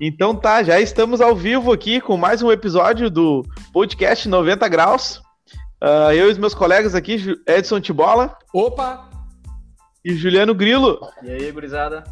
Então 0.00 0.32
tá, 0.32 0.62
já 0.62 0.80
estamos 0.80 1.20
ao 1.20 1.34
vivo 1.34 1.72
aqui 1.72 2.00
com 2.00 2.16
mais 2.16 2.40
um 2.40 2.52
episódio 2.52 3.10
do 3.10 3.44
podcast 3.72 4.28
90 4.28 4.68
Graus. 4.68 5.16
Uh, 5.82 6.12
eu 6.14 6.28
e 6.28 6.30
os 6.30 6.38
meus 6.38 6.54
colegas 6.54 6.94
aqui, 6.94 7.16
Edson 7.44 7.80
Tibola. 7.80 8.36
Opa! 8.54 9.10
E 10.04 10.14
Juliano 10.14 10.54
Grilo. 10.54 11.00
E 11.20 11.30
aí, 11.32 11.50
gurizada? 11.50 12.04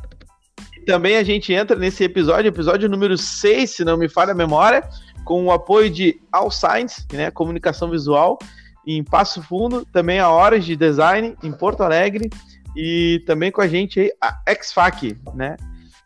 E 0.77 0.85
também 0.85 1.17
a 1.17 1.23
gente 1.23 1.53
entra 1.53 1.77
nesse 1.77 2.03
episódio, 2.03 2.49
episódio 2.49 2.89
número 2.89 3.17
6, 3.17 3.71
se 3.71 3.85
não 3.85 3.97
me 3.97 4.09
falha 4.09 4.33
a 4.33 4.37
memória, 4.37 4.83
com 5.25 5.45
o 5.45 5.53
apoio 5.53 5.89
de 5.89 6.21
All 6.33 6.51
Science, 6.51 7.07
né, 7.13 7.31
comunicação 7.31 7.89
visual, 7.89 8.37
em 8.85 9.05
Passo 9.05 9.41
Fundo, 9.41 9.87
também 9.93 10.19
a 10.19 10.29
Horas 10.29 10.65
de 10.65 10.75
Design, 10.75 11.37
em 11.41 11.53
Porto 11.53 11.83
Alegre, 11.83 12.29
e 12.75 13.23
também 13.27 13.53
com 13.53 13.61
a 13.61 13.69
gente 13.69 14.01
aí 14.01 14.11
a 14.21 14.55
XFAC, 14.61 15.17
né? 15.37 15.57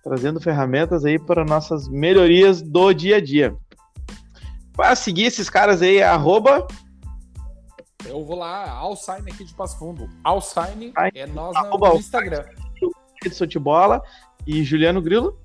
Trazendo 0.02 0.40
ferramentas 0.40 1.04
aí 1.04 1.18
para 1.18 1.44
nossas 1.44 1.88
melhorias 1.88 2.62
do 2.62 2.92
dia 2.92 3.16
a 3.16 3.20
dia. 3.20 3.54
Para 4.74 4.94
seguir 4.94 5.24
esses 5.24 5.50
caras 5.50 5.82
aí, 5.82 6.02
arroba. 6.02 6.66
Eu 8.06 8.24
vou 8.24 8.38
lá, 8.38 8.70
Alsign 8.70 9.30
aqui 9.30 9.44
de 9.44 9.54
Passo 9.54 9.78
Fundo. 9.78 10.08
Alsign 10.24 10.92
é 11.14 11.26
nós 11.26 11.54
no 11.68 11.96
Instagram. 11.96 12.44
Edson 13.24 13.46
Bola 13.60 14.02
e 14.46 14.64
Juliano 14.64 15.02
Grilo. 15.02 15.38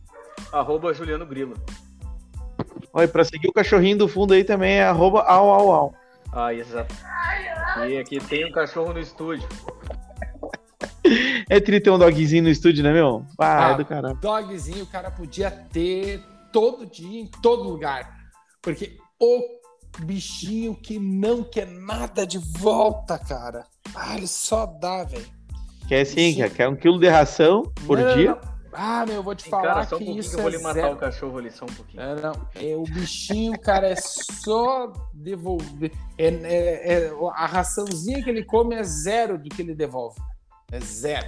Arroba 0.52 0.94
Juliano 0.94 1.26
Grilo. 1.26 1.54
Olha, 2.94 3.08
para 3.08 3.26
seguir 3.26 3.50
o 3.50 3.54
cachorrinho 3.54 3.98
do 3.98 4.08
fundo 4.08 4.34
aí 4.34 4.44
também 4.44 4.78
é 4.78 4.84
arroba 4.86 5.22
au, 5.24 5.50
au, 5.50 5.72
au. 5.72 5.96
Ah, 6.32 6.54
exato. 6.54 6.96
E 7.90 7.98
aqui 7.98 8.20
tem 8.20 8.46
um 8.46 8.52
cachorro 8.54 8.94
no 8.94 9.00
estúdio. 9.00 9.48
É 11.50 11.60
tri 11.60 11.80
ter 11.80 11.92
um 11.92 12.00
dogzinho 12.00 12.44
no 12.44 12.50
estúdio, 12.50 12.84
né, 12.84 12.92
meu? 12.92 13.24
Ah, 13.38 13.68
ah 13.68 13.72
é 13.72 13.78
do 13.78 13.86
caralho. 13.86 14.18
Dogzinho 14.20 14.84
o 14.84 14.88
cara 14.88 15.12
podia 15.12 15.52
ter 15.52 16.20
todo 16.52 16.86
dia, 16.86 17.22
em 17.22 17.28
todo 17.28 17.64
lugar. 17.64 18.16
Porque 18.62 18.98
o 19.20 19.42
bichinho 20.00 20.76
que 20.76 20.98
não 20.98 21.44
quer 21.44 21.68
nada 21.68 22.26
de 22.26 22.40
volta, 22.40 23.18
cara. 23.20 23.66
Ah, 23.94 24.18
ele 24.18 24.28
só 24.28 24.66
dá, 24.66 25.04
velho. 25.04 25.26
Quer 25.88 26.06
sim, 26.06 26.16
bichinho... 26.16 26.52
quer 26.52 26.68
um 26.68 26.76
quilo 26.76 27.00
de 27.00 27.08
ração 27.08 27.72
por 27.86 28.00
não, 28.00 28.16
dia? 28.16 28.32
Não. 28.32 28.56
Ah, 28.78 29.06
meu, 29.06 29.16
eu 29.16 29.24
vou 29.24 29.34
te 29.34 29.50
falar 29.50 29.64
cara, 29.64 29.86
só 29.86 29.96
um 29.96 30.00
que 30.00 30.20
isso 30.20 30.32
que 30.32 30.36
eu 30.36 30.42
vou 30.42 30.52
é 30.52 30.58
lhe 30.58 30.62
matar 30.62 30.74
zero. 30.82 30.94
o 30.94 30.98
cachorro 30.98 31.38
ali, 31.38 31.50
só 31.50 31.66
um 31.66 31.74
pouquinho. 31.74 32.04
É, 32.04 32.22
não, 32.22 32.34
é, 32.56 32.76
o 32.76 32.84
bichinho, 32.84 33.58
cara, 33.60 33.88
é 33.88 33.96
só 33.96 34.92
devolver. 35.14 35.92
É, 36.18 36.28
é, 36.28 36.94
é, 36.94 37.12
a 37.34 37.46
raçãozinha 37.46 38.22
que 38.22 38.30
ele 38.30 38.44
come 38.44 38.76
é 38.76 38.84
zero 38.84 39.38
do 39.38 39.50
que 39.50 39.62
ele 39.62 39.74
devolve. 39.74 40.20
É 40.72 40.80
zero. 40.80 41.26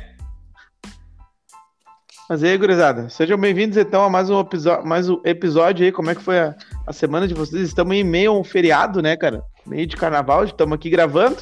Mas 2.29 2.43
aí, 2.43 2.57
gurizada, 2.57 3.07
sejam 3.09 3.37
bem-vindos 3.37 3.77
então 3.77 4.03
a 4.03 4.09
mais 4.09 4.29
um, 4.29 4.43
mais 4.83 5.09
um 5.09 5.21
episódio 5.23 5.85
aí. 5.85 5.91
Como 5.91 6.09
é 6.09 6.15
que 6.15 6.21
foi 6.21 6.39
a, 6.39 6.55
a 6.85 6.91
semana 6.91 7.27
de 7.27 7.33
vocês? 7.33 7.61
Estamos 7.61 7.95
em 7.95 8.03
meio 8.03 8.31
a 8.31 8.39
um 8.39 8.43
feriado, 8.43 9.01
né, 9.01 9.15
cara? 9.15 9.43
Meio 9.65 9.85
de 9.85 9.95
carnaval, 9.95 10.43
estamos 10.43 10.75
aqui 10.75 10.89
gravando, 10.89 11.37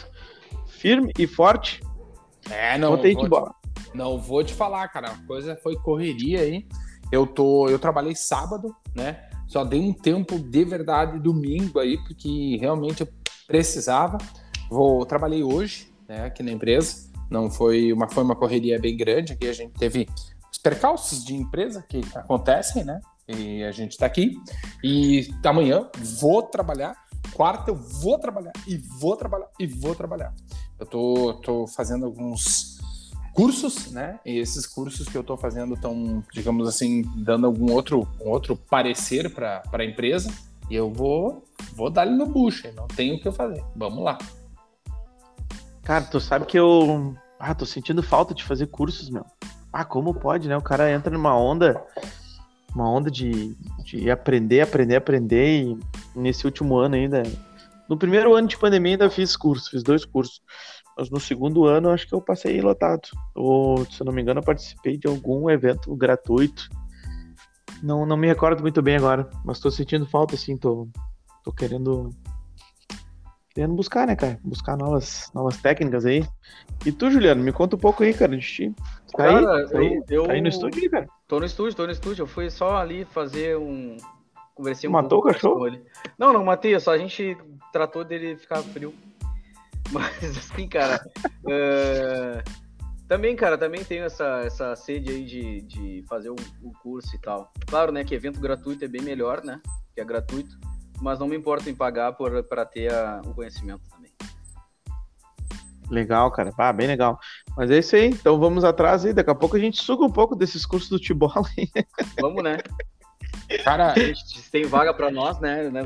firme 0.67 1.11
e 1.17 1.25
forte. 1.25 1.81
É, 2.51 2.77
não. 2.77 2.95
Botei 2.95 3.15
de 3.15 3.27
bola. 3.27 3.55
Não 3.93 4.19
vou 4.19 4.43
te 4.43 4.53
falar, 4.53 4.87
cara. 4.89 5.11
A 5.11 5.27
coisa 5.27 5.55
foi 5.55 5.75
correria 5.77 6.41
aí. 6.41 6.67
Eu 7.11 7.25
tô, 7.25 7.69
eu 7.69 7.79
trabalhei 7.79 8.15
sábado, 8.15 8.75
né? 8.93 9.23
Só 9.47 9.63
dei 9.63 9.79
um 9.79 9.93
tempo 9.93 10.37
de 10.37 10.65
verdade 10.65 11.17
domingo 11.17 11.79
aí, 11.79 11.97
porque 12.03 12.57
realmente 12.59 13.01
eu 13.01 13.07
precisava. 13.47 14.17
Vou 14.69 15.05
trabalhei 15.05 15.43
hoje, 15.43 15.91
né, 16.07 16.25
aqui 16.25 16.43
na 16.43 16.51
empresa. 16.51 17.14
Não 17.29 17.49
foi 17.49 17.91
uma, 17.91 18.07
foi 18.07 18.23
uma 18.23 18.35
correria 18.35 18.79
bem 18.79 18.95
grande 18.95 19.33
aqui. 19.33 19.47
A 19.47 19.53
gente 19.53 19.73
teve 19.73 20.07
os 20.51 20.57
percalços 20.57 21.23
de 21.23 21.35
empresa 21.35 21.83
que 21.87 22.01
acontecem, 22.15 22.83
né? 22.83 22.99
E 23.27 23.63
a 23.63 23.71
gente 23.71 23.91
está 23.91 24.05
aqui. 24.05 24.37
E 24.83 25.27
amanhã 25.43 25.89
vou 26.19 26.43
trabalhar. 26.43 26.95
Quarta 27.33 27.71
eu 27.71 27.75
vou 27.75 28.19
trabalhar 28.19 28.53
e 28.67 28.77
vou 28.77 29.17
trabalhar 29.17 29.47
e 29.59 29.65
vou 29.65 29.95
trabalhar. 29.95 30.33
Eu 30.79 30.85
tô, 30.85 31.33
tô 31.43 31.67
fazendo 31.67 32.05
alguns 32.05 32.75
cursos, 33.33 33.91
né? 33.91 34.19
E 34.25 34.37
esses 34.37 34.65
cursos 34.65 35.09
que 35.09 35.17
eu 35.17 35.21
estou 35.21 35.35
fazendo 35.35 35.73
estão, 35.73 36.23
digamos 36.31 36.67
assim, 36.67 37.01
dando 37.17 37.45
algum 37.47 37.71
outro, 37.71 38.07
um 38.21 38.29
outro 38.29 38.55
parecer 38.55 39.33
para 39.33 39.61
a 39.71 39.83
empresa. 39.83 40.31
E 40.69 40.75
eu 40.75 40.91
vou, 40.91 41.43
vou 41.73 41.89
dar 41.89 42.07
ele 42.07 42.15
no 42.15 42.25
bucho, 42.25 42.71
não 42.73 42.87
tenho 42.87 43.15
o 43.15 43.19
que 43.19 43.27
eu 43.27 43.33
fazer. 43.33 43.63
Vamos 43.75 44.03
lá. 44.03 44.17
Cara, 45.85 46.03
tu 46.03 46.19
sabe 46.19 46.45
que 46.45 46.57
eu. 46.57 47.15
Ah, 47.39 47.53
tô 47.53 47.63
sentindo 47.63 48.01
falta 48.01 48.33
de 48.33 48.43
fazer 48.43 48.65
cursos, 48.65 49.07
meu. 49.09 49.23
Ah, 49.71 49.85
como 49.85 50.15
pode, 50.15 50.49
né? 50.49 50.57
O 50.57 50.61
cara 50.61 50.91
entra 50.91 51.11
numa 51.11 51.37
onda. 51.37 51.79
Uma 52.73 52.89
onda 52.89 53.09
de, 53.11 53.55
de 53.83 54.09
aprender, 54.09 54.61
aprender, 54.61 54.95
aprender. 54.95 55.63
E 55.63 55.79
nesse 56.15 56.43
último 56.45 56.75
ano 56.75 56.95
ainda. 56.95 57.21
No 57.87 57.95
primeiro 57.95 58.33
ano 58.33 58.47
de 58.47 58.57
pandemia 58.57 58.93
ainda 58.93 59.11
fiz 59.11 59.37
curso, 59.37 59.69
fiz 59.69 59.83
dois 59.83 60.03
cursos. 60.03 60.41
Mas 60.97 61.11
no 61.11 61.19
segundo 61.19 61.65
ano 61.65 61.91
acho 61.91 62.07
que 62.07 62.15
eu 62.15 62.21
passei 62.21 62.59
lotado. 62.61 63.07
Ou, 63.35 63.85
se 63.85 64.01
eu 64.01 64.05
não 64.05 64.13
me 64.13 64.23
engano, 64.23 64.39
eu 64.39 64.43
participei 64.43 64.97
de 64.97 65.07
algum 65.07 65.51
evento 65.51 65.95
gratuito. 65.95 66.67
Não, 67.83 68.07
não 68.07 68.17
me 68.17 68.25
recordo 68.25 68.63
muito 68.63 68.81
bem 68.81 68.95
agora, 68.95 69.29
mas 69.43 69.59
tô 69.59 69.69
sentindo 69.69 70.07
falta, 70.07 70.33
assim, 70.33 70.57
tô, 70.57 70.87
tô 71.43 71.51
querendo 71.51 72.09
querendo 73.55 73.73
buscar, 73.73 74.05
né, 74.05 74.17
cara? 74.17 74.37
Buscar 74.43 74.75
novas, 74.75 75.31
novas 75.33 75.57
técnicas 75.57 76.05
aí. 76.05 76.27
E 76.85 76.91
tu, 76.91 77.09
Juliano, 77.09 77.41
me 77.41 77.53
conta 77.53 77.77
um 77.77 77.79
pouco 77.79 78.03
aí, 78.03 78.13
cara, 78.13 78.37
de 78.37 78.45
ti. 78.45 78.75
Tá 79.13 79.17
cara, 79.17 79.37
aí? 79.37 79.69
Tá, 79.69 79.77
aí? 79.79 80.03
Eu, 80.09 80.25
tá 80.25 80.33
aí 80.33 80.41
no 80.41 80.49
estúdio, 80.49 80.83
aí, 80.83 80.89
cara? 80.89 81.07
Tô 81.25 81.39
no 81.39 81.45
estúdio, 81.45 81.75
tô 81.75 81.85
no 81.85 81.91
estúdio. 81.91 82.23
Eu 82.23 82.27
fui 82.27 82.49
só 82.49 82.75
ali 82.75 83.05
fazer 83.05 83.57
um. 83.57 83.95
Conversei 84.53 84.89
um 84.89 84.91
Matou 84.91 85.19
o 85.19 85.23
cachorro? 85.23 85.67
Não, 86.19 86.33
não 86.33 86.43
matei, 86.43 86.77
só 86.79 86.91
a 86.91 86.97
gente 86.97 87.37
tratou 87.71 88.03
dele 88.03 88.35
ficar 88.35 88.61
frio. 88.61 88.93
Mas 89.89 90.37
assim, 90.37 90.67
cara. 90.67 91.01
uh... 91.45 92.65
Também, 93.07 93.35
cara, 93.35 93.55
também 93.55 93.83
tenho 93.83 94.03
essa, 94.03 94.39
essa 94.39 94.75
sede 94.75 95.11
aí 95.11 95.23
de, 95.23 95.61
de 95.61 96.03
fazer 96.09 96.31
o, 96.31 96.35
o 96.63 96.71
curso 96.81 97.15
e 97.15 97.19
tal. 97.19 97.53
Claro, 97.67 97.91
né, 97.91 98.03
que 98.03 98.15
evento 98.15 98.39
gratuito 98.39 98.83
é 98.83 98.87
bem 98.87 99.03
melhor, 99.03 99.43
né? 99.43 99.61
Que 99.93 100.01
é 100.01 100.03
gratuito 100.03 100.57
mas 101.01 101.19
não 101.19 101.27
me 101.27 101.35
importo 101.35 101.69
em 101.69 101.75
pagar 101.75 102.13
para 102.13 102.65
ter 102.65 102.91
a, 102.93 103.21
o 103.25 103.33
conhecimento 103.33 103.81
também. 103.89 104.11
Legal, 105.89 106.31
cara. 106.31 106.51
Ah, 106.57 106.73
bem 106.73 106.87
legal. 106.87 107.19
Mas 107.55 107.69
é 107.69 107.77
isso 107.77 107.95
aí. 107.95 108.07
Então 108.07 108.39
vamos 108.39 108.63
atrás 108.63 109.05
aí. 109.05 109.13
Daqui 109.13 109.29
a 109.29 109.35
pouco 109.35 109.55
a 109.55 109.59
gente 109.59 109.81
suga 109.81 110.03
um 110.03 110.11
pouco 110.11 110.35
desses 110.35 110.65
cursos 110.65 110.89
do 110.89 110.99
Tibola 110.99 111.45
aí. 111.57 111.69
Vamos, 112.19 112.43
né? 112.43 112.57
Cara, 113.63 113.93
a 113.93 113.99
gente 113.99 114.49
tem 114.49 114.65
vaga 114.65 114.93
para 114.93 115.11
nós, 115.11 115.39
né, 115.39 115.69
né? 115.69 115.83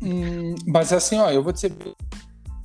Hum, 0.00 0.54
mas 0.66 0.92
assim, 0.92 1.18
ó, 1.18 1.30
eu 1.30 1.42
vou 1.42 1.52
dizer, 1.52 1.72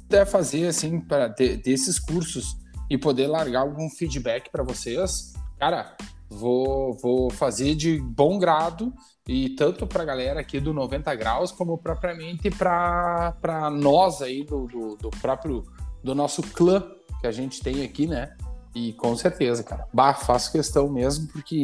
puder 0.07 0.25
fazer 0.25 0.67
assim 0.67 0.99
para 0.99 1.27
desses 1.27 1.99
cursos 1.99 2.55
e 2.89 2.97
poder 2.97 3.27
largar 3.27 3.61
algum 3.61 3.89
feedback 3.89 4.49
para 4.51 4.63
vocês, 4.63 5.33
cara, 5.59 5.95
vou, 6.29 6.93
vou 6.93 7.31
fazer 7.31 7.75
de 7.75 7.99
bom 7.99 8.37
grado 8.37 8.93
e 9.27 9.49
tanto 9.49 9.85
para 9.85 10.03
a 10.03 10.05
galera 10.05 10.39
aqui 10.39 10.59
do 10.59 10.73
90 10.73 11.13
graus 11.15 11.51
como 11.51 11.77
propriamente 11.77 12.49
para 12.49 13.69
nós 13.71 14.21
aí 14.21 14.43
do, 14.43 14.65
do, 14.67 14.95
do, 14.95 15.09
próprio 15.09 15.63
do 16.01 16.15
nosso 16.15 16.41
clã 16.41 16.89
que 17.19 17.27
a 17.27 17.31
gente 17.31 17.61
tem 17.61 17.83
aqui, 17.83 18.07
né? 18.07 18.35
E 18.73 18.93
com 18.93 19.15
certeza, 19.15 19.63
cara, 19.63 19.87
bah, 19.91 20.13
faço 20.13 20.51
questão 20.51 20.87
mesmo 20.87 21.27
porque 21.27 21.63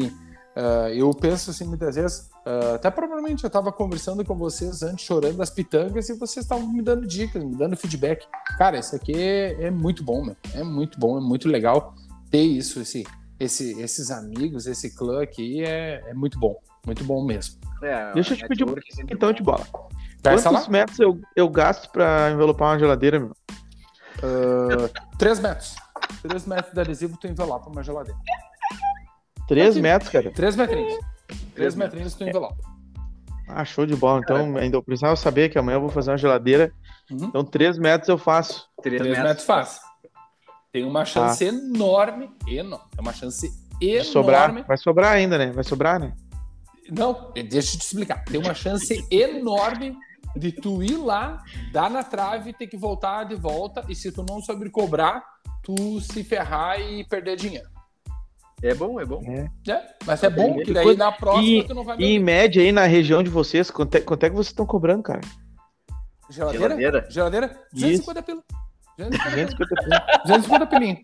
uh, 0.58 0.90
eu 0.94 1.14
penso 1.14 1.52
assim 1.52 1.66
muitas 1.66 1.96
vezes, 1.96 2.30
uh, 2.46 2.76
até 2.76 2.90
provavelmente 2.92 3.44
eu 3.44 3.48
estava 3.48 3.72
conversando 3.72 4.26
com 4.26 4.36
vocês 4.36 4.82
antes, 4.82 5.06
chorando 5.06 5.38
das 5.38 5.50
pitangas 5.50 6.10
e 6.10 6.14
vocês 6.14 6.44
estavam 6.44 6.68
me 6.68 6.82
dando 6.82 7.08
dicas, 7.08 7.44
me 7.44 7.56
dando 7.56 7.78
feedback. 7.78 8.26
Cara, 8.58 8.80
isso 8.80 8.96
aqui 8.96 9.14
é, 9.16 9.66
é 9.66 9.72
muito 9.72 10.04
bom, 10.04 10.26
meu. 10.26 10.36
é 10.54 10.64
muito 10.64 11.00
bom, 11.00 11.18
é 11.18 11.22
muito 11.22 11.48
legal 11.48 11.94
ter 12.30 12.42
isso, 12.42 12.82
esse 12.82 13.06
esse, 13.40 13.80
esses 13.82 14.10
amigos, 14.12 14.68
esse 14.68 14.96
clã 14.96 15.22
aqui 15.22 15.64
é, 15.64 16.04
é 16.08 16.14
muito 16.14 16.40
bom. 16.40 16.56
Muito 16.86 17.04
bom 17.04 17.24
mesmo. 17.24 17.60
É, 17.82 18.14
Deixa 18.14 18.34
eu 18.34 18.38
te 18.38 18.48
pedir 18.48 18.66
um 18.66 18.76
então 19.10 19.32
de 19.32 19.44
bola. 19.44 19.66
Quantos 20.24 20.44
lá? 20.46 20.70
metros 20.70 21.00
eu, 21.00 21.20
eu 21.36 21.50
gasto 21.50 21.90
pra 21.92 22.32
envelopar 22.32 22.72
uma 22.72 22.80
geladeira, 22.80 23.20
meu? 23.20 23.32
Uh, 24.20 24.90
três 25.18 25.40
metros. 25.40 25.76
Três 26.22 26.46
metros 26.46 26.74
de 26.74 26.80
adesivo 26.80 27.18
tu 27.20 27.28
envelopa 27.28 27.70
uma 27.70 27.84
geladeira. 27.84 28.18
Três 29.48 29.76
metros, 29.76 30.10
cara? 30.10 30.32
Três 30.32 30.56
metrinhos. 30.56 30.94
Três 31.54 31.76
metrinhos 31.76 32.14
tu 32.14 32.24
envelopa. 32.24 32.56
Ah, 33.48 33.66
show 33.66 33.86
de 33.86 33.96
bola. 33.96 34.22
Então, 34.22 34.56
ainda 34.58 34.78
eu 34.78 34.84
precisava 34.84 35.16
saber 35.16 35.50
que 35.50 35.60
amanhã 35.60 35.76
eu 35.76 35.82
vou 35.82 35.90
fazer 35.90 36.12
uma 36.12 36.18
geladeira. 36.18 36.72
Uhum. 37.12 37.26
Então, 37.26 37.44
três 37.44 37.78
metros 37.78 38.08
eu 38.08 38.18
faço. 38.18 38.70
Três, 38.82 39.02
três 39.02 39.18
metros, 39.18 39.28
metros 39.28 39.46
faz. 39.46 39.80
Tem 40.72 40.86
uma 40.86 41.06
chance 41.06 41.44
ah. 41.44 41.48
enorme, 41.48 42.32
enorme, 42.48 42.86
é 42.98 43.02
uma 43.02 43.14
chance 43.14 43.48
enorme. 43.80 44.04
Sobrar, 44.06 44.66
vai 44.66 44.78
sobrar 44.78 45.12
ainda, 45.12 45.38
né? 45.38 45.52
Vai 45.52 45.64
sobrar, 45.64 46.00
né? 46.00 46.14
Não, 46.90 47.32
deixa 47.34 47.76
eu 47.76 47.80
te 47.80 47.86
explicar. 47.86 48.24
Tem 48.26 48.40
uma 48.40 48.54
chance 48.54 49.06
enorme 49.10 49.96
de 50.36 50.52
tu 50.52 50.84
ir 50.84 50.98
lá, 50.98 51.44
dar 51.72 51.90
na 51.90 52.04
trave, 52.04 52.54
ter 52.54 52.68
que 52.68 52.78
voltar 52.78 53.24
de 53.26 53.36
volta, 53.36 53.86
e 53.88 53.96
se 53.96 54.12
tu 54.12 54.26
não 54.28 54.42
souber 54.42 54.70
cobrar, 54.72 55.24
tu 55.62 56.02
se 56.02 56.24
ferrar 56.24 56.80
e 56.80 57.04
perder 57.06 57.36
dinheiro. 57.36 57.70
É 58.62 58.74
bom, 58.74 59.00
é 59.00 59.06
bom. 59.06 59.22
É. 59.26 59.72
É, 59.72 59.96
mas 60.06 60.24
é 60.24 60.30
bom, 60.30 60.58
que 60.60 60.74
daí 60.74 60.96
na 60.96 61.12
próxima 61.12 61.46
E, 61.46 61.68
tu 61.68 61.76
não 61.76 61.84
vai 61.84 61.98
e 62.00 62.06
em 62.06 62.20
média 62.20 62.64
aí 62.64 62.72
na 62.72 62.86
região 62.86 63.22
de 63.22 63.30
vocês, 63.30 63.70
quanto 63.70 63.96
é, 63.96 64.00
quanto 64.00 64.24
é 64.24 64.30
que 64.30 64.36
vocês 64.36 64.48
estão 64.48 64.66
cobrando, 64.66 65.04
cara? 65.04 65.22
Geladeira? 66.30 66.70
Geladeira. 66.70 67.08
Geladeira? 67.10 67.48
250 67.74 68.24
pila. 68.24 68.44
250 68.98 69.56
250 69.56 69.84
pila. 69.84 70.22
250 70.26 70.68
pilinha. 70.68 70.98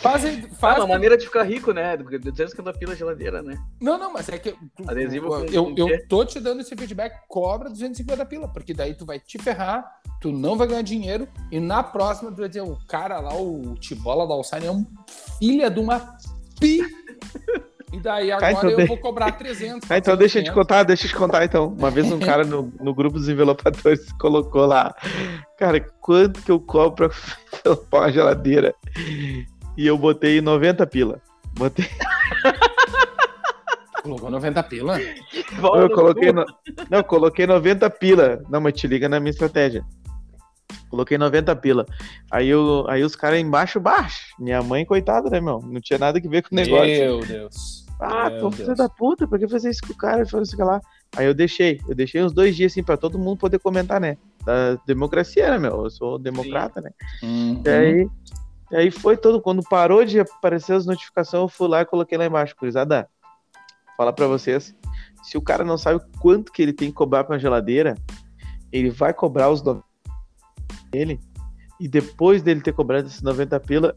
Faz, 0.00 0.24
aí- 0.24 0.44
Ah, 0.50 0.54
faz 0.56 0.78
uma 0.78 0.86
maneira 0.86 1.16
de 1.16 1.24
ficar 1.26 1.42
rico, 1.44 1.72
né? 1.72 1.96
250 1.96 2.72
pila 2.72 2.96
geladeira, 2.96 3.42
né? 3.42 3.56
Não, 3.80 3.98
não, 3.98 4.12
mas 4.12 4.28
é 4.28 4.38
que 4.38 4.54
Adesivo 4.86 5.28
com- 5.28 5.44
eu, 5.44 5.72
eu 5.76 5.86
quê? 5.86 5.98
tô 6.08 6.24
te 6.24 6.40
dando 6.40 6.60
esse 6.62 6.74
feedback, 6.74 7.20
cobra 7.28 7.68
250 7.68 8.24
pila, 8.24 8.48
porque 8.48 8.72
daí 8.72 8.94
tu 8.94 9.04
vai 9.04 9.20
te 9.20 9.38
ferrar, 9.38 9.84
tu 10.20 10.32
não 10.32 10.56
vai 10.56 10.66
ganhar 10.66 10.82
dinheiro, 10.82 11.28
e 11.52 11.60
na 11.60 11.82
próxima 11.82 12.30
tu 12.32 12.38
vai 12.38 12.48
dizer, 12.48 12.62
o 12.62 12.76
cara 12.88 13.20
lá, 13.20 13.34
o 13.36 13.74
Tibola 13.78 14.26
da 14.26 14.34
Alçane 14.34 14.66
é 14.66 14.70
um 14.72 14.86
filha 15.38 15.70
de 15.70 15.78
uma 15.80 16.00
pi. 16.58 16.80
E 17.92 18.00
daí 18.00 18.32
agora 18.32 18.52
então 18.52 18.70
eu 18.70 18.76
de- 18.78 18.86
vou 18.86 18.98
cobrar 18.98 19.30
300. 19.32 19.88
Ah, 19.88 19.98
então 19.98 20.16
deixa 20.16 20.40
eu 20.40 20.42
te 20.42 20.50
400. 20.50 20.54
contar, 20.54 20.82
deixa 20.82 21.04
eu 21.04 21.08
te 21.10 21.14
contar 21.14 21.44
então. 21.44 21.68
Uma 21.68 21.90
vez 21.92 22.10
um 22.10 22.18
cara 22.18 22.42
no, 22.42 22.72
no 22.80 22.92
grupo 22.92 23.16
dos 23.18 23.28
envelopadores 23.28 24.10
colocou 24.18 24.66
lá, 24.66 24.92
cara, 25.56 25.78
quanto 26.00 26.42
que 26.42 26.50
eu 26.50 26.58
cobro 26.58 27.08
pra 27.08 27.10
envelopar 27.60 28.00
uma 28.00 28.12
geladeira? 28.12 28.74
E 29.76 29.86
eu 29.86 29.98
botei 29.98 30.40
90 30.40 30.86
pila. 30.86 31.20
Botei, 31.58 31.86
Colocou 34.02 34.30
90 34.30 34.62
pila? 34.64 34.98
eu 35.00 35.88
coloquei, 35.90 36.32
no- 36.32 36.44
não, 36.90 36.98
eu 36.98 37.04
coloquei 37.04 37.46
90 37.46 37.88
pila. 37.90 38.42
Não, 38.50 38.60
mas 38.60 38.74
te 38.74 38.86
liga 38.86 39.08
na 39.08 39.18
minha 39.18 39.30
estratégia. 39.30 39.84
Coloquei 40.90 41.16
90 41.16 41.56
pila. 41.56 41.86
Aí, 42.30 42.48
eu, 42.48 42.84
aí 42.88 43.02
os 43.02 43.16
caras 43.16 43.40
embaixo, 43.40 43.80
baixo. 43.80 44.34
Minha 44.38 44.62
mãe, 44.62 44.84
coitada, 44.84 45.30
né, 45.30 45.40
meu? 45.40 45.58
Não 45.60 45.80
tinha 45.80 45.98
nada 45.98 46.20
que 46.20 46.28
ver 46.28 46.42
com 46.42 46.54
o 46.54 46.56
negócio. 46.56 46.86
Meu 46.86 47.20
Deus. 47.20 47.84
Ah, 48.00 48.28
Meu 48.28 48.40
tô 48.40 48.50
filho 48.50 48.74
da 48.76 48.88
puta, 48.88 49.26
por 49.26 49.38
que 49.38 49.48
fazer 49.48 49.70
isso 49.70 49.80
com 49.86 49.92
o 49.92 49.96
cara? 49.96 50.26
Falou 50.26 50.42
assim, 50.42 50.56
lá. 50.62 50.80
Aí 51.16 51.26
eu 51.26 51.34
deixei, 51.34 51.80
eu 51.88 51.94
deixei 51.94 52.22
uns 52.22 52.32
dois 52.32 52.54
dias 52.56 52.72
assim 52.72 52.82
pra 52.82 52.96
todo 52.96 53.18
mundo 53.18 53.38
poder 53.38 53.58
comentar, 53.60 54.00
né? 54.00 54.16
Da 54.44 54.74
democracia, 54.86 55.48
né, 55.50 55.58
meu? 55.58 55.84
Eu 55.84 55.90
sou 55.90 56.18
democrata, 56.18 56.80
né? 56.80 56.90
Uhum. 57.22 57.62
E 57.64 57.68
aí, 57.70 58.08
e 58.74 58.76
aí 58.76 58.90
foi 58.90 59.16
todo. 59.16 59.40
Quando 59.40 59.62
parou 59.62 60.04
de 60.04 60.18
aparecer 60.18 60.72
as 60.72 60.84
notificações, 60.84 61.42
eu 61.42 61.48
fui 61.48 61.68
lá 61.68 61.82
e 61.82 61.86
coloquei 61.86 62.18
lá 62.18 62.26
embaixo, 62.26 62.56
Curizada. 62.56 63.08
Fala 63.96 64.12
pra 64.12 64.26
vocês. 64.26 64.74
Se 65.22 65.38
o 65.38 65.40
cara 65.40 65.62
não 65.64 65.78
sabe 65.78 66.04
quanto 66.18 66.50
que 66.50 66.60
ele 66.60 66.72
tem 66.72 66.88
que 66.88 66.94
cobrar 66.94 67.22
pra 67.22 67.38
geladeira, 67.38 67.94
ele 68.72 68.90
vai 68.90 69.14
cobrar 69.14 69.48
os 69.48 69.62
90 69.62 69.84
dele. 70.90 71.20
E 71.78 71.86
depois 71.86 72.42
dele 72.42 72.60
ter 72.60 72.72
cobrado 72.72 73.06
esses 73.06 73.22
90 73.22 73.60
pila, 73.60 73.94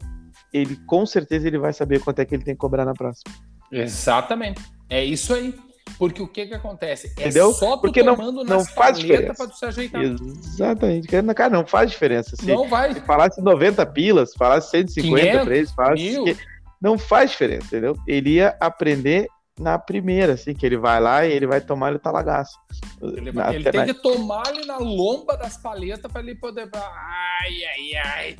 ele 0.52 0.76
com 0.86 1.04
certeza 1.04 1.48
ele 1.48 1.58
vai 1.58 1.72
saber 1.72 2.00
quanto 2.00 2.20
é 2.20 2.24
que 2.24 2.36
ele 2.36 2.44
tem 2.44 2.54
que 2.54 2.60
cobrar 2.60 2.84
na 2.84 2.94
próxima. 2.94 3.34
Exatamente. 3.72 4.62
É 4.88 5.04
isso 5.04 5.34
aí. 5.34 5.58
Porque 5.98 6.22
o 6.22 6.28
que 6.28 6.46
que 6.46 6.54
acontece? 6.54 7.08
É 7.16 7.22
Entendeu? 7.22 7.52
só 7.52 7.76
tu 7.76 7.80
Porque 7.82 8.02
não- 8.02 8.14
tomando 8.16 8.44
não 8.44 8.58
nas 8.58 8.70
faz 8.70 8.98
diferença. 8.98 9.34
pra 9.34 9.46
tu 9.48 9.56
se 9.56 9.64
ajeitar. 9.66 10.00
Exatamente. 10.02 11.08
Cara, 11.34 11.50
não 11.50 11.66
faz 11.66 11.90
diferença. 11.90 12.36
Se, 12.36 12.46
Não 12.46 12.68
vai. 12.68 12.94
se 12.94 13.00
falasse 13.00 13.40
90 13.42 13.84
pilas, 13.86 14.32
falasse 14.34 14.70
150 14.70 15.20
500, 15.26 15.44
pra 15.44 15.56
eles, 15.56 15.70
falasse. 15.72 16.02
mil. 16.02 16.24
que- 16.24 16.36
Não 16.80 16.96
faz 16.96 17.32
diferença, 17.32 17.66
entendeu? 17.66 17.96
Ele 18.06 18.34
ia 18.34 18.56
aprender 18.60 19.26
na 19.58 19.76
primeira, 19.76 20.34
assim, 20.34 20.54
que 20.54 20.64
ele 20.64 20.76
vai 20.76 21.00
lá 21.00 21.26
e 21.26 21.32
ele 21.32 21.44
vai 21.48 21.60
tomar 21.60 21.92
o 21.92 21.98
talagaço. 21.98 22.56
Ele, 23.02 23.32
Na- 23.32 23.52
ele 23.52 23.68
tem 23.68 23.84
que 23.86 23.94
tomar 23.94 24.46
ali 24.46 24.64
na 24.64 24.78
lomba 24.78 25.36
das 25.36 25.56
paletas 25.56 26.10
pra 26.12 26.20
ele 26.20 26.36
poder. 26.36 26.68
Ai, 26.72 27.50
ai, 27.64 27.96
ai. 28.04 28.36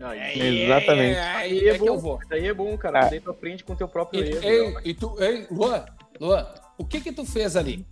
Aí, 0.00 0.20
ai, 0.20 0.64
Exatamente. 0.64 1.18
Ai, 1.18 1.34
Aí 1.44 1.50
aí 1.60 1.68
é 1.68 1.74
é 1.74 1.78
que 1.78 1.86
eu 1.88 2.00
bom. 2.00 2.18
Aí 2.30 2.46
é 2.46 2.54
bom, 2.54 2.76
cara. 2.78 3.00
Ah. 3.04 3.08
Daí 3.10 3.20
tu 3.20 3.30
aprende 3.30 3.62
com 3.62 3.74
o 3.74 3.76
teu 3.76 3.86
próprio 3.86 4.24
E, 4.24 4.30
erro. 4.30 4.42
ei, 4.42 4.70
né? 4.74 4.80
e 4.86 4.94
tu, 4.94 5.16
ei, 5.22 5.46
Luan, 5.50 5.84
Luan, 6.18 6.46
o 6.78 6.84
que 6.84 7.00
que 7.00 7.12
tu 7.12 7.24
fez 7.24 7.56
ali? 7.56 7.86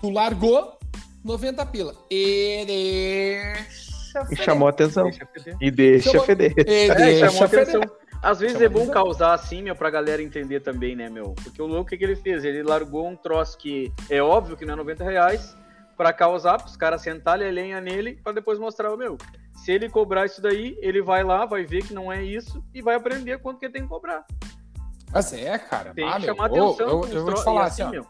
Tu 0.00 0.10
largou 0.10 0.78
90 1.24 1.64
pila. 1.66 1.94
E 2.10 2.64
deixa 2.66 4.20
E 4.20 4.26
feder. 4.28 4.44
chamou 4.44 4.66
a 4.68 4.70
atenção. 4.70 5.04
Deixa. 5.10 5.28
E 5.60 5.70
deixa 5.70 6.10
Chamou- 6.10 6.26
feder. 6.26 6.54
E 6.58 6.60
É, 6.90 6.94
deixa 6.94 7.30
chamou 7.30 7.44
atenção. 7.44 7.80
feder. 7.80 7.90
Às 8.22 8.40
vezes 8.40 8.54
Chamou 8.54 8.66
é 8.66 8.68
bom 8.70 8.78
atenção. 8.84 8.94
causar 9.04 9.34
assim, 9.34 9.62
meu, 9.62 9.76
pra 9.76 9.90
galera 9.90 10.22
entender 10.22 10.60
também, 10.60 10.96
né, 10.96 11.10
meu? 11.10 11.34
Porque 11.42 11.60
o 11.60 11.66
louco, 11.66 11.82
o 11.82 11.86
que, 11.86 11.96
que 11.98 12.04
ele 12.04 12.16
fez? 12.16 12.42
Ele 12.44 12.62
largou 12.62 13.06
um 13.08 13.16
troço 13.16 13.58
que 13.58 13.92
é 14.08 14.22
óbvio 14.22 14.56
que 14.56 14.64
não 14.64 14.74
é 14.74 14.76
90 14.76 15.04
reais 15.04 15.54
pra 15.96 16.12
causar, 16.12 16.58
pros 16.58 16.76
caras 16.76 17.02
sentarem 17.02 17.46
a 17.46 17.50
lenha 17.50 17.80
nele 17.80 18.18
pra 18.22 18.32
depois 18.32 18.58
mostrar 18.58 18.92
o 18.92 18.96
meu. 18.96 19.18
Se 19.54 19.72
ele 19.72 19.88
cobrar 19.90 20.24
isso 20.26 20.40
daí, 20.42 20.76
ele 20.80 21.00
vai 21.02 21.22
lá, 21.22 21.44
vai 21.46 21.64
ver 21.64 21.84
que 21.84 21.92
não 21.94 22.10
é 22.10 22.22
isso 22.24 22.64
e 22.74 22.80
vai 22.82 22.94
aprender 22.94 23.38
quanto 23.38 23.58
que 23.60 23.66
ele 23.66 23.72
tem 23.74 23.82
que 23.82 23.88
cobrar. 23.88 24.24
Mas 25.14 25.32
é, 25.32 25.58
cara. 25.58 25.94
Tem 25.94 26.04
ah, 26.04 26.16
que 26.16 26.26
chamar 26.26 26.46
atenção. 26.46 26.88
Eu, 26.88 27.00
os 27.00 27.10
eu 27.10 27.24
vou 27.24 27.34
te 27.34 27.44
falar 27.44 27.66
assim, 27.66 27.82
assim, 27.82 27.98
ó. 27.98 28.04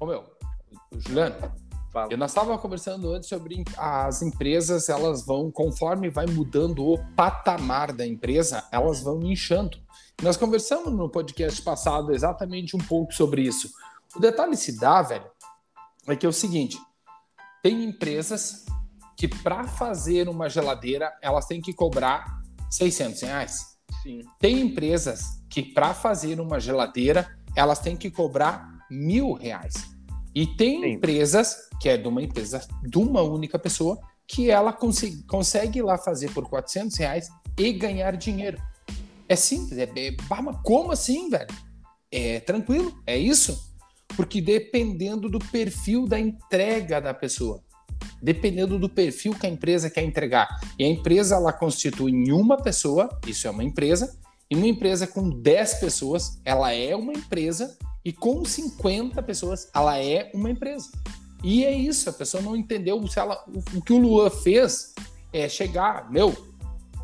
Ô, 0.00 0.06
meu, 0.06 0.24
Juliano, 0.96 1.36
Fala. 1.96 2.12
Eu 2.12 2.18
nós 2.18 2.30
estávamos 2.30 2.60
conversando 2.60 3.10
antes 3.10 3.26
sobre 3.26 3.64
as 3.78 4.20
empresas, 4.20 4.90
elas 4.90 5.24
vão, 5.24 5.50
conforme 5.50 6.10
vai 6.10 6.26
mudando 6.26 6.86
o 6.86 6.98
patamar 7.14 7.90
da 7.90 8.06
empresa, 8.06 8.62
elas 8.70 9.00
vão 9.00 9.22
inchando. 9.22 9.78
Nós 10.22 10.36
conversamos 10.36 10.92
no 10.92 11.08
podcast 11.08 11.62
passado 11.62 12.12
exatamente 12.12 12.76
um 12.76 12.80
pouco 12.80 13.14
sobre 13.14 13.40
isso. 13.40 13.70
O 14.14 14.20
detalhe 14.20 14.58
se 14.58 14.78
dá, 14.78 15.00
velho, 15.00 15.24
é 16.06 16.14
que 16.14 16.26
é 16.26 16.28
o 16.28 16.34
seguinte: 16.34 16.78
tem 17.62 17.82
empresas 17.82 18.66
que 19.16 19.26
para 19.26 19.66
fazer 19.66 20.28
uma 20.28 20.50
geladeira 20.50 21.16
elas 21.22 21.46
têm 21.46 21.62
que 21.62 21.72
cobrar 21.72 22.42
600 22.70 23.22
reais. 23.22 23.75
Sim. 24.06 24.22
Tem 24.38 24.60
empresas 24.60 25.42
que 25.50 25.60
para 25.60 25.92
fazer 25.92 26.40
uma 26.40 26.60
geladeira 26.60 27.28
elas 27.56 27.80
têm 27.80 27.96
que 27.96 28.08
cobrar 28.08 28.68
mil 28.88 29.32
reais. 29.32 29.74
E 30.32 30.46
tem 30.46 30.80
Sim. 30.80 30.90
empresas 30.92 31.56
que 31.80 31.88
é 31.88 31.96
de 31.96 32.06
uma 32.06 32.22
empresa 32.22 32.60
de 32.84 32.98
uma 32.98 33.22
única 33.22 33.58
pessoa 33.58 33.98
que 34.28 34.48
ela 34.48 34.72
consegue, 34.72 35.24
consegue 35.24 35.80
ir 35.80 35.82
lá 35.82 35.98
fazer 35.98 36.30
por 36.30 36.48
400 36.48 36.96
reais 36.96 37.28
e 37.58 37.72
ganhar 37.72 38.16
dinheiro. 38.16 38.62
É 39.28 39.34
simples, 39.34 39.76
é, 39.76 39.82
é 39.82 40.16
como 40.62 40.92
assim, 40.92 41.28
velho? 41.28 41.48
É 42.12 42.38
tranquilo, 42.38 42.96
é 43.04 43.18
isso. 43.18 43.74
Porque 44.14 44.40
dependendo 44.40 45.28
do 45.28 45.40
perfil 45.40 46.06
da 46.06 46.18
entrega 46.18 47.00
da 47.00 47.12
pessoa, 47.12 47.60
dependendo 48.22 48.78
do 48.78 48.88
perfil 48.88 49.34
que 49.34 49.46
a 49.46 49.50
empresa 49.50 49.90
quer 49.90 50.02
entregar. 50.02 50.60
E 50.78 50.84
a 50.84 50.88
empresa 50.88 51.36
ela 51.36 51.52
constitui 51.52 52.12
em 52.12 52.32
uma 52.32 52.56
pessoa, 52.56 53.08
isso 53.26 53.46
é 53.46 53.50
uma 53.50 53.64
empresa, 53.64 54.16
e 54.50 54.56
uma 54.56 54.66
empresa 54.66 55.06
com 55.06 55.28
10 55.28 55.74
pessoas, 55.74 56.40
ela 56.44 56.72
é 56.72 56.94
uma 56.94 57.12
empresa, 57.12 57.76
e 58.04 58.12
com 58.12 58.44
50 58.44 59.20
pessoas, 59.22 59.68
ela 59.74 59.98
é 59.98 60.30
uma 60.32 60.50
empresa. 60.50 60.90
E 61.42 61.64
é 61.64 61.72
isso, 61.72 62.08
a 62.08 62.12
pessoa 62.12 62.42
não 62.42 62.56
entendeu 62.56 63.04
se 63.06 63.18
ela, 63.18 63.44
o, 63.48 63.78
o 63.78 63.82
que 63.82 63.92
o 63.92 63.98
Luan 63.98 64.30
fez 64.30 64.94
é 65.32 65.48
chegar, 65.48 66.10
meu, 66.10 66.34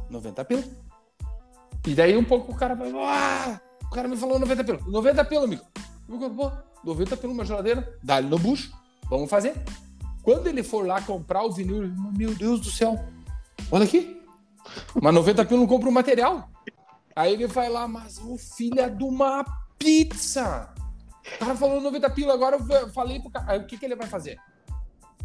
90 0.08 0.44
pila. 0.44 0.64
E 1.86 1.94
daí 1.94 2.16
um 2.16 2.24
pouco 2.24 2.52
o 2.52 2.54
cara 2.54 2.74
vai, 2.74 2.92
ah, 2.94 3.60
o 3.84 3.90
cara 3.90 4.06
me 4.06 4.16
falou 4.16 4.38
90 4.38 4.64
pila. 4.64 4.78
90 4.86 5.24
pila, 5.24 5.44
amigo. 5.44 5.62
Eu 6.08 6.18
digo, 6.18 6.30
Pô, 6.34 6.52
90 6.84 7.16
pila 7.16 7.32
uma 7.32 7.44
geladeira, 7.44 7.98
dá 8.02 8.18
ele 8.18 8.28
no 8.28 8.38
bucho, 8.38 8.72
vamos 9.08 9.28
fazer. 9.28 9.54
Quando 10.22 10.46
ele 10.46 10.62
for 10.62 10.86
lá 10.86 11.00
comprar 11.02 11.42
o 11.42 11.50
vinil, 11.50 11.84
ele, 11.84 11.94
meu 12.16 12.34
Deus 12.34 12.60
do 12.60 12.70
céu, 12.70 13.02
olha 13.70 13.84
aqui. 13.84 14.20
Mas 15.00 15.14
90 15.14 15.44
pila 15.44 15.60
não 15.60 15.66
compra 15.66 15.88
o 15.88 15.92
material. 15.92 16.48
Aí 17.14 17.32
ele 17.32 17.46
vai 17.46 17.68
lá, 17.68 17.86
mas 17.88 18.18
o 18.18 18.38
filho 18.38 18.88
de 18.90 19.04
uma 19.04 19.44
pizza. 19.78 20.72
O 21.34 21.38
cara 21.38 21.56
falou 21.56 21.80
90 21.80 22.10
pila, 22.10 22.34
agora 22.34 22.56
eu 22.56 22.88
falei 22.90 23.20
pro 23.20 23.30
cara. 23.30 23.52
Aí 23.52 23.58
o 23.58 23.66
que, 23.66 23.76
que 23.76 23.84
ele 23.84 23.96
vai 23.96 24.06
fazer? 24.06 24.38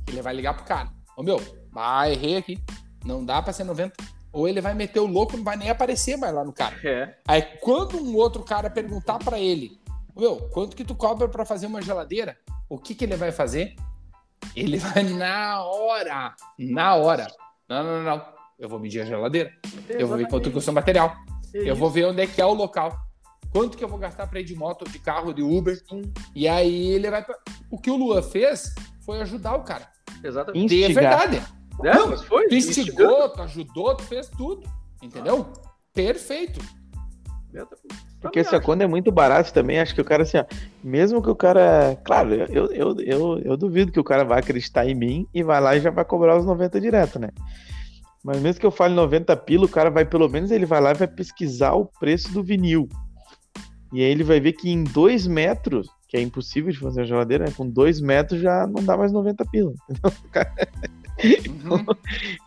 Ele 0.07 0.21
vai 0.21 0.33
ligar 0.33 0.55
pro 0.55 0.65
cara. 0.65 0.89
Ô 1.15 1.23
meu, 1.23 1.39
ah, 1.75 2.09
errei 2.09 2.37
aqui. 2.37 2.59
Não 3.05 3.23
dá 3.23 3.41
pra 3.41 3.53
ser 3.53 3.63
90. 3.63 3.95
Ou 4.33 4.47
ele 4.47 4.61
vai 4.61 4.73
meter 4.73 4.99
o 4.99 5.07
louco, 5.07 5.37
não 5.37 5.43
vai 5.43 5.55
nem 5.55 5.69
aparecer 5.69 6.17
mais 6.17 6.33
lá 6.33 6.43
no 6.43 6.53
cara. 6.53 6.75
É. 6.83 7.15
Aí 7.27 7.41
quando 7.61 7.97
um 7.97 8.15
outro 8.15 8.43
cara 8.43 8.69
perguntar 8.69 9.19
pra 9.19 9.39
ele, 9.39 9.79
meu, 10.15 10.49
quanto 10.49 10.75
que 10.75 10.83
tu 10.83 10.95
cobra 10.95 11.27
pra 11.27 11.45
fazer 11.45 11.67
uma 11.67 11.81
geladeira? 11.81 12.37
O 12.69 12.77
que 12.77 12.93
que 12.93 13.05
ele 13.05 13.15
vai 13.15 13.31
fazer? 13.31 13.75
Ele 14.55 14.77
vai 14.77 15.03
na 15.03 15.63
hora, 15.63 16.33
na 16.57 16.95
hora. 16.95 17.27
Não, 17.69 17.83
não, 17.83 18.03
não, 18.03 18.17
não. 18.17 18.25
Eu 18.59 18.67
vou 18.69 18.79
medir 18.79 19.01
a 19.01 19.05
geladeira. 19.05 19.51
Eu 19.89 20.07
vou 20.07 20.17
ver 20.17 20.27
quanto 20.29 20.49
custa 20.51 20.71
o 20.71 20.73
material. 20.73 21.15
Eu 21.53 21.75
vou 21.75 21.89
ver 21.89 22.05
onde 22.05 22.21
é 22.21 22.27
que 22.27 22.41
é 22.41 22.45
o 22.45 22.53
local. 22.53 22.97
Quanto 23.51 23.77
que 23.77 23.83
eu 23.83 23.87
vou 23.87 23.97
gastar 23.99 24.27
pra 24.27 24.39
ir 24.39 24.43
de 24.43 24.55
moto, 24.55 24.89
de 24.89 24.99
carro, 24.99 25.33
de 25.33 25.41
Uber. 25.41 25.79
E 26.35 26.47
aí 26.47 26.87
ele 26.89 27.09
vai. 27.09 27.23
pra- 27.23 27.37
O 27.71 27.77
que 27.79 27.89
o 27.91 27.95
Luan 27.95 28.21
fez 28.21 28.73
foi 29.05 29.21
ajudar 29.21 29.55
o 29.55 29.63
cara. 29.63 29.87
Exatamente. 30.23 30.73
E 30.75 30.83
é 30.83 30.87
verdade. 30.93 31.37
É, 31.83 31.93
Não, 31.93 32.07
mas 32.09 32.23
foi. 32.23 32.47
Tu 32.47 32.55
instigou, 32.55 33.29
tu 33.29 33.41
ajudou, 33.43 33.95
tu 33.95 34.03
fez 34.03 34.27
tudo. 34.29 34.67
Entendeu? 35.01 35.53
Perfeito. 35.93 36.59
Porque 38.21 38.39
assim, 38.39 38.55
ó, 38.55 38.61
quando 38.61 38.81
é 38.81 38.87
muito 38.87 39.11
barato 39.11 39.53
também, 39.53 39.79
acho 39.79 39.93
que 39.93 40.01
o 40.01 40.05
cara, 40.05 40.23
assim, 40.23 40.37
ó, 40.37 40.45
mesmo 40.83 41.21
que 41.21 41.29
o 41.29 41.35
cara. 41.35 41.97
Claro, 42.03 42.33
eu, 42.33 42.71
eu, 42.71 42.95
eu, 42.99 43.39
eu 43.39 43.57
duvido 43.57 43.91
que 43.91 43.99
o 43.99 44.03
cara 44.03 44.23
vai 44.23 44.39
acreditar 44.39 44.85
em 44.85 44.95
mim 44.95 45.27
e 45.33 45.43
vai 45.43 45.61
lá 45.61 45.75
e 45.75 45.81
já 45.81 45.89
vai 45.89 46.03
cobrar 46.03 46.37
os 46.37 46.45
90 46.45 46.81
direto, 46.81 47.19
né? 47.19 47.29
Mas 48.23 48.41
mesmo 48.41 48.59
que 48.59 48.65
eu 48.65 48.71
fale 48.71 48.93
90 48.93 49.35
pila, 49.37 49.65
o 49.65 49.69
cara 49.69 49.89
vai, 49.89 50.03
pelo 50.03 50.27
menos, 50.27 50.51
ele 50.51 50.65
vai 50.65 50.81
lá 50.81 50.91
e 50.91 50.95
vai 50.95 51.07
pesquisar 51.07 51.73
o 51.73 51.85
preço 51.85 52.33
do 52.33 52.43
vinil. 52.43 52.89
E 53.93 54.03
aí 54.03 54.11
ele 54.11 54.23
vai 54.23 54.39
ver 54.39 54.53
que 54.53 54.69
em 54.69 54.83
dois 54.83 55.25
metros, 55.25 55.87
que 56.09 56.17
é 56.17 56.21
impossível 56.21 56.71
de 56.71 56.79
fazer 56.79 57.01
a 57.01 57.05
geladeira, 57.05 57.45
né? 57.45 57.53
com 57.55 57.69
dois 57.69 58.01
metros 58.01 58.41
já 58.41 58.67
não 58.67 58.83
dá 58.83 58.97
mais 58.97 59.11
90 59.11 59.45
pila. 59.45 59.73
Então, 59.89 60.11
uhum. 61.23 61.85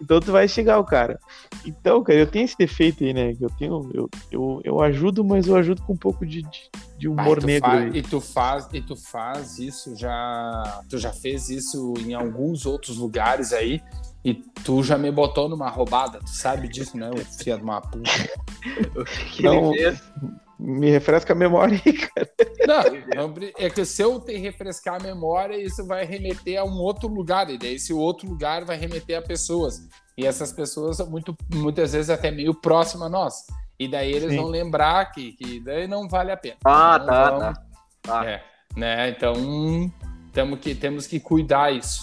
então 0.00 0.21
tu 0.21 0.33
vai 0.33 0.47
chegar 0.49 0.79
o 0.79 0.85
cara. 0.85 1.19
Então, 1.65 2.03
cara, 2.03 2.19
eu 2.19 2.27
tenho 2.27 2.45
esse 2.45 2.57
defeito 2.57 3.05
aí, 3.05 3.12
né? 3.12 3.37
Eu 3.41 3.50
tenho, 3.50 3.91
eu, 3.93 4.11
eu, 4.31 4.61
eu 4.65 4.81
ajudo, 4.81 5.25
mas 5.25 5.47
eu 5.47 5.57
ajudo 5.57 5.83
com 5.83 5.93
um 5.93 5.97
pouco 5.97 6.25
de, 6.25 6.43
de, 6.43 6.71
de 6.99 7.09
humor 7.09 7.43
negro. 7.45 7.69
Faz, 7.69 7.95
e 7.95 8.03
tu 8.03 8.21
faz, 8.21 8.69
e 8.73 8.81
tu 8.81 8.97
faz 8.97 9.59
isso 9.59 9.97
já, 9.97 10.83
tu 10.89 10.99
já 10.99 11.12
fez 11.12 11.50
isso 11.50 11.95
em 11.99 12.15
alguns 12.15 12.67
outros 12.67 12.97
lugares 12.97 13.53
aí. 13.53 13.83
E 14.23 14.35
tu 14.35 14.83
já 14.83 14.99
me 14.99 15.11
botou 15.11 15.49
numa 15.49 15.71
roubada, 15.71 16.19
tu 16.19 16.29
sabe 16.29 16.69
disso, 16.69 16.97
né? 16.97 17.11
O 17.11 17.17
filho 17.17 17.57
de 17.57 17.62
uma 17.62 17.81
puta. 17.81 18.11
o 18.95 19.05
que 19.33 19.43
não, 19.43 19.75
ele 19.75 19.79
fez? 19.79 20.03
Me 20.62 20.90
refresca 20.90 21.33
a 21.33 21.37
memória 21.37 21.81
aí, 21.85 21.93
cara. 21.93 22.31
Não, 22.67 23.29
não, 23.29 23.35
é 23.57 23.71
que 23.71 23.85
se 23.85 24.02
eu 24.02 24.21
te 24.21 24.37
refrescar 24.37 25.00
a 25.00 25.02
memória, 25.02 25.57
isso 25.57 25.87
vai 25.87 26.05
remeter 26.05 26.61
a 26.61 26.64
um 26.64 26.79
outro 26.79 27.09
lugar, 27.09 27.49
e 27.49 27.57
daí 27.57 27.76
esse 27.76 27.95
outro 27.95 28.29
lugar 28.29 28.64
vai 28.67 28.76
remeter 28.76 29.19
a 29.19 29.23
pessoas. 29.23 29.88
E 30.19 30.26
essas 30.26 30.52
pessoas 30.52 30.99
são 30.99 31.09
muito, 31.09 31.35
muitas 31.55 31.93
vezes 31.93 32.11
até 32.11 32.31
meio 32.31 32.55
próximas 32.55 33.07
a 33.07 33.11
nós. 33.11 33.35
E 33.79 33.88
daí 33.88 34.12
eles 34.12 34.31
Sim. 34.31 34.37
vão 34.37 34.49
lembrar 34.49 35.11
que, 35.12 35.33
que 35.33 35.61
daí 35.61 35.88
não 35.88 36.07
vale 36.07 36.31
a 36.31 36.37
pena. 36.37 36.57
Ah, 36.67 37.00
tá, 37.00 37.31
vão... 37.31 37.38
tá, 37.38 37.55
tá. 38.02 38.26
É, 38.26 38.45
né? 38.76 39.09
Então, 39.09 39.90
temos 40.33 40.61
que, 40.61 40.75
temos 40.75 41.07
que 41.07 41.19
cuidar 41.19 41.73
isso. 41.73 42.02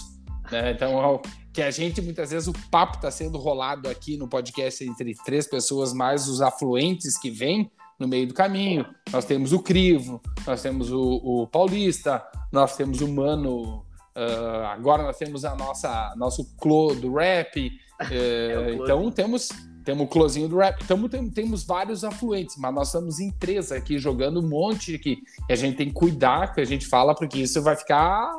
Né? 0.50 0.72
Então, 0.72 1.22
que 1.52 1.62
a 1.62 1.70
gente, 1.70 2.02
muitas 2.02 2.30
vezes, 2.30 2.48
o 2.48 2.52
papo 2.70 2.96
está 2.96 3.10
sendo 3.10 3.38
rolado 3.38 3.88
aqui 3.88 4.16
no 4.16 4.28
podcast 4.28 4.84
entre 4.84 5.14
três 5.24 5.46
pessoas, 5.46 5.92
mais 5.92 6.28
os 6.28 6.40
afluentes 6.40 7.16
que 7.16 7.30
vêm, 7.30 7.70
no 7.98 8.06
meio 8.06 8.26
do 8.26 8.34
caminho. 8.34 8.86
Nós 9.12 9.24
temos 9.24 9.52
o 9.52 9.58
Crivo, 9.60 10.20
nós 10.46 10.62
temos 10.62 10.90
o, 10.90 11.20
o 11.22 11.46
Paulista, 11.46 12.22
nós 12.52 12.76
temos 12.76 13.00
o 13.00 13.08
Mano, 13.08 13.84
uh, 14.16 14.66
agora 14.66 15.02
nós 15.02 15.16
temos 15.16 15.44
a 15.44 15.54
nossa 15.54 16.14
nosso 16.16 16.56
Clo 16.56 16.94
do 16.94 17.14
rap. 17.14 17.70
Uh, 18.00 18.04
é 18.12 18.74
então 18.74 19.10
temos 19.10 19.48
temos 19.84 20.04
o 20.04 20.06
closinho 20.06 20.48
do 20.48 20.58
rap. 20.58 20.82
Então 20.84 21.08
tem, 21.08 21.30
temos 21.30 21.64
vários 21.64 22.04
afluentes, 22.04 22.56
mas 22.58 22.74
nós 22.74 22.88
estamos 22.88 23.20
em 23.20 23.30
três 23.30 23.72
aqui 23.72 23.98
jogando 23.98 24.40
um 24.40 24.46
monte 24.46 24.94
aqui. 24.94 25.22
E 25.48 25.52
a 25.52 25.56
gente 25.56 25.78
tem 25.78 25.88
que 25.88 25.94
cuidar 25.94 26.52
que 26.52 26.60
a 26.60 26.64
gente 26.64 26.86
fala, 26.86 27.14
porque 27.14 27.38
isso 27.38 27.62
vai 27.62 27.74
ficar 27.74 28.30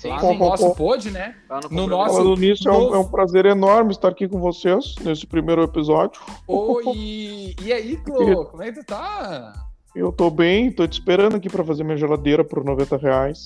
Sim, 0.00 0.08
lá 0.08 0.22
no 0.22 0.34
nosso 0.34 0.74
pod, 0.74 1.10
né? 1.10 1.34
no, 1.70 1.82
no 1.82 1.86
nosso. 1.86 2.16
Falando 2.16 2.40
nisso, 2.40 2.66
é, 2.66 2.72
um, 2.72 2.94
é, 2.94 2.98
um, 2.98 3.04
prazer 3.04 3.44
enorme 3.44 3.90
estar 3.90 4.08
aqui 4.08 4.26
com 4.26 4.40
vocês 4.40 4.94
nesse 5.04 5.26
primeiro 5.26 5.62
episódio. 5.62 6.18
Oi! 6.48 7.54
E 7.62 7.70
aí, 7.70 7.98
Clo, 7.98 8.46
como 8.46 8.62
é 8.62 8.72
que 8.72 8.80
tu 8.80 8.86
tá? 8.86 9.52
Eu 9.94 10.10
tô 10.10 10.30
bem, 10.30 10.72
tô 10.72 10.86
te 10.86 10.94
esperando 10.94 11.36
aqui 11.36 11.50
para 11.50 11.62
fazer 11.62 11.84
minha 11.84 11.98
geladeira 11.98 12.42
por 12.42 12.64
90 12.64 12.96
reais. 12.96 13.44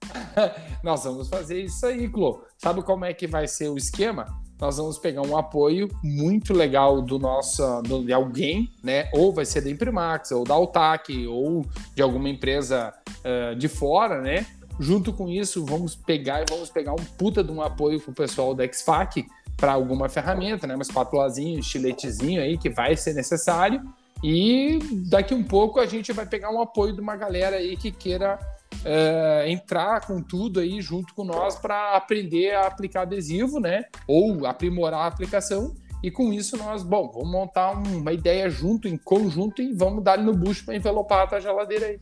Nós 0.82 1.04
vamos 1.04 1.28
fazer 1.28 1.60
isso 1.60 1.84
aí, 1.84 2.08
Clo. 2.08 2.42
Sabe 2.56 2.82
como 2.82 3.04
é 3.04 3.12
que 3.12 3.26
vai 3.26 3.46
ser 3.46 3.68
o 3.68 3.76
esquema? 3.76 4.40
nós 4.62 4.76
vamos 4.76 4.96
pegar 4.96 5.22
um 5.22 5.36
apoio 5.36 5.88
muito 6.04 6.54
legal 6.54 7.02
do 7.02 7.18
nosso 7.18 7.82
do, 7.82 8.04
de 8.04 8.12
alguém, 8.12 8.70
né? 8.80 9.10
Ou 9.12 9.32
vai 9.32 9.44
ser 9.44 9.60
da 9.60 9.68
Imprimax, 9.68 10.30
ou 10.30 10.44
da 10.44 10.54
Altac, 10.54 11.26
ou 11.26 11.66
de 11.96 12.00
alguma 12.00 12.28
empresa 12.28 12.94
uh, 13.24 13.56
de 13.56 13.66
fora, 13.66 14.20
né? 14.20 14.46
Junto 14.80 15.12
com 15.12 15.28
isso, 15.28 15.64
vamos 15.64 15.94
pegar 15.94 16.42
e 16.42 16.44
vamos 16.48 16.70
pegar 16.70 16.92
um 16.92 17.04
puta 17.18 17.42
de 17.42 17.52
um 17.52 17.62
apoio 17.62 18.00
com 18.00 18.10
o 18.10 18.14
pessoal 18.14 18.54
da 18.54 18.66
XFAC 18.66 19.26
para 19.56 19.72
alguma 19.72 20.08
ferramenta, 20.08 20.66
né? 20.66 20.74
Uma 20.74 20.82
espátulazinha, 20.82 21.56
um 21.56 21.60
estiletezinho 21.60 22.40
aí 22.40 22.58
que 22.58 22.70
vai 22.70 22.96
ser 22.96 23.14
necessário. 23.14 23.82
E 24.22 24.78
daqui 25.08 25.34
um 25.34 25.42
pouco 25.42 25.80
a 25.80 25.86
gente 25.86 26.12
vai 26.12 26.26
pegar 26.26 26.50
um 26.50 26.60
apoio 26.60 26.94
de 26.94 27.00
uma 27.00 27.16
galera 27.16 27.56
aí 27.56 27.76
que 27.76 27.90
queira 27.90 28.38
é, 28.84 29.44
entrar 29.48 30.06
com 30.06 30.22
tudo 30.22 30.60
aí 30.60 30.80
junto 30.80 31.14
com 31.14 31.24
nós 31.24 31.56
para 31.56 31.96
aprender 31.96 32.54
a 32.54 32.66
aplicar 32.66 33.02
adesivo, 33.02 33.60
né? 33.60 33.84
Ou 34.06 34.46
aprimorar 34.46 35.00
a 35.00 35.06
aplicação. 35.06 35.74
E 36.02 36.10
com 36.10 36.32
isso 36.32 36.56
nós, 36.56 36.82
bom, 36.82 37.10
vamos 37.12 37.30
montar 37.30 37.72
uma 37.72 38.12
ideia 38.12 38.50
junto, 38.50 38.88
em 38.88 38.96
conjunto, 38.96 39.62
e 39.62 39.72
vamos 39.72 40.02
dar 40.02 40.18
no 40.18 40.34
bucho 40.34 40.64
para 40.64 40.74
envelopar 40.74 41.32
a 41.32 41.40
geladeira 41.40 41.86
aí. 41.86 42.00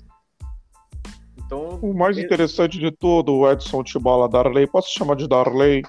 Então, 1.51 1.81
o 1.83 1.93
mais 1.93 2.17
interessante 2.17 2.79
de 2.79 2.93
tudo, 2.93 3.51
Edson 3.51 3.83
Tibola 3.83 4.29
Darley, 4.29 4.69
posso 4.69 4.89
chamar 4.97 5.17
de 5.17 5.27
Darley? 5.27 5.83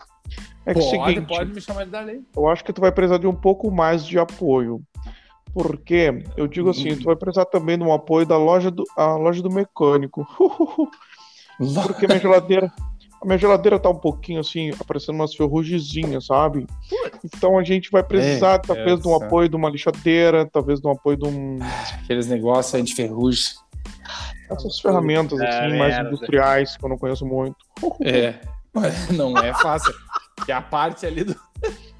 É 0.65 0.73
pode, 0.73 0.89
que 0.89 0.95
é 0.95 1.05
seguinte, 1.05 1.27
pode 1.27 1.53
me 1.53 1.61
chamar 1.61 1.85
de 1.85 1.91
Darley. 1.91 2.21
Eu 2.35 2.47
acho 2.47 2.63
que 2.63 2.73
tu 2.73 2.81
vai 2.81 2.91
precisar 2.91 3.19
de 3.19 3.27
um 3.27 3.35
pouco 3.35 3.69
mais 3.69 4.03
de 4.03 4.17
apoio. 4.17 4.81
Porque 5.53 6.23
eu 6.35 6.47
digo 6.47 6.71
assim, 6.71 6.95
tu 6.95 7.03
vai 7.03 7.15
precisar 7.15 7.45
também 7.45 7.77
de 7.77 7.83
um 7.83 7.93
apoio 7.93 8.25
da 8.25 8.37
loja 8.37 8.71
do, 8.71 8.83
a 8.97 9.15
loja 9.15 9.43
do 9.43 9.51
mecânico. 9.51 10.27
Porque 11.85 12.07
minha 12.07 12.19
geladeira, 12.19 12.71
a 13.21 13.25
minha 13.25 13.37
geladeira 13.37 13.77
tá 13.77 13.89
um 13.89 13.99
pouquinho 13.99 14.39
assim, 14.39 14.71
aparecendo 14.79 15.15
umas 15.15 15.35
ferrugemzinhas, 15.35 16.25
sabe? 16.25 16.65
Então 17.23 17.59
a 17.59 17.63
gente 17.63 17.91
vai 17.91 18.01
precisar, 18.01 18.55
é, 18.55 18.59
talvez, 18.59 18.99
de 18.99 19.07
um 19.07 19.15
apoio 19.15 19.47
de 19.47 19.55
uma 19.55 19.69
lixadeira, 19.69 20.49
talvez 20.51 20.81
de 20.81 20.87
um 20.87 20.91
apoio 20.91 21.17
de 21.17 21.27
um. 21.27 21.59
Aqueles 22.03 22.25
negócios 22.25 22.73
aí 22.73 22.81
de 22.81 22.95
ferrugem. 22.95 23.51
Essas 24.49 24.79
ferramentas, 24.79 25.39
assim, 25.39 25.77
mais 25.77 25.97
industriais, 25.97 26.75
que 26.75 26.83
eu 26.83 26.89
não 26.89 26.97
conheço 26.97 27.25
muito. 27.25 27.55
É, 28.03 28.35
não 29.13 29.37
é 29.37 29.53
fácil. 29.53 29.93
Que 30.45 30.51
a 30.51 30.61
parte 30.61 31.05
ali 31.05 31.23
do. 31.23 31.35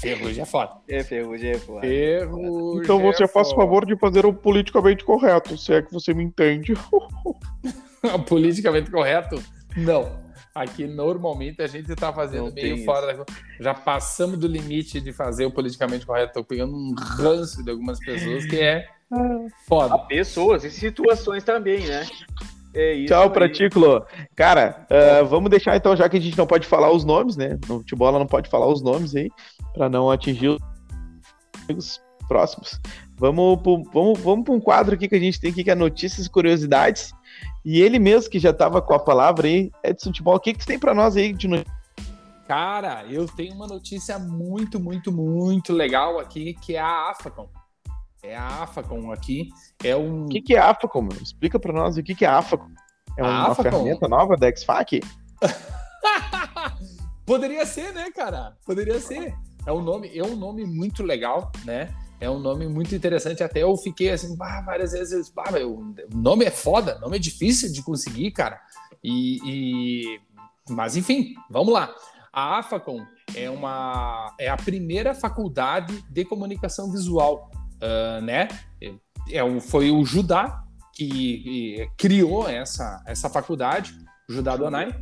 Ferrugem 0.00 0.42
é 0.42 0.46
foda. 0.46 0.72
É, 0.88 1.02
ferrugem 1.02 1.50
é 1.50 1.58
foda. 1.58 1.80
Ferrugem 1.80 2.82
então 2.82 3.00
você 3.00 3.24
é 3.24 3.28
faz 3.28 3.50
o 3.50 3.56
favor 3.56 3.86
de 3.86 3.96
fazer 3.96 4.26
o 4.26 4.32
politicamente 4.32 5.02
correto, 5.02 5.56
se 5.56 5.72
é 5.72 5.82
que 5.82 5.92
você 5.92 6.12
me 6.12 6.22
entende. 6.22 6.74
politicamente 8.28 8.90
correto? 8.90 9.42
Não. 9.74 10.24
Aqui 10.54 10.86
normalmente 10.86 11.60
a 11.60 11.66
gente 11.66 11.94
tá 11.94 12.12
fazendo 12.12 12.46
Não 12.46 12.52
meio 12.52 12.84
fora 12.84 13.14
da... 13.14 13.24
Já 13.60 13.74
passamos 13.74 14.38
do 14.38 14.46
limite 14.46 15.00
de 15.00 15.12
fazer 15.12 15.44
o 15.46 15.50
politicamente 15.50 16.06
correto. 16.06 16.34
Tô 16.34 16.44
pegando 16.44 16.74
um 16.74 16.94
ranço 16.94 17.62
de 17.62 17.70
algumas 17.70 17.98
pessoas 17.98 18.46
que 18.46 18.58
é 18.58 18.86
foda. 19.66 19.98
Pessoas 19.98 20.64
e 20.64 20.70
situações 20.70 21.44
também, 21.44 21.86
né? 21.86 22.06
É 22.74 23.04
Tchau 23.06 23.30
pra 23.30 23.50
ti, 23.50 23.70
Clô. 23.70 24.04
Cara, 24.34 24.86
uh, 24.90 25.24
vamos 25.24 25.48
deixar 25.48 25.76
então, 25.76 25.96
já 25.96 26.08
que 26.08 26.18
a 26.18 26.20
gente 26.20 26.36
não 26.36 26.46
pode 26.46 26.66
falar 26.66 26.92
os 26.92 27.04
nomes, 27.04 27.34
né? 27.34 27.58
No 27.66 27.82
Tibola 27.82 28.18
não 28.18 28.26
pode 28.26 28.50
falar 28.50 28.66
os 28.66 28.82
nomes 28.82 29.16
aí, 29.16 29.30
para 29.72 29.88
não 29.88 30.10
atingir 30.10 30.58
os 31.74 32.00
próximos. 32.28 32.78
Vamos 33.16 33.60
pro, 33.62 33.82
vamos, 33.94 34.18
vamos 34.18 34.44
para 34.44 34.54
um 34.54 34.60
quadro 34.60 34.94
aqui 34.94 35.08
que 35.08 35.14
a 35.14 35.20
gente 35.20 35.40
tem 35.40 35.50
aqui, 35.50 35.64
que 35.64 35.70
é 35.70 35.74
notícias 35.74 36.26
e 36.26 36.30
curiosidades. 36.30 37.14
E 37.64 37.80
ele 37.80 37.98
mesmo, 37.98 38.30
que 38.30 38.38
já 38.38 38.50
estava 38.50 38.82
com 38.82 38.92
a 38.92 38.98
palavra 38.98 39.46
aí, 39.46 39.70
Edson 39.82 40.12
Tibola, 40.12 40.36
o 40.36 40.40
que, 40.40 40.52
que 40.52 40.62
você 40.62 40.66
tem 40.66 40.78
para 40.78 40.94
nós 40.94 41.16
aí 41.16 41.32
de 41.32 41.48
notícias? 41.48 41.76
Cara, 42.46 43.04
eu 43.10 43.26
tenho 43.26 43.54
uma 43.54 43.66
notícia 43.66 44.18
muito, 44.18 44.78
muito, 44.78 45.10
muito 45.10 45.72
legal 45.72 46.20
aqui, 46.20 46.54
que 46.54 46.76
é 46.76 46.80
a 46.80 47.10
AFACOM. 47.10 47.48
É 48.26 48.34
a 48.34 48.64
AFACOM 48.64 49.12
aqui. 49.12 49.50
É 49.84 49.96
um... 49.96 50.24
O 50.24 50.28
que, 50.28 50.42
que 50.42 50.56
é 50.56 50.58
a 50.58 50.70
AFACOM? 50.70 51.02
Meu? 51.02 51.22
Explica 51.22 51.60
para 51.60 51.72
nós 51.72 51.96
o 51.96 52.02
que, 52.02 52.12
que 52.12 52.24
é 52.24 52.28
a 52.28 52.38
AFACOM. 52.38 52.70
É 53.16 53.22
uma 53.22 53.52
AFACOM? 53.52 53.62
ferramenta 53.62 54.08
nova 54.08 54.36
da 54.36 54.54
XFAC? 54.54 55.00
Poderia 57.24 57.64
ser, 57.64 57.92
né, 57.92 58.10
cara? 58.10 58.56
Poderia 58.66 58.98
ser. 58.98 59.32
É 59.64 59.72
um 59.72 59.80
nome, 59.80 60.10
é 60.16 60.24
um 60.24 60.34
nome 60.34 60.66
muito 60.66 61.04
legal, 61.04 61.52
né? 61.64 61.94
É 62.20 62.28
um 62.28 62.40
nome 62.40 62.66
muito 62.66 62.96
interessante. 62.96 63.44
Até 63.44 63.62
eu 63.62 63.76
fiquei 63.76 64.10
assim, 64.10 64.36
bah, 64.36 64.60
várias 64.62 64.90
vezes, 64.90 65.30
bah, 65.30 65.44
o 65.64 65.94
nome 66.12 66.44
é 66.44 66.50
foda, 66.50 66.96
o 66.96 67.00
nome 67.02 67.16
é 67.16 67.20
difícil 67.20 67.72
de 67.72 67.80
conseguir, 67.80 68.32
cara. 68.32 68.60
E, 69.04 69.38
e... 69.44 70.20
mas 70.68 70.96
enfim, 70.96 71.34
vamos 71.48 71.72
lá. 71.72 71.94
A 72.32 72.58
AFACOM 72.58 73.06
é 73.36 73.48
uma 73.48 74.34
é 74.38 74.48
a 74.48 74.56
primeira 74.56 75.14
faculdade 75.14 76.04
de 76.10 76.24
comunicação 76.24 76.90
visual 76.90 77.50
uh, 77.76 78.20
né? 78.22 78.48
É, 79.30 79.60
foi 79.60 79.90
o 79.90 80.04
Judá 80.04 80.62
que 80.92 81.86
criou 81.96 82.48
essa, 82.48 83.02
essa 83.06 83.28
faculdade, 83.28 83.94
o 84.28 84.32
Judá 84.32 84.56
Donai. 84.56 84.98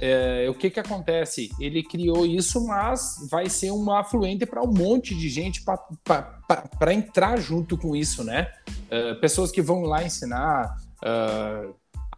É, 0.00 0.46
o 0.48 0.54
que 0.54 0.70
que 0.70 0.78
acontece? 0.78 1.50
Ele 1.58 1.82
criou 1.82 2.24
isso, 2.24 2.64
mas 2.66 3.16
vai 3.30 3.48
ser 3.48 3.70
uma 3.70 4.00
afluente 4.00 4.46
para 4.46 4.62
um 4.62 4.72
monte 4.72 5.14
de 5.14 5.28
gente 5.28 5.64
para 5.64 6.94
entrar 6.94 7.40
junto 7.40 7.76
com 7.76 7.96
isso, 7.96 8.22
né? 8.22 8.48
É, 8.90 9.14
pessoas 9.14 9.50
que 9.50 9.60
vão 9.60 9.82
lá 9.82 10.04
ensinar 10.04 10.76
uh, 11.02 11.74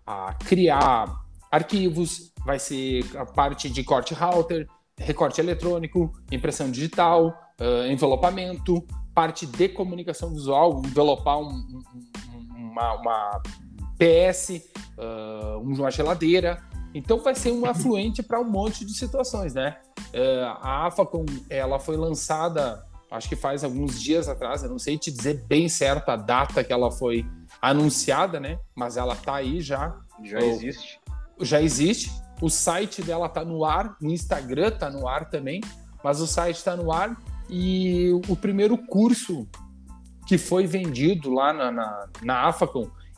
a 0.07 0.35
criar 0.35 1.07
arquivos, 1.51 2.33
vai 2.45 2.59
ser 2.59 3.05
a 3.17 3.25
parte 3.25 3.71
de 3.71 3.83
corte 3.83 4.13
router, 4.13 4.69
recorte 4.97 5.41
eletrônico, 5.41 6.13
impressão 6.31 6.71
digital, 6.71 7.29
uh, 7.61 7.91
envelopamento, 7.91 8.85
parte 9.21 9.45
de 9.45 9.69
comunicação 9.69 10.31
visual, 10.31 10.81
envelopar 10.83 11.39
um, 11.39 11.51
um, 11.51 11.83
uma, 12.57 12.95
uma, 12.95 13.43
PS, 13.99 14.63
uh, 14.97 15.59
uma 15.61 15.91
geladeira. 15.91 16.63
Então 16.95 17.19
vai 17.19 17.35
ser 17.35 17.53
um 17.53 17.67
afluente 17.67 18.23
para 18.23 18.41
um 18.41 18.49
monte 18.49 18.83
de 18.83 18.95
situações, 18.95 19.53
né? 19.53 19.77
Uh, 20.15 20.47
a 20.63 20.87
AFACOM, 20.87 21.27
ela 21.51 21.79
foi 21.79 21.99
lançada, 21.99 22.83
acho 23.11 23.29
que 23.29 23.37
faz 23.37 23.63
alguns 23.63 24.01
dias 24.01 24.27
atrás, 24.27 24.63
eu 24.63 24.71
não 24.71 24.79
sei 24.79 24.97
te 24.97 25.11
dizer 25.11 25.45
bem 25.47 25.69
certo 25.69 26.09
a 26.09 26.17
data 26.17 26.65
que 26.65 26.73
ela 26.73 26.91
foi 26.91 27.27
anunciada, 27.61 28.41
né? 28.41 28.59
Mas 28.75 28.97
ela 28.97 29.15
tá 29.15 29.35
aí 29.35 29.61
já. 29.61 29.99
Já 30.25 30.41
existe. 30.41 30.99
Já 31.39 31.61
existe. 31.61 32.11
O 32.41 32.49
site 32.49 33.03
dela 33.03 33.29
tá 33.29 33.45
no 33.45 33.67
ar, 33.67 33.99
o 34.01 34.07
Instagram 34.07 34.71
tá 34.71 34.89
no 34.89 35.07
ar 35.07 35.29
também, 35.29 35.61
mas 36.03 36.23
o 36.23 36.27
site 36.27 36.57
está 36.57 36.75
no 36.75 36.91
ar 36.91 37.15
e 37.51 38.11
o 38.29 38.37
primeiro 38.37 38.79
curso 38.79 39.47
que 40.27 40.39
foi 40.39 40.67
vendido 40.67 41.31
lá 41.31 41.53
na, 41.53 41.73
na, 41.73 42.07
na. 42.23 42.59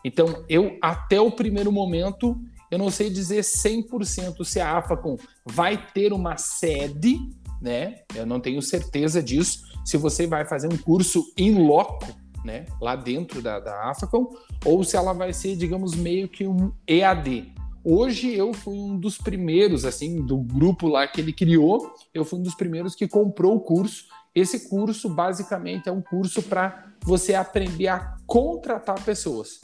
Então, 0.03 0.45
eu, 0.49 0.79
até 0.81 1.21
o 1.21 1.31
primeiro 1.31 1.71
momento, 1.71 2.41
eu 2.71 2.79
não 2.79 2.91
sei 2.91 3.11
dizer 3.11 3.43
100% 3.43 4.43
se 4.45 4.59
a 4.61 4.79
Afacon 4.79 5.19
vai 5.45 5.77
ter 5.93 6.12
uma 6.12 6.39
sede, 6.39 7.19
né? 7.61 7.97
Eu 8.15 8.25
não 8.25 8.41
tenho 8.41 8.62
certeza 8.62 9.23
disso. 9.23 9.62
Se 9.85 9.99
você 9.99 10.27
vai 10.27 10.47
fazer 10.47 10.73
um 10.73 10.79
curso 10.79 11.23
em 11.37 11.67
loco, 11.67 12.07
né? 12.43 12.65
Lá 12.81 12.97
dentro 12.97 13.43
da, 13.43 13.61
da 13.61 13.91
Afacon, 13.91 14.31
ou 14.65 14.83
se 14.83 14.97
ela 14.97 15.12
vai 15.12 15.35
ser, 15.35 15.55
digamos, 15.55 15.95
meio 15.95 16.29
que 16.29 16.47
um 16.47 16.73
EAD. 16.89 17.53
Hoje 17.85 18.33
eu 18.33 18.55
fui 18.55 18.77
um 18.77 18.97
dos 18.97 19.19
primeiros, 19.19 19.85
assim, 19.85 20.23
do 20.23 20.39
grupo 20.39 20.87
lá 20.87 21.07
que 21.07 21.21
ele 21.21 21.33
criou, 21.33 21.93
eu 22.15 22.25
fui 22.25 22.39
um 22.39 22.43
dos 22.43 22.55
primeiros 22.55 22.95
que 22.95 23.09
comprou 23.09 23.57
o 23.57 23.61
curso. 23.61 24.05
Esse 24.35 24.69
curso, 24.69 25.09
basicamente, 25.09 25.89
é 25.89 25.93
um 25.93 26.01
curso 26.01 26.43
para 26.43 26.93
você 27.03 27.35
aprender 27.35 27.89
a 27.89 28.17
contratar 28.27 29.05
pessoas. 29.05 29.61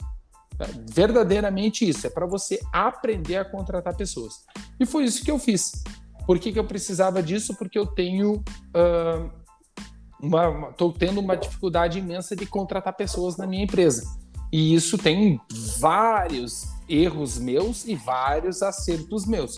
Verdadeiramente 0.91 1.87
isso, 1.87 2.05
é 2.05 2.09
para 2.09 2.25
você 2.25 2.59
aprender 2.73 3.37
a 3.37 3.45
contratar 3.45 3.95
pessoas. 3.95 4.45
E 4.77 4.85
foi 4.85 5.05
isso 5.05 5.23
que 5.23 5.31
eu 5.31 5.39
fiz. 5.39 5.71
Por 6.25 6.37
que, 6.37 6.51
que 6.51 6.59
eu 6.59 6.65
precisava 6.65 7.23
disso? 7.23 7.55
Porque 7.55 7.79
eu 7.79 7.87
tenho. 7.87 8.43
Uh, 8.75 9.31
uma, 10.21 10.73
tô 10.73 10.91
tendo 10.91 11.21
uma 11.21 11.37
dificuldade 11.37 11.97
imensa 11.97 12.35
de 12.35 12.45
contratar 12.45 12.93
pessoas 12.93 13.37
na 13.37 13.47
minha 13.47 13.63
empresa. 13.63 14.03
E 14.51 14.75
isso 14.75 14.97
tem 14.97 15.39
vários 15.79 16.67
erros 16.89 17.37
meus 17.37 17.85
e 17.85 17.95
vários 17.95 18.61
acertos 18.61 19.25
meus. 19.25 19.57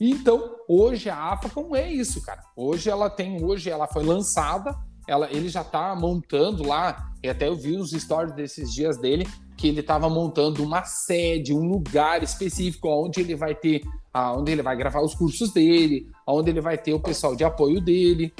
Então, 0.00 0.56
hoje 0.66 1.10
a 1.10 1.32
Afacom 1.32 1.76
é 1.76 1.92
isso, 1.92 2.22
cara. 2.22 2.42
Hoje 2.56 2.88
ela 2.88 3.10
tem, 3.10 3.44
hoje 3.44 3.68
ela 3.68 3.86
foi 3.86 4.02
lançada, 4.02 4.74
ela, 5.06 5.30
ele 5.30 5.48
já 5.50 5.60
está 5.60 5.94
montando 5.94 6.66
lá, 6.66 7.12
e 7.22 7.28
até 7.28 7.48
eu 7.48 7.54
vi 7.54 7.76
os 7.76 7.90
stories 7.90 8.34
desses 8.34 8.72
dias 8.72 8.96
dele, 8.96 9.28
que 9.58 9.68
ele 9.68 9.80
estava 9.80 10.08
montando 10.08 10.62
uma 10.62 10.84
sede, 10.84 11.52
um 11.52 11.68
lugar 11.68 12.22
específico 12.22 12.88
onde 12.88 13.20
ele 13.20 13.34
vai 13.34 13.54
ter, 13.54 13.82
onde 14.14 14.52
ele 14.52 14.62
vai 14.62 14.74
gravar 14.74 15.02
os 15.02 15.14
cursos 15.14 15.52
dele, 15.52 16.08
onde 16.26 16.48
ele 16.48 16.62
vai 16.62 16.78
ter 16.78 16.94
o 16.94 17.00
pessoal 17.00 17.36
de 17.36 17.44
apoio 17.44 17.78
dele. 17.78 18.32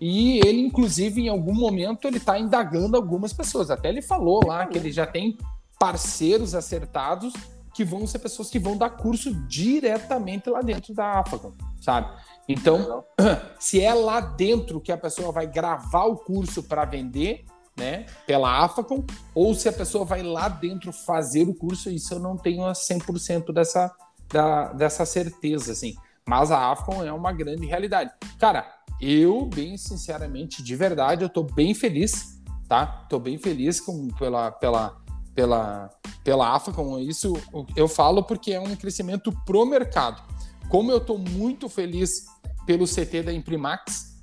E 0.00 0.38
ele, 0.44 0.60
inclusive, 0.60 1.20
em 1.20 1.28
algum 1.28 1.54
momento, 1.54 2.08
ele 2.08 2.16
está 2.16 2.36
indagando 2.40 2.96
algumas 2.96 3.32
pessoas. 3.32 3.70
Até 3.70 3.88
ele 3.88 4.02
falou 4.02 4.44
lá 4.44 4.66
que 4.66 4.76
ele 4.76 4.90
já 4.90 5.06
tem 5.06 5.38
parceiros 5.78 6.56
acertados 6.56 7.32
que 7.74 7.84
vão 7.84 8.06
ser 8.06 8.20
pessoas 8.20 8.48
que 8.48 8.58
vão 8.58 8.76
dar 8.76 8.90
curso 8.90 9.34
diretamente 9.46 10.48
lá 10.48 10.62
dentro 10.62 10.94
da 10.94 11.18
AFACOM, 11.18 11.52
sabe? 11.80 12.08
Então, 12.48 13.04
se 13.58 13.80
é 13.80 13.92
lá 13.92 14.20
dentro 14.20 14.80
que 14.80 14.92
a 14.92 14.96
pessoa 14.96 15.32
vai 15.32 15.46
gravar 15.46 16.04
o 16.04 16.16
curso 16.16 16.62
para 16.62 16.84
vender, 16.84 17.44
né, 17.76 18.06
pela 18.26 18.64
AFACOM, 18.64 19.04
ou 19.34 19.54
se 19.54 19.68
a 19.68 19.72
pessoa 19.72 20.04
vai 20.04 20.22
lá 20.22 20.48
dentro 20.48 20.92
fazer 20.92 21.48
o 21.48 21.54
curso, 21.54 21.90
isso 21.90 22.14
eu 22.14 22.20
não 22.20 22.36
tenho 22.36 22.62
100% 22.62 23.52
dessa, 23.52 23.92
da, 24.32 24.72
dessa 24.72 25.04
certeza, 25.04 25.72
assim. 25.72 25.96
Mas 26.24 26.50
a 26.50 26.70
AFACOM 26.70 27.04
é 27.04 27.12
uma 27.12 27.32
grande 27.32 27.66
realidade. 27.66 28.12
Cara, 28.38 28.66
eu, 29.00 29.46
bem 29.46 29.76
sinceramente, 29.76 30.62
de 30.62 30.76
verdade, 30.76 31.24
eu 31.24 31.28
tô 31.28 31.42
bem 31.42 31.74
feliz, 31.74 32.40
tá? 32.68 32.86
Tô 33.08 33.18
bem 33.18 33.36
feliz 33.36 33.80
com, 33.80 34.08
pela, 34.08 34.52
pela, 34.52 34.96
pela, 35.34 35.90
pela 36.22 36.54
AFACOM. 36.54 36.98
Isso 36.98 37.34
eu 37.76 37.88
falo 37.88 38.22
porque 38.22 38.52
é 38.52 38.60
um 38.60 38.74
crescimento 38.76 39.32
pro 39.44 39.66
mercado. 39.66 40.22
Como 40.68 40.90
eu 40.90 41.00
tô 41.00 41.18
muito 41.18 41.68
feliz 41.68 42.26
pelo 42.66 42.86
CT 42.86 43.22
da 43.24 43.32
Imprimax, 43.32 44.14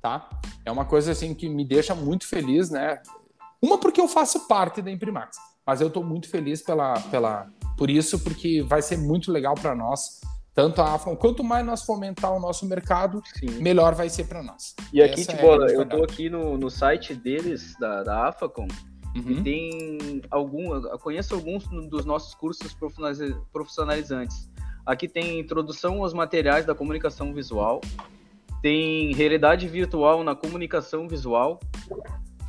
tá? 0.00 0.28
É 0.64 0.70
uma 0.70 0.84
coisa 0.84 1.12
assim 1.12 1.34
que 1.34 1.48
me 1.48 1.64
deixa 1.64 1.94
muito 1.94 2.26
feliz, 2.26 2.70
né? 2.70 3.00
Uma 3.60 3.78
porque 3.78 4.00
eu 4.00 4.08
faço 4.08 4.46
parte 4.46 4.80
da 4.80 4.90
Imprimax, 4.90 5.36
mas 5.66 5.80
eu 5.80 5.88
estou 5.88 6.02
muito 6.02 6.28
feliz 6.28 6.62
pela, 6.62 6.94
pela, 7.10 7.46
por 7.76 7.90
isso, 7.90 8.18
porque 8.20 8.62
vai 8.62 8.80
ser 8.80 8.96
muito 8.96 9.30
legal 9.30 9.54
para 9.54 9.74
nós. 9.74 10.20
Tanto 10.52 10.82
a 10.82 10.94
AFAM, 10.94 11.14
quanto 11.14 11.44
mais 11.44 11.64
nós 11.64 11.82
fomentar 11.82 12.32
o 12.32 12.40
nosso 12.40 12.66
mercado, 12.66 13.22
Sim. 13.38 13.62
melhor 13.62 13.94
vai 13.94 14.08
ser 14.08 14.24
para 14.24 14.42
nós. 14.42 14.74
E 14.92 15.00
aqui, 15.00 15.20
Essa 15.20 15.32
tipo, 15.32 15.46
é 15.46 15.74
eu 15.76 15.82
estou 15.82 16.02
aqui 16.02 16.28
no, 16.28 16.58
no 16.58 16.68
site 16.68 17.14
deles, 17.14 17.76
da, 17.78 18.02
da 18.02 18.28
AFACOM, 18.28 18.66
uhum. 19.14 19.30
e 19.30 19.42
tem 19.42 20.22
algum, 20.30 20.74
eu 20.74 20.98
conheço 20.98 21.34
alguns 21.34 21.66
dos 21.88 22.04
nossos 22.04 22.34
cursos 22.34 22.76
profissionalizantes. 23.52 24.50
Aqui 24.84 25.08
tem 25.08 25.38
introdução 25.38 26.02
aos 26.02 26.12
materiais 26.12 26.64
da 26.64 26.74
comunicação 26.74 27.32
visual, 27.34 27.80
tem 28.62 29.12
realidade 29.14 29.68
virtual 29.68 30.24
na 30.24 30.34
comunicação 30.34 31.08
visual, 31.08 31.60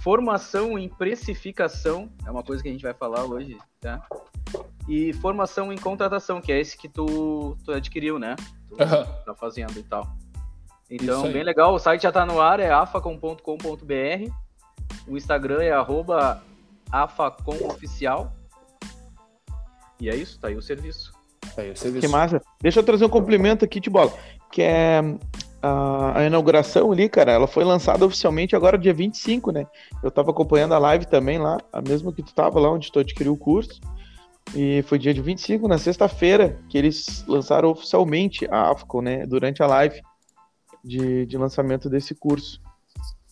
formação 0.01 0.77
em 0.77 0.89
precificação, 0.89 2.09
é 2.25 2.31
uma 2.31 2.43
coisa 2.43 2.63
que 2.63 2.69
a 2.69 2.71
gente 2.71 2.81
vai 2.81 2.93
falar 2.93 3.23
hoje, 3.23 3.57
tá? 3.79 4.05
E 4.89 5.13
formação 5.13 5.71
em 5.71 5.77
contratação, 5.77 6.41
que 6.41 6.51
é 6.51 6.59
esse 6.59 6.77
que 6.77 6.89
tu, 6.89 7.55
tu 7.63 7.71
adquiriu, 7.71 8.17
né? 8.17 8.35
Tu 8.67 8.73
uhum. 8.73 9.23
tá 9.25 9.35
fazendo 9.35 9.77
e 9.77 9.83
tal. 9.83 10.07
Então, 10.89 11.31
bem 11.31 11.43
legal, 11.43 11.73
o 11.73 11.79
site 11.79 12.01
já 12.01 12.11
tá 12.11 12.25
no 12.25 12.41
ar, 12.41 12.59
é 12.59 12.69
afacom.com.br. 12.69 14.31
O 15.07 15.15
Instagram 15.15 15.61
é 15.61 15.71
arroba 15.71 16.43
afacomoficial. 16.91 18.35
E 19.99 20.09
é 20.09 20.15
isso, 20.15 20.39
tá 20.39 20.47
aí 20.47 20.55
o 20.55 20.61
serviço. 20.61 21.13
Tá 21.55 21.61
aí 21.61 21.71
o 21.71 21.77
serviço. 21.77 22.05
Que 22.05 22.11
massa. 22.11 22.41
Deixa 22.61 22.79
eu 22.79 22.83
trazer 22.83 23.05
um 23.05 23.09
complemento 23.09 23.63
aqui, 23.63 23.79
Tibola, 23.79 24.11
que 24.51 24.61
é 24.61 25.01
a, 25.61 26.19
a, 26.19 26.25
inauguração 26.25 26.91
ali, 26.91 27.07
cara, 27.07 27.31
ela 27.31 27.47
foi 27.47 27.63
lançada 27.63 28.05
oficialmente 28.05 28.55
agora 28.55 28.77
dia 28.77 28.93
25, 28.93 29.51
né? 29.51 29.67
Eu 30.03 30.09
tava 30.09 30.31
acompanhando 30.31 30.73
a 30.73 30.79
live 30.79 31.05
também 31.05 31.37
lá, 31.37 31.57
a 31.71 31.81
mesma 31.81 32.11
que 32.11 32.23
tu 32.23 32.33
tava 32.33 32.59
lá 32.59 32.71
onde 32.71 32.91
tu 32.91 32.99
adquiriu 32.99 33.33
o 33.33 33.37
curso. 33.37 33.79
E 34.55 34.81
foi 34.87 34.97
dia 34.97 35.13
de 35.13 35.21
25, 35.21 35.67
na 35.67 35.77
sexta-feira, 35.77 36.59
que 36.67 36.77
eles 36.77 37.23
lançaram 37.27 37.69
oficialmente 37.69 38.45
a 38.49 38.71
AFCO, 38.71 39.01
né? 39.01 39.25
Durante 39.25 39.61
a 39.61 39.67
live 39.67 40.01
de, 40.83 41.25
de 41.25 41.37
lançamento 41.37 41.89
desse 41.89 42.15
curso. 42.15 42.59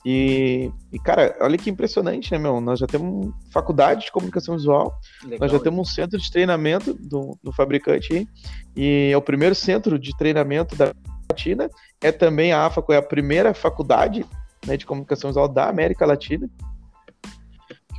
E, 0.06 0.72
e, 0.94 1.00
cara, 1.00 1.36
olha 1.42 1.58
que 1.58 1.70
impressionante, 1.70 2.32
né, 2.32 2.38
meu? 2.38 2.62
Nós 2.62 2.80
já 2.80 2.88
temos 2.88 3.34
faculdade 3.52 4.06
de 4.06 4.12
comunicação 4.12 4.56
visual, 4.56 4.98
Legal, 5.24 5.40
nós 5.42 5.52
já 5.52 5.60
temos 5.60 5.80
um 5.80 5.92
centro 5.92 6.18
de 6.18 6.32
treinamento 6.32 6.94
do, 6.94 7.38
do 7.44 7.52
fabricante 7.52 8.14
aí, 8.14 8.28
e 8.76 9.10
é 9.12 9.18
o 9.18 9.22
primeiro 9.22 9.54
centro 9.54 10.00
de 10.00 10.16
treinamento 10.16 10.76
da 10.76 10.94
Latina. 11.30 11.70
É 12.02 12.12
também 12.12 12.54
a 12.54 12.66
AFACO, 12.66 12.94
é 12.94 12.98
a 12.98 13.02
primeira 13.02 13.54
faculdade 13.54 14.26
né, 14.66 14.78
de 14.78 14.86
comunicação 14.86 15.30
visual 15.30 15.48
da 15.48 15.68
América 15.68 16.06
Latina 16.06 16.50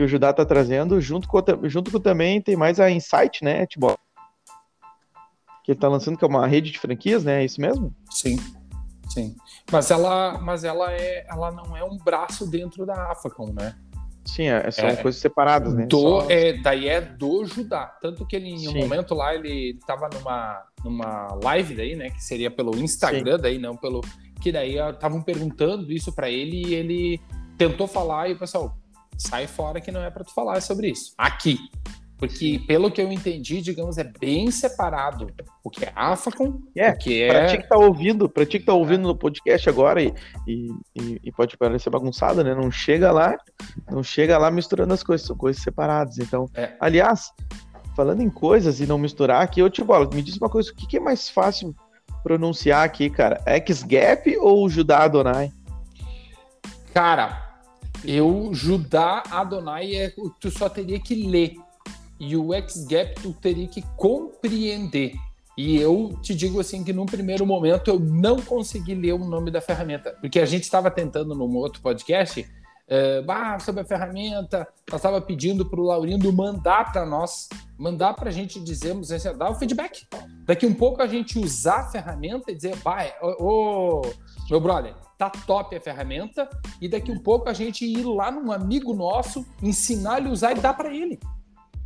que 0.01 0.05
o 0.05 0.09
Judá 0.09 0.31
está 0.31 0.47
trazendo, 0.47 0.99
junto 0.99 1.29
com, 1.29 1.39
junto 1.65 1.91
com 1.91 2.01
também 2.01 2.41
tem 2.41 2.57
mais 2.57 2.81
a 2.81 2.91
Insight, 2.91 3.45
né, 3.45 3.67
Tibó? 3.67 3.99
Que 5.63 5.73
ele 5.73 5.77
está 5.77 5.89
lançando, 5.89 6.17
que 6.17 6.25
é 6.25 6.29
uma 6.29 6.47
rede 6.47 6.71
de 6.71 6.79
franquias, 6.79 7.23
né? 7.23 7.43
É 7.43 7.45
isso 7.45 7.61
mesmo? 7.61 7.95
Sim, 8.11 8.39
sim. 9.13 9.37
Mas 9.71 9.91
ela, 9.91 10.39
mas 10.39 10.65
ela, 10.65 10.93
é, 10.93 11.27
ela 11.29 11.51
não 11.51 11.77
é 11.77 11.85
um 11.85 11.97
braço 11.97 12.49
dentro 12.49 12.87
da 12.87 13.13
AFACOM, 13.13 13.53
né? 13.53 13.75
Sim, 14.25 14.45
é, 14.45 14.71
são 14.71 14.89
é, 14.89 14.97
coisas 14.97 15.21
separadas, 15.21 15.75
né? 15.75 15.87
Do, 15.87 16.01
Só... 16.23 16.31
é, 16.31 16.53
daí 16.53 16.89
é 16.89 17.01
do 17.01 17.45
Judá. 17.45 17.87
Tanto 18.01 18.27
que 18.27 18.37
ele, 18.37 18.51
em 18.51 18.69
um 18.69 18.73
Sim. 18.73 18.81
momento 18.81 19.15
lá, 19.15 19.35
ele 19.35 19.71
estava 19.71 20.09
numa, 20.13 20.63
numa 20.85 21.39
live 21.43 21.75
daí, 21.75 21.97
né? 21.97 22.11
Que 22.11 22.23
seria 22.23 22.51
pelo 22.51 22.77
Instagram, 22.77 23.37
Sim. 23.37 23.43
daí, 23.43 23.59
não 23.59 23.77
pelo. 23.77 24.01
Que 24.41 24.53
daí 24.53 24.79
estavam 24.79 25.23
perguntando 25.23 25.91
isso 25.93 26.13
para 26.13 26.31
ele 26.31 26.69
e 26.69 26.75
ele 26.75 27.21
tentou 27.59 27.87
falar 27.87 28.29
e 28.29 28.33
o 28.33 28.39
pessoal, 28.39 28.75
sai 29.19 29.47
fora 29.47 29.81
que 29.81 29.93
não 29.93 30.03
é 30.03 30.11
para 30.11 30.25
tu 30.25 30.33
falar 30.33 30.61
sobre 30.63 30.91
isso. 30.91 31.13
Aqui. 31.19 31.59
Porque, 32.21 32.63
pelo 32.67 32.91
que 32.91 33.01
eu 33.01 33.11
entendi, 33.11 33.63
digamos, 33.63 33.97
é 33.97 34.05
bem 34.05 34.51
separado 34.51 35.29
o 35.65 35.71
que 35.71 35.87
é 35.87 35.93
AFACOM, 35.97 36.61
é, 36.77 36.91
o 36.91 36.99
que 36.99 37.23
é... 37.23 37.29
Pra 37.29 37.47
ti 37.47 37.57
que 37.57 37.69
tá 37.69 37.79
ouvindo, 37.79 38.29
pra 38.29 38.45
ti 38.45 38.59
que 38.59 38.67
tá 38.67 38.75
ouvindo 38.75 39.09
no 39.09 39.17
podcast 39.17 39.67
agora 39.71 40.03
e, 40.03 40.13
e, 40.47 41.19
e, 41.25 41.33
pode 41.33 41.57
parecer 41.57 41.89
bagunçado, 41.89 42.45
né? 42.45 42.55
Não 42.55 42.71
chega 42.71 43.11
lá, 43.11 43.39
não 43.91 44.03
chega 44.03 44.37
lá 44.37 44.51
misturando 44.51 44.93
as 44.93 45.03
coisas, 45.03 45.27
são 45.27 45.35
coisas 45.35 45.63
separadas. 45.63 46.19
Então, 46.19 46.47
é. 46.55 46.75
aliás, 46.79 47.33
falando 47.97 48.21
em 48.21 48.29
coisas 48.29 48.81
e 48.81 48.87
não 48.87 48.99
misturar 48.99 49.43
aqui, 49.43 49.61
eu 49.61 49.71
te 49.71 49.83
bola, 49.83 50.07
me 50.13 50.23
diz 50.23 50.37
uma 50.37 50.51
coisa, 50.51 50.71
o 50.71 50.75
que, 50.75 50.87
que 50.87 50.99
é 50.99 51.01
mais 51.01 51.31
fácil 51.31 51.75
pronunciar 52.23 52.85
aqui, 52.85 53.09
cara? 53.09 53.43
X-Gap 53.47 54.37
ou 54.37 54.69
Judá 54.69 55.05
Adonai? 55.05 55.51
Cara, 56.93 57.51
eu, 58.05 58.51
Judá 58.53 59.23
Adonai, 59.31 59.95
é, 59.95 60.13
tu 60.39 60.51
só 60.51 60.69
teria 60.69 61.01
que 61.01 61.15
ler 61.15 61.55
e 62.21 62.37
o 62.37 62.53
X-Gap 62.53 63.15
tu 63.23 63.33
teria 63.33 63.67
que 63.67 63.83
compreender. 63.97 65.15
E 65.57 65.77
eu 65.77 66.17
te 66.23 66.35
digo 66.35 66.61
assim 66.61 66.85
que 66.85 66.93
num 66.93 67.07
primeiro 67.07 67.45
momento 67.45 67.89
eu 67.89 67.99
não 67.99 68.37
consegui 68.41 68.95
ler 68.95 69.15
o 69.15 69.19
nome 69.19 69.51
da 69.51 69.61
ferramenta, 69.61 70.17
porque 70.21 70.39
a 70.39 70.47
gente 70.47 70.63
estava 70.63 70.91
tentando 70.91 71.35
num 71.35 71.57
outro 71.57 71.83
podcast 71.83 72.47
é, 72.91 73.23
sobre 73.61 73.83
a 73.83 73.85
ferramenta, 73.85 74.67
nós 74.91 74.99
estava 74.99 75.21
pedindo 75.21 75.65
para 75.65 75.81
o 75.81 75.85
Laurindo 75.85 76.33
mandar 76.33 76.93
para 76.93 77.07
nós, 77.07 77.49
mandar 77.79 78.15
para 78.15 78.31
a 78.31 78.33
gente 78.33 78.59
dizermos, 78.59 79.13
assim, 79.13 79.33
dar 79.37 79.51
o 79.51 79.55
feedback. 79.55 80.07
Daqui 80.45 80.67
um 80.67 80.75
pouco 80.75 81.01
a 81.01 81.07
gente 81.07 81.39
usar 81.39 81.81
a 81.81 81.91
ferramenta 81.91 82.51
e 82.51 82.55
dizer, 82.55 82.75
vai, 82.77 83.13
ô, 83.23 84.01
ô, 84.01 84.03
meu 84.51 84.61
brother, 84.61 84.95
tá 85.17 85.31
top 85.31 85.77
a 85.77 85.81
ferramenta, 85.81 86.51
e 86.81 86.89
daqui 86.89 87.13
um 87.13 87.19
pouco 87.19 87.49
a 87.49 87.53
gente 87.53 87.85
ir 87.85 88.03
lá 88.03 88.31
num 88.31 88.51
amigo 88.51 88.93
nosso, 88.93 89.47
ensinar 89.63 90.19
ele 90.19 90.29
a 90.29 90.33
usar 90.33 90.57
e 90.57 90.61
dar 90.61 90.75
para 90.75 90.93
ele. 90.93 91.21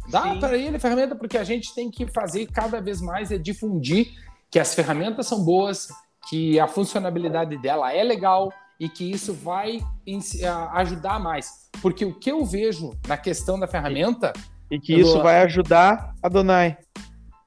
Dá 0.08 0.34
para 0.36 0.56
ele 0.56 0.78
ferramenta, 0.78 1.16
porque 1.16 1.38
a 1.38 1.44
gente 1.44 1.74
tem 1.74 1.90
que 1.90 2.06
fazer 2.06 2.46
cada 2.46 2.80
vez 2.80 3.00
mais 3.00 3.30
é 3.30 3.38
difundir 3.38 4.12
que 4.50 4.58
as 4.58 4.74
ferramentas 4.74 5.26
são 5.26 5.44
boas, 5.44 5.88
que 6.28 6.60
a 6.60 6.68
funcionalidade 6.68 7.56
dela 7.58 7.92
é 7.92 8.04
legal, 8.04 8.52
e 8.78 8.88
que 8.88 9.10
isso 9.10 9.32
vai 9.32 9.80
ajudar 10.72 11.20
mais. 11.20 11.70
Porque 11.80 12.04
o 12.04 12.14
que 12.14 12.30
eu 12.30 12.44
vejo 12.44 12.92
na 13.06 13.16
questão 13.16 13.58
da 13.58 13.66
ferramenta. 13.66 14.32
E 14.70 14.78
que 14.78 14.94
isso 14.94 15.22
vai 15.22 15.42
ajudar 15.42 16.14
a 16.22 16.28
Donai. 16.28 16.76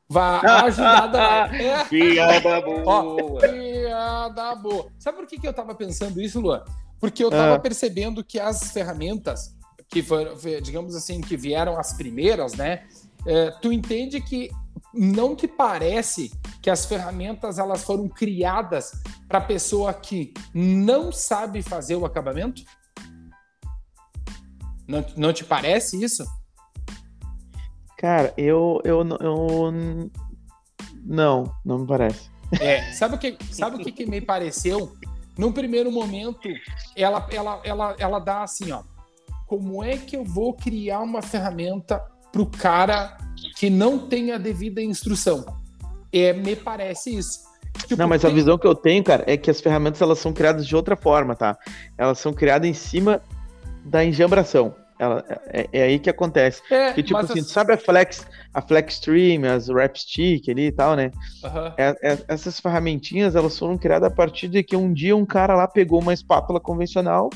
Vai 0.10 0.40
ajudar 0.66 1.04
a 1.04 1.08
Donai. 1.08 1.66
É. 1.66 1.84
Piada 1.90 2.62
boa. 2.62 3.40
piada 3.40 4.56
boa. 4.56 4.88
Sabe 4.98 5.18
por 5.18 5.28
que, 5.28 5.40
que 5.40 5.48
eu 5.48 5.54
tava 5.54 5.76
pensando 5.76 6.22
isso, 6.22 6.40
Luan? 6.40 6.64
Porque 7.00 7.24
eu 7.24 7.30
tava 7.30 7.56
ah. 7.56 7.60
percebendo 7.60 8.24
que 8.24 8.40
as 8.40 8.72
ferramentas 8.72 9.56
que 9.90 10.04
foram, 10.04 10.36
digamos 10.62 10.96
assim, 10.96 11.22
que 11.22 11.38
vieram 11.38 11.80
as 11.80 11.94
primeiras, 11.94 12.54
né? 12.54 12.88
É, 13.26 13.52
tu 13.62 13.72
entende 13.72 14.22
que 14.22 14.50
não 14.94 15.36
te 15.36 15.48
parece 15.48 16.32
que 16.62 16.70
as 16.70 16.86
ferramentas 16.86 17.60
elas 17.60 17.84
foram 17.84 18.08
criadas 18.08 18.92
para 19.28 19.42
pessoa 19.42 19.94
que 19.94 20.34
não 20.54 21.12
sabe 21.12 21.62
fazer 21.62 21.96
o 21.96 22.06
acabamento? 22.06 22.62
Não, 24.88 25.06
não 25.16 25.34
te 25.34 25.44
parece 25.44 26.02
isso? 26.02 26.26
Cara, 27.98 28.34
eu, 28.38 28.80
eu, 28.84 29.06
eu 29.20 29.74
não, 31.04 31.54
não 31.66 31.80
me 31.80 31.88
parece. 31.88 32.30
É, 32.62 32.92
sabe 32.94 33.16
o 33.16 33.18
que, 33.18 33.38
sabe 33.52 33.76
o 33.76 33.80
que, 33.80 33.92
que 33.92 34.06
me 34.06 34.22
pareceu? 34.22 34.96
Num 35.38 35.52
primeiro 35.52 35.92
momento, 35.92 36.48
ela, 36.96 37.28
ela, 37.32 37.62
ela, 37.64 37.96
ela 38.00 38.20
dá 38.20 38.44
assim, 38.44 38.72
ó. 38.72 38.84
Como 39.48 39.82
é 39.82 39.98
que 39.98 40.18
eu 40.18 40.26
vou 40.26 40.54
criar 40.54 41.00
uma 41.00 41.22
ferramenta 41.22 42.04
para 42.32 42.42
o 42.42 42.46
cara 42.46 43.18
que 43.58 43.70
não 43.70 43.98
tem 43.98 44.34
a 44.34 44.38
devida 44.38 44.82
instrução? 44.82 45.46
É, 46.12 46.34
me 46.34 46.54
parece 46.56 47.16
isso. 47.16 47.48
Tipo, 47.88 48.02
não, 48.02 48.10
mas 48.10 48.22
tem... 48.22 48.30
a 48.30 48.34
visão 48.34 48.58
que 48.58 48.68
eu 48.68 48.76
tenho, 48.76 49.04
cara, 49.04 49.24
é 49.26 49.38
que 49.38 49.50
as 49.50 49.62
ferramentas 49.62 50.02
elas 50.02 50.20
são 50.20 50.34
criadas 50.34 50.68
de 50.68 50.76
outra 50.76 50.98
forma, 50.98 51.34
tá? 51.34 51.58
Elas 51.98 52.20
são 52.20 52.34
criadas 52.34 52.70
em 52.70 52.74
cima 52.74 53.22
da 53.86 54.04
enjambração. 54.04 54.76
Ela, 55.00 55.24
é, 55.48 55.70
é 55.72 55.84
aí 55.84 56.00
que 56.00 56.10
acontece. 56.10 56.62
É, 56.70 56.92
que, 56.92 57.04
tipo 57.04 57.18
assim, 57.18 57.40
as... 57.40 57.48
sabe 57.48 57.72
a 57.72 57.78
Flex, 57.78 58.28
a 58.54 58.62
Flex 58.62 58.96
Stream, 58.96 59.46
as 59.46 59.70
Rap 59.70 59.96
Stick 59.98 60.50
ali 60.50 60.68
e 60.68 60.72
tal, 60.72 60.96
né? 60.96 61.12
Uhum. 61.44 61.74
É, 61.78 62.18
essas 62.28 62.60
ferramentinhas, 62.60 63.36
elas 63.36 63.58
foram 63.58 63.78
criadas 63.78 64.12
a 64.12 64.14
partir 64.14 64.48
de 64.48 64.64
que 64.64 64.76
um 64.76 64.92
dia 64.92 65.16
um 65.16 65.26
cara 65.26 65.56
lá 65.56 65.68
pegou 65.68 66.02
uma 66.02 66.14
espátula 66.14 66.60
convencional 66.60 67.30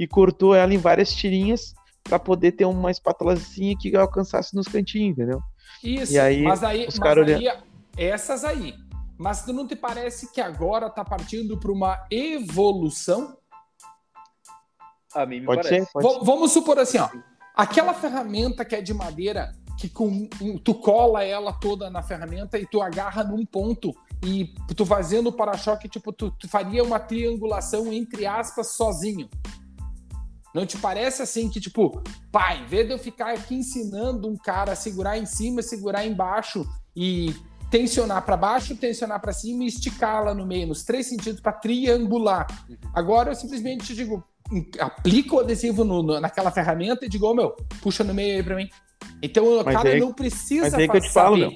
e 0.00 0.08
cortou 0.08 0.54
ela 0.54 0.72
em 0.72 0.78
várias 0.78 1.12
tirinhas 1.12 1.74
para 2.02 2.18
poder 2.18 2.52
ter 2.52 2.64
uma 2.64 2.90
espátulazinha 2.90 3.76
que 3.78 3.94
alcançasse 3.94 4.56
nos 4.56 4.66
cantinhos, 4.66 5.10
entendeu? 5.10 5.42
Isso, 5.84 6.14
e 6.14 6.18
aí, 6.18 6.42
mas 6.42 6.64
aí, 6.64 6.86
os 6.88 6.98
mas 6.98 7.18
aí 7.18 7.52
essas 7.98 8.42
aí. 8.42 8.74
Mas 9.18 9.46
não 9.48 9.66
te 9.66 9.76
parece 9.76 10.32
que 10.32 10.40
agora 10.40 10.86
está 10.86 11.04
partindo 11.04 11.60
para 11.60 11.70
uma 11.70 12.06
evolução? 12.10 13.36
A 15.14 15.26
mim 15.26 15.40
me 15.40 15.46
pode 15.46 15.64
parece. 15.64 15.84
Ser, 15.84 15.92
pode 15.92 16.24
Vamos 16.24 16.50
supor 16.52 16.78
assim, 16.78 16.96
ó. 16.96 17.10
Aquela 17.54 17.92
ferramenta 17.92 18.64
que 18.64 18.74
é 18.74 18.80
de 18.80 18.94
madeira, 18.94 19.52
que 19.76 19.90
com, 19.90 20.26
tu 20.64 20.74
cola 20.76 21.22
ela 21.22 21.52
toda 21.52 21.90
na 21.90 22.02
ferramenta 22.02 22.58
e 22.58 22.64
tu 22.64 22.80
agarra 22.80 23.22
num 23.22 23.44
ponto 23.44 23.94
e 24.24 24.54
tu 24.74 24.86
fazendo 24.86 25.26
o 25.26 25.32
para-choque, 25.32 25.90
tipo, 25.90 26.10
tu, 26.10 26.30
tu 26.30 26.48
faria 26.48 26.82
uma 26.82 26.98
triangulação 26.98 27.92
entre 27.92 28.24
aspas 28.24 28.76
sozinho. 28.76 29.28
Não 30.54 30.66
te 30.66 30.76
parece 30.78 31.22
assim 31.22 31.48
que, 31.48 31.60
tipo, 31.60 32.02
pai, 32.32 32.62
em 32.62 32.66
vez 32.66 32.86
de 32.86 32.92
eu 32.92 32.98
ficar 32.98 33.34
aqui 33.34 33.54
ensinando 33.54 34.28
um 34.28 34.36
cara 34.36 34.72
a 34.72 34.76
segurar 34.76 35.16
em 35.16 35.26
cima, 35.26 35.62
segurar 35.62 36.04
embaixo 36.04 36.66
e 36.94 37.34
tensionar 37.70 38.24
para 38.24 38.36
baixo, 38.36 38.76
tensionar 38.76 39.20
para 39.20 39.32
cima 39.32 39.62
e 39.62 39.68
esticar 39.68 40.24
lá 40.24 40.34
no 40.34 40.44
meio, 40.44 40.66
nos 40.66 40.82
três 40.82 41.06
sentidos, 41.06 41.40
para 41.40 41.52
triangular. 41.52 42.46
Agora 42.92 43.30
eu 43.30 43.34
simplesmente 43.36 43.94
digo, 43.94 44.24
aplico 44.80 45.36
o 45.36 45.40
adesivo 45.40 45.84
no, 45.84 46.02
no, 46.02 46.20
naquela 46.20 46.50
ferramenta 46.50 47.06
e 47.06 47.08
digo, 47.08 47.26
oh, 47.26 47.34
meu, 47.34 47.56
puxa 47.80 48.02
no 48.02 48.12
meio 48.12 48.38
aí 48.38 48.42
para 48.42 48.56
mim. 48.56 48.68
Então 49.22 49.46
o 49.46 49.64
mas 49.64 49.76
cara 49.76 49.96
é, 49.96 50.00
não 50.00 50.12
precisa 50.12 50.62
mas 50.62 50.74
é 50.74 50.88
que 50.88 50.96
eu 50.96 51.00
te 51.00 51.10
falo, 51.10 51.36
meu. 51.36 51.52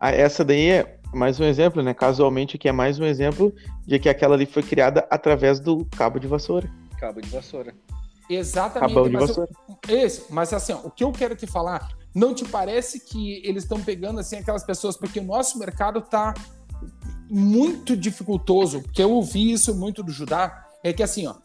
Essa 0.00 0.44
daí 0.44 0.68
é 0.68 0.98
mais 1.14 1.40
um 1.40 1.44
exemplo, 1.44 1.82
né? 1.82 1.94
Casualmente 1.94 2.56
aqui 2.56 2.68
é 2.68 2.72
mais 2.72 2.98
um 2.98 3.04
exemplo 3.04 3.52
de 3.86 3.98
que 3.98 4.08
aquela 4.08 4.34
ali 4.34 4.46
foi 4.46 4.62
criada 4.62 5.06
através 5.10 5.58
do 5.58 5.84
cabo 5.96 6.20
de 6.20 6.26
vassoura. 6.26 6.70
Cabo 6.98 7.20
de 7.20 7.28
vassoura. 7.28 7.74
Exatamente. 8.28 9.10
De 9.10 9.16
vassoura. 9.16 9.50
Eu, 9.88 9.98
esse, 9.98 10.32
mas 10.32 10.52
assim, 10.52 10.72
ó, 10.72 10.80
o 10.84 10.90
que 10.90 11.02
eu 11.02 11.12
quero 11.12 11.34
te 11.34 11.46
falar 11.46 11.88
não 12.14 12.34
te 12.34 12.44
parece 12.44 13.00
que 13.00 13.40
eles 13.44 13.62
estão 13.62 13.80
pegando 13.80 14.20
assim 14.20 14.36
aquelas 14.36 14.64
pessoas 14.64 14.96
porque 14.96 15.20
o 15.20 15.24
nosso 15.24 15.58
mercado 15.58 16.00
está 16.00 16.34
muito 17.30 17.96
dificultoso, 17.96 18.82
porque 18.82 19.02
eu 19.02 19.10
ouvi 19.10 19.52
isso 19.52 19.74
muito 19.74 20.02
do 20.02 20.10
Judá, 20.10 20.66
é 20.82 20.92
que 20.92 21.02
assim, 21.02 21.26
ó, 21.26 21.36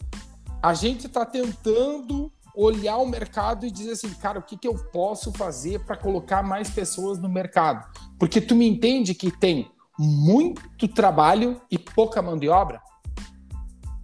a 0.62 0.74
gente 0.74 1.08
está 1.08 1.26
tentando 1.26 2.32
olhar 2.56 2.98
o 2.98 3.06
mercado 3.06 3.66
e 3.66 3.72
dizer 3.72 3.92
assim, 3.92 4.10
cara, 4.14 4.40
o 4.40 4.44
que, 4.44 4.58
que 4.58 4.68
eu 4.68 4.76
posso 4.92 5.32
fazer 5.34 5.84
para 5.86 5.98
colocar 5.98 6.44
mais 6.44 6.70
pessoas 6.70 7.20
no 7.20 7.28
mercado? 7.28 7.86
Porque 8.18 8.40
tu 8.40 8.56
me 8.56 8.68
entende 8.68 9.14
que 9.14 9.32
tem 9.32 9.72
muito 9.98 10.88
trabalho 10.88 11.62
e 11.70 11.78
pouca 11.78 12.22
mão 12.22 12.38
de 12.38 12.48
obra? 12.48 12.82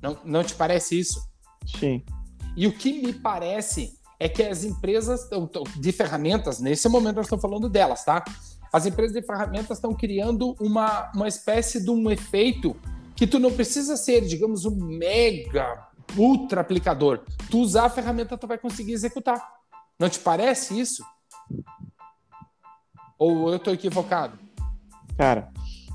Não, 0.02 0.18
não 0.26 0.44
te 0.44 0.56
parece 0.56 1.00
isso? 1.00 1.22
Sim. 1.66 2.04
E 2.56 2.68
o 2.68 2.72
que 2.72 3.02
me 3.02 3.14
parece 3.14 3.98
é 4.20 4.28
que 4.28 4.44
as 4.44 4.64
empresas 4.64 5.30
de 5.78 5.92
ferramentas, 5.92 6.60
nesse 6.60 6.90
momento 6.90 7.18
nós 7.18 7.26
estamos 7.26 7.42
falando 7.42 7.70
delas, 7.70 8.04
tá? 8.04 8.24
As 8.72 8.86
empresas 8.86 9.14
de 9.14 9.26
ferramentas 9.26 9.78
estão 9.78 9.94
criando 9.94 10.56
uma, 10.60 11.12
uma 11.16 11.28
espécie 11.28 11.84
de 11.84 11.90
um 11.90 12.12
efeito 12.12 12.76
que 13.16 13.26
tu 13.26 13.40
não 13.40 13.52
precisa 13.52 13.98
ser, 13.98 14.22
digamos, 14.22 14.66
um 14.66 14.76
mega 14.76 15.88
ultra 16.18 16.62
aplicador. 16.62 17.22
Tu 17.50 17.60
usar 17.60 17.86
a 17.86 17.90
ferramenta, 17.90 18.38
tu 18.38 18.48
vai 18.48 18.58
conseguir 18.58 18.94
executar. 18.94 19.42
Não 19.98 20.10
te 20.10 20.20
parece 20.20 20.80
isso? 20.80 21.04
Ou 23.18 23.50
eu 23.50 23.58
estou 23.58 23.74
equivocado? 23.74 24.38
Cara. 25.18 25.52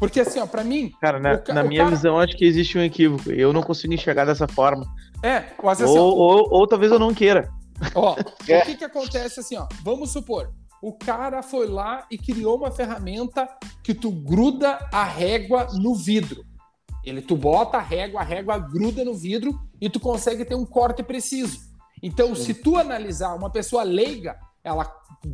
Porque 0.06 0.20
assim, 0.20 0.40
ó, 0.40 0.46
para 0.46 0.64
mim. 0.64 0.92
Cara, 1.00 1.18
na, 1.18 1.38
ca... 1.38 1.52
na 1.52 1.62
minha 1.62 1.84
cara... 1.84 1.96
visão, 1.96 2.18
acho 2.18 2.36
que 2.36 2.44
existe 2.44 2.78
um 2.78 2.82
equívoco. 2.82 3.30
Eu 3.30 3.52
não 3.52 3.62
consigo 3.62 3.92
enxergar 3.92 4.24
dessa 4.24 4.46
forma. 4.46 4.86
É, 5.22 5.44
ou, 5.62 5.96
ou, 5.96 6.16
ou, 6.16 6.48
ou 6.50 6.66
talvez 6.66 6.92
eu 6.92 6.98
não 6.98 7.14
queira. 7.14 7.48
Ó, 7.94 8.16
é. 8.48 8.58
o 8.58 8.64
que 8.66 8.76
que 8.76 8.84
acontece 8.84 9.40
assim, 9.40 9.56
ó? 9.56 9.66
Vamos 9.82 10.12
supor, 10.12 10.52
o 10.82 10.92
cara 10.92 11.42
foi 11.42 11.66
lá 11.66 12.06
e 12.10 12.18
criou 12.18 12.58
uma 12.58 12.70
ferramenta 12.70 13.48
que 13.82 13.94
tu 13.94 14.10
gruda 14.10 14.78
a 14.92 15.02
régua 15.02 15.68
no 15.72 15.94
vidro. 15.94 16.44
Ele 17.02 17.22
tu 17.22 17.36
bota 17.36 17.78
a 17.78 17.80
régua, 17.80 18.20
a 18.20 18.24
régua 18.24 18.58
gruda 18.58 19.02
no 19.02 19.14
vidro 19.14 19.58
e 19.80 19.88
tu 19.88 19.98
consegue 19.98 20.44
ter 20.44 20.54
um 20.54 20.66
corte 20.66 21.02
preciso. 21.02 21.58
Então, 22.02 22.34
Sim. 22.34 22.42
se 22.42 22.54
tu 22.54 22.76
analisar 22.76 23.34
uma 23.34 23.48
pessoa 23.48 23.82
leiga, 23.82 24.38
ela 24.62 24.90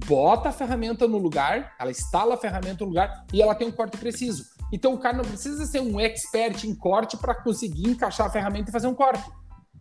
bota 0.06 0.50
a 0.50 0.52
ferramenta 0.52 1.08
no 1.08 1.18
lugar, 1.18 1.74
ela 1.80 1.90
instala 1.90 2.34
a 2.34 2.38
ferramenta 2.38 2.84
no 2.84 2.90
lugar 2.90 3.24
e 3.32 3.42
ela 3.42 3.54
tem 3.54 3.66
um 3.66 3.72
corte 3.72 3.96
preciso. 3.96 4.44
Então, 4.72 4.94
o 4.94 4.98
cara 4.98 5.16
não 5.16 5.24
precisa 5.24 5.66
ser 5.66 5.80
um 5.80 5.98
expert 5.98 6.64
em 6.64 6.74
corte 6.74 7.16
para 7.16 7.34
conseguir 7.34 7.88
encaixar 7.88 8.26
a 8.26 8.30
ferramenta 8.30 8.70
e 8.70 8.72
fazer 8.72 8.86
um 8.86 8.94
corte. 8.94 9.24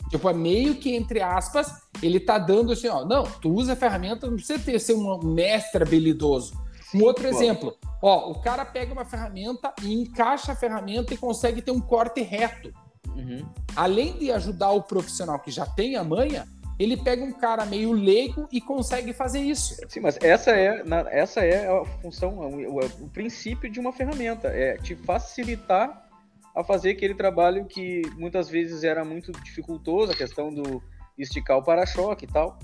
Tipo, 0.09 0.29
é 0.29 0.33
meio 0.33 0.75
que, 0.75 0.95
entre 0.95 1.21
aspas, 1.21 1.71
ele 2.01 2.19
tá 2.19 2.39
dando 2.39 2.71
assim, 2.71 2.87
ó, 2.87 3.05
não, 3.05 3.23
tu 3.23 3.51
usa 3.51 3.73
a 3.73 3.75
ferramenta, 3.75 4.27
não 4.27 4.35
precisa 4.35 4.57
ter, 4.57 4.79
ser 4.79 4.93
um 4.93 5.19
mestre 5.23 5.83
habilidoso. 5.83 6.53
Um 6.95 7.03
outro 7.03 7.27
exemplo, 7.27 7.77
ó, 8.01 8.31
o 8.31 8.41
cara 8.41 8.65
pega 8.65 8.91
uma 8.91 9.05
ferramenta 9.05 9.71
e 9.83 9.93
encaixa 9.93 10.53
a 10.53 10.55
ferramenta 10.55 11.13
e 11.13 11.17
consegue 11.17 11.61
ter 11.61 11.69
um 11.69 11.79
corte 11.79 12.21
reto. 12.21 12.73
Uhum. 13.15 13.47
Além 13.75 14.17
de 14.17 14.31
ajudar 14.31 14.71
o 14.71 14.81
profissional 14.81 15.37
que 15.39 15.51
já 15.51 15.67
tem 15.67 15.95
a 15.95 16.03
manha, 16.03 16.47
ele 16.79 16.95
pega 16.95 17.23
um 17.23 17.33
cara 17.33 17.65
meio 17.65 17.91
leigo 17.91 18.47
e 18.51 18.61
consegue 18.61 19.11
fazer 19.11 19.41
isso. 19.41 19.75
Sim, 19.89 19.99
mas 19.99 20.17
essa 20.21 20.51
é, 20.51 20.81
essa 21.11 21.41
é 21.41 21.67
a 21.67 21.83
função, 22.01 22.39
o, 22.39 22.79
o 22.79 23.09
princípio 23.09 23.69
de 23.69 23.79
uma 23.79 23.91
ferramenta, 23.91 24.47
é 24.47 24.77
te 24.77 24.95
facilitar 24.95 26.09
a 26.55 26.63
fazer 26.63 26.91
aquele 26.91 27.13
trabalho 27.13 27.65
que 27.65 28.01
muitas 28.17 28.49
vezes 28.49 28.83
era 28.83 29.03
muito 29.03 29.31
dificultoso, 29.43 30.13
a 30.13 30.15
questão 30.15 30.53
do 30.53 30.81
esticar 31.17 31.57
o 31.57 31.63
para-choque 31.63 32.23
e 32.23 32.27
tal. 32.27 32.57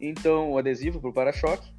Então, 0.00 0.52
o 0.52 0.58
adesivo 0.58 1.00
para 1.00 1.10
o 1.10 1.12
para-choque. 1.12 1.72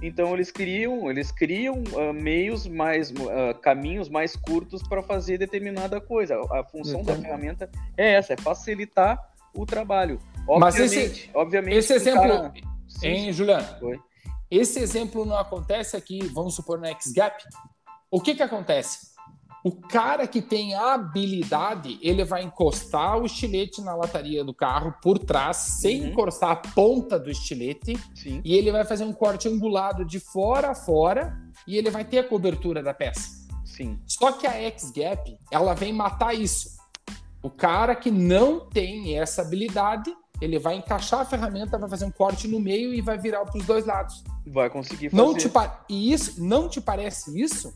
Então 0.00 0.32
eles 0.32 0.52
criam, 0.52 1.10
eles 1.10 1.32
criam 1.32 1.82
uh, 1.92 2.12
meios 2.12 2.68
mais, 2.68 3.10
uh, 3.10 3.58
caminhos 3.60 4.08
mais 4.08 4.36
curtos 4.36 4.80
para 4.80 5.02
fazer 5.02 5.38
determinada 5.38 6.00
coisa. 6.00 6.40
A 6.52 6.62
função 6.62 7.02
da 7.02 7.16
ferramenta 7.16 7.68
é 7.96 8.12
essa, 8.12 8.34
é 8.34 8.36
facilitar 8.36 9.18
o 9.62 9.66
trabalho. 9.66 10.18
Mas 10.58 10.74
Obviamente, 10.76 10.96
esse- 10.96 11.30
obviamente 11.34 11.76
Esse 11.76 11.92
exemplo, 11.94 12.22
cara- 12.22 12.52
hein, 13.02 13.32
Juliano? 13.32 13.66
Oi. 13.82 13.98
Esse 14.50 14.78
exemplo 14.80 15.24
não 15.26 15.36
acontece 15.36 15.96
aqui, 15.96 16.24
vamos 16.32 16.54
supor, 16.54 16.80
na 16.80 16.88
X-Gap. 16.88 17.42
O 18.10 18.20
que 18.20 18.34
que 18.34 18.42
acontece? 18.42 19.08
O 19.64 19.72
cara 19.72 20.26
que 20.26 20.40
tem 20.40 20.72
a 20.74 20.94
habilidade, 20.94 21.98
ele 22.00 22.24
vai 22.24 22.42
encostar 22.44 23.18
o 23.18 23.26
estilete 23.26 23.82
na 23.82 23.94
lataria 23.94 24.42
do 24.42 24.54
carro 24.54 24.94
por 25.02 25.18
trás, 25.18 25.56
sem 25.56 26.00
Uhum. 26.00 26.08
encostar 26.08 26.50
a 26.52 26.56
ponta 26.56 27.18
do 27.18 27.28
estilete, 27.30 27.98
sim. 28.14 28.40
e 28.44 28.54
ele 28.56 28.70
vai 28.72 28.84
fazer 28.84 29.04
um 29.04 29.12
corte 29.12 29.48
angulado 29.48 30.04
de 30.04 30.18
fora 30.20 30.70
a 30.70 30.74
fora, 30.74 31.36
e 31.66 31.76
ele 31.76 31.90
vai 31.90 32.04
ter 32.04 32.20
a 32.20 32.24
cobertura 32.24 32.82
da 32.82 32.94
peça. 32.94 33.28
Sim. 33.66 33.98
Só 34.06 34.32
que 34.32 34.46
a 34.46 34.52
X-Gap, 34.54 35.36
ela 35.50 35.74
vem 35.74 35.92
matar 35.92 36.32
isso. 36.34 36.77
O 37.42 37.50
cara 37.50 37.94
que 37.94 38.10
não 38.10 38.60
tem 38.68 39.18
essa 39.18 39.42
habilidade, 39.42 40.12
ele 40.40 40.58
vai 40.58 40.76
encaixar 40.76 41.20
a 41.20 41.24
ferramenta, 41.24 41.78
vai 41.78 41.88
fazer 41.88 42.04
um 42.04 42.10
corte 42.10 42.48
no 42.48 42.58
meio 42.60 42.92
e 42.92 43.00
vai 43.00 43.16
virar 43.18 43.44
para 43.44 43.58
os 43.58 43.64
dois 43.66 43.84
lados. 43.86 44.24
Vai 44.46 44.68
conseguir 44.70 45.10
fazer. 45.10 45.22
Não 45.22 45.34
te 45.34 45.50
E 45.88 46.12
isso 46.12 46.42
não 46.44 46.68
te 46.68 46.80
parece 46.80 47.40
isso? 47.40 47.74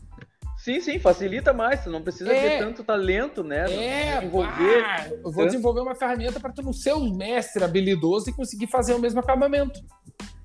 Sim, 0.57 0.79
sim, 0.79 0.97
facilita 0.97 1.51
mais. 1.51 1.83
Tu 1.83 1.89
não 1.89 2.01
precisa 2.01 2.31
É. 2.31 2.57
ter 2.57 2.59
tanto 2.65 2.83
talento, 2.85 3.43
né? 3.43 3.65
É, 3.73 4.15
Desenvolver. 4.19 4.83
ah, 4.85 5.09
eu 5.09 5.31
vou 5.31 5.45
desenvolver 5.45 5.81
uma 5.81 5.93
ferramenta 5.95 6.39
para 6.39 6.53
tu 6.53 6.61
não 6.61 6.71
ser 6.71 6.93
um 6.93 7.13
mestre 7.13 7.63
habilidoso 7.63 8.29
e 8.29 8.33
conseguir 8.33 8.67
fazer 8.67 8.93
o 8.93 8.99
mesmo 8.99 9.19
acabamento. 9.19 9.81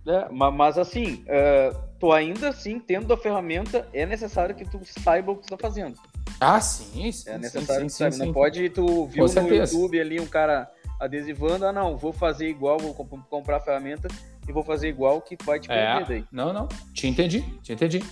É, 0.07 0.28
ma- 0.33 0.50
mas 0.50 0.76
assim, 0.78 1.22
é, 1.28 1.70
tu 2.00 2.11
ainda 2.12 2.48
assim, 2.48 2.81
tendo 2.81 3.12
a 3.12 3.16
ferramenta, 3.16 3.87
é 3.92 4.04
necessário 4.07 4.54
que 4.57 4.64
tu 4.64 4.81
saiba 4.85 5.31
o 5.33 5.37
que 5.37 5.42
tu 5.46 5.50
tá 5.50 5.59
fazendo. 5.59 5.94
Ah, 6.40 6.60
sim, 6.60 7.10
sim. 7.12 7.30
É 7.30 7.38
necessário 7.38 7.88
sim, 7.90 8.04
sim, 8.04 8.10
sim. 8.10 8.26
Não 8.26 8.32
pode 8.32 8.68
tu 8.70 9.06
viu 9.06 9.16
Com 9.16 9.22
no 9.22 9.28
certeza. 9.28 9.74
YouTube 9.74 10.00
ali 10.00 10.20
um 10.20 10.26
cara 10.26 10.70
adesivando, 11.00 11.64
ah 11.66 11.72
não, 11.72 11.96
vou 11.96 12.12
fazer 12.12 12.48
igual, 12.48 12.78
vou 12.78 12.92
comp- 12.94 13.24
comprar 13.30 13.58
a 13.58 13.60
ferramenta 13.60 14.08
e 14.48 14.52
vou 14.52 14.64
fazer 14.64 14.88
igual 14.88 15.20
que 15.20 15.36
vai 15.44 15.60
te 15.60 15.68
perder 15.68 16.02
É, 16.02 16.04
daí. 16.04 16.24
não, 16.32 16.52
não, 16.52 16.66
te 16.92 17.06
entendi, 17.06 17.42
te 17.62 17.72
entendi. 17.72 18.02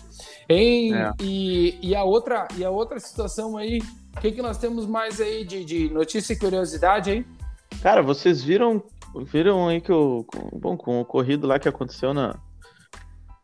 Em- 0.49 0.95
É. 0.95 1.11
e, 1.21 1.79
e, 1.83 1.97
a 1.97 2.05
outra, 2.05 2.47
e 2.57 2.65
a 2.65 2.71
outra 2.71 3.01
situação 3.01 3.57
aí, 3.57 3.81
o 4.17 4.21
que, 4.21 4.31
que 4.31 4.41
nós 4.43 4.57
temos 4.59 4.87
mais 4.87 5.21
aí 5.21 5.45
de, 5.45 5.65
de 5.65 5.91
notícia 5.91 6.33
e 6.33 6.39
curiosidade 6.39 7.11
aí? 7.11 7.27
Cara, 7.83 8.03
vocês 8.03 8.43
viram, 8.45 8.81
viram 9.25 9.67
aí 9.69 9.81
que 9.81 9.91
o, 9.93 10.25
com- 10.25 10.57
bom, 10.59 10.77
com 10.77 11.01
o 11.01 11.05
corrido 11.05 11.47
lá 11.47 11.59
que 11.59 11.69
aconteceu 11.69 12.15
na, 12.15 12.37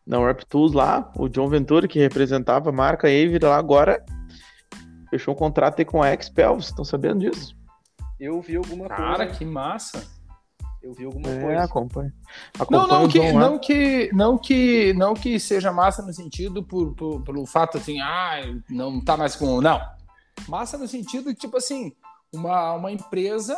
na 0.07 0.19
Warp 0.19 0.41
Tools 0.47 0.71
lá, 0.71 1.11
o 1.17 1.27
John 1.27 1.49
Ventura, 1.49 1.85
que 1.87 1.99
representava 1.99 2.69
a 2.69 2.73
marca 2.73 3.07
Avery 3.07 3.39
lá 3.43 3.57
agora, 3.57 4.01
fechou 5.13 5.33
um 5.35 5.37
contrato 5.37 5.77
aí 5.79 5.85
com 5.85 6.01
a 6.01 6.11
Expel, 6.11 6.55
vocês 6.55 6.65
estão 6.69 6.83
sabendo 6.83 7.19
disso? 7.19 7.55
Eu 8.19 8.41
vi 8.41 8.55
alguma 8.55 8.87
Cara, 8.87 9.25
coisa. 9.25 9.37
que 9.37 9.45
massa. 9.45 10.03
Eu 10.81 10.91
vi 10.93 11.05
alguma 11.05 11.29
É, 11.29 11.39
coisa. 11.41 11.63
acompanha. 11.63 12.13
Não, 12.69 12.81
acompanha 12.81 12.87
não 12.99 13.05
o 13.05 13.09
que, 13.09 13.19
lá. 13.31 13.39
não, 13.39 13.59
que, 13.59 14.09
não, 14.13 14.37
que, 14.37 14.93
não 14.93 15.13
que 15.13 15.39
seja 15.39 15.71
massa 15.71 16.01
no 16.01 16.11
sentido 16.11 16.63
por, 16.63 16.93
por- 16.95 17.21
pelo 17.21 17.45
fato 17.45 17.77
assim, 17.77 18.01
ah, 18.01 18.41
não 18.69 18.99
tá 18.99 19.15
mais 19.15 19.35
com. 19.35 19.61
Não. 19.61 19.79
Massa 20.47 20.77
no 20.77 20.87
sentido 20.87 21.29
de, 21.31 21.35
tipo 21.39 21.57
assim, 21.57 21.93
uma, 22.33 22.73
uma 22.73 22.91
empresa, 22.91 23.55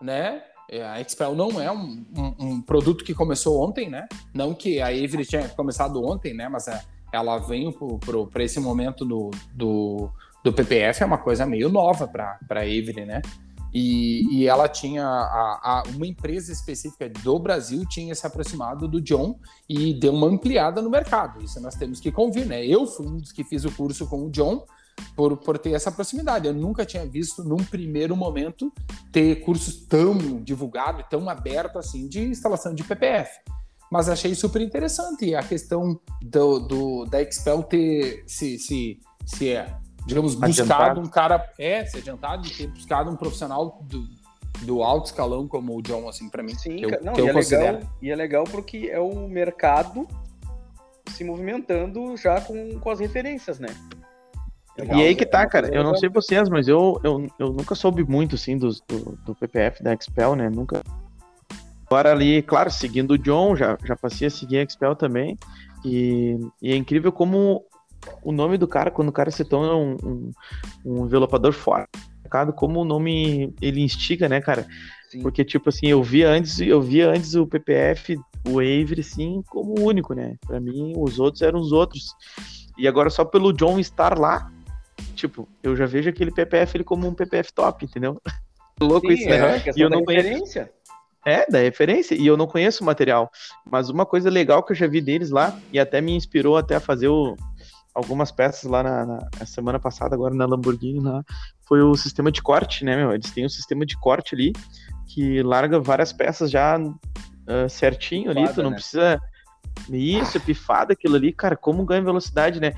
né? 0.00 0.42
é, 0.70 0.82
A 0.82 1.00
Expel 1.02 1.34
não 1.34 1.60
é 1.60 1.70
um, 1.70 2.04
um- 2.16 2.34
um 2.38 2.62
produto 2.62 3.04
que 3.04 3.12
começou 3.14 3.62
ontem, 3.62 3.90
né? 3.90 4.08
Não 4.32 4.54
que 4.54 4.80
a 4.80 4.86
Avery 4.88 5.26
tinha 5.26 5.48
começado 5.50 6.02
ontem, 6.02 6.32
né? 6.34 6.48
Mas 6.48 6.66
é, 6.66 6.82
ela 7.12 7.38
veio 7.38 7.72
para 8.32 8.42
esse 8.42 8.58
momento 8.58 9.04
do, 9.04 9.30
do, 9.52 10.10
do 10.44 10.52
PPF, 10.52 11.02
é 11.02 11.06
uma 11.06 11.18
coisa 11.18 11.44
meio 11.46 11.68
nova 11.68 12.06
para 12.06 12.38
a 12.50 12.58
Avery, 12.60 13.04
né? 13.06 13.22
E, 13.72 14.22
e 14.36 14.46
ela 14.46 14.68
tinha 14.68 15.04
a, 15.04 15.80
a- 15.80 15.82
uma 15.96 16.06
empresa 16.06 16.52
específica 16.52 17.08
do 17.08 17.38
Brasil 17.40 17.84
tinha 17.88 18.14
se 18.14 18.24
aproximado 18.24 18.86
do 18.86 19.00
John 19.00 19.36
e 19.68 19.92
deu 19.98 20.12
uma 20.12 20.28
ampliada 20.28 20.80
no 20.80 20.88
mercado. 20.88 21.42
Isso 21.42 21.60
nós 21.60 21.74
temos 21.74 21.98
que 21.98 22.12
convir, 22.12 22.46
né? 22.46 22.64
Eu 22.64 22.86
fui 22.86 23.04
um 23.06 23.16
dos 23.16 23.32
que 23.32 23.42
fiz 23.42 23.64
o 23.64 23.72
curso 23.72 24.06
com 24.06 24.26
o 24.26 24.30
John 24.30 24.64
por, 25.16 25.36
por 25.38 25.58
ter 25.58 25.72
essa 25.72 25.90
proximidade. 25.90 26.46
Eu 26.46 26.54
nunca 26.54 26.86
tinha 26.86 27.04
visto, 27.04 27.42
num 27.42 27.56
primeiro 27.56 28.14
momento, 28.14 28.72
ter 29.10 29.40
cursos 29.40 29.84
tão 29.86 30.16
divulgados 30.40 31.00
e 31.00 31.08
tão 31.10 31.28
abertos 31.28 31.76
assim 31.84 32.06
de 32.06 32.20
instalação 32.20 32.72
de 32.76 32.84
PPF. 32.84 33.28
Mas 33.90 34.08
achei 34.08 34.36
super 34.36 34.62
interessante 34.62 35.34
a 35.34 35.42
questão 35.42 35.98
do, 36.22 36.60
do- 36.60 37.04
da 37.06 37.20
Expel 37.20 37.62
ter 37.64 38.22
se, 38.28 38.56
se, 38.56 39.00
se 39.26 39.48
é, 39.50 39.76
digamos, 40.06 40.34
buscado 40.34 40.50
Adiantado. 40.72 41.00
um 41.00 41.06
cara, 41.06 41.52
é, 41.58 41.84
se 41.86 41.98
adiantado, 41.98 42.46
e 42.46 42.50
ter 42.50 42.66
buscado 42.68 43.10
um 43.10 43.16
profissional 43.16 43.80
do, 43.82 44.06
do 44.62 44.82
alto 44.82 45.06
escalão 45.06 45.46
como 45.48 45.76
o 45.76 45.82
John, 45.82 46.08
assim, 46.08 46.28
para 46.28 46.42
mim. 46.42 46.54
Sim, 46.54 46.76
que 46.76 46.84
eu, 46.84 46.90
cara, 46.90 47.02
não, 47.02 47.12
que 47.14 47.20
eu 47.20 47.26
e, 47.26 47.30
é 47.30 47.32
considero. 47.32 47.76
legal, 47.78 47.92
e 48.02 48.10
é 48.10 48.16
legal 48.16 48.44
porque 48.44 48.88
é 48.92 49.00
o 49.00 49.28
mercado 49.28 50.06
se 51.10 51.22
movimentando 51.24 52.16
já 52.16 52.40
com, 52.40 52.78
com 52.80 52.90
as 52.90 52.98
referências, 52.98 53.58
né? 53.58 53.68
E 54.76 55.02
aí 55.02 55.14
que 55.14 55.24
tá, 55.24 55.46
cara. 55.46 55.68
Eu 55.68 55.84
não 55.84 55.92
legal. 55.92 55.96
sei 55.98 56.08
vocês, 56.08 56.48
mas 56.48 56.66
eu, 56.66 57.00
eu, 57.04 57.28
eu 57.38 57.52
nunca 57.52 57.76
soube 57.76 58.02
muito, 58.02 58.34
assim, 58.34 58.58
dos- 58.58 58.80
do, 58.80 59.16
do 59.24 59.34
PPF 59.36 59.82
da 59.84 59.94
Expel, 59.94 60.34
né? 60.34 60.50
Nunca. 60.50 60.82
Agora 61.86 62.10
ali, 62.10 62.42
claro, 62.42 62.70
seguindo 62.72 63.12
o 63.12 63.18
John, 63.18 63.54
já, 63.54 63.78
já 63.84 63.94
passei 63.94 64.26
a 64.26 64.30
seguir 64.30 64.58
a 64.58 64.62
Expel 64.64 64.96
também. 64.96 65.38
E, 65.84 66.36
e 66.60 66.72
é 66.72 66.76
incrível 66.76 67.12
como 67.12 67.62
o 68.22 68.32
nome 68.32 68.56
do 68.58 68.66
cara, 68.66 68.90
quando 68.90 69.08
o 69.08 69.12
cara 69.12 69.30
se 69.30 69.44
torna 69.44 69.74
um, 69.74 69.96
um, 70.04 70.30
um 70.84 71.04
envelopador 71.06 71.52
forte, 71.52 71.88
como 72.56 72.80
o 72.80 72.84
nome 72.84 73.54
ele 73.60 73.80
instiga, 73.82 74.28
né, 74.28 74.40
cara? 74.40 74.66
Sim. 75.10 75.22
Porque, 75.22 75.44
tipo 75.44 75.68
assim, 75.68 75.86
eu 75.86 76.02
via 76.02 76.28
antes, 76.28 76.60
eu 76.60 76.80
via 76.82 77.08
antes 77.10 77.34
o 77.34 77.46
PPF, 77.46 78.16
o 78.48 78.58
Avery, 78.58 79.02
sim, 79.02 79.42
como 79.48 79.78
o 79.78 79.84
único, 79.84 80.14
né? 80.14 80.36
Pra 80.46 80.58
mim, 80.58 80.94
os 80.96 81.20
outros 81.20 81.42
eram 81.42 81.60
os 81.60 81.70
outros. 81.70 82.12
E 82.76 82.88
agora, 82.88 83.08
só 83.10 83.24
pelo 83.24 83.52
John 83.52 83.78
estar 83.78 84.18
lá, 84.18 84.50
tipo, 85.14 85.48
eu 85.62 85.76
já 85.76 85.86
vejo 85.86 86.08
aquele 86.10 86.32
PPF 86.32 86.76
ele 86.76 86.82
como 86.84 87.06
um 87.06 87.14
PPF 87.14 87.52
top, 87.52 87.84
entendeu? 87.84 88.20
Louco 88.82 89.06
Sim, 89.06 89.14
isso, 89.14 89.28
né? 89.28 89.62
é 89.64 89.70
E 89.76 89.80
eu 89.80 89.88
da 89.88 89.96
não 89.96 90.04
conheço- 90.04 90.24
referência. 90.26 90.72
É, 91.24 91.48
da 91.50 91.58
referência, 91.60 92.14
e 92.16 92.26
eu 92.26 92.36
não 92.36 92.46
conheço 92.46 92.82
o 92.82 92.86
material. 92.86 93.30
Mas 93.70 93.88
uma 93.88 94.04
coisa 94.04 94.28
legal 94.28 94.62
que 94.62 94.72
eu 94.72 94.76
já 94.76 94.86
vi 94.88 95.00
deles 95.00 95.30
lá, 95.30 95.56
e 95.72 95.78
até 95.78 96.00
me 96.00 96.12
inspirou 96.16 96.56
até 96.56 96.74
a 96.74 96.80
fazer 96.80 97.06
o- 97.08 97.36
algumas 97.94 98.32
peças 98.32 98.64
lá 98.70 98.82
na, 98.82 99.06
na- 99.06 99.28
na 99.38 99.46
semana 99.46 99.78
passada, 99.78 100.14
agora 100.14 100.34
na 100.34 100.46
Lamborghini, 100.46 101.00
lá, 101.00 101.22
foi 101.68 101.80
o 101.80 101.94
sistema 101.96 102.30
de 102.32 102.42
corte, 102.42 102.84
né, 102.84 102.96
meu? 102.96 103.12
Eles 103.12 103.30
têm 103.30 103.46
um 103.46 103.48
sistema 103.48 103.86
de 103.86 103.96
corte 103.98 104.34
ali, 104.34 104.52
que 105.06 105.42
larga 105.42 105.78
várias 105.80 106.12
peças 106.12 106.50
já 106.50 106.76
ah, 107.46 107.68
certinho 107.68 108.30
ali, 108.30 108.40
Pifada, 108.40 108.54
tu 108.54 108.62
não 108.62 108.70
né? 108.70 108.76
precisa... 108.76 109.20
Isso, 109.90 110.40
pifada 110.40 110.92
aquilo 110.92 111.16
ali, 111.16 111.32
cara, 111.32 111.56
como 111.56 111.84
ganha 111.84 112.00
velocidade, 112.02 112.60
né? 112.60 112.72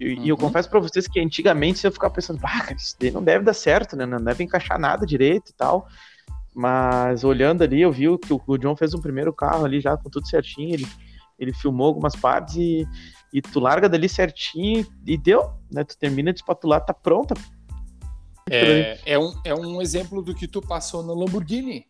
E, 0.00 0.14
e 0.24 0.28
eu 0.28 0.36
Uhum. 0.36 0.42
confesso 0.42 0.68
pra 0.70 0.78
vocês 0.80 1.06
que 1.08 1.18
antigamente 1.20 1.84
eu 1.84 1.90
ficava 1.92 2.14
pensando, 2.14 2.38
ah, 2.42 2.60
cara, 2.60 2.74
isso 2.74 2.94
daí 3.00 3.10
não 3.10 3.22
deve 3.22 3.44
dar 3.44 3.52
certo, 3.54 3.96
né? 3.96 4.06
Não 4.06 4.18
deve 4.18 4.44
encaixar 4.44 4.78
nada 4.78 5.04
direito 5.06 5.50
e 5.50 5.54
tal. 5.54 5.86
Mas 6.54 7.24
olhando 7.24 7.62
ali, 7.62 7.82
eu 7.82 7.92
vi 7.92 8.04
que 8.18 8.32
o, 8.32 8.40
o 8.46 8.56
John 8.58 8.76
fez 8.76 8.94
um 8.94 9.00
primeiro 9.00 9.32
carro 9.32 9.64
ali 9.64 9.80
já 9.80 9.96
com 9.96 10.08
tudo 10.08 10.26
certinho. 10.28 10.72
Ele, 10.74 10.86
ele 11.38 11.52
filmou 11.52 11.88
algumas 11.88 12.14
partes 12.16 12.56
e, 12.56 12.86
e 13.32 13.42
tu 13.42 13.60
larga 13.60 13.88
dali 13.88 14.08
certinho 14.08 14.86
e 15.04 15.16
deu, 15.16 15.52
né? 15.70 15.84
Tu 15.84 15.96
termina 15.98 16.32
de 16.32 16.40
espatular, 16.40 16.80
tá 16.80 16.94
pronta. 16.94 17.34
É, 18.48 18.98
é, 19.04 19.18
um, 19.18 19.34
é 19.44 19.54
um 19.54 19.82
exemplo 19.82 20.22
do 20.22 20.34
que 20.34 20.46
tu 20.46 20.62
passou 20.62 21.02
no 21.02 21.14
Lamborghini. 21.14 21.86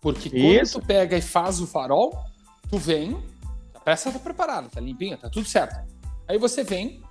Porque 0.00 0.28
quando 0.28 0.62
Isso. 0.62 0.78
tu 0.80 0.86
pega 0.86 1.16
e 1.16 1.22
faz 1.22 1.60
o 1.60 1.66
farol, 1.66 2.14
tu 2.68 2.76
vem, 2.76 3.16
a 3.74 3.80
peça 3.80 4.12
tá 4.12 4.18
preparada, 4.18 4.68
tá 4.68 4.80
limpinha, 4.80 5.16
tá 5.16 5.30
tudo 5.30 5.48
certo. 5.48 5.82
Aí 6.28 6.36
você 6.36 6.62
vem, 6.62 7.02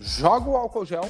joga 0.00 0.50
o 0.50 0.56
álcool 0.56 0.84
gel, 0.84 1.08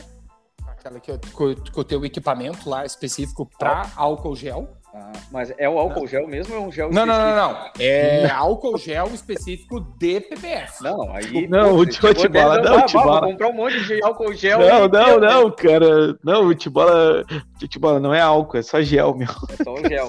aquela 0.66 1.00
que 1.00 1.10
com, 1.32 1.54
com 1.54 1.80
o 1.80 1.84
teu 1.84 2.04
equipamento 2.04 2.68
lá 2.68 2.84
específico 2.84 3.48
para 3.58 3.90
álcool 3.96 4.36
gel. 4.36 4.77
Ah, 4.94 5.12
mas 5.30 5.52
é 5.58 5.68
o 5.68 5.78
álcool 5.78 6.06
gel 6.06 6.26
mesmo 6.26 6.54
ou 6.54 6.62
é 6.62 6.66
um 6.66 6.72
gel 6.72 6.90
Não, 6.90 7.04
não, 7.04 7.18
não, 7.18 7.50
específico? 7.52 7.76
não. 7.78 7.84
É 7.84 8.30
álcool 8.30 8.78
gel 8.78 9.06
específico 9.08 9.80
de 9.98 10.20
PPF. 10.20 10.82
Não, 10.82 11.14
aí. 11.14 11.46
Não, 11.46 11.70
pô, 11.70 11.76
o 11.76 11.84
dentro, 11.84 12.62
não, 12.62 12.78
ah, 12.78 12.82
Tibola. 12.82 13.20
Vou 13.20 13.30
comprar 13.30 13.48
um 13.48 13.52
monte 13.52 13.84
de 13.84 14.02
álcool 14.02 14.32
gel. 14.32 14.58
Não, 14.60 14.84
e- 14.86 14.88
não, 14.88 15.20
não, 15.20 15.50
cara. 15.50 16.18
Não, 16.24 16.46
o 16.46 16.54
Tibola, 16.54 17.24
o 17.62 17.68
Tibola 17.68 18.00
não 18.00 18.14
é 18.14 18.20
álcool, 18.20 18.56
é 18.56 18.62
só 18.62 18.80
gel, 18.80 19.14
meu. 19.14 19.28
É 19.28 19.62
só 19.62 19.74
o 19.74 19.88
gel. 19.88 20.08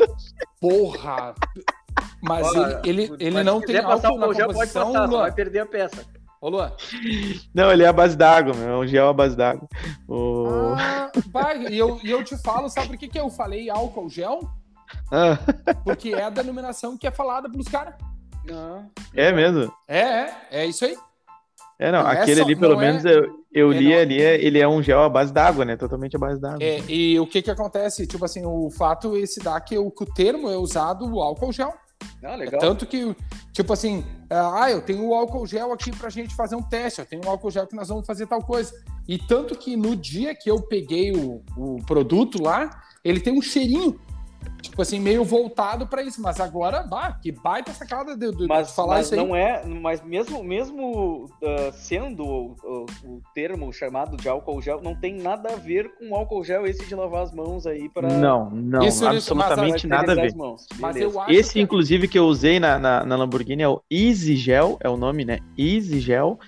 Porra! 0.61 1.35
Mas 2.21 2.47
Olha, 2.47 2.81
ele, 2.85 3.03
ele, 3.03 3.15
ele 3.19 3.31
mas 3.31 3.45
não 3.45 3.61
tem 3.61 3.81
passar 3.81 4.07
álcool 4.07 4.19
na 4.19 4.33
gel, 4.33 4.35
pode 4.35 4.53
composição, 4.53 4.85
passar, 4.93 4.99
só 4.99 5.11
Luan. 5.11 5.21
vai 5.21 5.31
perder 5.31 5.59
a 5.59 5.65
peça. 5.65 6.05
Ô, 6.41 6.49
Luan. 6.49 6.71
Não, 7.53 7.71
ele 7.71 7.83
é 7.83 7.87
a 7.87 7.93
base 7.93 8.15
d'água, 8.15 8.53
meu. 8.53 8.69
É 8.69 8.77
um 8.77 8.87
gel 8.87 9.09
à 9.09 9.13
base 9.13 9.35
d'água. 9.35 9.67
O... 10.07 10.73
Ah, 10.77 11.11
vai, 11.27 11.67
e 11.67 11.77
eu, 11.77 11.99
e 12.01 12.09
eu 12.09 12.23
te 12.23 12.37
falo, 12.41 12.69
sabe 12.69 12.87
por 12.87 12.97
que, 12.97 13.09
que 13.09 13.19
eu 13.19 13.29
falei 13.29 13.69
álcool 13.69 14.09
gel? 14.09 14.39
Ah, 15.11 15.37
Porque 15.83 16.09
é 16.09 16.23
a 16.23 16.29
denominação 16.29 16.97
que 16.97 17.07
é 17.07 17.11
falada 17.11 17.49
pelos 17.49 17.67
caras. 17.67 17.95
Não. 18.45 18.89
é 19.15 19.31
mesmo? 19.31 19.71
É, 19.87 19.99
é, 19.99 20.33
é 20.51 20.65
isso 20.65 20.85
aí. 20.85 20.95
É, 21.77 21.91
não, 21.91 22.03
Não 22.03 22.11
é 22.11 22.19
aquele 22.21 22.37
só- 22.37 22.43
ali, 22.45 22.55
pelo 22.55 22.73
não 22.75 22.81
é- 22.81 22.85
menos, 22.87 23.05
eu, 23.05 23.25
eu 23.53 23.71
é, 23.71 23.77
li 23.77 23.89
não- 23.93 23.99
ali, 24.01 24.21
é- 24.21 24.43
ele 24.43 24.59
é 24.59 24.67
um 24.67 24.81
gel 24.83 25.01
à 25.03 25.09
base 25.09 25.31
d'água, 25.31 25.63
né? 25.63 25.77
Totalmente 25.77 26.15
à 26.15 26.19
base 26.19 26.39
d'água. 26.41 26.61
É, 26.63 26.79
e 26.89 27.17
o 27.19 27.25
que 27.27 27.41
que 27.41 27.49
acontece? 27.51 28.05
Tipo 28.05 28.25
assim, 28.25 28.45
o 28.45 28.69
fato 28.71 29.15
esse 29.17 29.39
dá 29.39 29.59
que 29.61 29.77
o, 29.77 29.89
que 29.89 30.03
o 30.03 30.13
termo 30.13 30.49
é 30.49 30.57
usado 30.57 31.05
o 31.05 31.21
álcool 31.21 31.51
gel. 31.53 31.73
Ah, 32.23 32.33
É 32.33 32.35
legal. 32.35 32.59
tanto 32.59 32.85
que, 32.85 33.15
tipo 33.53 33.71
assim, 33.71 34.03
ah, 34.29 34.69
eu 34.69 34.81
tenho 34.81 35.05
o 35.07 35.13
álcool 35.13 35.45
gel 35.47 35.71
aqui 35.71 35.91
pra 35.95 36.09
gente 36.09 36.35
fazer 36.35 36.55
um 36.55 36.61
teste, 36.63 36.99
eu 36.99 37.05
tenho 37.05 37.21
um 37.25 37.29
álcool 37.29 37.49
gel 37.51 37.65
que 37.67 37.75
nós 37.75 37.87
vamos 37.87 38.05
fazer 38.05 38.25
tal 38.27 38.41
coisa. 38.41 38.73
E 39.07 39.17
tanto 39.17 39.55
que 39.57 39.77
no 39.77 39.95
dia 39.95 40.35
que 40.35 40.49
eu 40.51 40.61
peguei 40.61 41.13
o, 41.13 41.41
o 41.57 41.77
produto 41.85 42.41
lá, 42.43 42.69
ele 43.05 43.19
tem 43.21 43.31
um 43.33 43.41
cheirinho, 43.41 43.99
tipo 44.61 44.81
assim, 44.81 44.99
meio 44.99 45.23
voltado 45.23 45.87
pra 45.87 46.01
isso. 46.03 46.21
Mas 46.21 46.39
agora, 46.39 46.83
bah, 46.83 47.11
que 47.13 47.31
baita 47.31 47.71
sacada 47.73 48.15
de, 48.15 48.31
de 48.31 48.47
Mas, 48.47 48.71
falar 48.73 48.95
mas 48.97 49.05
isso 49.07 49.15
aí. 49.15 49.19
não 49.25 49.35
é, 49.35 49.65
mas 49.65 50.01
mesmo, 50.03 50.43
mesmo 50.43 51.29
ah, 51.43 51.71
sendo 51.73 52.23
o, 52.25 52.55
o- 52.63 52.85
o 53.05 53.21
termo 53.33 53.71
chamado 53.73 54.15
de 54.17 54.27
álcool 54.29 54.61
gel, 54.61 54.81
não 54.81 54.95
tem 54.95 55.15
nada 55.15 55.53
a 55.53 55.55
ver 55.55 55.91
com 55.97 56.15
álcool 56.15 56.43
gel 56.43 56.65
esse 56.65 56.85
de 56.85 56.95
lavar 56.95 57.23
as 57.23 57.31
mãos 57.33 57.65
aí 57.67 57.89
para 57.89 58.07
Não, 58.07 58.49
não, 58.49 58.79
Isso, 58.83 58.97
isso, 58.97 59.33
absolutamente 59.33 59.87
mas- 59.87 59.99
nada 59.99 60.11
a 60.13 60.15
ver. 60.15 60.33
Mas 60.79 60.95
eu 60.97 61.19
acho 61.19 61.31
Esse, 61.31 61.53
que- 61.53 61.61
inclusive, 61.61 62.07
que 62.07 62.17
eu 62.19 62.25
usei 62.25 62.59
na, 62.59 62.77
na, 62.79 63.05
na 63.05 63.15
Lamborghini 63.15 63.63
é 63.63 63.67
o 63.69 63.81
Easy 63.89 64.35
Gel, 64.35 64.77
é 64.81 64.89
o 64.89 64.97
nome, 64.97 65.25
né? 65.25 65.39
Easy 65.57 65.99
Gel. 65.99 66.39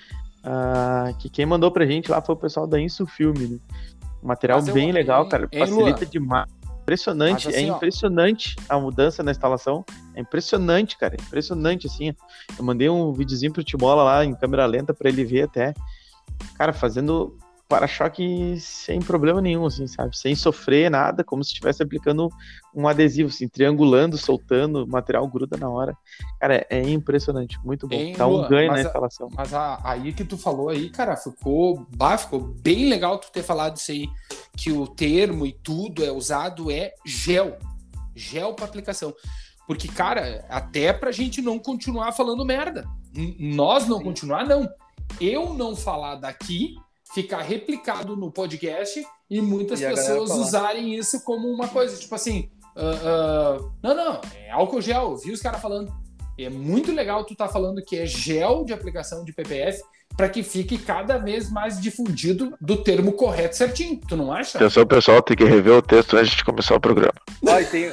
ah, 0.44 1.14
que 1.20 1.30
quem 1.30 1.46
mandou 1.46 1.70
pra 1.72 1.86
gente 1.86 2.10
lá 2.10 2.22
foi 2.22 2.34
o 2.34 2.38
pessoal 2.38 2.66
da 2.66 2.80
Insufilme, 2.80 3.48
né? 3.48 3.58
Um 4.24 4.28
material 4.28 4.60
Mas 4.60 4.68
eu- 4.68 4.74
bem 4.74 4.92
legal, 4.92 5.28
cara. 5.28 5.48
Facilita 5.54 6.06
demais. 6.06 6.48
Impressionante, 6.82 7.46
Mas 7.46 7.56
assim, 7.56 7.70
é 7.70 7.72
ó. 7.72 7.76
impressionante 7.76 8.56
a 8.68 8.80
mudança 8.80 9.22
na 9.24 9.32
instalação. 9.32 9.86
É 10.16 10.22
impressionante, 10.22 10.98
cara. 10.98 11.16
é 11.16 11.22
Impressionante, 11.22 11.88
assim. 11.88 12.14
Eu 12.58 12.64
mandei 12.66 12.90
um 12.90 13.14
videozinho 13.14 13.54
pro 13.54 13.64
Timola 13.64 14.04
lá 14.04 14.26
em 14.26 14.34
câmera 14.34 14.66
lenta 14.66 14.94
pra 14.94 15.10
ele 15.10 15.24
ver 15.24 15.44
até. 15.44 15.74
Cara, 16.58 16.74
fazendo 16.74 17.38
para-choque 17.72 18.60
sem 18.60 19.00
problema 19.00 19.40
nenhum, 19.42 19.66
assim, 19.66 19.88
sabe? 19.88 20.18
Sem 20.18 20.36
sofrer 20.36 20.92
nada, 20.92 21.24
como 21.24 21.42
se 21.42 21.52
estivesse 21.52 21.82
aplicando 21.82 22.28
um 22.76 22.86
adesivo, 22.86 23.30
assim, 23.30 23.48
triangulando, 23.48 24.18
soltando, 24.18 24.84
o 24.84 24.88
material 24.88 25.26
gruda 25.26 25.56
na 25.56 25.70
hora. 25.70 25.96
Cara, 26.38 26.66
é 26.70 26.82
impressionante, 26.82 27.58
muito 27.64 27.88
bom. 27.88 27.96
Hein, 27.96 28.14
Dá 28.18 28.28
um 28.28 28.46
ganho 28.50 28.68
na 28.68 28.74
mas 28.78 28.86
a- 28.86 28.90
instalação. 28.90 29.30
Mas 29.34 29.54
a- 29.54 29.80
aí 29.86 30.12
que 30.12 30.26
tu 30.26 30.38
falou 30.38 30.68
aí, 30.68 30.90
cara, 30.90 31.16
ficou, 31.16 31.88
bah, 31.96 32.18
ficou 32.18 32.42
bem 32.42 32.90
legal 32.90 33.18
tu 33.18 33.32
ter 33.32 33.42
falado 33.42 33.78
isso 33.78 33.92
aí, 33.92 34.10
que 34.58 34.70
o 34.70 34.86
termo 34.86 35.46
e 35.46 35.54
tudo 35.54 36.04
é 36.04 36.12
usado 36.12 36.70
é 36.70 36.92
gel. 37.06 37.58
Gel 38.14 38.54
para 38.54 38.66
aplicação. 38.66 39.14
Porque, 39.66 39.88
cara, 39.88 40.46
até 40.50 40.92
pra 40.92 41.14
gente 41.14 41.42
não 41.42 41.58
continuar 41.58 42.12
falando 42.12 42.44
merda. 42.44 42.86
Nós 43.40 43.88
não 43.88 44.02
continuar, 44.04 44.46
não. 44.46 44.70
Eu 45.22 45.54
não 45.54 45.76
falar 45.76 46.16
daqui, 46.16 46.76
ficar 47.14 47.42
replicado 47.42 48.16
no 48.16 48.32
podcast 48.32 49.06
e 49.30 49.42
muitas 49.42 49.82
E 49.82 49.88
pessoas 49.88 50.32
usarem 50.32 50.96
isso 50.96 51.24
como 51.24 51.48
uma 51.48 51.68
coisa, 51.68 51.98
tipo 51.98 52.14
assim, 52.16 52.50
ah, 52.76 53.00
ah, 53.04 53.70
não, 53.84 53.96
não, 53.96 54.22
é 54.36 54.52
álcool 54.52 54.82
gel, 54.82 55.12
eu 55.12 55.18
vi 55.18 55.32
os 55.32 55.42
caras 55.42 55.62
falando. 55.62 55.92
É 56.40 56.50
muito 56.50 56.92
legal 56.92 57.24
tu 57.24 57.36
tá 57.36 57.48
falando 57.48 57.84
que 57.84 57.98
é 57.98 58.06
gel 58.06 58.66
de 58.66 58.74
aplicação 58.74 59.24
de 59.24 59.32
PPF 59.32 59.82
para 60.18 60.28
que 60.28 60.42
fique 60.44 60.78
cada 60.78 61.18
vez 61.18 61.52
mais 61.52 61.80
difundido 61.80 62.56
do 62.60 62.78
termo 62.84 63.14
correto 63.14 63.56
certinho. 63.56 64.00
Tu 64.08 64.16
não 64.16 64.32
acha? 64.32 64.58
Atenção, 64.58 64.86
pessoal, 64.86 65.22
tem 65.22 65.38
que 65.38 65.44
rever 65.44 65.74
o 65.74 65.82
texto 65.82 66.18
antes 66.18 66.36
de 66.36 66.44
começar 66.44 66.76
o 66.76 66.80
programa. 66.80 67.14
E 67.44 67.66
tem- 67.66 67.92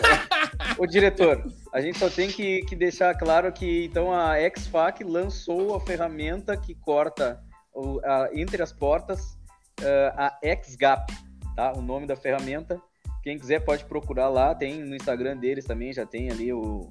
o 0.78 0.86
diretor, 0.86 1.44
a 1.72 1.80
gente 1.80 1.98
só 1.98 2.08
tem 2.08 2.28
que, 2.28 2.62
que 2.62 2.74
deixar 2.74 3.14
claro 3.16 3.52
que 3.52 3.84
então 3.84 4.12
a 4.12 4.34
XFAC 4.56 5.04
lançou 5.04 5.74
a 5.76 5.80
ferramenta 5.80 6.56
que 6.56 6.74
corta 6.74 7.40
o- 7.74 8.00
a- 8.04 8.30
entre 8.34 8.62
as 8.62 8.72
portas 8.72 9.36
eh, 9.80 10.12
a 10.16 10.38
XGAP, 10.62 11.12
tá? 11.54 11.72
O 11.76 11.82
nome 11.82 12.06
da 12.06 12.16
ferramenta. 12.16 12.80
Quem 13.22 13.38
quiser 13.38 13.60
pode 13.60 13.84
procurar 13.84 14.28
lá, 14.28 14.54
tem 14.54 14.82
no 14.82 14.94
Instagram 14.96 15.36
deles 15.36 15.64
também, 15.64 15.92
já 15.92 16.06
tem 16.06 16.30
ali 16.30 16.52
o, 16.52 16.90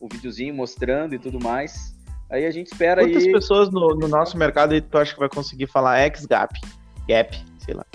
o 0.00 0.08
videozinho 0.12 0.54
mostrando 0.54 1.14
e 1.14 1.18
tudo 1.18 1.38
mais. 1.42 1.94
Aí 2.30 2.44
a 2.44 2.50
gente 2.50 2.66
espera 2.66 3.02
Quantas 3.02 3.24
aí. 3.24 3.32
pessoas 3.32 3.70
no, 3.70 3.94
no 3.94 4.08
nosso 4.08 4.36
mercado 4.36 4.72
aí 4.74 4.80
tu 4.80 4.98
acha 4.98 5.14
que 5.14 5.20
vai 5.20 5.28
conseguir 5.28 5.66
falar 5.66 5.98
X-Gap? 6.00 6.60
Gap, 7.08 7.44
sei 7.64 7.74
lá. 7.74 7.86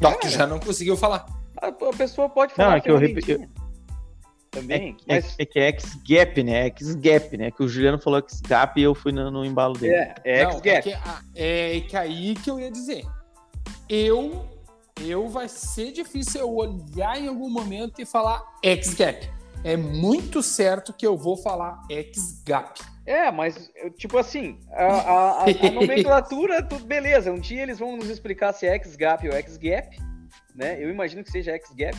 Não, 0.00 0.18
tu 0.18 0.28
já 0.28 0.46
não 0.46 0.60
conseguiu 0.60 0.96
falar. 0.96 1.26
A, 1.60 1.68
a 1.68 1.96
pessoa 1.96 2.28
pode 2.28 2.54
falar. 2.54 2.70
Não, 2.70 2.76
é 2.76 2.80
que 2.80 2.90
eu 2.90 2.98
ferramentinha 2.98 3.38
repeti- 3.38 3.55
Também, 4.60 4.96
É, 5.06 5.14
mas 5.14 5.34
é 5.38 5.44
que 5.46 5.58
é 5.58 5.68
X-Gap, 5.68 6.42
né? 6.42 6.66
X-Gap, 6.66 7.36
né? 7.36 7.50
Que 7.50 7.62
o 7.62 7.68
Juliano 7.68 7.98
falou 7.98 8.18
X-Gap 8.20 8.78
e 8.80 8.82
eu 8.82 8.94
fui 8.94 9.12
no, 9.12 9.30
no 9.30 9.44
embalo 9.44 9.74
dele. 9.74 9.94
é, 9.94 10.14
é 10.24 10.50
XGAP. 10.50 10.88
é, 11.34 11.76
é 11.76 11.80
que 11.80 11.96
aí 11.96 12.34
que 12.34 12.50
eu 12.50 12.58
ia 12.60 12.70
dizer. 12.70 13.04
Eu, 13.88 14.44
eu 15.04 15.28
vai 15.28 15.48
ser 15.48 15.92
difícil 15.92 16.40
eu 16.40 16.54
olhar 16.54 17.18
em 17.20 17.28
algum 17.28 17.48
momento 17.50 18.00
e 18.00 18.06
falar 18.06 18.42
X-Gap. 18.62 19.28
É 19.64 19.76
muito 19.76 20.42
certo 20.42 20.92
que 20.92 21.06
eu 21.06 21.16
vou 21.16 21.36
falar 21.36 21.82
X-Gap. 21.90 22.80
É, 23.04 23.30
mas, 23.30 23.70
tipo 23.96 24.18
assim, 24.18 24.58
a, 24.72 24.84
a- 24.84 25.30
a- 25.42 25.44
a 25.44 25.70
nomenclatura, 25.70 26.62
tudo 26.62 26.84
beleza. 26.84 27.30
Um 27.30 27.38
dia 27.38 27.62
eles 27.62 27.78
vão 27.78 27.96
nos 27.96 28.08
explicar 28.08 28.52
se 28.52 28.66
é 28.66 28.74
X-Gap 28.74 29.28
ou 29.28 29.34
X-Gap, 29.34 29.96
né? 30.54 30.82
Eu 30.82 30.90
imagino 30.90 31.22
que 31.22 31.30
seja 31.30 31.52
X-Gap, 31.52 31.96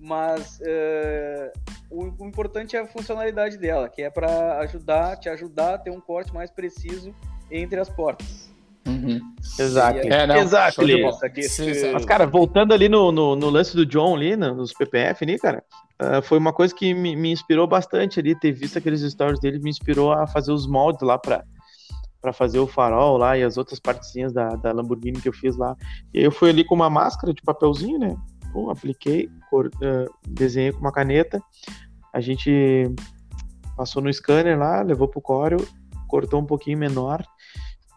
mas 0.00 0.58
eh, 0.64 1.52
o, 1.90 2.10
o 2.22 2.26
importante 2.26 2.74
é 2.76 2.80
a 2.80 2.86
funcionalidade 2.86 3.56
dela, 3.58 3.88
que 3.88 4.02
é 4.02 4.10
para 4.10 4.58
ajudar, 4.60 5.16
te 5.18 5.28
ajudar 5.28 5.74
a 5.74 5.78
ter 5.78 5.90
um 5.90 6.00
corte 6.00 6.32
mais 6.32 6.50
preciso 6.50 7.14
entre 7.50 7.78
as 7.78 7.88
portas. 7.88 8.48
Exato. 9.58 9.98
E 9.98 10.00
aí- 10.00 10.08
É, 10.08 10.26
não, 10.26 10.36
Exato. 10.36 10.80
aqui, 11.24 11.42
Sim, 11.42 11.70
esse- 11.70 11.80
sim. 11.80 11.92
Mas, 11.92 12.04
cara, 12.04 12.26
voltando 12.26 12.72
ali 12.72 12.88
no, 12.88 13.12
no, 13.12 13.36
no 13.36 13.50
lance 13.50 13.74
do 13.76 13.84
John 13.86 14.16
ali, 14.16 14.36
no- 14.36 14.54
nos 14.54 14.72
PPF 14.72 15.24
ali, 15.24 15.38
cara, 15.38 15.62
ah, 15.98 16.22
foi 16.22 16.38
uma 16.38 16.52
coisa 16.52 16.74
que 16.74 16.94
me, 16.94 17.14
me 17.14 17.30
inspirou 17.30 17.66
bastante 17.66 18.18
ali, 18.20 18.34
ter 18.38 18.52
visto 18.52 18.78
aqueles 18.78 19.00
stories 19.02 19.38
dele, 19.40 19.58
me 19.58 19.70
inspirou 19.70 20.12
a 20.12 20.26
fazer 20.26 20.52
os 20.52 20.66
moldes 20.66 21.02
lá 21.02 21.18
pra, 21.18 21.44
pra 22.20 22.32
fazer 22.32 22.58
o 22.58 22.66
farol 22.66 23.16
lá 23.16 23.36
e 23.36 23.42
as 23.42 23.56
outras 23.56 23.78
partezinhas 23.78 24.32
da, 24.32 24.48
da 24.48 24.72
Lamborghini 24.72 25.20
que 25.20 25.28
eu 25.28 25.32
fiz 25.32 25.56
lá. 25.56 25.76
E 26.12 26.18
aí 26.18 26.24
eu 26.24 26.32
fui 26.32 26.50
ali 26.50 26.64
com 26.64 26.74
uma 26.74 26.90
máscara 26.90 27.32
de 27.34 27.42
papelzinho, 27.42 27.98
né? 27.98 28.16
Pum, 28.52 28.70
apliquei, 28.70 29.28
cor- 29.50 29.70
ah, 29.82 30.06
desenhei 30.26 30.72
com 30.72 30.80
uma 30.80 30.92
caneta, 30.92 31.42
a 32.12 32.20
gente 32.20 32.84
passou 33.76 34.02
no 34.02 34.12
scanner 34.12 34.58
lá, 34.58 34.82
levou 34.82 35.08
pro 35.08 35.20
Corel, 35.20 35.60
cortou 36.08 36.40
um 36.40 36.46
pouquinho 36.46 36.78
menor, 36.78 37.22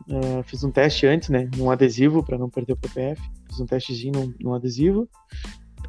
ah, 0.10 0.44
fiz 0.46 0.64
um 0.64 0.72
teste 0.72 1.06
antes, 1.08 1.30
né? 1.30 1.50
Num 1.58 1.70
adesivo 1.72 2.24
para 2.24 2.38
não 2.38 2.50
perder 2.50 2.74
o 2.74 2.78
PPF. 2.78 3.22
Fiz 3.48 3.60
um 3.60 3.66
testezinho 3.66 4.14
num, 4.14 4.34
num 4.42 4.54
adesivo. 4.54 5.08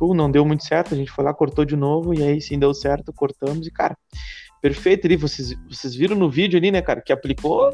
Não 0.00 0.30
deu 0.30 0.44
muito 0.44 0.64
certo, 0.64 0.92
a 0.92 0.96
gente 0.96 1.10
foi 1.10 1.24
lá, 1.24 1.32
cortou 1.32 1.64
de 1.64 1.76
novo, 1.76 2.12
e 2.12 2.22
aí 2.22 2.40
sim 2.40 2.58
deu 2.58 2.74
certo, 2.74 3.12
cortamos, 3.12 3.66
e 3.66 3.70
cara, 3.70 3.96
perfeito 4.60 5.06
ali. 5.06 5.16
Vocês, 5.16 5.54
vocês 5.68 5.94
viram 5.94 6.16
no 6.16 6.28
vídeo 6.28 6.58
ali, 6.58 6.70
né, 6.72 6.82
cara, 6.82 7.00
que 7.00 7.12
aplicou, 7.12 7.70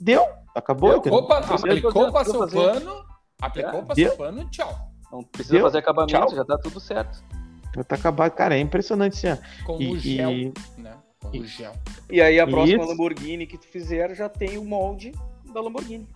deu, 0.00 0.24
acabou. 0.54 0.96
Aplicou, 0.96 1.26
pa- 1.28 1.40
Não 1.40 1.46
precisa 1.48 1.68
aplicou, 1.68 2.12
passou 2.12 2.40
precisa 2.42 2.72
pano, 2.80 3.04
aplicou, 3.40 3.78
É, 3.78 3.82
passou 3.82 3.94
deu. 3.94 4.16
pano, 4.16 4.50
tchau. 4.50 4.87
Não 5.12 5.22
precisa 5.22 5.54
Deu? 5.54 5.64
fazer 5.64 5.78
acabamento, 5.78 6.12
Tchau. 6.26 6.34
já 6.36 6.44
tá 6.44 6.58
tudo 6.58 6.78
certo. 6.80 7.22
Já 7.74 7.84
tá 7.84 7.94
acabado, 7.96 8.32
cara, 8.32 8.56
é 8.56 8.60
impressionante 8.60 9.26
assim, 9.26 9.40
ó. 9.62 9.64
Com 9.66 9.80
E, 9.80 9.92
o 9.92 9.98
gel, 9.98 10.30
e- 10.30 10.52
né? 10.76 10.94
Com 11.20 11.34
e- 11.34 11.40
o 11.40 11.46
gel. 11.46 11.72
E 12.10 12.20
aí 12.20 12.38
a 12.40 12.46
próxima 12.46 12.82
Isso. 12.82 12.90
Lamborghini 12.90 13.46
que 13.46 13.58
tu 13.58 13.66
fizer 13.66 14.14
já 14.14 14.28
tem 14.28 14.58
o 14.58 14.64
molde 14.64 15.12
da 15.52 15.60
Lamborghini. 15.60 16.06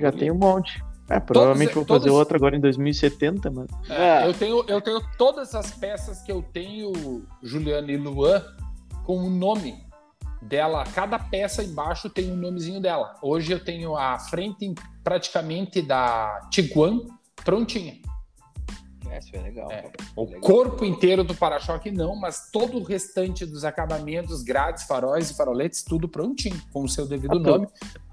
já 0.00 0.10
tem 0.12 0.30
um 0.30 0.36
monte. 0.38 0.82
É, 1.10 1.18
provavelmente 1.20 1.74
vou 1.74 1.84
fazer 1.84 2.04
todos- 2.04 2.18
outra 2.18 2.36
agora 2.36 2.56
em 2.56 2.60
2070, 2.60 3.50
mas 3.50 3.66
É, 3.90 4.22
É. 4.22 4.26
eu, 4.28 4.32
tenho, 4.34 4.64
eu 4.68 4.80
tenho 4.80 5.00
todas 5.18 5.54
as 5.54 5.70
peças 5.72 6.22
que 6.22 6.30
eu 6.32 6.40
tenho, 6.42 7.24
Juliano 7.42 7.90
e 7.90 7.96
Luan, 7.96 8.42
com 9.04 9.18
o 9.18 9.28
nome 9.28 9.84
dela. 10.40 10.84
Cada 10.94 11.18
peça 11.18 11.62
embaixo 11.62 12.08
tem 12.08 12.30
um 12.32 12.36
nomezinho 12.36 12.80
dela. 12.80 13.16
Hoje 13.20 13.52
eu 13.52 13.62
tenho 13.62 13.96
a 13.96 14.18
frente 14.18 14.72
praticamente 15.04 15.82
da 15.82 16.48
Tiguan 16.50 17.00
prontinha. 17.44 17.96
É, 19.12 19.18
isso 19.18 19.30
é 19.34 19.40
legal. 19.42 19.70
É. 19.70 19.90
O 20.16 20.24
Legal. 20.24 20.40
corpo 20.40 20.84
inteiro 20.86 21.22
do 21.22 21.34
para-choque 21.34 21.90
não, 21.90 22.16
mas 22.16 22.48
todo 22.50 22.78
o 22.78 22.82
restante 22.82 23.44
dos 23.44 23.62
acabamentos, 23.64 24.42
grades, 24.42 24.84
faróis 24.84 25.30
e 25.30 25.36
faroletes, 25.36 25.82
tudo 25.82 26.08
prontinho, 26.08 26.58
com 26.72 26.82
o 26.82 26.88
seu 26.88 27.06
devido 27.06 27.36
Ah, 27.36 27.38
nome. 27.40 27.66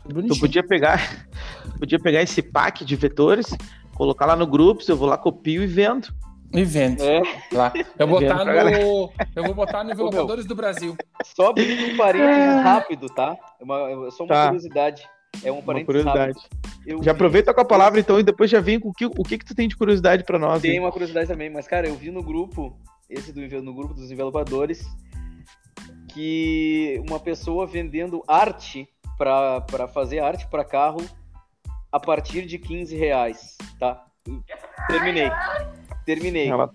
Tudo 0.03 0.27
tu 0.27 0.39
podia 0.39 0.61
pegar, 0.61 0.99
podia 1.79 1.99
pegar 1.99 2.21
esse 2.21 2.41
pack 2.41 2.83
de 2.83 2.95
vetores, 2.97 3.55
colocar 3.95 4.25
lá 4.25 4.35
no 4.35 4.45
grupo, 4.45 4.81
eu 4.87 4.97
vou 4.97 5.07
lá, 5.07 5.17
copio 5.17 5.63
e 5.63 5.67
vendo. 5.67 6.09
E 6.51 6.63
vende. 6.63 7.01
É, 7.03 7.21
Lá. 7.53 7.71
Eu 7.97 8.07
vou 8.09 8.19
botar 8.19 8.43
Vendo 8.43 8.71
no. 8.81 9.11
Eu 9.35 9.43
vou 9.43 9.53
botar 9.53 9.83
no 9.83 9.91
Envelopadores 9.91 10.45
do 10.47 10.55
Brasil. 10.55 10.97
só 11.23 11.51
abrindo 11.51 11.93
um 11.93 11.95
parênteses 11.95 12.63
rápido, 12.63 13.05
tá? 13.07 13.37
É 13.59 13.63
uma- 13.63 14.07
é 14.07 14.11
só 14.11 14.23
uma 14.23 14.33
Tá. 14.33 14.45
curiosidade. 14.47 15.03
É 15.43 15.51
um 15.51 15.59
Uma 15.59 15.85
curiosidade. 15.85 16.39
Eu 16.85 16.97
Já 17.03 17.11
vi- 17.11 17.17
aproveita 17.17 17.53
com 17.53 17.61
a 17.61 17.65
palavra 17.65 17.99
então 17.99 18.19
e 18.19 18.23
depois 18.23 18.49
já 18.49 18.59
vem 18.59 18.79
com 18.79 18.89
o 18.89 18.93
que, 18.93 19.05
o 19.05 19.23
que 19.23 19.37
que 19.37 19.45
tu 19.45 19.55
tem 19.55 19.67
de 19.67 19.75
curiosidade 19.77 20.23
pra 20.23 20.37
nós. 20.39 20.61
Tem 20.61 20.79
uma 20.79 20.91
curiosidade 20.91 21.27
também, 21.27 21.49
mas 21.49 21.67
cara, 21.67 21.87
eu 21.87 21.95
vi 21.95 22.11
no 22.11 22.21
grupo, 22.23 22.77
esse 23.09 23.31
do 23.31 23.41
no 23.61 23.73
grupo 23.73 23.93
dos 23.93 24.11
envelopadores, 24.11 24.83
que 26.13 27.01
uma 27.07 27.19
pessoa 27.19 27.65
vendendo 27.67 28.23
arte 28.27 28.87
para 29.17 29.87
fazer 29.93 30.19
arte 30.19 30.47
para 30.47 30.63
carro 30.63 31.01
a 31.91 31.99
partir 31.99 32.45
de 32.45 32.57
15 32.57 32.95
reais, 32.95 33.57
tá? 33.79 34.05
Terminei. 34.87 35.29
Terminei. 36.05 36.49
Ela- 36.49 36.71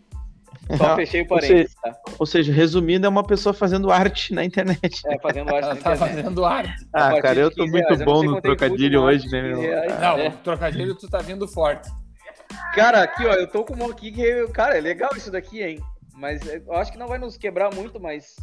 Só 0.78 0.96
fechei 0.96 1.20
o 1.20 1.24
Ou 1.24 1.28
parênteses, 1.28 1.74
tá? 1.82 1.94
Ou 2.18 2.24
seja, 2.26 2.52
resumindo, 2.52 3.06
é 3.06 3.08
uma 3.08 3.22
pessoa 3.22 3.52
fazendo 3.52 3.90
arte 3.92 4.32
na 4.32 4.44
internet. 4.44 5.02
É, 5.06 5.18
fazendo 5.18 5.54
arte 5.54 5.64
Ela 5.66 5.74
na 5.74 5.80
tá 5.80 5.94
internet. 5.94 6.16
fazendo 6.16 6.44
arte. 6.44 6.86
A 6.92 6.98
Ah, 6.98 7.06
partir 7.10 7.22
cara, 7.22 7.34
de 7.34 7.40
eu 7.40 7.50
tô 7.50 7.56
15 7.64 7.70
muito 7.72 7.86
reais. 7.88 8.04
Bom 8.04 8.22
no 8.24 8.38
é 8.38 8.40
trocadilho 8.40 9.02
hoje, 9.02 9.28
né, 9.30 9.42
meu? 9.42 9.56
15 9.56 9.66
reais, 9.66 10.00
Não, 10.00 10.18
é. 10.18 10.28
o 10.28 10.32
trocadilho 10.38 10.94
tu 10.94 11.08
tá 11.08 11.18
vindo 11.18 11.46
forte. 11.46 11.90
Cara, 12.74 13.02
aqui, 13.02 13.24
ó, 13.26 13.32
eu 13.34 13.46
tô 13.46 13.64
com 13.64 13.74
uma 13.74 13.90
aqui 13.90 14.10
que. 14.10 14.48
Cara, 14.48 14.76
é 14.78 14.80
legal 14.80 15.10
isso 15.16 15.30
daqui, 15.30 15.62
hein? 15.62 15.80
Mas 16.14 16.40
eu 16.46 16.72
acho 16.74 16.92
que 16.92 16.98
não 16.98 17.08
vai 17.08 17.18
nos 17.18 17.36
quebrar 17.36 17.74
muito, 17.74 18.00
mas. 18.00 18.36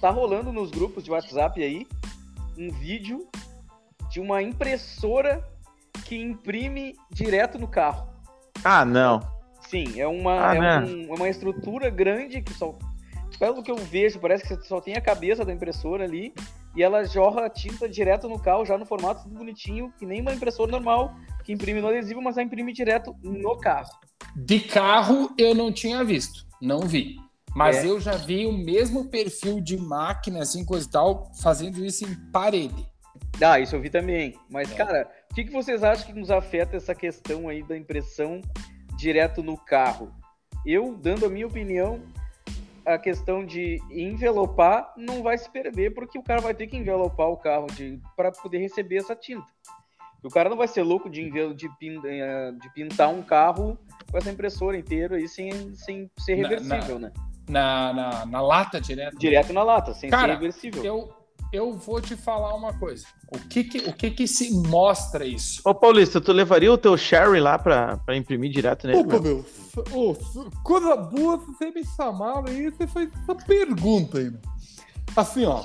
Tá 0.00 0.10
rolando 0.10 0.52
nos 0.52 0.70
grupos 0.70 1.02
de 1.04 1.10
WhatsApp 1.10 1.62
aí 1.62 1.86
um 2.58 2.70
vídeo 2.70 3.26
de 4.10 4.20
uma 4.20 4.40
impressora 4.42 5.42
que 6.04 6.16
imprime 6.16 6.94
direto 7.10 7.58
no 7.58 7.66
carro. 7.66 8.08
Ah, 8.62 8.84
não. 8.84 9.20
Sim, 9.68 10.00
é 10.00 10.06
uma, 10.06 10.50
Ah, 10.50 10.54
é 10.54 10.60
né? 10.60 10.78
um- 10.80 11.12
é 11.14 11.16
uma 11.16 11.28
estrutura 11.28 11.90
grande 11.90 12.42
que 12.42 12.52
só. 12.54 12.74
Pelo 13.38 13.62
que 13.62 13.70
eu 13.70 13.76
vejo, 13.76 14.20
parece 14.20 14.42
que 14.44 14.54
você 14.54 14.62
só 14.68 14.80
tem 14.80 14.94
a 14.96 15.00
cabeça 15.00 15.44
da 15.44 15.52
impressora 15.52 16.04
ali 16.04 16.32
e 16.76 16.82
ela 16.82 17.04
jorra 17.04 17.46
a 17.46 17.50
tinta 17.50 17.88
direto 17.88 18.28
no 18.28 18.38
carro, 18.38 18.64
já 18.64 18.78
no 18.78 18.86
formato 18.86 19.24
tudo 19.24 19.36
bonitinho, 19.36 19.92
que 19.98 20.06
nem 20.06 20.20
uma 20.20 20.32
impressora 20.32 20.70
normal 20.70 21.14
que 21.44 21.52
imprime 21.52 21.80
no 21.80 21.88
adesivo, 21.88 22.22
mas 22.22 22.36
ela 22.36 22.46
imprime 22.46 22.72
direto 22.72 23.14
no 23.22 23.56
carro. 23.58 23.90
De 24.36 24.60
carro 24.60 25.30
eu 25.36 25.54
não 25.54 25.72
tinha 25.72 26.04
visto, 26.04 26.46
não 26.60 26.80
vi. 26.80 27.16
Mas 27.56 27.76
É. 27.78 27.86
eu 27.86 28.00
já 28.00 28.16
vi 28.16 28.46
o 28.46 28.52
mesmo 28.52 29.08
perfil 29.08 29.60
de 29.60 29.76
máquina, 29.76 30.40
assim, 30.40 30.64
coisa 30.64 30.86
e 30.86 30.90
tal, 30.90 31.30
fazendo 31.40 31.84
isso 31.84 32.04
em 32.04 32.14
parede. 32.32 32.84
Ah, 33.40 33.58
isso 33.60 33.76
eu 33.76 33.80
vi 33.80 33.90
também. 33.90 34.34
Mas, 34.50 34.70
É. 34.72 34.74
cara, 34.74 35.08
o 35.30 35.34
que, 35.34 35.44
que 35.44 35.52
vocês 35.52 35.82
acham 35.84 36.06
que 36.06 36.12
nos 36.18 36.30
afeta 36.30 36.76
essa 36.76 36.94
questão 36.94 37.48
aí 37.48 37.62
da 37.62 37.76
impressão 37.76 38.40
direto 39.04 39.42
no 39.42 39.58
carro? 39.58 40.10
Eu, 40.64 40.96
dando 40.96 41.26
a 41.26 41.28
minha 41.28 41.46
opinião, 41.46 42.00
a 42.86 42.96
questão 42.96 43.44
de 43.44 43.78
envelopar 43.90 44.94
não 44.96 45.22
vai 45.22 45.36
se 45.36 45.50
perder, 45.50 45.92
porque 45.92 46.18
o 46.18 46.22
cara 46.22 46.40
vai 46.40 46.54
ter 46.54 46.66
que 46.66 46.76
envelopar 46.76 47.28
o 47.28 47.36
carro 47.36 47.66
para 48.16 48.32
poder 48.32 48.58
receber 48.58 48.96
essa 48.96 49.14
tinta. 49.14 49.46
O 50.22 50.30
cara 50.30 50.48
não 50.48 50.56
vai 50.56 50.66
ser 50.66 50.82
louco 50.82 51.10
de, 51.10 51.30
de, 51.30 51.66
eh, 52.06 52.52
de 52.52 52.72
pintar 52.72 53.10
um 53.10 53.20
carro 53.22 53.78
com 54.10 54.16
essa 54.16 54.30
impressora 54.30 54.74
inteira 54.74 55.16
aí 55.16 55.28
sem, 55.28 55.74
sem 55.74 56.10
ser 56.18 56.36
Na- 56.36 56.48
reversível, 56.48 56.98
né? 56.98 57.12
Na, 57.46 57.92
na, 57.92 58.26
na 58.26 58.40
lata 58.40 58.80
direto. 58.80 59.18
Direto 59.18 59.52
na 59.52 59.62
lata, 59.62 59.92
sem 59.92 60.08
Cara, 60.08 60.28
ser 60.28 60.32
reversível. 60.32 60.82
Eu, 60.82 61.12
eu 61.52 61.72
vou 61.74 62.00
te 62.00 62.16
falar 62.16 62.54
uma 62.54 62.72
coisa. 62.78 63.06
O 63.32 63.38
que 63.48 63.64
que, 63.64 63.78
o 63.88 63.92
que 63.92 64.10
que 64.10 64.26
se 64.28 64.50
mostra 64.68 65.24
isso? 65.26 65.60
Ô, 65.64 65.74
Paulista, 65.74 66.20
tu 66.20 66.32
levaria 66.32 66.72
o 66.72 66.78
teu 66.78 66.96
Sherry 66.96 67.40
lá 67.40 67.58
pra, 67.58 67.96
pra 67.98 68.16
imprimir 68.16 68.50
direto 68.50 68.86
nele? 68.86 69.00
Opa, 69.00 69.20
meu? 69.20 69.44
ô, 69.92 70.14
coisa 70.62 70.96
boa 70.96 71.36
você 71.36 71.70
me 71.70 71.84
chamaram 71.84 72.44
aí, 72.48 72.70
você 72.70 72.86
fez 72.86 73.10
essa 73.22 73.34
pergunta 73.34 74.18
aí. 74.18 74.32
Assim, 75.16 75.44
ó, 75.44 75.62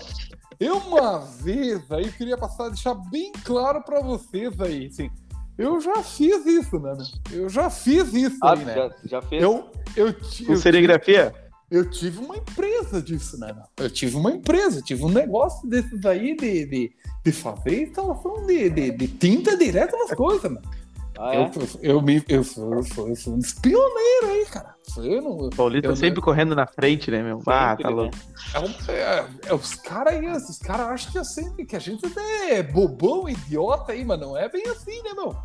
eu 0.59 0.77
uma 0.77 1.19
vez 1.19 1.91
aí 1.91 2.11
queria 2.11 2.37
passar, 2.37 2.69
deixar 2.69 2.93
bem 2.93 3.31
claro 3.43 3.81
pra 3.83 4.01
vocês 4.01 4.59
aí, 4.61 4.87
assim, 4.87 5.09
eu 5.57 5.81
já 5.81 6.01
fiz 6.03 6.45
isso, 6.45 6.79
né, 6.79 6.93
meu? 6.95 7.41
Eu 7.43 7.49
já 7.49 7.69
fiz 7.69 8.13
isso 8.13 8.37
Ah, 8.43 8.53
aí, 8.53 8.63
né? 8.65 8.73
já, 8.75 8.91
já 9.05 9.21
fez? 9.21 9.41
Eu, 9.43 9.69
eu, 9.95 10.13
ti- 10.13 10.45
Com 10.45 10.53
eu, 10.53 10.57
serigrafia? 10.57 11.33
eu 11.35 11.48
tive 11.91 12.19
uma 12.19 12.37
empresa 12.37 13.01
disso, 13.01 13.39
né? 13.39 13.55
Eu 13.77 13.89
tive 13.89 14.15
uma 14.15 14.31
empresa, 14.31 14.81
tive 14.81 15.03
um 15.03 15.09
negócio 15.09 15.67
desses 15.69 16.03
aí 16.05 16.35
de, 16.35 16.65
de, 16.65 16.91
de 17.23 17.31
fazer 17.31 17.83
instalação 17.83 18.45
de, 18.45 18.69
de, 18.69 18.91
de 18.91 19.07
tinta 19.07 19.55
direto 19.55 19.95
nas 19.97 20.11
coisas, 20.11 20.51
meu. 20.51 20.61
Ah, 21.19 21.35
é? 21.35 21.43
Eu, 21.43 21.51
eu, 21.81 22.01
me, 22.01 22.23
eu, 22.29 22.43
fui, 22.45 22.63
eu, 22.63 22.83
fui, 22.83 23.11
eu 23.11 23.15
fui 23.15 23.33
um 23.33 23.39
pioneiro 23.61 24.25
aí, 24.27 24.45
cara. 24.45 24.73
Eu 24.97 25.21
não, 25.21 25.49
Paulista 25.49 25.89
Eu- 25.89 25.95
sempre 25.95 26.21
correndo 26.21 26.55
na 26.55 26.65
frente, 26.65 27.11
né, 27.11 27.21
meu? 27.21 27.41
Ah, 27.45 27.75
tá 27.75 27.89
né? 27.89 27.95
louco. 27.95 28.17
É, 28.87 28.93
é- 28.93 29.27
é 29.47 29.53
os 29.53 29.75
caras 29.75 30.13
aí, 30.13 30.27
os 30.29 30.57
caras 30.59 30.87
acham 30.87 31.11
que, 31.11 31.17
assim, 31.17 31.53
que 31.65 31.75
a 31.75 31.79
gente 31.79 32.05
até 32.05 32.55
é 32.55 32.63
bobão, 32.63 33.27
idiota 33.27 33.91
aí, 33.91 34.05
mas 34.05 34.19
não 34.19 34.35
é 34.35 34.47
bem 34.47 34.63
assim, 34.67 35.03
né, 35.03 35.13
meu? 35.13 35.35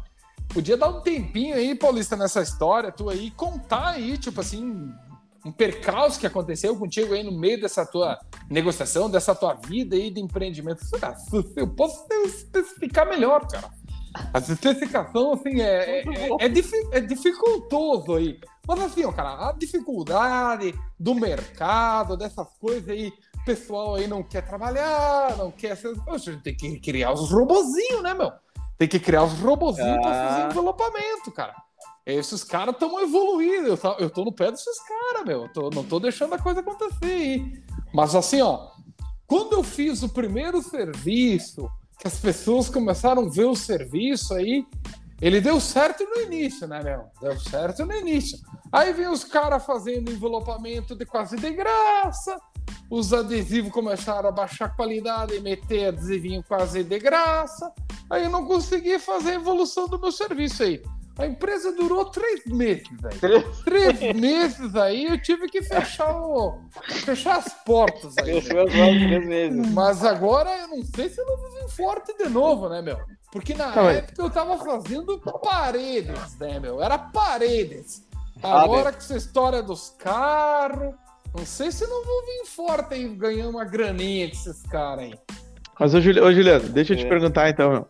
Podia 0.48 0.76
dar 0.76 0.88
um 0.88 1.00
tempinho 1.00 1.56
aí, 1.56 1.74
Paulista, 1.74 2.16
nessa 2.16 2.40
história, 2.40 2.92
tu 2.92 3.10
aí, 3.10 3.32
contar 3.32 3.88
aí, 3.88 4.16
tipo 4.16 4.40
assim, 4.40 4.88
um 5.44 5.52
percalço 5.52 6.18
que 6.18 6.26
aconteceu 6.26 6.76
contigo 6.76 7.12
aí 7.14 7.22
no 7.22 7.32
meio 7.32 7.60
dessa 7.60 7.84
tua 7.84 8.18
negociação, 8.50 9.10
dessa 9.10 9.34
tua 9.34 9.54
vida 9.54 9.94
aí 9.96 10.10
de 10.10 10.20
empreendimento. 10.20 10.80
Ah, 11.02 11.14
Eu 11.56 11.68
posso 11.68 12.06
especificar 12.24 13.08
melhor, 13.08 13.46
cara. 13.48 13.68
A 14.32 14.38
especificação, 14.38 15.32
assim, 15.32 15.60
é, 15.60 16.00
é, 16.00 16.04
é, 16.08 16.28
é 16.44 16.48
difi- 16.48 16.88
é 16.92 17.00
dificultoso 17.00 18.14
aí. 18.14 18.38
Mas 18.66 18.80
assim, 18.80 19.04
ó, 19.04 19.12
cara, 19.12 19.48
a 19.48 19.52
dificuldade 19.52 20.74
do 20.98 21.14
mercado, 21.14 22.16
dessas 22.16 22.46
coisas 22.60 22.88
aí, 22.88 23.12
o 23.40 23.44
pessoal 23.44 23.96
aí 23.96 24.06
não 24.06 24.22
quer 24.22 24.42
trabalhar, 24.46 25.36
não 25.36 25.50
quer 25.50 25.76
ser. 25.76 25.94
Poxa, 26.04 26.30
a 26.30 26.32
gente 26.34 26.42
tem 26.42 26.54
que 26.56 26.78
criar 26.80 27.12
os 27.12 27.30
robozinhos, 27.30 28.02
né, 28.02 28.14
meu? 28.14 28.32
Tem 28.78 28.88
que 28.88 28.98
criar 29.00 29.24
os 29.24 29.32
robozinhos 29.40 29.98
Ah. 30.06 30.28
fazer 30.30 30.46
envelopamento, 30.50 31.30
cara. 31.32 31.54
Esses 32.06 32.44
caras 32.44 32.74
estão 32.74 33.00
evoluindo, 33.00 33.68
eu, 33.68 33.78
eu 33.98 34.10
tô 34.10 34.24
no 34.24 34.32
pé 34.32 34.50
desses 34.50 34.78
caras, 34.86 35.26
meu. 35.26 35.42
Eu 35.44 35.48
tô- 35.52 35.70
não 35.70 35.82
tô 35.84 35.98
deixando 35.98 36.34
a 36.34 36.38
coisa 36.38 36.60
acontecer 36.60 37.04
aí. 37.06 37.62
Mas 37.94 38.14
assim, 38.14 38.42
ó, 38.42 38.68
quando 39.26 39.54
eu 39.54 39.62
fiz 39.62 40.02
o 40.02 40.08
primeiro 40.08 40.62
serviço, 40.62 41.68
que 41.98 42.06
as 42.06 42.18
pessoas 42.18 42.68
começaram 42.68 43.24
a 43.26 43.28
ver 43.30 43.46
o 43.46 43.56
serviço 43.56 44.34
aí, 44.34 44.66
ele 45.22 45.40
deu 45.40 45.58
certo 45.60 46.04
no 46.04 46.20
início, 46.20 46.66
né, 46.66 46.82
meu? 46.82 47.04
Deu 47.22 47.38
certo 47.40 47.86
no 47.86 47.94
início. 47.94 48.38
Aí 48.70 48.92
vem 48.92 49.08
os 49.08 49.24
caras 49.24 49.64
fazendo 49.64 50.10
envelopamento 50.12 50.94
de 50.94 51.06
quase 51.06 51.36
de 51.36 51.50
graça, 51.52 52.36
os 52.90 53.14
adesivos 53.14 53.72
começaram 53.72 54.28
a 54.28 54.32
baixar 54.32 54.66
a 54.66 54.68
qualidade 54.68 55.34
e 55.34 55.40
meter 55.40 55.86
adesivinho 55.88 56.42
quase 56.46 56.82
de 56.84 56.98
graça. 56.98 57.72
Aí 58.10 58.24
eu 58.24 58.30
não 58.30 58.44
consegui 58.44 58.98
fazer 58.98 59.30
a 59.30 59.34
evolução 59.36 59.88
do 59.88 59.98
meu 59.98 60.12
serviço 60.12 60.62
aí. 60.62 60.82
A 61.16 61.26
empresa 61.26 61.70
durou 61.72 62.06
três 62.06 62.44
meses 62.46 62.88
aí. 63.04 63.18
Três? 63.18 63.44
Três 63.64 64.00
meses 64.16 64.74
aí 64.74 65.04
eu 65.04 65.22
tive 65.22 65.46
que 65.48 65.62
fechar, 65.62 66.10
o... 66.12 66.60
fechar 67.04 67.36
as 67.38 67.52
portas 67.64 68.16
aí. 68.18 68.40
Fechou 68.40 68.66
as 68.66 68.74
lojas 68.74 69.02
três 69.02 69.26
meses. 69.26 69.70
Mas 69.72 70.04
agora 70.04 70.50
eu 70.58 70.68
não 70.68 70.82
sei 70.82 71.08
se 71.08 71.20
eu 71.20 71.26
não 71.26 71.36
vou 71.36 71.50
vir 71.52 71.68
forte 71.70 72.16
de 72.16 72.28
novo, 72.28 72.68
né, 72.68 72.82
meu? 72.82 72.98
Porque 73.30 73.54
na 73.54 73.68
mas- 73.68 73.96
época 73.98 74.22
eu 74.22 74.30
tava 74.30 74.58
fazendo 74.58 75.18
paredes, 75.40 76.36
né, 76.38 76.58
meu? 76.58 76.82
Era 76.82 76.98
paredes. 76.98 78.02
Ah, 78.42 78.62
Agora 78.62 78.90
com 78.90 78.98
essa 78.98 79.16
história 79.16 79.62
dos 79.62 79.90
carros, 79.98 80.94
não 81.36 81.46
sei 81.46 81.70
se 81.70 81.84
eu 81.84 81.88
não 81.88 82.04
vou 82.04 82.22
vir 82.26 82.46
forte 82.46 82.94
aí 82.94 83.08
ganhando 83.08 83.50
uma 83.50 83.64
graninha 83.64 84.26
com 84.28 84.34
esses 84.34 84.62
caras 84.62 85.04
aí. 85.04 85.14
Mas, 85.78 85.94
ô, 85.94 86.00
Juliano, 86.00 86.68
deixa 86.70 86.92
eu 86.92 86.96
te 86.96 87.06
É. 87.06 87.08
perguntar 87.08 87.48
então, 87.48 87.70
meu. 87.70 87.86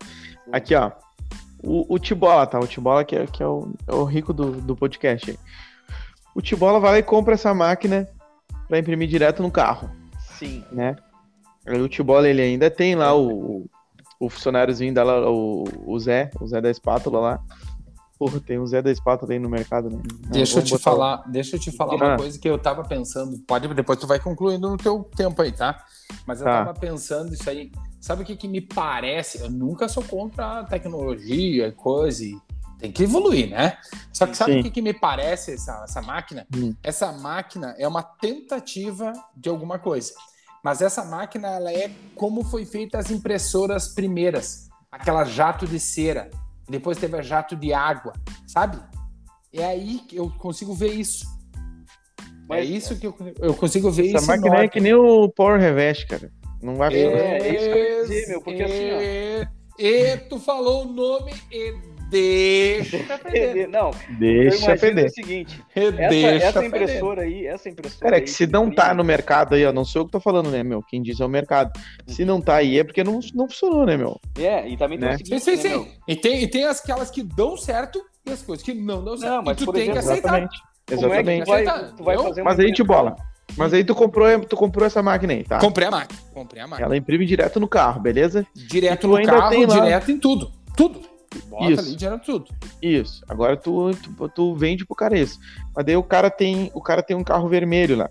Aqui, 0.51 0.75
ó. 0.75 0.91
O, 1.65 1.95
o 1.95 1.99
Tibola, 1.99 2.45
tá? 2.45 2.59
O 2.59 2.67
Tibola 2.67 3.03
que 3.03 3.15
é, 3.15 3.25
que 3.25 3.41
é, 3.41 3.47
o, 3.47 3.69
é 3.87 3.93
o 3.95 4.03
rico 4.03 4.31
do, 4.31 4.51
do 4.61 4.75
podcast 4.75 5.31
aí. 5.31 5.39
O 6.35 6.41
Tibola 6.41 6.79
vai 6.79 6.91
lá 6.91 6.99
e 6.99 7.03
compra 7.03 7.33
essa 7.33 7.53
máquina 7.53 8.07
pra 8.67 8.77
imprimir 8.79 9.07
direto 9.07 9.41
no 9.41 9.49
carro, 9.51 9.89
Sim. 10.37 10.63
né? 10.71 10.95
Aí 11.65 11.81
o 11.81 11.87
Tibola, 11.89 12.27
ele 12.29 12.41
ainda 12.41 12.69
tem 12.69 12.93
lá 12.93 13.15
o, 13.15 13.65
o, 14.19 14.29
funcionáriozinho 14.29 14.93
dela, 14.93 15.29
o, 15.29 15.63
o 15.85 15.99
Zé, 15.99 16.29
o 16.39 16.47
Zé 16.47 16.61
da 16.61 16.69
espátula 16.69 17.19
lá. 17.19 17.39
Porra, 18.19 18.39
tem 18.39 18.59
um 18.59 18.65
Zé 18.67 18.81
da 18.81 18.91
espátula 18.91 19.33
aí 19.33 19.39
no 19.39 19.49
mercado, 19.49 19.89
né? 19.89 19.97
Não, 20.23 20.31
Deixa 20.31 20.59
eu 20.59 20.63
te 20.63 20.77
falar, 20.77 21.23
deixa 21.27 21.55
eu 21.55 21.59
te 21.59 21.71
falar 21.71 21.95
uma 21.95 22.13
Ah. 22.13 22.17
coisa 22.17 22.39
que 22.39 22.47
eu 22.49 22.57
tava 22.57 22.83
pensando. 22.83 23.37
Pode, 23.47 23.67
depois 23.73 23.99
tu 23.99 24.07
vai 24.07 24.19
concluindo 24.19 24.69
no 24.69 24.77
teu 24.77 25.03
tempo 25.15 25.41
aí, 25.41 25.51
tá? 25.51 25.83
Mas 26.25 26.39
eu 26.39 26.45
Tá. 26.45 26.65
tava 26.65 26.79
pensando 26.79 27.33
isso 27.33 27.49
aí. 27.49 27.71
Sabe 28.05 28.21
o 28.21 28.25
que, 28.25 28.35
que 28.35 28.47
me 28.47 28.61
parece? 28.61 29.41
Eu 29.41 29.49
nunca 29.49 29.89
sou 29.89 30.03
contra 30.03 30.59
a 30.59 30.63
tecnologia 30.63 31.67
e 31.69 31.71
coisa. 31.71 32.23
e 32.23 32.37
Tem 32.77 32.91
que 32.91 33.01
evoluir, 33.01 33.49
né? 33.49 33.79
Só 34.13 34.27
que 34.27 34.37
sabe 34.37 34.53
Sim. 34.53 34.59
o 34.59 34.63
que, 34.63 34.69
que 34.69 34.81
me 34.83 34.93
parece 34.93 35.53
essa, 35.55 35.81
essa 35.83 36.03
máquina? 36.03 36.45
Hum. 36.55 36.75
Essa 36.83 37.11
máquina 37.11 37.73
é 37.79 37.87
uma 37.87 38.03
tentativa 38.03 39.11
de 39.35 39.49
alguma 39.49 39.79
coisa. 39.79 40.13
Mas 40.63 40.83
essa 40.83 41.03
máquina, 41.03 41.47
ela 41.47 41.73
é 41.73 41.89
como 42.13 42.43
foi 42.43 42.63
feita 42.63 42.99
as 42.99 43.09
impressoras 43.09 43.87
primeiras. 43.87 44.69
Aquela 44.91 45.23
jato 45.23 45.65
de 45.65 45.79
cera. 45.79 46.29
Depois 46.69 46.99
teve 46.99 47.17
a 47.17 47.23
jato 47.23 47.55
de 47.55 47.73
água, 47.73 48.13
sabe? 48.45 48.77
É 49.51 49.65
aí 49.65 49.97
que 50.07 50.15
eu 50.15 50.29
consigo 50.37 50.75
ver 50.75 50.93
isso. 50.93 51.25
Mas- 52.47 52.59
é 52.59 52.65
isso 52.65 52.99
que 52.99 53.07
eu, 53.07 53.15
eu 53.39 53.55
consigo 53.55 53.89
ver 53.89 54.09
Essa 54.09 54.17
isso. 54.17 54.27
máquina 54.27 54.57
é 54.57 54.67
que 54.67 54.79
nem 54.79 54.93
o 54.93 55.27
Power 55.27 55.59
Revest, 55.59 56.05
cara. 56.05 56.31
Não 56.61 56.75
vai 56.75 56.93
É, 56.95 57.37
é 57.37 57.94
dizer, 58.07 58.27
meu, 58.27 58.41
porque 58.41 58.63
assim, 58.63 58.91
ó. 58.91 59.01
E, 59.01 59.47
e 60.13 60.17
tu 60.17 60.39
falou 60.39 60.85
o 60.85 60.91
nome 60.91 61.31
deixa 62.09 62.97
feder. 63.19 63.67
Não, 63.69 63.89
eu 63.89 64.15
Deixa 64.19 64.57
imagino 64.57 64.77
feder. 64.79 65.05
o 65.05 65.09
seguinte, 65.09 65.61
Deixa 65.75 66.27
essa, 66.27 66.45
essa 66.59 66.65
impressora 66.65 67.21
aí, 67.23 67.45
essa 67.47 67.69
impressora 67.69 68.01
Cara, 68.01 68.17
é 68.17 68.21
que 68.21 68.29
se 68.29 68.45
não 68.47 68.69
tá 68.71 68.93
no 68.93 69.03
mercado 69.03 69.55
aí, 69.55 69.65
ó, 69.65 69.73
não 69.73 69.83
sou 69.83 70.01
eu 70.01 70.05
que 70.05 70.11
tô 70.11 70.19
falando, 70.19 70.49
né, 70.51 70.63
meu? 70.63 70.81
Quem 70.83 71.01
diz 71.01 71.19
é 71.19 71.25
o 71.25 71.29
mercado. 71.29 71.71
Se 72.07 72.23
não 72.23 72.39
tá 72.39 72.55
aí 72.57 72.79
é 72.79 72.83
porque 72.83 73.03
não, 73.03 73.19
não 73.33 73.47
funcionou, 73.47 73.85
né, 73.85 73.97
meu? 73.97 74.19
É, 74.37 74.67
e 74.67 74.77
também 74.77 74.99
tem 74.99 75.09
Né? 75.09 75.15
o 75.15 75.17
seguinte, 75.17 75.41
Sim, 75.41 75.57
sim, 75.57 75.67
né, 75.69 75.75
sim. 75.75 75.91
E 76.07 76.15
tem, 76.15 76.43
e 76.43 76.47
tem 76.47 76.65
aquelas 76.65 77.09
que 77.09 77.23
dão 77.23 77.57
certo 77.57 78.01
e 78.25 78.31
as 78.31 78.41
coisas 78.41 78.63
que 78.63 78.73
não 78.73 79.03
dão 79.03 79.17
certo. 79.17 79.31
Não, 79.33 79.43
mas, 79.43 79.57
e 79.57 79.59
tu 79.59 79.65
por 79.65 79.73
tem 79.73 79.83
exemplo, 79.89 80.01
que 80.01 80.07
aceitar. 80.09 80.29
Exatamente. 80.29 80.57
Como 80.87 80.95
é 80.95 81.23
que 81.23 81.29
Exatamente. 81.31 81.45
tu 81.45 81.49
vai, 81.49 81.95
tu 81.97 82.03
vai 82.03 82.17
fazer 82.17 82.43
Mas 82.43 82.59
aí, 82.59 82.65
te 82.71 82.81
impressora- 82.83 83.03
bola. 83.11 83.15
Mas 83.57 83.73
aí 83.73 83.83
tu 83.83 83.95
comprou, 83.95 84.39
tu 84.41 84.55
comprou 84.55 84.85
essa 84.85 85.01
máquina 85.01 85.33
aí, 85.33 85.43
tá? 85.43 85.59
Comprei 85.59 85.87
a 85.87 85.91
máquina. 85.91 86.19
Comprei 86.33 86.61
a 86.61 86.67
máquina. 86.67 86.85
Ela 86.87 86.97
imprime 86.97 87.25
direto 87.25 87.59
no 87.59 87.67
carro, 87.67 88.01
beleza? 88.01 88.45
Direto 88.53 89.07
no 89.07 89.21
carro, 89.23 89.65
direto 89.67 90.11
em 90.11 90.19
tudo. 90.19 90.51
Tudo. 90.75 91.01
Bota 91.49 91.71
Isso. 91.71 91.81
ali 91.81 91.95
direto 91.95 92.25
tudo. 92.25 92.45
Isso. 92.81 93.23
Agora 93.27 93.57
tu, 93.57 93.91
tu, 94.17 94.29
tu 94.29 94.55
vende 94.55 94.85
pro 94.85 94.95
cara 94.95 95.17
isso. 95.17 95.39
Mas 95.75 95.85
daí 95.85 95.95
o 95.97 96.03
cara 96.03 96.29
tem, 96.29 96.71
o 96.73 96.81
cara 96.81 97.01
tem 97.03 97.15
um 97.15 97.23
carro 97.23 97.47
vermelho 97.49 97.95
lá. 97.97 98.09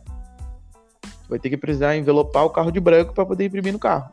Tu 1.03 1.29
vai 1.31 1.39
ter 1.39 1.49
que 1.51 1.57
precisar 1.57 1.97
envelopar 1.97 2.45
o 2.45 2.51
carro 2.51 2.71
de 2.71 2.81
branco 2.81 3.15
para 3.15 3.25
poder 3.25 3.47
imprimir 3.47 3.73
no 3.73 3.79
carro. 3.79 4.13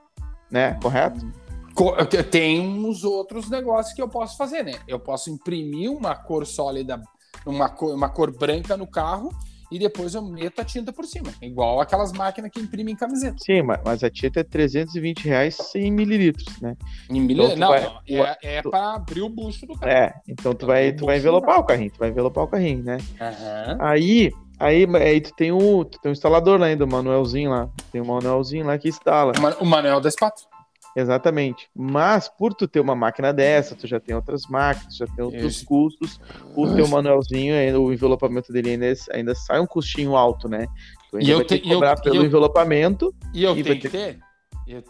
Né? 0.50 0.78
Correto? 0.82 1.26
Co- 1.74 1.96
Tem 2.30 2.60
uns 2.60 3.04
outros 3.04 3.50
negócios 3.50 3.94
que 3.94 4.02
eu 4.02 4.08
posso 4.10 4.38
fazer, 4.38 4.64
né? 4.64 4.76
Eu 4.88 5.00
posso 5.00 5.30
imprimir 5.30 5.92
uma 5.92 6.16
cor 6.16 6.46
sólida, 6.46 7.02
uma 7.46 7.70
cor, 7.70 7.94
uma 7.94 8.10
cor 8.10 8.32
branca 8.38 8.76
no 8.78 8.88
carro 8.88 9.30
e 9.72 9.80
depois 9.80 10.14
eu 10.14 10.22
meto 10.22 10.60
a 10.60 10.66
tinta 10.66 10.92
por 10.92 11.06
cima. 11.06 11.32
Igual 11.42 11.80
aquelas 11.80 12.12
máquinas 12.12 12.52
que 12.52 12.60
imprimem 12.60 12.96
camiseta. 12.96 13.38
Sim, 13.40 13.62
mas, 13.62 14.04
a 14.04 14.10
tinta 14.10 14.42
é 14.42 14.44
320 14.44 15.26
reais 15.26 15.56
100 15.56 15.92
mililitros, 15.92 16.60
né? 16.62 16.76
Em 17.10 17.22
milha- 17.22 17.44
Então 17.44 17.56
tu 17.56 17.60
não, 17.60 17.68
vai- 17.70 17.84
não, 17.84 18.26
é, 18.26 18.38
é 18.44 18.62
pra 18.62 18.96
abrir 18.96 19.22
o 19.22 19.30
bucho 19.30 19.66
do 19.66 19.74
carro. 19.78 19.92
É, 19.92 20.14
então 20.28 20.54
tu 20.54 20.66
vai, 20.66 20.92
tu 20.92 21.06
vai 21.06 21.18
envelopar 21.18 21.60
o 21.60 21.64
carrinho, 21.64 21.92
tu 21.92 22.00
vai 22.00 22.10
envelopar 22.10 22.44
o 22.44 22.48
carrinho, 22.48 22.84
né? 22.84 22.98
Aham. 23.20 23.78
Aí, 23.80 24.32
aí, 24.60 24.86
aí 24.98 25.22
tu 25.22 25.34
tem 25.36 25.52
o, 25.52 25.86
tu 25.86 26.00
tem 26.02 26.10
um 26.10 26.14
instalador 26.14 26.60
lá 26.60 26.66
ainda, 26.68 26.84
o 26.84 26.88
manuelzinho 26.88 27.50
lá. 27.52 27.70
Tem 27.92 28.02
um 28.02 28.06
manuelzinho 28.06 28.66
lá 28.66 28.78
que 28.78 28.90
instala. 28.90 29.32
O 29.60 29.66
Manuel 29.66 30.02
da 30.02 30.10
Espátula. 30.10 30.51
Exatamente. 30.96 31.70
Mas 31.76 32.28
por 32.28 32.54
tu 32.54 32.68
ter 32.68 32.80
uma 32.80 32.96
máquina 32.96 33.32
dessa, 33.32 33.76
tu 33.76 33.88
já 33.88 34.00
tem 34.00 34.14
outras 34.16 34.46
máquinas, 34.48 34.98
já 34.98 35.06
tem 35.08 35.24
outros 35.24 35.56
Isso. 35.58 35.66
custos. 35.66 36.20
O 36.56 36.74
teu 36.76 36.88
manuelzinho, 36.88 37.56
ainda- 37.56 37.80
o 37.80 37.94
envelopamento 37.94 38.52
dele 38.52 38.72
ainda, 38.72 38.94
ainda 39.12 39.34
sai 39.36 39.60
um 39.62 39.66
custinho 39.66 40.16
alto, 40.16 40.50
né? 40.50 40.68
Tu 41.10 41.18
ainda 41.18 41.28
E 41.30 41.32
eu 41.32 41.38
vai 41.38 41.46
ter 41.46 41.56
te- 41.58 41.62
que 41.64 41.70
eu- 41.70 41.74
cobrar 41.76 41.98
e 41.98 42.02
pelo 42.02 42.16
eu- 42.18 42.26
envelopamento. 42.26 43.16
E 43.34 43.44
eu 43.44 43.58
E 43.58 43.64
tenho 43.64 43.80
que 43.80 43.90
ter- 43.90 44.16
ter? 44.16 44.20
Eu 44.68 44.82
tu 44.82 44.90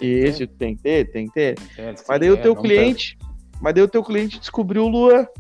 tem 0.58 0.76
que 0.76 0.82
ter, 0.84 1.12
tem 1.12 1.28
que 1.28 1.34
ter. 1.34 1.56
ter. 1.76 1.96
Mas 2.08 2.20
daí 2.20 2.30
o 2.30 2.34
É, 2.36 2.38
teu 2.38 2.54
não 2.56 2.62
cliente. 2.62 3.18
Mas 3.62 3.74
daí 3.76 3.84
o 3.84 3.88
teu 3.88 4.04
cliente 4.04 4.40
descobriu 4.40 4.86
o 4.86 4.88
Luan. 4.88 5.24
tá. 5.26 5.32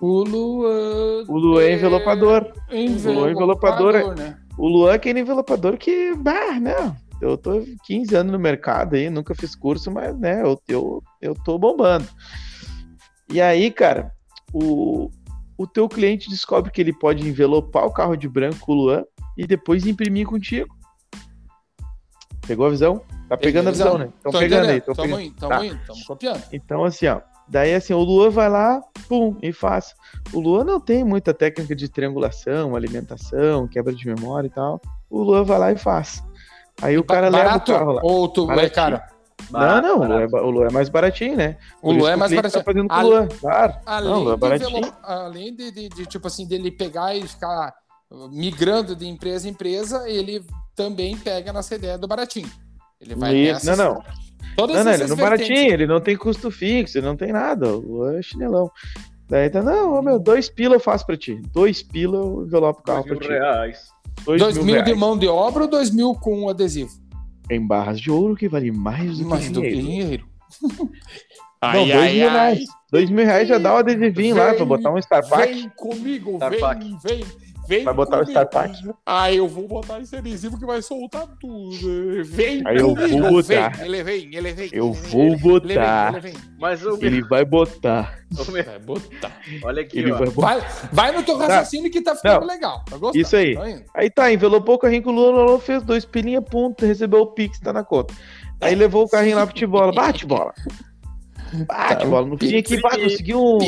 O 0.00 0.22
Luan. 0.22 1.24
O 1.26 1.36
Luan 1.38 1.62
é 1.62 1.72
envelopador. 1.72 2.52
Envelopador, 2.70 3.30
envelopador, 3.30 4.14
né? 4.14 4.38
O 4.56 4.68
Luan 4.68 4.92
é 4.92 4.94
aquele 4.94 5.20
envelopador 5.20 5.76
que, 5.76 6.14
bah, 6.14 6.60
não. 6.60 6.94
Eu 7.20 7.36
tô 7.36 7.64
15 7.84 8.14
anos 8.14 8.32
no 8.32 8.38
mercado 8.38 8.94
aí, 8.94 9.10
nunca 9.10 9.34
fiz 9.34 9.54
curso, 9.56 9.90
mas, 9.90 10.16
né, 10.18 10.42
eu, 10.42 10.60
eu, 10.68 11.02
eu 11.20 11.34
tô 11.34 11.58
bombando. 11.58 12.06
E 13.30 13.40
aí, 13.40 13.70
cara, 13.70 14.12
o, 14.52 15.10
o 15.56 15.66
teu 15.66 15.88
cliente 15.88 16.30
descobre 16.30 16.70
que 16.70 16.80
ele 16.80 16.92
pode 16.92 17.28
envelopar 17.28 17.84
o 17.84 17.92
carro 17.92 18.16
de 18.16 18.28
branco 18.28 18.72
o 18.72 18.74
Luan 18.74 19.04
e 19.36 19.46
depois 19.46 19.86
imprimir 19.86 20.26
contigo. 20.26 20.74
Pegou 22.46 22.66
a 22.66 22.70
visão? 22.70 23.02
Tá 23.28 23.36
pegando 23.36 23.68
a 23.68 23.72
visão, 23.72 23.98
né? 23.98 24.10
Estão 24.16 24.32
Tô 24.32 24.38
pegando 24.38 24.70
aí. 24.70 24.80
Tamo 24.80 24.96
pegando. 24.96 25.20
indo, 25.20 25.34
tamo 25.34 25.52
Tá. 25.52 25.66
indo, 25.66 25.78
tamo 25.86 26.04
copiando. 26.06 26.42
Então, 26.50 26.84
assim, 26.84 27.06
ó. 27.08 27.20
Daí, 27.46 27.74
assim, 27.74 27.92
o 27.94 27.98
Luan 28.00 28.30
vai 28.30 28.48
lá, 28.48 28.80
pum, 29.08 29.36
e 29.42 29.52
faz. 29.52 29.94
O 30.32 30.40
Luan 30.40 30.64
não 30.64 30.80
tem 30.80 31.02
muita 31.04 31.32
técnica 31.34 31.74
de 31.74 31.88
triangulação, 31.88 32.76
alimentação, 32.76 33.66
quebra 33.66 33.94
de 33.94 34.06
memória 34.06 34.46
e 34.46 34.50
tal. 34.50 34.80
O 35.10 35.22
Luan 35.22 35.44
vai 35.44 35.58
lá 35.58 35.72
e 35.72 35.76
faz. 35.76 36.22
Aí 36.82 36.96
o 36.98 37.04
cara 37.04 37.30
Barato? 37.30 37.70
leva 37.72 37.78
o 37.78 37.78
carro 37.84 37.92
lá. 37.92 38.00
Ou 38.04 38.28
tu 38.28 38.50
é 38.52 38.68
caro? 38.70 39.00
Barato, 39.50 39.86
não, 39.86 39.98
não, 39.98 40.04
o 40.04 40.06
Luan, 40.06 40.06
é, 40.06 40.08
barato. 40.26 40.30
ba- 40.32 40.42
o 40.42 40.50
Luan 40.50 40.66
é 40.66 40.72
mais 40.72 40.88
baratinho, 40.88 41.36
né? 41.36 41.56
O 41.80 41.90
Luan 41.92 42.10
é 42.10 42.12
que 42.12 42.18
mais 42.18 42.30
cliente 42.30 42.42
baratinho. 42.52 42.64
Tá 42.64 42.72
fazendo 42.72 42.88
com 42.88 42.94
o 42.94 43.02
Luan, 43.08 43.28
claro. 43.40 43.74
Além, 43.86 44.10
Não, 44.10 44.20
Luan 44.22 44.32
é 44.32 44.34
de 44.34 44.40
baratinho. 44.40 44.92
além 45.02 45.54
de, 45.56 45.70
de- 45.70 45.88
de, 45.88 46.06
tipo 46.06 46.26
assim, 46.26 46.46
dele 46.46 46.70
pegar 46.70 47.14
e 47.16 47.26
ficar 47.26 47.72
migrando 48.30 48.94
de 48.96 49.06
empresa 49.06 49.48
em 49.48 49.52
empresa, 49.52 50.08
ele 50.08 50.44
também 50.74 51.16
pega 51.16 51.52
nessa 51.52 51.74
ideia 51.74 51.96
do 51.98 52.06
baratinho. 52.08 52.50
Ele 53.00 53.14
vai 53.14 53.34
E- 53.34 53.52
nessas- 53.52 53.76
não, 53.78 53.94
não. 53.94 54.02
Todas 54.56 54.76
Não, 54.76 54.84
não, 54.84 54.92
ele 54.92 55.06
não 55.06 55.14
é 55.16 55.20
baratinho, 55.20 55.72
ele 55.72 55.86
não 55.86 56.00
tem 56.00 56.16
custo 56.16 56.50
fixo, 56.50 56.98
ele 56.98 57.06
não 57.06 57.16
tem 57.16 57.32
nada. 57.32 57.68
O 57.68 57.78
Luan 57.80 58.18
é 58.18 58.22
chinelão. 58.22 58.70
Daí 59.28 59.48
tá, 59.50 59.62
não, 59.62 59.94
ô, 59.94 60.02
meu, 60.02 60.18
dois 60.18 60.48
pila 60.48 60.74
eu 60.76 60.80
faço 60.80 61.06
pra 61.06 61.16
ti. 61.16 61.40
Dois 61.52 61.82
pila 61.82 62.16
eu 62.16 62.44
envelopo 62.44 62.80
o 62.80 62.82
carro 62.82 63.04
Dois 63.04 63.18
pra 63.18 63.26
ti. 63.28 63.32
reais. 63.34 63.88
Dois, 64.24 64.40
Dois 64.40 64.56
mil, 64.56 64.64
mil 64.76 64.82
de 64.82 64.94
mão 64.94 65.16
de 65.16 65.26
obra 65.26 65.64
ou 65.64 65.68
dois 65.70 65.90
mil 65.90 66.14
com 66.14 66.48
adesivo? 66.48 66.90
Em 67.50 67.66
barras 67.66 68.00
de 68.00 68.10
ouro 68.10 68.36
que 68.36 68.48
vale 68.48 68.70
mais 68.70 69.18
do 69.18 69.24
que 69.24 69.30
Mais 69.30 69.50
do 69.50 69.60
que 69.62 69.70
dinheiro. 69.70 69.84
dinheiro. 69.88 70.24
Não, 71.62 71.86
dois 71.88 72.12
mil 72.12 72.30
reais. 72.30 72.64
Dois 72.90 73.10
mil 73.10 73.24
reais 73.24 73.48
já 73.48 73.58
dá 73.58 73.74
o 73.74 73.76
adesivinho 73.78 74.36
lá 74.36 74.48
Vem, 74.48 74.56
pra 74.56 74.64
botar 74.64 74.92
um 74.92 75.02
Star 75.02 75.28
Pack. 75.28 75.52
Vem 75.52 75.68
comigo, 75.76 76.36
Star 76.36 76.78
vem, 76.78 76.98
vem, 77.04 77.24
vem. 77.68 77.84
Vai 77.84 77.94
botar 77.94 78.16
o 78.16 78.20
comigo. 78.20 78.30
Star 78.32 78.48
Pack. 78.48 78.90
Ah, 79.06 79.32
eu 79.32 79.46
vou 79.46 79.68
botar 79.68 80.00
esse 80.00 80.16
adesivo 80.16 80.58
que 80.58 80.64
vai 80.66 80.80
soltar 80.82 81.26
tudo. 81.38 82.24
Vem 82.24 82.62
Aí 82.66 82.78
eu 82.78 82.94
comigo, 82.94 83.18
vou 83.20 83.30
botar. 83.42 83.68
vem. 83.70 83.86
Ele 83.86 84.02
vem, 84.02 84.34
ele 84.34 84.52
vem. 84.52 84.70
Eu 84.72 84.86
ele 84.92 85.08
vou 85.08 85.30
vem, 85.30 85.38
botar. 85.38 86.08
Ele 86.08 86.20
vem, 86.20 86.32
ele 86.32 86.38
vem. 86.40 86.48
Mas 86.58 86.82
o 86.82 86.96
meu, 86.96 87.02
Ele 87.02 87.22
vai 87.22 87.44
botar. 87.44 88.18
o 88.32 88.44
Vai 88.50 88.78
botar. 88.78 89.40
olha 89.62 89.82
aqui, 89.82 89.98
Ele 89.98 90.12
ó. 90.12 90.18
vai 90.18 90.30
botar. 90.30 90.56
Vai, 90.58 90.68
vai 90.92 91.12
no 91.12 91.22
teu 91.22 91.36
raciocínio 91.36 91.90
que 91.90 92.00
tá 92.00 92.16
ficando 92.16 92.46
legal. 92.46 92.82
Tá 92.88 92.96
gostando? 92.96 93.18
Isso 93.22 93.36
aí. 93.36 93.54
Tá. 93.54 93.82
Aí 93.94 94.10
tá, 94.10 94.32
envelopou 94.32 94.74
o 94.76 94.78
carrinho 94.78 95.02
com 95.02 95.10
o 95.10 95.14
Lula, 95.14 95.42
o 95.42 95.44
Lula 95.46 95.60
fez 95.60 95.82
dois 95.82 96.04
pilinha, 96.04 96.40
ponto, 96.42 96.84
recebeu 96.86 97.20
o 97.20 97.26
Pix, 97.26 97.60
tá 97.60 97.72
na 97.72 97.84
conta. 97.84 98.14
Aí 98.60 98.74
levou 98.74 99.04
o 99.04 99.08
carrinho 99.08 99.36
lá 99.36 99.46
pro 99.46 99.54
Tibola. 99.54 99.92
Bate 99.92 100.26
bola. 100.26 100.52
Bate 101.66 102.06
bola. 102.06 102.26
No 102.26 102.36
fim 102.36 102.56
aqui, 102.56 102.80
pá, 102.80 102.90
conseguiu 102.98 103.40
um. 103.40 103.58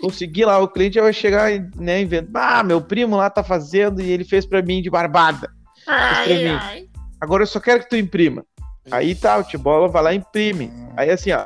Cons- 0.00 0.12
Consegui 0.12 0.44
lá, 0.44 0.58
o 0.58 0.68
cliente 0.68 1.00
vai 1.00 1.12
chegar 1.12 1.52
e 1.52 1.64
né, 1.76 2.00
inventa. 2.02 2.30
Ah, 2.34 2.62
meu 2.62 2.80
primo 2.80 3.16
lá 3.16 3.28
tá 3.30 3.42
fazendo 3.42 4.00
e 4.00 4.10
ele 4.10 4.24
fez 4.24 4.44
pra 4.46 4.62
mim 4.62 4.80
de 4.82 4.90
barbada. 4.90 5.50
Pra 5.84 6.26
mim. 6.26 6.88
Agora 7.20 7.42
eu 7.42 7.46
só 7.46 7.60
quero 7.60 7.80
que 7.80 7.88
tu 7.88 7.96
imprima. 7.96 8.44
Aí 8.90 9.14
tá, 9.14 9.36
o 9.38 9.42
Tibola 9.44 9.88
vai 9.88 10.02
lá 10.02 10.12
e 10.12 10.16
imprime. 10.18 10.70
Aí 10.96 11.10
assim, 11.10 11.32
ó. 11.32 11.44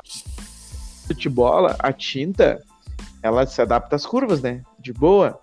O 1.09 1.13
Tibola, 1.13 1.75
a 1.79 1.91
tinta, 1.91 2.61
ela 3.23 3.45
se 3.45 3.61
adapta 3.61 3.95
às 3.95 4.05
curvas, 4.05 4.41
né? 4.41 4.61
De 4.79 4.93
boa. 4.93 5.39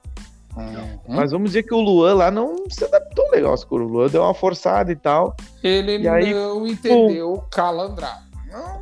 Hum? 0.57 0.99
Mas 1.09 1.31
vamos 1.31 1.51
dizer 1.51 1.63
que 1.65 1.75
o 1.75 1.81
Luan 1.81 2.15
lá 2.15 2.31
não 2.31 2.69
se 2.71 2.85
adaptou 2.85 3.31
legal 3.31 3.53
às 3.53 3.65
curvas. 3.65 3.91
O 3.91 3.93
Luan 3.95 4.09
deu 4.09 4.23
uma 4.23 4.35
forçada 4.35 4.91
e 4.91 4.97
tal. 4.97 5.37
Ele 5.63 5.99
E 5.99 6.09
aí, 6.09 6.33
não 6.35 6.67
entendeu 6.67 7.33
o 7.35 7.43
calandrado. 7.43 8.27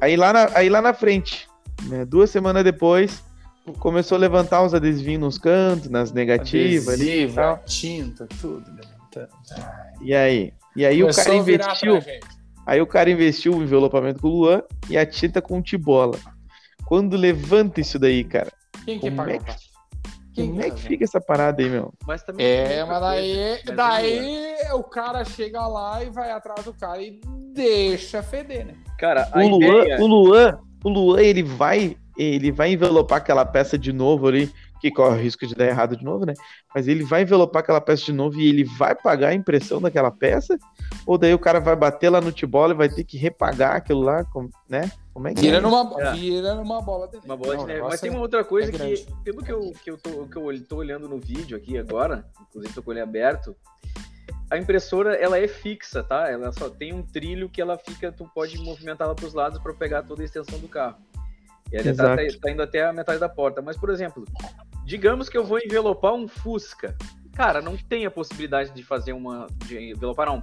Aí 0.01 0.16
lá 0.16 0.33
na, 0.33 0.51
aí 0.55 0.68
lá 0.68 0.81
na 0.81 0.95
frente, 0.95 1.49
né, 1.85 2.05
duas 2.05 2.31
semanas 2.31 2.62
depois, 2.62 3.22
começou 3.75 4.17
a 4.17 4.19
levantar 4.19 4.62
uns 4.62 4.75
adesivinhos 4.75 5.21
nos 5.21 5.39
cantos, 5.39 5.89
nas 5.91 6.12
negativas 6.12 6.89
ali 6.89 7.11
Adesivo, 7.11 7.35
tal. 7.35 7.59
tinta, 7.67 8.27
tudo. 8.41 8.64
levantando. 8.71 9.29
E 10.03 10.14
aí? 10.14 10.53
E 10.75 10.85
aí 10.85 11.03
o 11.03 11.07
Começou 11.07 11.25
cara 11.25 11.39
a 11.39 11.43
virar 11.43 11.64
investiu. 11.67 12.03
Aí 12.67 12.81
o 12.81 12.87
cara 12.87 13.11
investiu 13.11 13.55
o 13.55 13.62
envelopamento 13.62 14.21
com 14.21 14.29
o 14.29 14.31
Luan 14.31 14.62
e 14.91 14.99
a 14.99 15.07
tinta 15.07 15.41
com 15.41 15.59
o 15.59 15.62
Tibola. 15.62 16.19
Quando 16.87 17.17
levanta 17.17 17.81
isso 17.81 17.99
daí, 17.99 18.23
cara, 18.25 18.53
Quem 18.85 18.99
que 18.99 19.07
Como 19.07 19.17
pagou? 19.17 19.35
é 19.35 19.39
que-? 19.39 19.67
Quem 20.35 20.49
como 20.51 20.61
é 20.62 20.71
que 20.71 20.81
fica 20.83 21.03
essa 21.05 21.19
parada 21.19 21.62
aí, 21.62 21.69
meu? 21.71 21.95
Mas 22.07 22.23
também 22.23 22.45
É, 22.47 22.85
mas 22.85 23.01
daí, 23.01 23.35
coisa. 23.35 23.62
Mas 23.69 23.77
daí 23.77 24.57
o 24.75 24.85
cara 24.85 25.25
chega 25.25 25.67
lá 25.67 26.05
e 26.05 26.11
vai 26.11 26.31
atrás 26.31 26.62
do 26.64 26.75
cara 26.75 27.01
e 27.01 27.19
deixa 27.55 28.23
feder, 28.23 28.67
né? 28.67 28.75
Cara, 28.99 29.29
a 29.33 29.39
O 29.39 29.49
Luan, 29.49 29.83
ideia... 29.83 29.99
o 29.99 30.07
Luan, 30.07 30.59
o 30.85 30.89
Luan, 30.91 31.21
ele 31.23 31.43
vai, 31.43 31.97
ele 32.17 32.51
vai 32.51 32.73
envelopar 32.73 33.19
aquela 33.19 33.45
peça 33.45 33.77
de 33.79 33.93
novo 33.93 34.27
ali, 34.29 34.53
que 34.81 34.91
corre 34.91 35.17
o 35.19 35.23
risco 35.23 35.47
de 35.47 35.55
dar 35.55 35.67
errado 35.67 35.97
de 35.97 36.05
novo, 36.05 36.27
né? 36.27 36.35
Mas 36.75 36.87
ele 36.87 37.03
vai 37.05 37.23
envelopar 37.23 37.61
aquela 37.62 37.81
peça 37.81 38.05
de 38.05 38.12
novo 38.12 38.39
e 38.39 38.49
ele 38.49 38.64
vai 38.64 38.95
pagar 38.95 39.29
a 39.29 39.35
impressão 39.35 39.81
daquela 39.81 40.11
peça? 40.11 40.59
Ou 41.07 41.17
daí 41.17 41.33
o 41.33 41.39
cara 41.39 41.61
vai 41.61 41.75
bater 41.75 42.11
lá 42.11 42.21
no 42.21 42.31
tibola 42.33 42.75
e 42.75 42.77
vai 42.77 42.89
ter 42.89 43.05
que 43.05 43.17
repagar 43.17 43.77
aquilo 43.77 44.01
lá, 44.03 44.25
né? 44.69 44.91
Como 45.14 45.29
é 45.29 45.35
que 45.35 45.41
Vira 45.41 45.57
é? 45.57 45.61
numa, 45.61 46.03
É. 46.03 46.12
vira 46.12 46.55
numa 46.55 46.83
bola 46.83 47.09
de 47.09 47.17
Uma 47.25 47.37
bola 47.37 47.57
de 47.57 47.64
neve. 47.64 47.81
Mas 47.81 48.01
tem 48.01 48.11
é- 48.11 48.12
uma 48.12 48.21
outra 48.21 48.45
coisa 48.45 48.71
é 48.71 48.73
que, 48.73 49.07
pelo 49.25 49.43
que 49.43 49.51
eu, 49.51 49.73
que 49.83 49.91
eu, 49.91 49.97
tô, 49.97 50.11
que 50.27 50.37
eu 50.37 50.67
tô 50.67 50.77
olhando 50.77 51.09
no 51.09 51.19
vídeo 51.19 51.57
aqui 51.57 51.79
agora, 51.79 52.27
inclusive 52.49 52.75
tô 52.75 52.83
com 52.83 52.93
ele 52.93 53.01
aberto, 53.01 53.57
a 54.51 54.59
impressora 54.59 55.14
ela 55.14 55.39
é 55.39 55.49
fixa, 55.49 56.03
tá? 56.03 56.31
Ela 56.31 56.53
só 56.53 56.69
tem 56.69 56.93
um 56.93 57.03
trilho 57.03 57.49
que 57.49 57.61
ela 57.61 57.79
fica, 57.79 58.12
tu 58.12 58.31
pode 58.35 58.59
movimentar 58.59 59.07
ela 59.07 59.14
para 59.14 59.27
os 59.27 59.35
lados 59.35 59.59
para 59.59 59.73
pegar 59.73 60.03
toda 60.03 60.23
a 60.23 60.25
extensão 60.25 60.59
do 60.59 60.69
carro. 60.69 60.97
E 61.73 61.77
ela 61.77 61.85
tá, 61.85 61.91
Exato. 61.91 62.41
tá 62.41 62.51
indo 62.51 62.62
até 62.62 62.85
a 62.85 62.93
metade 62.93 63.19
da 63.19 63.29
porta. 63.29 63.61
Mas, 63.61 63.77
por 63.77 63.91
exemplo, 63.91 64.25
digamos 64.85 65.29
que 65.29 65.37
eu 65.37 65.45
vou 65.45 65.59
envelopar 65.59 66.14
um 66.14 66.29
Fusca. 66.29 66.97
Cara, 67.35 67.61
não 67.61 67.77
tem 67.77 68.07
a 68.07 68.11
possibilidade 68.11 68.71
de 68.73 68.83
fazer 68.83 69.12
uma. 69.12 69.47
de 69.67 69.91
envelopar, 69.93 70.27
não. 70.27 70.43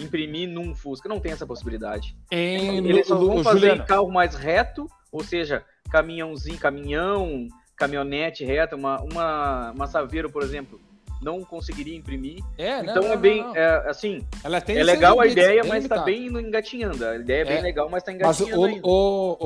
Imprimir 0.00 0.48
num 0.48 0.74
Fusca. 0.74 1.08
Não 1.08 1.20
tem 1.20 1.32
essa 1.32 1.46
possibilidade. 1.46 2.16
Em, 2.30 2.78
Eles 2.88 3.06
só 3.06 3.16
vão 3.16 3.44
fazer 3.44 3.58
Juliano, 3.60 3.86
carro 3.86 4.10
mais 4.10 4.34
reto, 4.34 4.86
ou 5.12 5.22
seja, 5.22 5.62
caminhãozinho, 5.90 6.58
caminhão, 6.58 7.46
caminhonete 7.76 8.44
reta, 8.44 8.74
uma, 8.74 9.00
uma, 9.02 9.70
uma 9.72 9.86
Saveiro, 9.86 10.30
por 10.30 10.42
exemplo, 10.42 10.80
não 11.20 11.44
conseguiria 11.44 11.94
imprimir. 11.96 12.42
É, 12.58 12.82
não, 12.82 12.90
então 12.90 13.02
não, 13.04 13.12
é 13.12 13.16
bem, 13.16 13.42
não, 13.42 13.48
não. 13.48 13.56
é, 13.56 13.88
assim, 13.88 14.26
Ela 14.42 14.60
tem 14.60 14.78
é 14.78 14.82
legal 14.82 15.20
a 15.20 15.26
ideia, 15.26 15.60
bem 15.62 15.70
mas 15.70 15.86
tá 15.86 16.04
limitado. 16.04 16.04
bem 16.40 16.46
engatinhando. 16.48 17.06
A 17.06 17.16
ideia 17.16 17.42
é 17.42 17.44
bem 17.44 17.58
É. 17.58 17.60
legal, 17.60 17.88
mas 17.88 18.02
tá 18.02 18.10
Mas 18.12 18.40
engatinhando 18.40 18.60
o, 18.60 18.64
ainda. 18.64 18.80
o, 18.88 19.36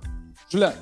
Juliano, 0.48 0.76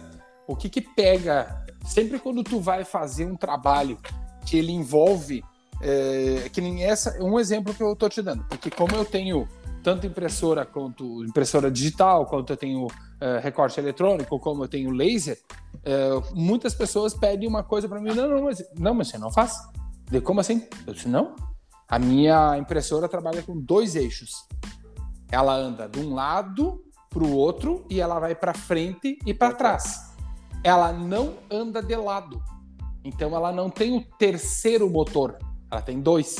o 0.47 0.57
que 0.57 0.69
que 0.69 0.81
pega 0.81 1.65
sempre 1.87 2.19
quando 2.19 2.43
tu 2.43 2.61
vai 2.61 2.85
fazer 2.85 3.25
um 3.25 3.37
trabalho 3.37 3.99
que 4.47 4.57
ele 4.59 4.73
envolve 4.73 5.43
é, 5.81 6.49
que 6.53 6.61
nem 6.61 6.85
essa 6.85 7.23
um 7.23 7.39
exemplo 7.41 7.75
que 7.75 7.83
eu 7.83 7.97
tô 7.97 8.09
te 8.09 8.23
dando, 8.23 8.45
porque 8.45 8.71
como 8.71 8.95
eu 8.95 9.05
tenho 9.05 9.49
tanto 9.83 10.07
impressora 10.07 10.65
quanto 10.65 11.25
impressora 11.25 11.71
digital, 11.71 12.25
quanto 12.27 12.53
eu 12.53 12.57
tenho 12.57 12.87
é, 13.21 13.39
recorte 13.41 13.81
eletrônico, 13.81 14.39
como 14.39 14.63
eu 14.63 14.69
tenho 14.69 14.91
laser, 14.91 15.39
é, 15.85 16.11
muitas 16.35 16.75
pessoas 16.75 17.15
pedem 17.15 17.49
uma 17.49 17.65
coisa 17.65 17.89
para 17.89 18.01
mim, 18.01 18.15
não, 18.15 18.29
não, 18.29 18.45
mas 18.45 18.63
não, 18.79 18.95
mas 18.95 19.09
você 19.09 19.19
não 19.19 19.31
faz. 19.31 19.57
Eu, 20.11 20.23
como 20.23 20.41
assim? 20.41 20.67
Eu 20.87 20.95
disse, 20.95 21.09
não. 21.09 21.35
A 21.89 21.99
minha 21.99 22.57
impressora 22.57 23.09
trabalha 23.09 23.43
com 23.43 23.59
dois 23.59 23.97
eixos. 23.97 24.47
Ela 25.31 25.55
anda 25.55 25.89
de 25.89 25.99
um 25.99 26.15
lado 26.15 26.83
para 27.13 27.23
o 27.23 27.37
outro 27.37 27.85
e 27.91 28.01
ela 28.01 28.19
vai 28.19 28.35
para 28.35 28.55
frente 28.55 29.19
e 29.27 29.35
para 29.35 29.55
trás. 29.55 30.13
Ela 30.65 30.93
não 30.93 31.35
anda 31.51 31.83
de 31.83 31.97
lado. 31.97 32.43
Então 33.05 33.35
ela 33.35 33.53
não 33.53 33.69
tem 33.69 33.97
o 33.97 34.05
terceiro 34.19 34.89
motor. 34.89 35.39
Ela 35.71 35.83
tem 35.83 36.01
dois. 36.01 36.37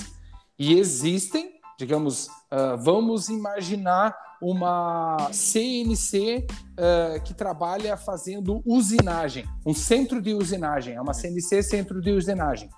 E 0.59 0.79
existem, 0.79 1.61
digamos, 1.79 2.29
ah, 2.51 2.77
vamos 2.77 3.29
imaginar 3.29 4.15
uma 4.41 5.31
CNC 5.33 6.47
ah, 6.77 7.19
que 7.21 7.33
trabalha 7.35 7.97
fazendo 7.97 8.63
usinagem, 8.65 9.45
um 9.67 9.75
centro 9.75 10.21
de 10.21 10.35
usinagem, 10.35 10.95
é 10.95 11.01
uma 11.01 11.15
CNC 11.15 11.63
centro 11.63 12.01
de 12.01 12.11
usinagem. 12.13 12.69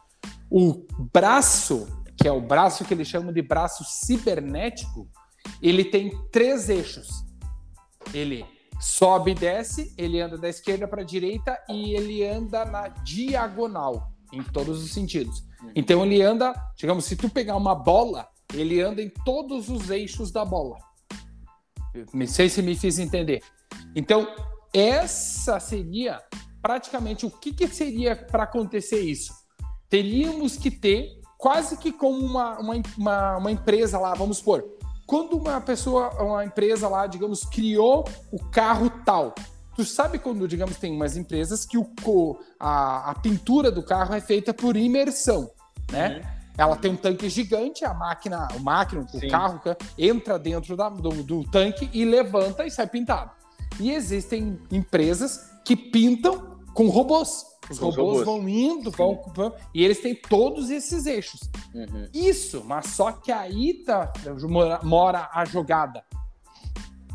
O 0.51 0.87
braço, 1.13 1.89
que 2.17 2.29
é 2.29 2.33
o 2.33 2.41
braço 2.41 2.85
que 2.85 2.95
eles 2.95 3.09
chamam 3.09 3.33
de 3.33 3.43
braço 3.43 3.83
cibernético, 3.85 5.09
ele 5.61 5.85
tem 5.85 6.13
três 6.31 6.69
eixos. 6.69 7.25
Ele 8.13 8.45
sobe 8.81 9.31
e 9.31 9.35
desce, 9.35 9.95
ele 9.97 10.21
anda 10.21 10.37
da 10.37 10.49
esquerda 10.49 10.87
para 10.87 11.03
a 11.03 11.05
direita 11.05 11.59
e 11.69 11.95
ele 11.95 12.27
anda 12.27 12.65
na 12.65 12.89
diagonal, 12.89 14.13
em 14.33 14.43
todos 14.43 14.83
os 14.83 14.93
sentidos. 14.93 15.45
Então 15.75 16.05
ele 16.05 16.21
anda, 16.23 16.55
digamos, 16.77 17.05
se 17.05 17.17
tu 17.17 17.29
pegar 17.29 17.57
uma 17.57 17.75
bola, 17.75 18.29
ele 18.53 18.81
anda 18.81 19.01
em 19.01 19.11
todos 19.25 19.69
os 19.69 19.91
eixos 19.91 20.31
da 20.31 20.45
bola. 20.45 20.77
Não 22.13 22.27
sei 22.27 22.49
se 22.49 22.61
me 22.61 22.75
fiz 22.75 22.99
entender. 22.99 23.41
Então, 23.95 24.27
essa 24.73 25.61
seria 25.61 26.21
praticamente 26.61 27.25
o 27.25 27.31
que, 27.31 27.53
que 27.53 27.69
seria 27.69 28.17
para 28.17 28.43
acontecer 28.43 29.01
isso? 29.01 29.33
Teríamos 29.89 30.57
que 30.57 30.71
ter 30.71 31.21
quase 31.39 31.77
que 31.77 31.93
como 31.93 32.19
uma, 32.19 32.59
uma, 32.59 32.83
uma, 32.97 33.37
uma 33.37 33.53
empresa 33.53 33.99
lá, 33.99 34.15
vamos 34.15 34.39
supor, 34.39 34.65
quando 35.07 35.37
uma 35.37 35.61
pessoa, 35.61 36.11
uma 36.23 36.45
empresa 36.45 36.89
lá, 36.89 37.07
digamos, 37.07 37.45
criou 37.45 38.05
o 38.33 38.39
carro 38.51 38.91
tal. 39.05 39.35
Tu 39.77 39.85
sabe 39.85 40.19
quando, 40.19 40.47
digamos, 40.47 40.77
tem 40.77 40.93
umas 40.95 41.17
empresas 41.17 41.65
que 41.67 41.77
o, 41.77 41.85
co- 42.03 42.39
a, 42.61 43.11
a 43.11 43.15
pintura 43.17 43.71
do 43.71 43.83
carro 43.83 44.15
é 44.15 44.21
feita 44.21 44.55
por 44.55 44.77
imersão, 44.77 45.51
né? 45.91 46.23
Ela 46.57 46.77
tem 46.77 46.93
um 46.93 46.97
tanque 46.97 47.29
gigante, 47.29 47.85
a 47.85 47.93
máquina, 47.93 48.47
o 48.57 48.61
máquina, 48.61 49.03
o 49.03 49.09
Sim. 49.19 49.29
carro 49.29 49.59
ca- 49.59 49.77
entra 49.99 50.39
dentro 50.39 50.77
da- 50.77 50.89
do, 50.89 51.11
do 51.25 51.43
tanque 51.51 51.91
e 51.93 52.05
levanta 52.05 52.65
e 52.65 52.71
sai 52.71 52.87
pintado. 52.87 53.33
E 53.81 53.91
existem 53.91 54.61
empresas 54.71 55.51
que 55.65 55.75
pintam 55.75 56.57
com 56.73 56.89
robôs. 56.89 57.45
Os 57.71 57.79
robôs, 57.79 58.19
robôs. 58.19 58.25
vão 58.25 58.49
indo, 58.49 58.91
vão, 58.91 59.23
vão, 59.35 59.55
e 59.73 59.83
eles 59.85 60.01
têm 60.01 60.15
todos 60.15 60.71
esses 60.71 61.07
eixos. 61.07 61.41
Uhum. 61.75 62.09
Isso, 62.13 62.63
mas 62.65 62.87
só 62.89 63.13
que 63.13 63.33
aí 63.33 63.83
tá, 63.85 64.13
mora, 64.43 64.81
mora 64.83 65.31
a 65.33 65.45
jogada. 65.45 66.05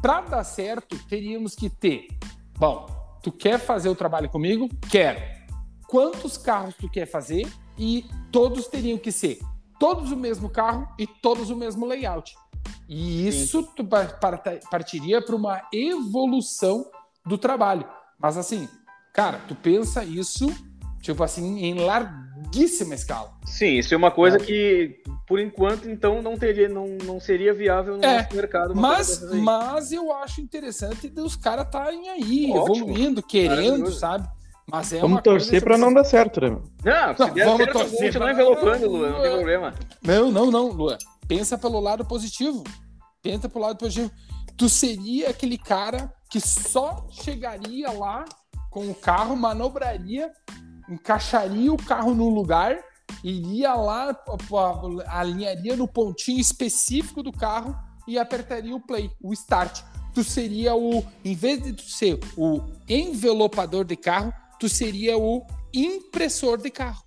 Para 0.01 0.21
dar 0.21 0.43
certo, 0.43 0.97
teríamos 1.07 1.55
que 1.55 1.69
ter. 1.69 2.07
Bom, 2.57 2.87
tu 3.21 3.31
quer 3.31 3.59
fazer 3.59 3.89
o 3.89 3.95
trabalho 3.95 4.29
comigo? 4.29 4.67
Quero. 4.89 5.21
Quantos 5.87 6.37
carros 6.37 6.75
tu 6.75 6.89
quer 6.89 7.05
fazer? 7.05 7.47
E 7.77 8.05
todos 8.31 8.67
teriam 8.67 8.97
que 8.97 9.11
ser 9.11 9.39
todos 9.79 10.11
o 10.11 10.17
mesmo 10.17 10.49
carro 10.49 10.87
e 10.99 11.07
todos 11.07 11.49
o 11.49 11.55
mesmo 11.55 11.85
layout. 11.85 12.35
E 12.87 13.27
isso 13.27 13.63
tu 13.75 13.83
partiria 14.69 15.21
para 15.21 15.35
uma 15.35 15.61
evolução 15.73 16.85
do 17.25 17.37
trabalho. 17.37 17.87
Mas 18.19 18.37
assim, 18.37 18.67
cara, 19.21 19.39
tu 19.47 19.55
pensa 19.55 20.03
isso, 20.03 20.47
tipo 21.01 21.23
assim, 21.23 21.59
em 21.65 21.75
larguíssima 21.75 22.95
escala. 22.95 23.31
Sim, 23.45 23.77
isso 23.77 23.93
é 23.93 23.97
uma 23.97 24.11
coisa 24.11 24.37
É. 24.37 24.39
que, 24.39 25.01
por 25.27 25.39
enquanto, 25.39 25.89
então, 25.89 26.21
não 26.21 26.37
teria, 26.37 26.69
não, 26.69 26.87
não 27.03 27.19
seria 27.19 27.53
viável 27.53 27.97
no 27.97 28.03
É, 28.05 28.21
nosso 28.23 28.35
mercado. 28.35 28.75
Mas, 28.75 29.21
mas 29.33 29.91
eu 29.91 30.11
acho 30.13 30.41
interessante 30.41 31.09
dos 31.09 31.35
caras 31.35 31.65
estarem 31.65 32.09
aí, 32.09 32.51
Ótimo. 32.51 32.85
evoluindo, 32.85 33.21
querendo, 33.23 33.91
sabe? 33.91 34.27
Mas 34.71 34.93
é 34.93 34.99
Vamos 34.99 35.21
torcer 35.23 35.53
tipo 35.55 35.65
pra 35.65 35.77
não 35.79 35.87
assim, 35.87 35.95
dar 35.95 36.03
certo, 36.03 36.41
né? 36.41 36.49
meu? 36.51 36.63
Não, 36.85 37.13
se 37.15 37.19
Não, 37.21 37.33
der 37.33 37.43
vamos 37.45 37.57
certo, 37.57 37.73
torcer 37.73 37.99
continuar 37.99 38.23
pra- 38.25 38.31
envelopando, 38.33 38.87
Lua, 38.89 39.09
não 39.09 39.21
tem 39.21 39.31
É. 39.31 39.35
problema. 39.35 39.73
Não, 40.03 40.31
não, 40.31 40.51
não, 40.51 40.67
Lua. 40.69 40.97
Pensa 41.27 41.57
pelo 41.57 41.79
lado 41.79 42.05
positivo. 42.05 42.63
Pensa 43.21 43.49
pelo 43.49 43.65
lado 43.65 43.77
positivo. 43.77 44.11
Tu 44.55 44.69
seria 44.69 45.29
aquele 45.31 45.57
cara 45.57 46.13
que 46.29 46.39
só 46.39 47.07
chegaria 47.09 47.91
lá 47.91 48.25
com 48.69 48.89
o 48.89 48.95
carro, 48.95 49.35
manobraria, 49.35 50.31
encaixaria 50.89 51.71
o 51.71 51.77
carro 51.77 52.13
no 52.13 52.29
lugar, 52.29 52.77
iria 53.23 53.73
lá, 53.73 54.15
alinharia 55.07 55.75
no 55.75 55.87
pontinho 55.87 56.39
específico 56.39 57.23
do 57.23 57.31
carro 57.31 57.75
e 58.07 58.17
apertaria 58.17 58.75
o 58.75 58.79
play, 58.79 59.11
o 59.21 59.33
start. 59.33 59.81
Tu 60.13 60.23
seria 60.23 60.75
o, 60.75 61.03
em 61.23 61.35
vez 61.35 61.61
de 61.61 61.73
tu 61.73 61.83
ser 61.83 62.19
o 62.35 62.61
envelopador 62.87 63.85
de 63.85 63.95
carro, 63.95 64.33
tu 64.59 64.67
seria 64.67 65.17
o 65.17 65.45
impressor 65.73 66.57
de 66.57 66.69
carro. 66.69 67.03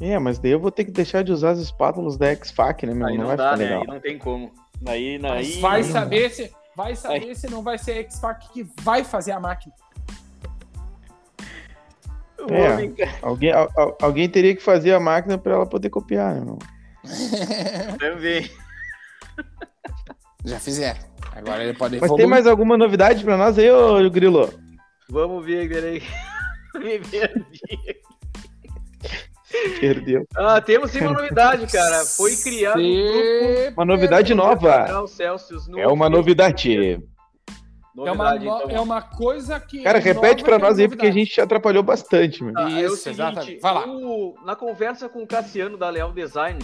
É, 0.00 0.18
mas 0.18 0.38
daí 0.38 0.52
eu 0.52 0.60
vou 0.60 0.70
ter 0.70 0.84
que 0.84 0.90
deixar 0.90 1.22
de 1.22 1.30
usar 1.30 1.50
as 1.50 1.58
espátulas 1.58 2.16
da 2.16 2.28
X-Fac, 2.28 2.86
né, 2.86 2.94
meu? 2.94 3.06
Aí 3.06 3.18
não, 3.18 3.20
não, 3.20 3.26
vai 3.28 3.36
dá, 3.36 3.52
ficar 3.52 3.56
né? 3.58 3.64
legal. 3.64 3.80
Aí 3.82 3.86
não 3.88 4.00
tem 4.00 4.18
como. 4.18 4.52
Aí, 4.86 5.18
Mas 5.18 5.46
aí... 5.46 5.60
vai 5.60 5.82
saber 5.82 6.30
se 6.30 6.50
vai 6.74 6.96
saber 6.96 7.34
se 7.34 7.50
não 7.50 7.62
vai 7.62 7.76
ser 7.76 7.92
a 7.92 7.96
X-Fac 7.96 8.48
que 8.52 8.66
vai 8.80 9.04
fazer 9.04 9.32
a 9.32 9.40
máquina. 9.40 9.74
É. 12.48 13.08
Alguém, 13.22 13.52
al- 13.52 13.70
al- 13.76 13.98
alguém 14.00 14.28
teria 14.28 14.54
que 14.56 14.62
fazer 14.62 14.92
a 14.92 15.00
máquina 15.00 15.36
pra 15.36 15.54
ela 15.54 15.66
poder 15.66 15.90
copiar, 15.90 16.34
né, 16.34 16.40
meu? 16.44 16.58
também. 17.98 18.50
Já 20.44 20.58
fizeram. 20.58 21.00
Agora 21.32 21.62
ele 21.62 21.74
pode 21.74 21.94
Mas 21.96 22.04
evoluir. 22.04 22.22
tem 22.22 22.30
mais 22.30 22.46
alguma 22.46 22.76
novidade 22.76 23.22
pra 23.24 23.36
nós 23.36 23.58
aí, 23.58 23.70
ô 23.70 24.10
Grilo? 24.10 24.52
Vamos 25.08 25.44
ver, 25.44 25.68
peraí. 25.68 26.02
Me 26.78 26.98
perdi. 27.00 28.00
Perdeu. 29.80 30.24
Ah, 30.36 30.60
temos 30.60 30.90
sim 30.92 31.00
uma 31.00 31.12
novidade, 31.12 31.66
cara. 31.66 32.04
Foi 32.04 32.36
criado 32.36 32.78
um 32.78 32.82
Se- 32.82 33.72
Uma 33.76 33.84
novidade 33.84 34.32
grupo 34.32 34.48
nova. 34.48 34.84
graus 34.86 35.10
Celsius 35.10 35.66
no 35.66 35.78
É 35.78 35.86
uma 35.88 36.08
novidade. 36.08 37.02
É 37.98 38.12
uma, 38.12 38.30
Novidade, 38.34 38.46
então. 38.46 38.70
é 38.76 38.80
uma 38.80 39.02
coisa 39.02 39.58
que. 39.58 39.82
Cara, 39.82 39.98
é 39.98 40.00
repete 40.00 40.44
é 40.48 40.58
nós 40.58 40.78
aí, 40.78 40.86
porque 40.88 41.06
a 41.06 41.08
novidade. 41.08 41.18
gente 41.18 41.34
te 41.34 41.40
atrapalhou 41.40 41.82
bastante, 41.82 42.44
meu. 42.44 42.54
Tá, 42.54 42.62
é 42.70 42.84
o 42.84 42.86
Isso, 42.86 42.96
seguinte, 42.98 43.16
exatamente. 43.20 43.60
Vai 43.60 43.74
lá. 43.74 43.86
o- 43.88 44.34
na 44.44 44.54
conversa 44.54 45.08
com 45.08 45.22
o 45.22 45.26
Cassiano 45.26 45.76
da 45.76 45.90
Leal 45.90 46.12
Design, 46.12 46.60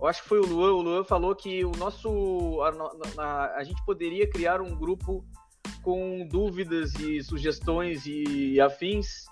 eu 0.00 0.06
acho 0.06 0.22
que 0.22 0.28
foi 0.28 0.40
o 0.40 0.44
Luan, 0.46 0.72
o 0.72 0.82
Luan 0.82 1.04
falou 1.04 1.34
que 1.36 1.64
o 1.64 1.70
nosso. 1.78 2.60
A, 2.62 2.72
na- 3.16 3.52
a 3.54 3.62
gente 3.62 3.80
poderia 3.86 4.28
criar 4.28 4.60
um 4.60 4.74
grupo 4.74 5.24
com 5.82 6.26
dúvidas 6.28 6.92
e 6.94 7.22
sugestões 7.22 8.04
e 8.06 8.60
afins, 8.60 9.26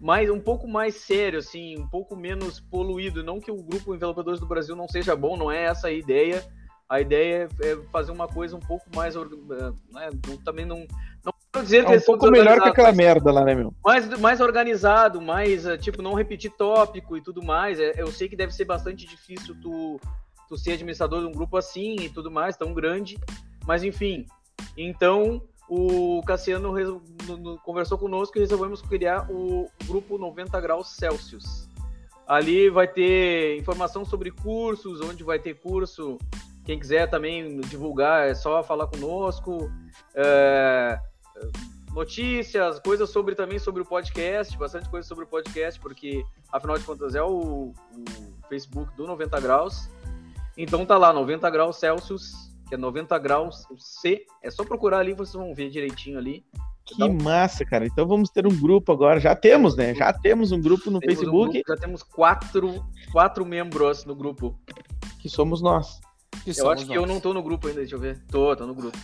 mas 0.00 0.28
um 0.30 0.40
pouco 0.40 0.66
mais 0.68 0.96
sério, 0.96 1.38
assim, 1.38 1.78
um 1.78 1.86
pouco 1.88 2.16
menos 2.16 2.58
poluído. 2.60 3.22
Não 3.22 3.38
que 3.40 3.50
o 3.52 3.62
grupo 3.62 3.94
Envelopadores 3.94 4.40
do 4.40 4.46
Brasil 4.46 4.74
não 4.74 4.88
seja 4.88 5.14
bom, 5.14 5.36
não 5.36 5.50
é 5.50 5.62
essa 5.64 5.86
a 5.88 5.92
ideia. 5.92 6.44
A 6.88 7.00
ideia 7.00 7.48
é 7.60 7.72
é 7.72 7.76
fazer 7.92 8.12
uma 8.12 8.28
coisa 8.28 8.56
um 8.56 8.60
pouco 8.60 8.84
mais. 8.94 9.16
eh, 9.16 9.20
Né, 9.90 10.10
também 10.44 10.64
não. 10.64 10.86
Não 11.24 11.32
quero 11.52 11.64
dizer 11.64 11.84
É 11.84 11.88
um 11.88 11.98
ser 11.98 12.06
pouco 12.06 12.30
melhor 12.30 12.60
que 12.62 12.68
aquela 12.68 12.88
mas- 12.88 12.96
merda 12.96 13.32
lá, 13.32 13.44
né, 13.44 13.54
meu? 13.54 13.74
mais, 13.84 14.06
mais 14.20 14.40
organizado, 14.40 15.20
mais, 15.20 15.66
eh, 15.66 15.76
tipo, 15.76 16.00
não 16.02 16.14
repetir 16.14 16.50
tópico 16.52 17.16
e 17.16 17.20
tudo 17.20 17.42
mais. 17.42 17.80
É, 17.80 17.94
Eu 18.00 18.12
sei 18.12 18.28
que 18.28 18.36
deve 18.36 18.52
ser 18.54 18.64
bastante 18.64 19.04
difícil 19.06 19.56
tu, 19.60 19.98
tu 20.48 20.56
ser 20.56 20.72
administrador 20.72 21.20
de 21.20 21.26
um 21.26 21.32
grupo 21.32 21.56
assim 21.56 21.96
e 22.00 22.08
tudo 22.08 22.30
mais, 22.30 22.56
tão 22.56 22.72
grande. 22.72 23.18
Mas, 23.66 23.82
enfim. 23.82 24.26
Então, 24.76 25.42
o 25.68 26.22
Cassiano 26.24 26.70
resol- 26.72 27.02
conversou 27.64 27.98
conosco 27.98 28.38
e 28.38 28.40
resolvemos 28.40 28.80
criar 28.80 29.26
o 29.28 29.68
grupo 29.86 30.16
90 30.18 30.60
Graus 30.60 30.90
Celsius. 30.94 31.66
Ali 32.28 32.70
vai 32.70 32.86
ter 32.86 33.56
informação 33.58 34.04
sobre 34.04 34.30
cursos, 34.30 35.00
onde 35.00 35.24
vai 35.24 35.38
ter 35.40 35.54
curso. 35.54 36.18
Quem 36.66 36.78
quiser 36.80 37.08
também 37.08 37.60
divulgar, 37.60 38.28
é 38.28 38.34
só 38.34 38.60
falar 38.62 38.88
conosco. 38.88 39.70
É, 40.16 40.98
notícias, 41.92 42.80
coisas 42.80 43.08
sobre 43.08 43.36
também 43.36 43.58
sobre 43.58 43.82
o 43.82 43.86
podcast, 43.86 44.58
bastante 44.58 44.88
coisa 44.90 45.06
sobre 45.06 45.24
o 45.24 45.28
podcast, 45.28 45.78
porque 45.80 46.24
afinal 46.52 46.76
de 46.76 46.84
contas 46.84 47.14
é 47.14 47.22
o, 47.22 47.72
o 47.72 47.74
Facebook 48.48 48.94
do 48.96 49.06
90 49.06 49.40
graus. 49.40 49.88
Então 50.58 50.84
tá 50.84 50.98
lá, 50.98 51.12
90 51.12 51.48
graus 51.50 51.76
Celsius, 51.76 52.32
que 52.68 52.74
é 52.74 52.78
90 52.78 53.16
graus 53.18 53.64
C. 53.78 54.26
É 54.42 54.50
só 54.50 54.64
procurar 54.64 54.98
ali, 54.98 55.14
vocês 55.14 55.34
vão 55.34 55.54
ver 55.54 55.70
direitinho 55.70 56.18
ali. 56.18 56.44
Que 56.84 56.94
Então- 56.94 57.12
massa, 57.14 57.64
cara. 57.64 57.86
Então 57.86 58.06
vamos 58.08 58.28
ter 58.28 58.46
um 58.46 58.60
grupo 58.60 58.90
agora. 58.92 59.20
Já 59.20 59.36
temos, 59.36 59.76
né? 59.76 59.94
Já 59.94 60.12
temos 60.12 60.50
um 60.52 60.60
grupo 60.60 60.90
no 60.90 60.98
Temos 60.98 61.16
um 61.16 61.20
Facebook, 61.20 61.52
grupo, 61.52 61.68
já 61.68 61.76
temos 61.76 62.02
quatro, 62.02 62.84
quatro 63.12 63.46
membros 63.46 64.04
no 64.04 64.14
grupo. 64.16 64.58
que 65.20 65.28
somos 65.28 65.60
nós. 65.60 66.00
Que 66.44 66.58
Eu 66.60 66.70
acho 66.70 66.86
que 66.86 66.94
eu 66.94 67.06
não 67.06 67.20
tô 67.20 67.34
no 67.34 67.42
grupo 67.42 67.66
ainda, 67.68 67.80
deixa 67.80 67.94
eu 67.94 68.00
ver. 68.00 68.22
Tô, 68.30 68.54
tô 68.56 68.66
no 68.66 68.74
grupo. 68.74 68.96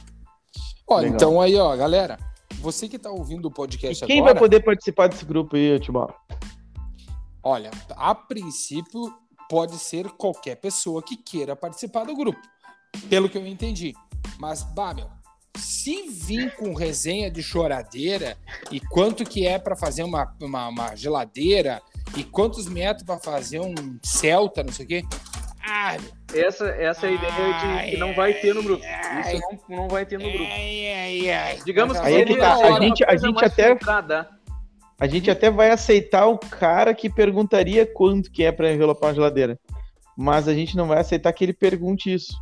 Ó, 0.89 0.99
Legal. 0.99 1.15
então 1.15 1.41
aí, 1.41 1.57
ó, 1.57 1.75
galera, 1.77 2.19
você 2.61 2.89
que 2.89 2.99
tá 2.99 3.11
ouvindo 3.11 3.47
o 3.47 3.51
E 3.51 3.55
podcast 3.55 4.07
quem 4.07 4.19
agora, 4.21 4.35
vai 4.35 4.41
poder 4.43 4.61
participar 4.61 5.09
desse 5.09 5.25
grupo 5.25 5.57
aí, 5.57 5.79
Timó? 5.81 6.09
olha, 7.43 7.71
a 7.97 8.15
princípio 8.15 9.13
pode 9.49 9.77
ser 9.79 10.09
qualquer 10.13 10.57
pessoa 10.57 11.03
que 11.03 11.17
queira 11.17 11.57
participar 11.57 12.05
do 12.05 12.15
grupo, 12.15 12.41
pelo 13.09 13.29
que 13.29 13.37
eu 13.37 13.47
entendi. 13.47 13.95
Mas, 14.39 14.63
bah, 14.63 14.95
meu, 14.95 15.09
se 15.57 16.09
vir 16.09 16.55
com 16.57 16.73
resenha 16.75 17.31
de 17.31 17.43
choradeira 17.43 18.39
e 18.71 18.81
quanto 18.81 19.25
que 19.25 19.47
é 19.47 19.59
para 19.59 19.77
fazer 19.77 20.05
uma, 20.05 20.35
uma, 20.41 20.69
uma 20.69 20.95
geladeira 20.97 21.83
e 22.17 22.25
quantos 22.25 22.67
metros 22.67 23.05
para 23.05 23.19
fazer 23.19 23.61
um 23.61 23.75
Celta, 24.03 24.63
não 24.63 24.73
sei 24.73 24.85
o 24.85 24.89
quê. 24.89 25.03
Meu, 26.33 26.47
Essa, 26.47 26.67
essa 26.69 27.07
é 27.07 27.11
a 27.11 27.13
ideia 27.13 27.85
de 27.85 27.91
que 27.91 27.97
não 27.99 28.15
vai 28.15 28.33
ter 28.35 28.55
no 28.55 28.63
grupo. 28.63 28.83
Isso 28.85 29.41
não, 29.69 29.77
não 29.79 29.89
vai 29.89 30.05
ter 30.07 30.19
no 30.19 30.25
grupo. 30.31 30.45
ai, 30.51 30.93
ai, 30.93 31.31
ai. 31.31 31.59
Digamos 31.65 31.99
que 31.99 32.07
Aí 32.07 32.15
é 32.15 32.25
que 32.25 32.33
seria 32.33 32.43
tá, 32.43 32.55
a 32.77 32.81
gente- 32.81 33.05
a 33.05 33.17
gente 33.17 33.45
até- 33.45 33.69
filtrada. 33.69 34.29
A 34.99 35.07
gente 35.07 35.31
até 35.31 35.51
vai 35.51 35.71
aceitar 35.71 36.27
o 36.27 36.39
cara 36.39 36.95
que 36.95 37.11
perguntaria 37.11 37.85
quanto 37.85 38.31
que 38.31 38.45
é 38.45 38.53
para 38.53 38.73
envelopar 38.73 39.09
uma 39.11 39.15
geladeira. 39.15 39.59
Mas 40.17 40.47
a 40.47 40.55
gente 40.55 40.77
não 40.77 40.87
vai 40.87 40.99
aceitar 41.01 41.33
que 41.33 41.45
ele 41.45 41.53
pergunte 41.53 42.13
isso. 42.13 42.33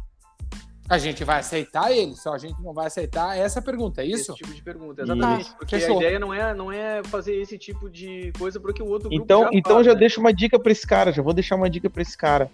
A 0.89 0.99
gente 0.99 1.23
vai 1.25 1.39
aceitar 1.39 1.91
ele, 1.93 2.15
só 2.17 2.35
a 2.35 2.39
gente 2.39 2.61
não 2.61 2.75
vai 2.75 2.89
aceitar 2.89 3.39
essa 3.39 3.63
pergunta, 3.63 4.03
é 4.03 4.07
isso? 4.07 4.33
Esse 4.33 4.43
tipo 4.43 4.53
de 4.53 4.61
pergunta, 4.63 5.03
exatamente. 5.03 5.55
Porque 5.57 5.79
Fechou. 5.79 5.99
a 5.99 6.03
ideia 6.03 6.19
não 6.19 6.35
é, 6.35 6.53
não 6.53 6.71
é 6.73 7.01
fazer 7.05 7.37
esse 7.41 7.57
tipo 7.57 7.89
de 7.89 8.33
coisa 8.37 8.59
porque 8.61 8.83
o 8.83 8.87
outro 8.89 9.09
grupo 9.09 9.23
Então, 9.23 9.45
já 9.45 9.51
então 9.53 9.75
faz, 9.77 9.87
já 9.87 9.95
né? 9.95 9.99
deixa 10.01 10.21
uma 10.21 10.33
dica 10.35 10.59
para 10.59 10.73
esse 10.73 10.85
cara, 10.87 11.13
já 11.13 11.23
vou 11.23 11.33
deixar 11.33 11.55
uma 11.55 11.71
dica 11.71 11.89
para 11.89 12.03
esse 12.03 12.19
cara. 12.19 12.51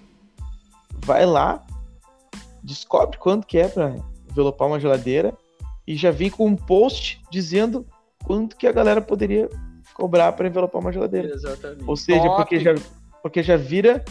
Vai 1.04 1.24
lá, 1.24 1.64
descobre 2.62 3.18
quanto 3.18 3.46
que 3.46 3.58
é 3.58 3.68
para 3.68 3.94
envelopar 4.30 4.68
uma 4.68 4.80
geladeira 4.80 5.36
e 5.86 5.96
já 5.96 6.10
vem 6.10 6.28
com 6.30 6.46
um 6.46 6.56
post 6.56 7.22
dizendo 7.30 7.86
quanto 8.24 8.56
que 8.56 8.66
a 8.66 8.72
galera 8.72 9.00
poderia 9.00 9.48
cobrar 9.94 10.32
para 10.32 10.48
envelopar 10.48 10.80
uma 10.80 10.92
geladeira. 10.92 11.28
Exatamente. 11.28 11.84
Ou 11.86 11.96
seja, 11.96 12.22
Top. 12.22 12.36
porque 12.36 12.60
já, 12.60 12.74
porque 13.22 13.42
já 13.42 13.56
vira 13.56 14.04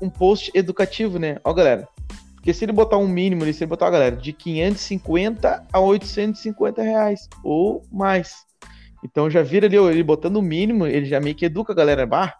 um 0.00 0.08
post 0.08 0.50
educativo, 0.54 1.18
né? 1.18 1.38
Ó, 1.44 1.52
galera. 1.52 1.86
Porque 2.34 2.54
se 2.54 2.64
ele 2.64 2.72
botar 2.72 2.96
um 2.96 3.06
mínimo 3.06 3.42
ali, 3.42 3.52
se 3.52 3.62
ele 3.62 3.68
botar, 3.68 3.86
ó, 3.86 3.90
galera, 3.90 4.16
de 4.16 4.32
550 4.32 5.66
a 5.72 5.80
850 5.80 6.82
reais 6.82 7.28
ou 7.44 7.82
mais. 7.92 8.46
Então 9.04 9.28
já 9.28 9.42
vira 9.42 9.66
ali, 9.66 9.78
ó, 9.78 9.90
ele 9.90 10.02
botando 10.02 10.36
o 10.36 10.42
mínimo, 10.42 10.86
ele 10.86 11.06
já 11.06 11.20
meio 11.20 11.36
que 11.36 11.44
educa 11.44 11.72
a 11.72 11.76
galera. 11.76 12.06
Bah, 12.06 12.36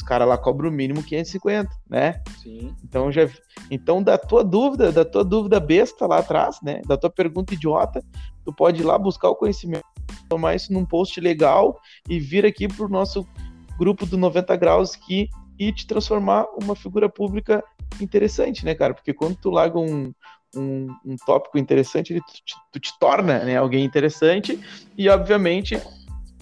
os 0.00 0.02
caras 0.02 0.26
lá 0.26 0.38
cobram 0.38 0.70
o 0.70 0.72
mínimo 0.72 1.02
550, 1.02 1.70
né? 1.88 2.22
Sim. 2.42 2.74
Então 2.82 3.12
já 3.12 3.28
então 3.70 4.02
da 4.02 4.16
tua 4.16 4.42
dúvida, 4.42 4.90
da 4.90 5.04
tua 5.04 5.22
dúvida 5.22 5.60
besta 5.60 6.06
lá 6.06 6.18
atrás, 6.18 6.58
né? 6.62 6.80
Da 6.86 6.96
tua 6.96 7.10
pergunta 7.10 7.52
idiota, 7.52 8.02
tu 8.44 8.52
pode 8.52 8.80
ir 8.80 8.84
lá 8.84 8.98
buscar 8.98 9.28
o 9.28 9.36
conhecimento, 9.36 9.84
tomar 10.28 10.54
isso 10.54 10.72
num 10.72 10.86
post 10.86 11.20
legal 11.20 11.78
e 12.08 12.18
vir 12.18 12.46
aqui 12.46 12.66
pro 12.66 12.88
nosso 12.88 13.26
grupo 13.78 14.06
do 14.06 14.16
90 14.16 14.56
graus 14.56 14.94
aqui 14.94 15.28
e 15.58 15.70
te 15.70 15.86
transformar 15.86 16.46
uma 16.60 16.74
figura 16.74 17.08
pública 17.08 17.62
interessante, 18.00 18.64
né, 18.64 18.74
cara? 18.74 18.94
Porque 18.94 19.12
quando 19.12 19.36
tu 19.36 19.50
larga 19.50 19.78
um, 19.78 20.12
um, 20.56 20.86
um 21.04 21.16
tópico 21.26 21.58
interessante, 21.58 22.14
ele, 22.14 22.20
tu, 22.20 22.32
te- 22.32 22.54
tu 22.72 22.80
te 22.80 22.98
torna 22.98 23.40
né, 23.40 23.58
alguém 23.58 23.84
interessante 23.84 24.58
e, 24.96 25.08
obviamente, 25.10 25.78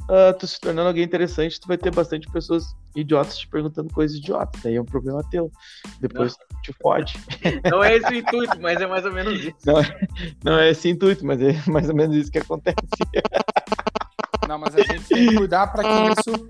ah, 0.09 0.33
tu 0.33 0.47
se 0.47 0.59
tornando 0.61 0.89
alguém 0.89 1.05
interessante, 1.05 1.61
tu 1.61 1.69
vai 1.69 1.77
ter 1.79 1.91
bastante 1.95 2.31
pessoas 2.31 2.75
idiotas 2.97 3.37
te 3.39 3.47
perguntando 3.49 3.93
coisas 3.93 4.17
idiotas. 4.17 4.61
Daí 4.63 4.77
é 4.77 4.81
um 4.81 4.85
problema 4.85 5.23
teu. 5.31 5.51
Depois 6.01 6.35
tu 6.37 6.47
te 6.63 6.73
fode. 6.83 7.15
Não 7.71 7.83
é 7.85 7.97
esse 7.97 8.13
o 8.13 8.15
intuito, 8.15 8.61
mas 8.61 8.81
é 8.81 8.87
mais 8.87 9.05
ou 9.05 9.13
menos 9.13 9.39
isso. 9.41 9.57
Não 10.45 10.59
é 10.59 10.71
esse 10.71 10.89
intuito, 10.89 11.25
mas 11.27 11.41
é 11.41 11.53
mais 11.71 11.89
ou 11.89 11.95
menos 11.95 12.17
isso 12.17 12.31
que 12.33 12.39
acontece. 12.39 12.77
Não, 14.49 14.59
mas 14.59 14.75
a 14.75 14.81
gente 14.83 15.05
tem 15.05 15.29
que 15.29 15.35
cuidar 15.37 15.67
para 15.69 15.83
que 15.85 16.21
isso. 16.21 16.49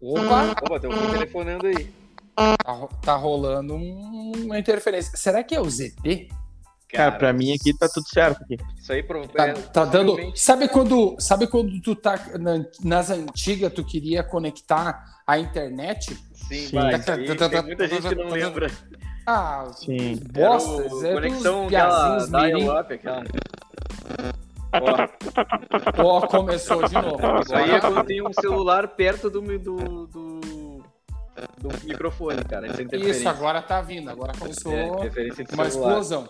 Opa! 0.00 0.50
Opa, 0.62 0.80
tem 0.80 0.90
um 0.90 1.10
telefonando 1.12 1.66
aí. 1.66 1.90
Tá, 2.34 2.88
tá 3.02 3.16
rolando 3.16 3.74
um- 3.74 4.32
uma 4.44 4.58
interferência. 4.58 5.16
Será 5.16 5.42
que 5.42 5.54
é 5.54 5.60
o 5.60 5.68
ZT? 5.68 6.28
Cara, 6.92 7.12
pra 7.12 7.32
mim 7.32 7.52
aqui 7.54 7.76
tá 7.76 7.88
tudo 7.88 8.06
certo. 8.08 8.42
Aqui. 8.42 8.56
Isso 8.78 8.92
aí 8.92 9.02
pro, 9.02 9.26
Tá, 9.28 9.48
é, 9.48 9.52
tá 9.54 9.84
dando. 9.84 10.16
Sabe 10.36 10.68
quando, 10.68 11.16
sabe 11.18 11.46
quando 11.46 11.80
tu 11.80 11.94
tá 11.96 12.18
na- 12.38 12.64
nas 12.84 13.10
antigas, 13.10 13.72
tu 13.72 13.84
queria 13.84 14.22
conectar 14.22 15.02
a 15.26 15.38
internet? 15.38 16.14
Sim, 16.34 16.66
Sim. 16.66 16.76
vai. 16.76 16.98
Tem, 17.00 17.36
tem 17.36 17.62
muita 17.62 17.88
gente 17.88 18.08
que 18.08 18.14
não 18.14 18.28
lembra. 18.28 18.70
Ah, 19.26 19.70
Sim. 19.76 20.20
Bostas, 20.32 20.92
o- 20.92 21.06
é 21.06 21.12
conexão 21.14 21.66
dos 21.66 21.74
aquela 21.74 22.18
piazinhos 22.18 22.30
mirim. 22.30 22.56
dial-up, 22.64 22.94
aquela. 22.94 23.24
Ó, 24.74 26.02
Ó, 26.04 26.26
começou 26.26 26.82
de 26.88 26.94
novo. 26.94 27.40
isso 27.40 27.54
aí 27.54 27.70
é 27.70 27.80
quando 27.80 28.04
tem 28.04 28.26
um 28.26 28.32
celular 28.32 28.88
perto 28.88 29.28
do, 29.30 29.40
do, 29.58 30.06
do, 30.06 30.40
do 31.58 31.68
microfone, 31.84 32.42
cara. 32.44 32.66
Isso, 32.96 33.28
agora 33.28 33.60
tá 33.62 33.80
vindo. 33.82 34.10
Agora 34.10 34.32
começou 34.38 34.72
É, 34.72 34.84
uma 34.90 35.10
celular. 35.10 35.66
explosão. 35.68 36.28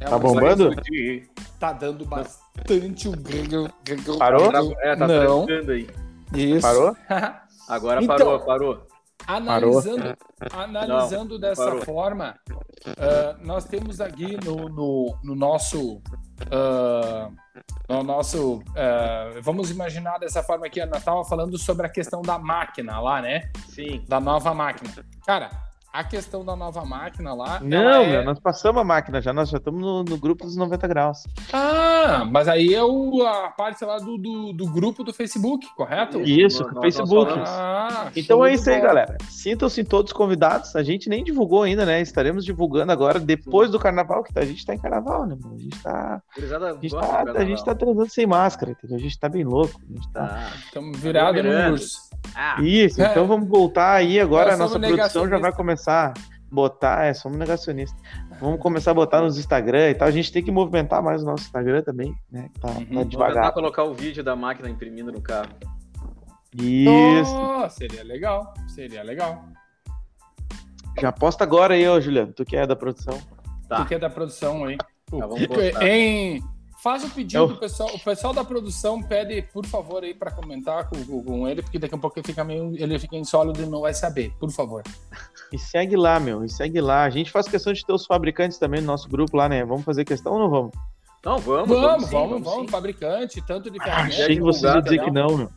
É 0.00 0.04
Tá 0.06 0.18
bombando? 0.18 0.68
Explodir. 0.68 1.28
Tá 1.58 1.72
dando 1.72 2.04
bastante 2.04 3.08
o 3.08 3.12
grrr, 3.12 3.70
grrr, 3.84 4.18
Parou? 4.18 4.50
grrr. 4.50 4.74
É, 4.82 4.96
tá 4.96 5.06
Não. 5.08 5.46
trancando 5.46 5.72
aí. 5.72 5.88
Isso. 6.34 6.60
Parou? 6.62 6.96
Agora 7.68 8.02
Então- 8.02 8.16
parou, 8.16 8.40
parou. 8.40 8.86
Analisando, 9.26 10.14
analisando 10.52 11.38
dessa 11.38 11.64
parou. 11.64 11.80
forma, 11.82 12.34
ah, 12.98 13.36
nós 13.40 13.64
temos 13.64 13.98
aqui 14.00 14.36
no, 14.44 14.68
no, 14.68 15.16
no 15.24 15.34
nosso. 15.34 16.02
ah, 16.50 17.30
no 17.88 18.02
nosso 18.02 18.62
ah, 18.76 19.30
vamos 19.40 19.70
imaginar 19.70 20.18
dessa 20.18 20.42
forma 20.42 20.66
aqui, 20.66 20.84
nós 20.84 20.98
estava 20.98 21.24
falando 21.24 21.56
sobre 21.56 21.86
a 21.86 21.88
questão 21.88 22.20
da 22.20 22.38
máquina 22.38 23.00
lá, 23.00 23.22
né? 23.22 23.50
Sim. 23.68 24.04
Da 24.06 24.20
nova 24.20 24.52
máquina. 24.52 24.90
Cara, 25.26 25.48
a 25.94 26.02
questão 26.02 26.44
da 26.44 26.56
nova 26.56 26.84
máquina 26.84 27.32
lá. 27.32 27.60
Não, 27.62 28.02
é- 28.02 28.06
meu, 28.10 28.24
nós 28.24 28.40
passamos 28.40 28.80
a 28.80 28.84
máquina 28.84 29.22
já, 29.22 29.32
nós 29.32 29.48
já 29.48 29.58
estamos 29.58 29.80
no, 29.80 30.02
no 30.02 30.18
grupo 30.18 30.44
dos 30.44 30.56
90 30.56 30.88
graus. 30.88 31.18
Ah, 31.52 32.26
mas 32.28 32.48
aí 32.48 32.74
é 32.74 32.82
o, 32.82 33.22
a 33.24 33.48
parte 33.50 33.84
lá 33.84 33.98
do, 33.98 34.18
do, 34.18 34.52
do 34.52 34.66
grupo 34.66 35.04
do 35.04 35.14
Facebook, 35.14 35.66
correto? 35.76 36.20
Isso, 36.22 36.62
Nós- 36.64 36.72
com 36.72 36.78
o 36.78 36.82
nós 36.82 36.96
Facebook. 36.96 37.32
Ah, 37.46 38.10
Então 38.16 38.44
é 38.44 38.54
isso 38.54 38.68
aí, 38.68 38.80
galera. 38.80 39.16
Sintam-se 39.28 39.84
todos 39.84 40.12
convidados. 40.12 40.74
A 40.74 40.82
gente 40.82 41.08
nem 41.08 41.22
divulgou 41.22 41.62
ainda, 41.62 41.86
né? 41.86 42.00
Estaremos 42.00 42.44
divulgando 42.44 42.90
agora, 42.90 43.20
depois 43.20 43.70
do 43.70 43.78
carnaval, 43.78 44.24
que 44.24 44.32
tá- 44.32 44.40
a 44.40 44.44
gente 44.44 44.66
tá 44.66 44.74
em 44.74 44.78
carnaval, 44.78 45.26
né? 45.26 45.36
mano? 45.40 45.54
A 45.54 45.58
gente 45.60 45.78
tá, 45.80 46.22
Gurizada 46.34 46.70
a 46.70 46.72
gente 46.74 46.88
gosta 46.90 47.32
tá, 47.32 47.38
a 47.40 47.44
gente 47.44 47.64
tá 47.64 47.74
transando 47.74 48.08
sem 48.10 48.26
máscara, 48.26 48.72
entendeu? 48.72 48.96
A 48.96 49.00
gente 49.00 49.18
tá 49.18 49.28
bem 49.28 49.44
louco. 49.44 49.80
A 49.88 49.92
gente 49.92 50.08
tá... 50.12 50.26
Tá. 50.26 50.48
Estamos 50.64 50.98
virados 50.98 51.34
no 51.34 51.38
Aglomerando. 51.40 51.74
urso. 51.74 51.98
Ah, 52.34 52.56
Isso, 52.60 53.00
É. 53.00 53.10
então 53.10 53.26
vamos 53.28 53.48
voltar 53.48 53.92
aí 53.92 54.18
agora. 54.18 54.56
Nós 54.56 54.60
A 54.60 54.64
nossa 54.64 54.80
produção 54.80 55.22
já 55.28 55.38
vai 55.38 55.50
negacionistas. 55.50 55.54
Começar 55.84 56.14
a 56.14 56.14
botar. 56.50 57.04
É, 57.04 57.14
somos 57.14 57.38
negacionistas. 57.38 58.00
Vamos 58.40 58.60
começar 58.60 58.90
a 58.92 58.94
botar 58.94 59.20
nos 59.20 59.38
Instagram 59.38 59.90
e 59.90 59.94
tal. 59.94 60.08
A 60.08 60.10
gente 60.10 60.32
tem 60.32 60.42
que 60.42 60.50
movimentar 60.50 61.02
mais 61.02 61.22
o 61.22 61.26
nosso 61.26 61.44
Instagram 61.44 61.82
também, 61.82 62.14
né? 62.30 62.50
Tá, 62.60 62.68
Uhum. 62.68 62.74
tá 62.74 62.84
tentar 62.84 63.04
devagar. 63.04 63.52
colocar 63.52 63.84
o 63.84 63.94
vídeo 63.94 64.24
da 64.24 64.34
máquina 64.34 64.68
imprimindo 64.68 65.12
no 65.12 65.20
carro. 65.20 65.50
Isso. 66.56 67.34
Oh, 67.36 67.68
seria 67.68 68.04
legal, 68.04 68.54
seria 68.68 69.02
legal. 69.02 69.44
Já 71.00 71.10
posta 71.10 71.42
agora 71.42 71.74
aí, 71.74 71.86
ô 71.88 72.00
Juliano. 72.00 72.32
Tu 72.32 72.44
que 72.44 72.56
é 72.56 72.66
da 72.66 72.76
produção. 72.76 73.18
Tá. 73.68 73.82
O 73.82 73.86
que 73.86 73.94
é 73.94 73.98
da 73.98 74.08
produção 74.08 74.64
aí? 74.64 74.76
Tá, 74.76 75.26
faz 76.84 77.02
o 77.02 77.08
pedido 77.10 77.42
Eu- 77.42 77.56
pessoal. 77.56 77.88
O 77.94 77.98
pessoal 77.98 78.34
da 78.34 78.44
produção 78.44 79.02
pede, 79.02 79.40
por 79.52 79.64
favor, 79.66 80.04
aí 80.04 80.12
para 80.14 80.30
comentar 80.30 80.86
com, 80.88 81.02
com- 81.04 81.24
com 81.24 81.48
ele, 81.48 81.62
porque 81.62 81.78
daqui 81.78 81.94
a 81.94 81.98
pouco 81.98 82.18
ele 82.18 82.26
fica 82.26 82.44
meio, 82.44 82.72
ele 82.76 82.98
fica 82.98 83.16
insólido 83.16 83.62
e 83.62 83.66
não 83.66 83.80
vai 83.80 83.94
saber. 83.94 84.30
Por 84.38 84.50
favor. 84.50 84.82
E 85.50 85.58
segue 85.58 85.96
lá, 85.96 86.20
meu. 86.20 86.44
E 86.44 86.48
segue 86.50 86.80
lá. 86.82 87.04
A 87.04 87.10
gente 87.10 87.30
faz 87.30 87.48
questão 87.48 87.72
de 87.72 87.84
ter 87.84 87.92
os 87.94 88.04
fabricantes 88.04 88.58
também 88.58 88.80
no 88.82 88.86
nosso 88.86 89.08
grupo 89.08 89.34
lá, 89.36 89.48
né? 89.48 89.64
Vamos 89.64 89.84
fazer 89.84 90.04
questão 90.04 90.34
ou 90.34 90.38
não 90.38 90.50
vamos? 90.50 90.72
Não, 91.24 91.38
vamos, 91.38 91.68
Vamos, 91.68 92.04
sim, 92.04 92.10
vamos, 92.10 92.42
vamos, 92.42 92.60
sim. 92.66 92.68
fabricante, 92.68 93.40
tanto 93.46 93.70
de 93.70 93.80
Ah, 93.80 93.84
ferramenta. 93.84 94.14
achei 94.22 94.36
que 94.36 94.42
vocês 94.42 94.62
iam 94.74 94.82
dizer 94.82 94.98
que 94.98 95.04
divulgada, 95.06 95.28
não, 95.32 95.38
meu. 95.38 95.50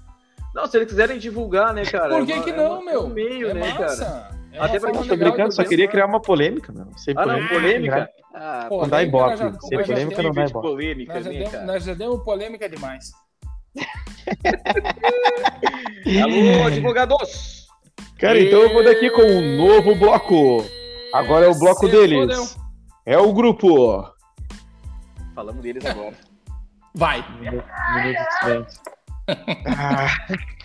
Não, 0.55 0.65
se 0.65 0.77
eles 0.77 0.87
quiserem 0.87 1.19
divulgar, 1.19 1.73
né, 1.73 1.83
cara? 1.83 2.15
Por 2.17 2.25
que, 2.25 2.31
é 2.31 2.35
uma- 2.35 2.43
que 2.45 2.49
é 2.51 2.55
não, 2.55 2.71
uma- 2.79 2.85
meu? 2.85 3.01
É 3.01 3.03
um 3.03 3.09
meio, 3.09 3.49
é 3.49 3.53
né, 3.53 3.73
massa. 3.73 4.05
cara? 4.05 4.36
É 4.57 4.65
Até 4.65 4.79
pra 4.79 4.93
gente 4.93 5.07
Fabricante 5.07 5.49
de 5.49 5.55
só 5.55 5.63
queria 5.63 5.85
pensar. 5.85 5.91
criar 5.91 6.05
uma 6.07 6.21
polêmica, 6.21 6.71
meu. 6.73 6.87
Sem 6.97 7.13
Ah, 7.17 7.25
não, 7.25 7.33
polêmica. 7.47 7.53
polêmica? 7.55 8.09
Ah, 8.33 8.65
Pô, 8.69 8.81
Não 8.81 8.89
dá 8.89 8.97
polêmica 8.97 9.03
ibope. 9.07 9.29
nós 9.29 9.39
já- 9.39 9.51
Sem 9.59 9.83
polêmica 9.83 10.23
não 10.23 10.31
dá 10.31 10.45
ibope. 10.45 10.67
polêmica, 10.67 11.13
Nós 11.13 11.23
já, 11.23 11.29
né, 11.31 11.37
demos, 11.37 11.51
cara? 11.51 11.65
nós 11.65 11.83
já 11.83 11.93
demos 11.93 12.23
polêmica 12.23 12.69
demais. 12.69 13.11
Alô, 16.23 16.65
advogados! 16.67 17.67
Cara, 18.19 18.39
então 18.39 18.61
eu 18.61 18.73
vou 18.73 18.83
daqui 18.83 19.09
com 19.11 19.21
um 19.21 19.57
novo 19.57 19.95
bloco. 19.95 20.65
Agora 21.13 21.45
é 21.45 21.49
o 21.49 21.57
bloco 21.59 21.87
deles. 21.87 22.17
fodeu. 22.19 22.45
É 23.05 23.17
o 23.17 23.31
grupo. 23.31 24.11
Falamos 25.35 25.61
deles 25.61 25.85
agora. 25.85 26.15
Vai. 26.95 27.23
Minuto, 27.39 27.63
minuto 27.95 28.17
de 28.17 28.39
silêncio. 28.39 28.81
Ah, 29.65 30.07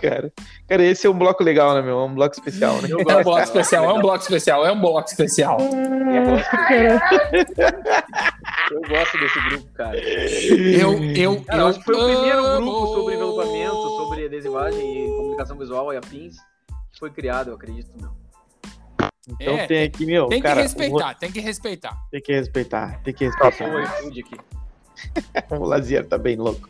cara. 0.01 0.33
Cara, 0.69 0.83
esse 0.85 1.07
é 1.07 1.11
um 1.11 1.19
bloco 1.19 1.43
legal, 1.43 1.75
né, 1.75 1.83
meu? 1.83 1.99
É 1.99 2.05
um 2.05 2.15
bloco 2.15 2.35
especial, 2.35 2.81
né? 2.81 2.89
É 2.91 2.97
um 2.97 3.23
bloco 3.23 3.41
especial, 3.41 3.85
é 3.85 3.93
um 3.93 4.01
bloco 4.01 4.23
especial, 4.23 4.67
é 4.67 4.73
um 4.73 4.81
bloco 4.81 5.09
especial. 5.09 5.59
Eu 8.71 8.81
gosto, 8.89 9.19
desse 9.19 9.41
grupo, 9.49 9.73
cara. 9.75 9.99
Eu, 9.99 11.03
eu, 11.15 11.43
Cara, 11.45 11.61
eu 11.61 11.67
acho 11.67 11.79
que 11.81 11.85
foi 11.85 11.95
o 11.95 12.05
primeiro 12.05 12.57
grupo 12.57 12.87
sobre 12.87 13.15
envelopamento, 13.15 13.75
sobre 13.75 14.27
adesivagem 14.27 15.05
e 15.05 15.09
comunicação 15.09 15.59
visual 15.59 15.93
e 15.93 15.97
afins 15.97 16.37
que 16.93 16.99
foi 16.99 17.11
criado, 17.11 17.49
eu 17.49 17.55
acredito. 17.55 17.91
Meu. 18.01 18.11
Então 19.29 19.55
É, 19.55 19.67
tem 19.67 19.85
aqui, 19.85 20.05
meu. 20.05 20.27
Tem 20.27 20.41
que 20.41 20.47
cara, 20.47 20.61
o 20.61 20.63
respeitar, 20.63 21.15
tem 21.15 21.33
que 21.33 21.41
respeitar. 21.41 21.97
Tem 22.11 22.21
que 22.21 22.33
respeitar, 22.33 23.01
tem 23.03 23.15
que 23.15 23.25
respeitar. 23.25 23.69
o 23.71 24.09
aqui. 24.09 24.37
O 25.51 25.65
Lazier 25.65 26.07
tá 26.07 26.19
bem 26.19 26.37
louco. 26.37 26.69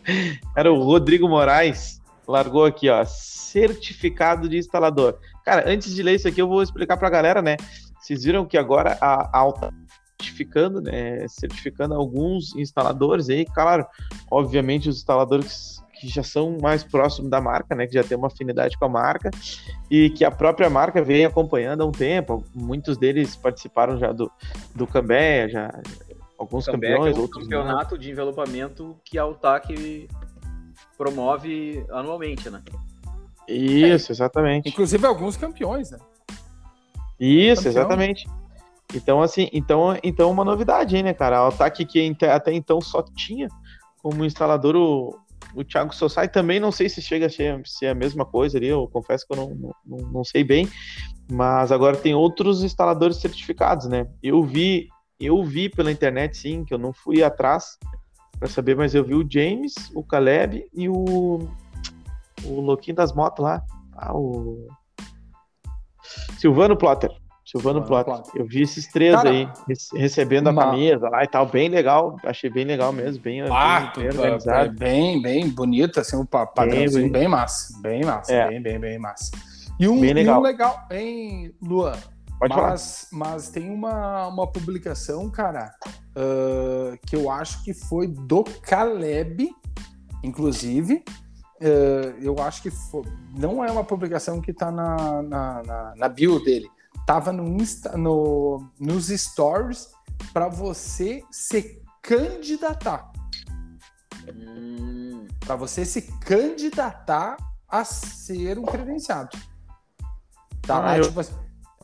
Cara, 0.54 0.72
o 0.72 0.82
Rodrigo 0.82 1.28
Moraes 1.28 2.00
largou 2.26 2.64
aqui, 2.64 2.88
ó, 2.88 3.04
certificado 3.04 4.48
de 4.48 4.58
instalador. 4.58 5.18
Cara, 5.44 5.68
antes 5.70 5.94
de 5.94 6.02
ler 6.02 6.14
isso 6.14 6.28
aqui, 6.28 6.40
eu 6.40 6.48
vou 6.48 6.62
explicar 6.62 6.96
pra 6.96 7.10
galera, 7.10 7.42
né? 7.42 7.56
Vocês 8.00 8.24
viram 8.24 8.46
que 8.46 8.58
agora 8.58 8.96
a 9.00 9.36
Alta 9.36 9.72
certificando, 10.20 10.80
né? 10.80 11.26
Certificando 11.28 11.94
alguns 11.94 12.54
instaladores 12.56 13.28
aí, 13.28 13.44
claro, 13.44 13.86
obviamente 14.30 14.88
os 14.88 14.96
instaladores 14.98 15.82
que 16.00 16.08
já 16.08 16.22
são 16.22 16.58
mais 16.60 16.82
próximos 16.82 17.30
da 17.30 17.40
marca, 17.40 17.74
né? 17.74 17.86
Que 17.86 17.94
já 17.94 18.02
tem 18.02 18.16
uma 18.16 18.26
afinidade 18.26 18.76
com 18.76 18.84
a 18.84 18.88
marca 18.88 19.30
e 19.90 20.10
que 20.10 20.24
a 20.24 20.30
própria 20.30 20.68
marca 20.68 21.02
vem 21.02 21.24
acompanhando 21.24 21.82
há 21.82 21.86
um 21.86 21.92
tempo. 21.92 22.44
Muitos 22.54 22.96
deles 22.96 23.36
participaram 23.36 23.98
já 23.98 24.10
do, 24.10 24.30
do 24.74 24.86
Cambé, 24.86 25.48
já 25.48 25.70
alguns 26.42 26.64
Também 26.66 26.90
campeões, 26.92 27.16
é 27.16 27.18
o 27.18 27.22
outros 27.22 27.48
não. 27.48 27.58
campeonato 27.62 27.98
de 27.98 28.10
envelopamento 28.10 28.96
que 29.04 29.18
a 29.18 29.26
UTAC 29.26 30.08
promove 30.96 31.84
anualmente, 31.90 32.50
né? 32.50 32.62
Isso, 33.48 34.12
exatamente. 34.12 34.68
Inclusive 34.68 35.06
alguns 35.06 35.36
campeões, 35.36 35.90
né? 35.90 35.98
Isso, 37.18 37.64
Campeão. 37.64 37.70
exatamente. 37.82 38.26
Então, 38.94 39.22
assim, 39.22 39.48
então, 39.52 39.98
então 40.02 40.30
uma 40.30 40.44
novidade, 40.44 40.96
hein, 40.96 41.02
né, 41.02 41.14
cara? 41.14 41.38
A 41.40 41.48
Ataque 41.48 41.84
que 41.84 42.14
até 42.26 42.52
então 42.52 42.80
só 42.80 43.02
tinha 43.02 43.48
como 44.02 44.24
instalador 44.24 44.76
o, 44.76 45.16
o 45.54 45.64
Thiago 45.64 45.94
Sossai, 45.94 46.28
também 46.28 46.60
não 46.60 46.70
sei 46.72 46.88
se 46.88 47.00
chega 47.00 47.26
a 47.26 47.30
ser, 47.30 47.60
ser 47.64 47.86
a 47.86 47.94
mesma 47.94 48.24
coisa 48.24 48.58
ali, 48.58 48.66
eu 48.68 48.86
confesso 48.88 49.26
que 49.26 49.32
eu 49.32 49.36
não, 49.36 49.54
não, 49.54 49.74
não- 49.86 50.10
não 50.10 50.24
sei 50.24 50.44
bem, 50.44 50.68
mas 51.30 51.72
agora 51.72 51.96
tem 51.96 52.14
outros 52.14 52.62
instaladores 52.62 53.16
certificados, 53.18 53.86
né? 53.86 54.06
Eu 54.22 54.42
vi, 54.42 54.88
eu 55.26 55.42
vi 55.44 55.68
pela 55.68 55.90
internet, 55.92 56.36
sim, 56.36 56.64
que 56.64 56.72
eu 56.74 56.78
não 56.78 56.92
fui 56.92 57.22
atrás 57.22 57.78
para 58.38 58.48
saber, 58.48 58.76
mas 58.76 58.94
eu 58.94 59.04
vi 59.04 59.14
o 59.14 59.26
James, 59.28 59.74
o 59.94 60.02
Caleb 60.02 60.66
e 60.74 60.88
o, 60.88 61.48
o 62.44 62.60
louquinho 62.60 62.96
das 62.96 63.12
motos 63.12 63.44
lá, 63.44 63.62
ah, 63.96 64.16
o 64.16 64.66
Silvano 66.38 66.76
Plotter. 66.76 67.10
Silvano 67.44 67.82
Plotter. 67.84 68.14
Plotter. 68.14 68.40
Eu 68.40 68.46
vi 68.46 68.62
esses 68.62 68.86
três 68.90 69.14
Cara, 69.14 69.30
aí 69.30 69.48
rece- 69.68 69.96
recebendo 69.98 70.46
a 70.48 70.50
uma- 70.52 70.64
camisa 70.66 71.08
lá 71.08 71.22
e 71.24 71.26
tal, 71.28 71.44
bem 71.44 71.68
legal. 71.68 72.16
Achei 72.24 72.48
bem 72.48 72.64
legal 72.64 72.92
mesmo, 72.92 73.22
bem, 73.22 73.42
Ah, 73.42 73.92
bem, 73.94 74.04
bem 74.04 74.04
é 74.06 74.08
organizado. 74.20 74.72
bem, 74.78 75.20
bem 75.20 75.48
bonito, 75.50 76.00
assim, 76.00 76.16
um 76.16 76.24
pa- 76.24 76.46
padrãozinho 76.46 77.10
bem. 77.10 77.12
bem, 77.22 77.28
massa. 77.28 77.78
Bem 77.82 78.04
massa, 78.04 78.32
É. 78.32 78.48
bem, 78.48 78.62
bem, 78.62 78.78
bem 78.78 78.98
massa. 78.98 79.30
E 79.78 79.88
um, 79.88 80.00
Bem 80.00 80.10
e 80.10 80.14
legal. 80.14 80.38
um 80.38 80.42
legal, 80.42 80.86
hein, 80.90 81.52
Luan? 81.60 81.92
Pode 82.42 82.54
falar. 82.54 82.70
mas, 82.70 83.06
mas 83.12 83.48
tem 83.50 83.70
uma, 83.70 84.26
uma 84.26 84.50
publicação, 84.50 85.30
cara, 85.30 85.72
ah, 86.16 86.96
que 87.06 87.14
eu 87.14 87.30
acho 87.30 87.62
que 87.62 87.72
foi 87.72 88.08
do 88.08 88.42
Caleb, 88.62 89.48
inclusive. 90.24 91.04
Ah, 91.60 92.14
eu 92.20 92.36
acho 92.40 92.62
que 92.62 92.70
foi, 92.70 93.04
não 93.38 93.64
é 93.64 93.70
uma 93.70 93.84
publicação 93.84 94.40
que 94.40 94.52
tá 94.52 94.70
na, 94.72 95.22
na, 95.22 95.62
na, 95.62 95.94
na 95.96 96.08
bio 96.08 96.42
dele. 96.42 96.68
Tava 97.06 97.32
no 97.32 97.46
Insta, 97.60 97.96
no, 97.96 98.68
nos 98.78 99.06
stories 99.08 99.88
para 100.32 100.48
você 100.48 101.22
se 101.30 101.80
candidatar. 102.02 103.10
Hum, 104.28 105.26
Para 105.40 105.56
você 105.56 105.84
se 105.84 106.02
candidatar 106.20 107.36
a 107.68 107.84
ser 107.84 108.58
um 108.58 108.64
credenciado. 108.64 109.36
Tá 110.62 110.76
Ah, 110.76 110.80
lá, 110.80 110.98
eu- 110.98 111.04
tipo 111.04 111.18
assim, 111.20 111.34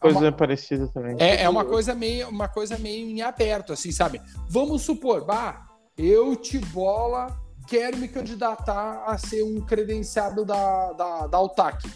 Coisa 0.01 0.19
uma- 0.19 0.33
parecida 0.33 0.89
também. 0.89 1.17
é, 1.19 1.43
é 1.43 1.49
uma 1.49 1.65
coisa 1.65 1.95
meio 1.95 2.29
uma 2.29 2.49
coisa 2.49 2.79
meio 2.79 3.09
em 3.09 3.23
aberto, 3.23 3.73
assim, 3.73 3.91
sabe? 3.93 4.21
Vamos 4.49 4.83
supor, 4.83 5.25
bah, 5.25 5.67
eu 5.97 6.37
te 6.37 6.59
bola, 6.59 7.37
quero 7.67 7.97
me 7.97 8.09
candidatar 8.09 9.05
a 9.07 9.19
ser 9.19 9.43
um 9.43 9.61
credenciado 9.61 10.45
da, 10.45 10.93
da, 10.93 11.27
da 11.27 11.41
UTAC. 11.41 11.91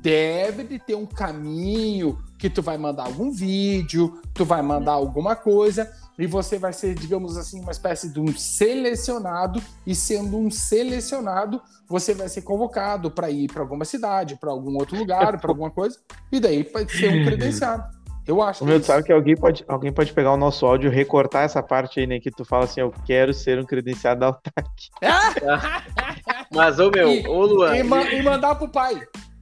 Deve 0.00 0.62
de 0.64 0.78
ter 0.78 0.94
um 0.94 1.06
caminho 1.06 2.18
que 2.38 2.48
tu 2.48 2.62
vai 2.62 2.78
mandar 2.78 3.04
algum 3.06 3.32
vídeo, 3.32 4.20
tu 4.32 4.44
vai 4.44 4.62
mandar 4.62 4.92
alguma 4.92 5.34
coisa, 5.34 5.92
e 6.18 6.26
você 6.26 6.58
vai 6.58 6.72
ser, 6.72 6.94
digamos 6.94 7.36
assim, 7.36 7.60
uma 7.60 7.70
espécie 7.72 8.12
de 8.12 8.18
um 8.20 8.26
selecionado, 8.36 9.62
e 9.86 9.94
sendo 9.94 10.36
um 10.38 10.50
selecionado, 10.50 11.60
você 11.88 12.12
vai 12.14 12.28
ser 12.28 12.42
convocado 12.42 13.10
para 13.10 13.30
ir 13.30 13.50
para 13.52 13.62
alguma 13.62 13.84
cidade, 13.84 14.36
para 14.36 14.50
algum 14.50 14.76
outro 14.76 14.96
lugar, 14.96 15.40
para 15.40 15.50
alguma 15.50 15.70
coisa, 15.70 15.98
e 16.32 16.40
daí 16.40 16.64
pode 16.64 16.90
ser 16.92 17.08
um 17.08 17.22
credenciado. 17.24 17.84
Eu 18.26 18.42
acho 18.42 18.62
O 18.62 18.66
meu, 18.66 18.76
é 18.76 18.80
tu 18.80 18.84
sabe 18.84 19.04
que 19.04 19.12
alguém 19.12 19.34
pode, 19.34 19.64
alguém 19.66 19.90
pode 19.90 20.12
pegar 20.12 20.32
o 20.32 20.36
nosso 20.36 20.66
áudio, 20.66 20.90
recortar 20.90 21.44
essa 21.44 21.62
parte 21.62 21.98
aí, 22.00 22.06
né? 22.06 22.20
Que 22.20 22.30
tu 22.30 22.44
fala 22.44 22.64
assim, 22.64 22.80
eu 22.80 22.92
quero 23.06 23.32
ser 23.32 23.58
um 23.58 23.64
credenciado 23.64 24.20
da 24.20 24.28
UTAC. 24.28 24.90
Mas, 26.52 26.78
ô 26.78 26.90
meu, 26.90 27.08
E- 27.10 27.26
ô 27.26 27.46
Luan, 27.46 27.76
e, 27.76 27.82
ma- 27.82 28.02
e 28.12 28.22
mandar 28.22 28.54
pro 28.56 28.68
pai. 28.68 29.00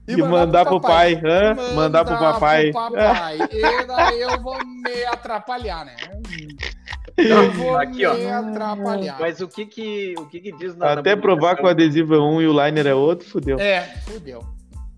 E, 0.08 0.16
mandar 0.16 0.64
pro 0.64 0.80
pai, 0.80 1.14
hã? 1.24 1.56
E 1.70 1.74
Mandar 1.74 2.04
pro 2.04 2.16
papai. 2.16 2.70
pro 2.70 2.90
papai. 2.90 3.38
E 3.52 3.86
daí 3.86 4.20
eu 4.20 4.40
vou 4.40 4.56
me 4.64 5.04
atrapalhar, 5.04 5.84
né? 5.84 5.96
Eu 7.16 7.50
vou 7.52 7.78
Aqui, 7.78 8.04
ó. 8.04 8.14
me 8.14 8.26
atrapalhar. 8.28 9.16
mas 9.18 9.40
o 9.40 9.48
que 9.48 9.64
que, 9.64 10.14
o 10.18 10.26
que, 10.26 10.38
que 10.38 10.52
diz 10.52 10.76
na. 10.76 10.92
Até 10.92 11.16
na 11.16 11.22
provar 11.22 11.56
que 11.56 11.62
o 11.62 11.66
adesivo 11.66 12.14
é 12.14 12.20
um 12.20 12.42
e 12.42 12.46
o 12.46 12.52
liner 12.52 12.86
é 12.86 12.94
outro, 12.94 13.26
fudeu. 13.26 13.58
É, 13.58 13.80
fudeu. 14.06 14.44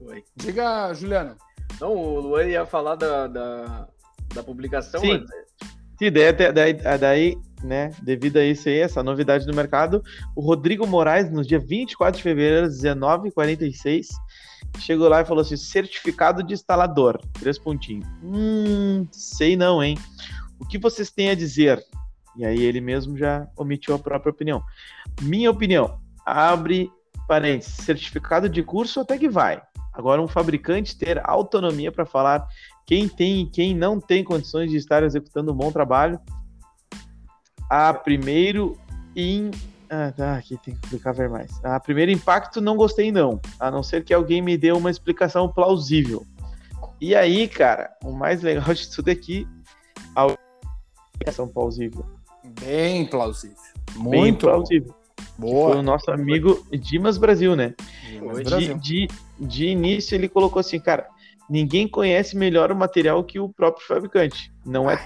Foi. 0.04 0.24
Diga, 0.36 0.92
Juliano. 0.94 1.36
Não, 1.80 1.94
o 1.94 2.18
Luan 2.18 2.46
ia 2.46 2.66
falar 2.66 2.96
da, 2.96 3.28
da, 3.28 3.88
da 4.34 4.42
publicação. 4.42 5.00
Sim. 5.00 5.18
mas- 5.20 5.68
Sim, 5.96 6.10
daí, 6.12 6.28
até- 6.28 6.52
daí, 6.52 6.72
daí, 6.74 7.36
né, 7.62 7.90
devido 8.02 8.36
a 8.38 8.44
isso 8.44 8.68
aí, 8.68 8.78
essa 8.78 9.02
novidade 9.02 9.46
no 9.46 9.54
mercado, 9.54 10.02
o 10.34 10.40
Rodrigo 10.40 10.86
Moraes, 10.86 11.30
no 11.30 11.44
dia 11.44 11.58
24 11.58 12.16
de 12.18 12.22
fevereiro, 12.22 12.66
às 12.66 12.82
19h46, 12.82 14.06
chegou 14.78 15.08
lá 15.08 15.20
e 15.20 15.24
falou 15.24 15.42
assim, 15.42 15.56
certificado 15.56 16.42
de 16.42 16.54
instalador, 16.54 17.20
três 17.38 17.58
pontinhos. 17.58 18.06
Hum, 18.22 19.06
sei 19.12 19.56
não, 19.56 19.82
hein? 19.82 19.96
O 20.58 20.66
que 20.66 20.78
vocês 20.78 21.10
têm 21.10 21.30
a 21.30 21.34
dizer? 21.34 21.84
E 22.36 22.44
aí 22.44 22.62
ele 22.62 22.80
mesmo 22.80 23.16
já 23.16 23.48
omitiu 23.56 23.94
a 23.94 23.98
própria 23.98 24.30
opinião. 24.30 24.62
Minha 25.22 25.50
opinião, 25.50 26.00
abre 26.24 26.90
parênteses, 27.26 27.74
certificado 27.84 28.48
de 28.48 28.62
curso 28.62 29.00
até 29.00 29.18
que 29.18 29.28
vai. 29.28 29.60
Agora, 29.92 30.22
um 30.22 30.28
fabricante 30.28 30.96
ter 30.96 31.20
autonomia 31.28 31.90
para 31.90 32.06
falar 32.06 32.46
quem 32.86 33.08
tem 33.08 33.42
e 33.42 33.50
quem 33.50 33.74
não 33.74 34.00
tem 34.00 34.22
condições 34.22 34.70
de 34.70 34.76
estar 34.76 35.02
executando 35.02 35.52
um 35.52 35.56
bom 35.56 35.72
trabalho. 35.72 36.20
A 37.68 37.92
primeiro 37.92 38.78
em. 39.14 39.50
Ah, 39.90 40.12
tá, 40.14 40.36
aqui 40.36 40.58
tem 40.58 40.74
que 40.74 40.84
explicar 40.84 41.12
ver 41.12 41.28
mais. 41.28 41.64
A 41.64 41.80
primeiro 41.80 42.10
impacto 42.10 42.60
não 42.60 42.76
gostei, 42.76 43.10
não. 43.10 43.40
A 43.58 43.70
não 43.70 43.82
ser 43.82 44.04
que 44.04 44.12
alguém 44.12 44.42
me 44.42 44.56
dê 44.56 44.70
uma 44.72 44.90
explicação 44.90 45.48
plausível. 45.48 46.26
E 47.00 47.14
aí, 47.14 47.48
cara, 47.48 47.90
o 48.04 48.12
mais 48.12 48.42
legal 48.42 48.72
de 48.74 48.90
tudo 48.90 49.10
é 49.10 49.14
que 49.14 49.46
a 50.14 50.26
explicação 51.12 51.48
plausível. 51.48 52.04
Bem 52.60 53.06
plausível. 53.06 53.56
Bem 53.92 54.02
Muito 54.02 54.46
plausível. 54.46 54.94
Boa. 55.38 55.70
Foi 55.70 55.78
o 55.78 55.82
nosso 55.82 56.10
amigo 56.10 56.66
Dimas 56.72 57.16
Brasil, 57.16 57.54
né? 57.54 57.74
Dimas 58.08 58.38
De, 58.38 58.44
Brasil. 58.44 58.78
de, 58.78 59.08
de 59.38 59.66
início 59.66 60.14
ele 60.14 60.28
colocou 60.28 60.60
assim, 60.60 60.80
cara, 60.80 61.08
ninguém 61.48 61.88
conhece 61.88 62.36
melhor 62.36 62.72
o 62.72 62.76
material 62.76 63.22
que 63.22 63.38
o 63.38 63.48
próprio 63.48 63.86
fabricante. 63.86 64.52
Não 64.66 64.90
é 64.90 64.98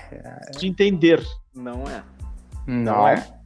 de 0.59 0.67
entender. 0.67 1.23
Não 1.55 1.85
é. 1.87 2.03
Não, 2.67 3.07
é. 3.07 3.42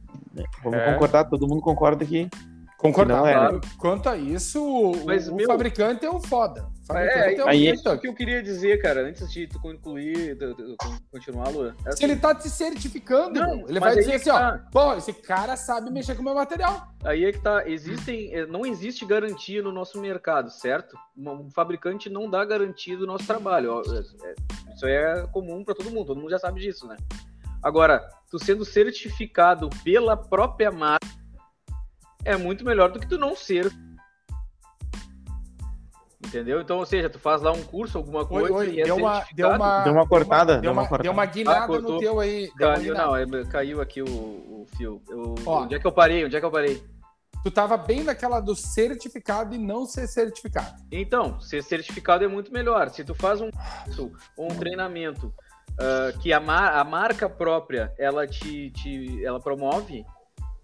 Vamos 0.63 0.79
É. 0.79 0.93
concordar, 0.93 1.25
todo 1.25 1.47
mundo 1.47 1.61
concorda 1.61 2.05
que 2.05 2.29
Concordar. 2.77 3.15
Que 3.15 3.19
não 3.21 3.27
era. 3.27 3.59
Quanto 3.79 4.07
a 4.07 4.15
isso, 4.15 4.63
o, 4.63 5.03
Mas, 5.03 5.27
o 5.27 5.33
meu- 5.33 5.47
fabricante 5.47 6.05
é 6.05 6.09
o 6.11 6.19
foda. 6.19 6.69
O 6.87 6.93
É, 6.95 7.33
é, 7.33 7.43
o 7.43 7.47
aí- 7.47 7.69
isso 7.71 7.97
que 7.97 8.07
eu 8.07 8.13
queria 8.13 8.43
dizer, 8.43 8.79
cara, 8.79 9.01
antes 9.01 9.27
de 9.31 9.47
tu 9.47 9.59
concluir, 9.59 10.35
de- 10.37 10.53
de- 10.53 10.53
de 10.53 10.77
continuar, 11.11 11.49
Luan. 11.49 11.73
É 11.87 11.91
Se 11.93 12.03
ele 12.03 12.15
tá 12.17 12.35
te 12.35 12.47
certificando, 12.47 13.39
Não, 13.39 13.67
ele 13.67 13.79
vai 13.79 13.95
dizer 13.95 14.11
é 14.11 14.15
assim, 14.17 14.25
que 14.25 14.29
ó, 14.29 14.37
tá. 14.37 14.63
pô, 14.71 14.93
esse 14.93 15.11
cara 15.11 15.57
sabe 15.57 15.89
mexer 15.89 16.13
com 16.13 16.21
o 16.21 16.25
meu 16.25 16.35
material. 16.35 16.87
Aí 17.03 17.25
é 17.25 17.31
que 17.31 17.39
tá, 17.39 17.67
existem, 17.67 18.31
eh, 18.31 18.45
não 18.45 18.63
existe 18.63 19.07
garantia 19.07 19.63
no 19.63 19.71
nosso 19.71 19.99
mercado, 19.99 20.51
certo? 20.51 20.95
Um 21.17 21.31
um 21.31 21.49
fabricante 21.49 22.11
não 22.11 22.29
dá 22.29 22.45
garantia 22.45 22.95
do 22.95 23.07
nosso 23.07 23.25
trabalho. 23.25 23.71
ó, 23.73 23.81
é- 23.81 24.29
é- 24.29 24.35
Isso 24.75 24.85
é 24.85 25.25
comum 25.33 25.63
para 25.63 25.73
todo 25.73 25.89
mundo, 25.89 26.05
todo 26.05 26.19
mundo 26.21 26.29
já 26.29 26.37
sabe 26.37 26.61
disso, 26.61 26.85
né? 26.87 26.95
Agora, 27.67 28.07
tu 28.31 28.39
sendo 28.41 28.63
certificado 28.63 29.69
pela 29.83 30.15
própria 30.15 30.71
marca 30.71 31.05
é 32.23 32.37
muito 32.37 32.63
melhor 32.63 32.89
do 32.89 32.97
que 32.97 33.05
tu 33.05 33.17
não 33.17 33.35
ser. 33.35 33.69
Entendeu? 36.25 36.61
Então, 36.61 36.77
ou 36.77 36.85
seja, 36.85 37.09
tu 37.09 37.19
faz 37.19 37.41
lá 37.41 37.51
um 37.51 37.61
curso, 37.61 37.97
alguma 37.97 38.21
Oi, 38.21 38.25
coisa 38.27 38.53
oi, 38.55 38.69
e 38.75 38.81
é 38.81 38.85
deu 38.85 38.95
uma, 38.95 39.15
certificado. 39.15 39.35
deu 39.35 39.49
uma, 39.49 39.83
Deu 39.83 39.93
uma 39.93 40.07
cortada, 40.07 40.53
deu 40.53 40.61
deu 40.61 40.71
uma, 40.71 40.81
uma 40.83 40.87
cortada. 40.87 41.03
deu 41.03 41.11
uma 41.11 41.25
guinada 41.25 41.59
Ah, 41.59 41.67
cortou. 41.67 41.91
no 41.95 41.99
teu 41.99 42.19
aí. 42.21 42.49
Caiu, 42.57 42.93
não, 42.93 43.13
é- 43.17 43.45
caiu 43.51 43.81
aqui 43.81 44.01
o, 44.01 44.05
o 44.07 44.67
fio. 44.77 45.01
Eu- 45.09 45.35
Ó. 45.45 45.63
onde 45.63 45.75
é 45.75 45.79
que 45.79 45.85
eu 45.87 45.91
parei? 45.91 46.23
Onde 46.25 46.37
é 46.37 46.39
que 46.39 46.45
eu 46.45 46.51
parei? 46.51 46.81
Tu 47.43 47.51
tava 47.51 47.75
bem 47.75 48.01
naquela 48.01 48.39
do 48.39 48.55
certificado 48.55 49.53
e 49.53 49.57
não 49.57 49.85
ser 49.85 50.07
certificado. 50.07 50.81
Então, 50.89 51.37
ser 51.41 51.61
certificado 51.63 52.23
é 52.23 52.27
muito 52.29 52.51
melhor. 52.51 52.89
Se 52.89 53.03
tu 53.03 53.13
faz 53.13 53.41
um 53.41 53.49
curso 53.51 54.13
ou 54.37 54.51
um 54.51 54.55
treinamento 54.55 55.33
ah, 55.79 56.11
que 56.21 56.31
a, 56.33 56.39
mar- 56.39 56.75
a 56.77 56.83
marca 56.83 57.29
própria 57.29 57.93
ela 57.97 58.27
te, 58.27 58.71
te- 58.71 59.23
ela 59.23 59.39
promove, 59.39 60.05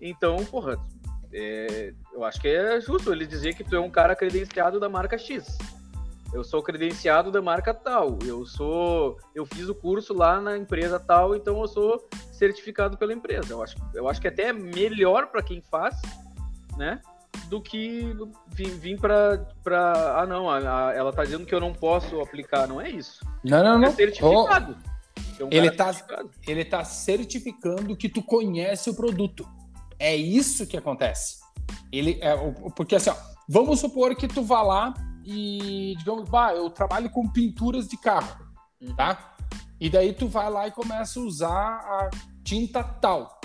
então, 0.02 0.38
porra, 0.46 0.78
é, 1.32 1.94
eu 2.14 2.24
acho 2.24 2.40
que 2.42 2.48
é 2.48 2.80
justo 2.82 3.12
ele 3.12 3.26
dizer 3.26 3.54
que 3.56 3.64
tu 3.64 3.76
é 3.76 3.80
um 3.80 3.90
cara 3.90 4.16
credenciado 4.16 4.80
da 4.80 4.90
marca 4.90 5.18
X. 5.18 5.58
Eu 6.34 6.44
sou 6.44 6.64
credenciado 6.64 7.32
da 7.32 7.42
marca 7.44 7.74
tal. 7.76 8.18
Eu 8.26 8.44
sou, 8.44 9.18
eu 9.36 9.46
fiz 9.46 9.70
o 9.70 9.76
curso 9.76 10.14
lá 10.16 10.42
na 10.42 10.58
empresa 10.58 11.00
tal, 11.00 11.36
então 11.36 11.62
eu 11.62 11.68
sou 11.68 12.08
certificado 12.32 12.98
pela 12.98 13.14
empresa. 13.14 13.54
Eu 13.54 13.62
acho, 13.62 13.76
eu 13.94 14.10
acho 14.10 14.20
que 14.20 14.28
até 14.28 14.46
é 14.48 14.54
melhor 14.54 15.28
para 15.28 15.44
quem 15.44 15.62
faz, 15.62 15.96
né? 16.76 17.00
Do 17.50 17.62
que 17.62 18.16
vir, 18.48 18.70
vir 18.72 19.00
para 19.00 19.46
ah 20.20 20.26
não, 20.26 20.50
a- 20.50 20.88
a- 20.90 20.94
ela 20.94 21.14
tá 21.14 21.24
dizendo 21.24 21.46
que 21.46 21.54
eu 21.54 21.60
não 21.60 21.72
posso 21.72 22.20
aplicar, 22.20 22.68
não 22.68 22.82
é 22.82 22.90
isso. 22.90 23.24
Não, 23.44 23.64
não, 23.80 23.84
É 23.88 23.92
certificado. 23.92 24.76
É 24.90 24.93
um 25.44 25.50
Ele 25.52 25.70
cara 25.72 25.78
tá- 25.78 25.94
certificado. 25.94 26.32
Ele 26.48 26.66
tá 26.66 26.84
certificando 26.84 27.96
que 27.96 28.10
tu 28.10 28.22
conhece 28.24 28.90
o 28.90 28.96
produto. 28.96 29.48
É 30.00 30.16
isso 30.16 30.66
que 30.68 30.78
acontece. 30.78 31.38
Ele 31.92 32.18
é 32.22 32.34
o- 32.34 32.72
porque 32.72 32.96
assim, 32.96 33.10
ó, 33.10 33.16
vamos 33.48 33.80
supor 33.80 34.16
que 34.16 34.28
tu 34.28 34.44
vá 34.44 34.62
lá 34.62 34.94
e 35.26 35.96
digamos, 35.98 36.28
bah, 36.30 36.54
eu 36.54 36.70
trabalho 36.70 37.10
com 37.10 37.28
pinturas 37.28 37.88
de 37.88 37.96
carro, 37.98 38.46
Uhum. 38.82 38.96
tá? 38.96 39.36
E 39.80 39.90
daí 39.90 40.14
tu 40.14 40.28
vai 40.28 40.50
lá 40.50 40.68
e 40.68 40.72
começa 40.72 41.20
a 41.20 41.24
usar 41.24 41.50
a 41.52 42.10
tinta 42.44 42.84
tal. 42.84 43.40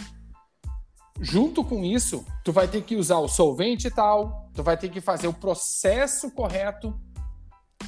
Junto 1.21 1.65
com 1.65 1.85
isso, 1.85 2.25
tu 2.45 2.53
vai 2.53 2.69
ter 2.69 2.83
que 2.83 2.95
usar 2.95 3.19
o 3.19 3.29
solvente 3.29 3.91
tal, 3.91 4.49
tu 4.55 4.63
vai 4.63 4.77
ter 4.77 4.89
que 4.89 5.01
fazer 5.01 5.27
o 5.27 5.33
processo 5.33 6.31
correto 6.31 6.99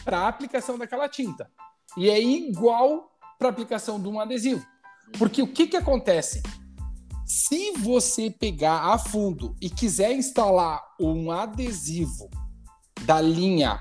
para 0.05 0.21
a 0.21 0.29
aplicação 0.29 0.77
daquela 0.77 1.09
tinta. 1.09 1.49
E 1.97 2.09
é 2.11 2.21
igual 2.21 3.10
para 3.41 3.49
aplicação 3.49 3.99
de 3.99 4.07
um 4.07 4.21
adesivo. 4.21 4.65
Porque 5.19 5.41
o 5.41 5.49
que, 5.49 5.67
que 5.67 5.77
acontece? 5.77 6.43
Se 7.25 7.73
você 7.79 8.31
pegar 8.31 8.93
a 8.93 8.99
fundo 8.99 9.57
e 9.61 9.71
quiser 9.71 10.13
instalar 10.13 10.83
um 11.01 11.33
adesivo 11.33 12.29
da 13.03 13.21
linha 13.21 13.81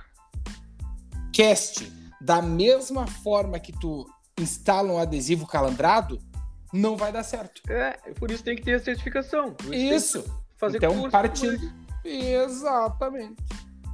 Cast 1.34 1.92
da 2.22 2.42
mesma 2.42 3.06
forma 3.06 3.60
que 3.60 3.74
tu 3.74 4.08
instala 4.40 4.94
um 4.94 4.98
adesivo 4.98 5.46
calandrado, 5.46 6.20
não 6.72 6.96
vai 6.96 7.12
dar 7.12 7.24
certo. 7.24 7.62
É, 7.70 7.92
por 8.14 8.32
isso 8.32 8.44
tem 8.44 8.56
que 8.56 8.62
ter 8.62 8.76
a 8.76 8.80
certificação. 8.80 9.54
Que 9.56 9.76
Isso. 9.76 10.24
Fazer 10.58 10.78
então, 10.78 10.94
curso, 10.94 11.10
partindo. 11.10 11.74
Exatamente. 12.04 13.44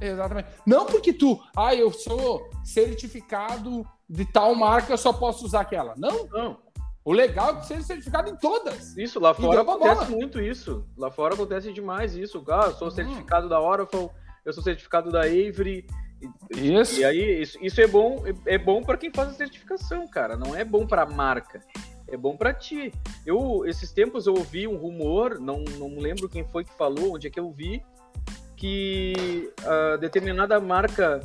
Exatamente. 0.00 0.48
Não 0.66 0.86
porque 0.86 1.12
tu, 1.12 1.40
ah, 1.56 1.74
eu 1.74 1.92
sou 1.92 2.50
certificado 2.64 3.86
de 4.08 4.24
tal 4.24 4.54
marca, 4.54 4.92
eu 4.92 4.98
só 4.98 5.12
posso 5.12 5.44
usar 5.44 5.60
aquela. 5.62 5.94
Não. 5.96 6.26
Não, 6.28 6.58
O 7.04 7.12
legal 7.12 7.50
é 7.50 7.60
que 7.60 7.66
seja 7.66 7.82
certificado 7.82 8.28
em 8.30 8.36
todas. 8.36 8.96
isso, 8.96 9.20
lá 9.20 9.32
fora 9.34 9.60
acontece 9.62 10.10
muito 10.10 10.40
isso. 10.40 10.84
Lá 10.96 11.10
fora 11.10 11.34
acontece 11.34 11.72
demais 11.72 12.16
isso. 12.16 12.42
Ah, 12.48 12.66
eu 12.66 12.72
sou 12.74 12.88
Uhum. 12.88 12.94
certificado 12.94 13.48
da 13.48 13.60
Oracle, 13.60 14.08
eu 14.44 14.52
sou 14.52 14.62
certificado 14.62 15.10
da 15.10 15.20
Avery. 15.22 15.86
Isso. 16.50 17.00
E 17.00 17.04
aí, 17.04 17.42
isso, 17.42 17.58
isso 17.60 17.80
é 17.80 17.86
bom, 17.86 18.24
é 18.46 18.54
é 18.54 18.58
bom 18.58 18.82
para 18.82 18.96
quem 18.96 19.12
faz 19.12 19.28
a 19.28 19.32
certificação, 19.34 20.06
cara. 20.08 20.36
Não 20.36 20.54
é 20.56 20.64
bom 20.64 20.86
para 20.86 21.02
a 21.02 21.06
marca. 21.06 21.60
É 22.08 22.16
bom 22.16 22.36
para 22.36 22.54
ti. 22.54 22.92
Eu, 23.26 23.64
esses 23.66 23.92
tempos, 23.92 24.26
eu 24.26 24.34
ouvi 24.34 24.66
um 24.66 24.76
rumor, 24.76 25.38
não, 25.40 25.58
não 25.78 25.98
lembro 25.98 26.28
quem 26.28 26.44
foi 26.44 26.64
que 26.64 26.72
falou, 26.72 27.14
onde 27.16 27.26
é 27.26 27.30
que 27.30 27.38
eu 27.40 27.50
vi, 27.50 27.82
que 28.56 29.52
ah, 29.64 29.96
determinada 29.96 30.58
marca, 30.60 31.20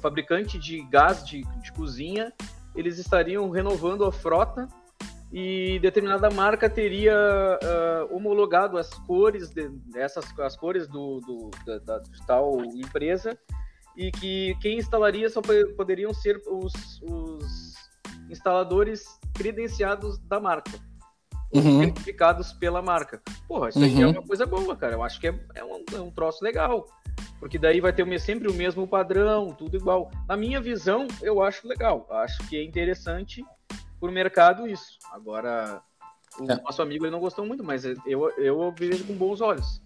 fabricante 0.00 0.58
de 0.58 0.82
gás 0.90 1.26
de, 1.26 1.42
de 1.62 1.72
cozinha, 1.72 2.32
eles 2.74 2.98
estariam 2.98 3.48
renovando 3.50 4.04
a 4.04 4.12
frota 4.12 4.68
e 5.32 5.78
determinada 5.80 6.30
marca 6.30 6.68
teria 6.70 7.14
ah, 7.14 8.06
homologado 8.10 8.78
as 8.78 8.90
cores 8.94 9.50
de, 9.50 9.70
as 10.40 10.56
cores 10.56 10.86
do, 10.88 11.20
do- 11.20 11.50
da, 11.64 11.78
da- 11.78 12.02
tal 12.26 12.64
empresa 12.64 13.36
e 13.96 14.10
que 14.12 14.54
quem 14.60 14.78
instalaria 14.78 15.28
só 15.28 15.40
po- 15.40 15.74
poderiam 15.76 16.12
ser 16.14 16.40
os, 16.46 16.72
os 17.02 17.74
instaladores 18.30 19.04
credenciados 19.34 20.18
da 20.18 20.38
marca, 20.40 20.70
Uhum. 21.52 21.84
certificados 21.84 22.52
pela 22.52 22.82
marca. 22.82 23.20
Porra, 23.46 23.68
isso 23.68 23.78
aqui 23.84 24.02
é 24.02 24.06
Uhum. 24.06 24.12
uma 24.12 24.22
coisa 24.22 24.44
boa, 24.46 24.76
cara. 24.76 24.94
Eu 24.94 25.02
acho 25.02 25.20
que 25.20 25.28
é, 25.28 25.34
é 25.54 25.64
um, 25.64 25.84
é 25.94 26.00
um 26.00 26.10
troço 26.10 26.44
legal. 26.44 26.86
Porque 27.40 27.58
daí 27.58 27.80
vai 27.80 27.92
ter 27.92 28.18
sempre 28.20 28.48
o 28.48 28.54
mesmo 28.54 28.86
padrão, 28.86 29.52
tudo 29.52 29.76
igual. 29.76 30.10
Na 30.28 30.36
minha 30.36 30.60
visão, 30.60 31.06
eu 31.22 31.42
acho 31.42 31.66
legal. 31.68 32.06
Acho 32.10 32.38
que 32.48 32.56
é 32.56 32.64
interessante 32.64 33.44
pro 34.00 34.10
mercado 34.12 34.66
isso. 34.66 34.98
Agora, 35.12 35.80
o 36.40 36.50
É. 36.50 36.60
nosso 36.62 36.82
amigo 36.82 37.04
ele 37.04 37.12
não 37.12 37.20
gostou 37.20 37.46
muito, 37.46 37.62
mas 37.64 37.84
eu, 37.84 38.30
eu 38.38 38.74
vejo 38.78 39.04
com 39.04 39.14
bons 39.14 39.40
olhos. 39.40 39.80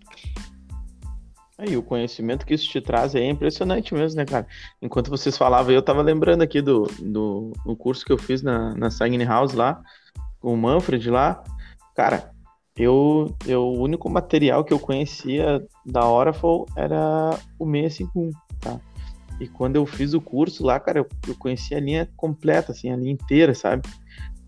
Aí, 1.58 1.76
o 1.76 1.82
conhecimento 1.82 2.46
que 2.46 2.54
isso 2.54 2.68
te 2.70 2.80
traz 2.80 3.14
é 3.14 3.22
impressionante 3.28 3.92
mesmo, 3.92 4.16
né, 4.16 4.24
cara? 4.24 4.46
Enquanto 4.80 5.10
vocês 5.10 5.36
falavam, 5.36 5.72
eu 5.74 5.82
tava 5.82 6.00
lembrando 6.00 6.40
aqui 6.40 6.62
do, 6.62 6.84
do, 6.98 7.52
do 7.66 7.76
curso 7.76 8.04
que 8.04 8.12
eu 8.12 8.16
fiz 8.16 8.40
na, 8.42 8.74
na 8.74 8.90
Sagni 8.90 9.22
House 9.24 9.52
lá, 9.52 9.82
com 10.40 10.52
o 10.54 10.56
Manfred 10.56 11.10
lá. 11.10 11.42
Cara, 11.94 12.30
eu, 12.76 13.34
eu, 13.46 13.62
o 13.62 13.80
único 13.80 14.08
material 14.08 14.64
que 14.64 14.72
eu 14.72 14.78
conhecia 14.78 15.62
da 15.84 16.08
Oracle 16.08 16.64
era 16.76 17.38
o 17.58 17.70
651, 17.70 18.30
tá? 18.60 18.80
E 19.40 19.48
quando 19.48 19.76
eu 19.76 19.86
fiz 19.86 20.12
o 20.12 20.20
curso 20.20 20.64
lá, 20.64 20.78
cara, 20.78 20.98
eu, 20.98 21.06
eu 21.26 21.34
conhecia 21.34 21.78
a 21.78 21.80
linha 21.80 22.08
completa, 22.16 22.72
assim, 22.72 22.90
a 22.90 22.96
linha 22.96 23.12
inteira, 23.12 23.54
sabe? 23.54 23.88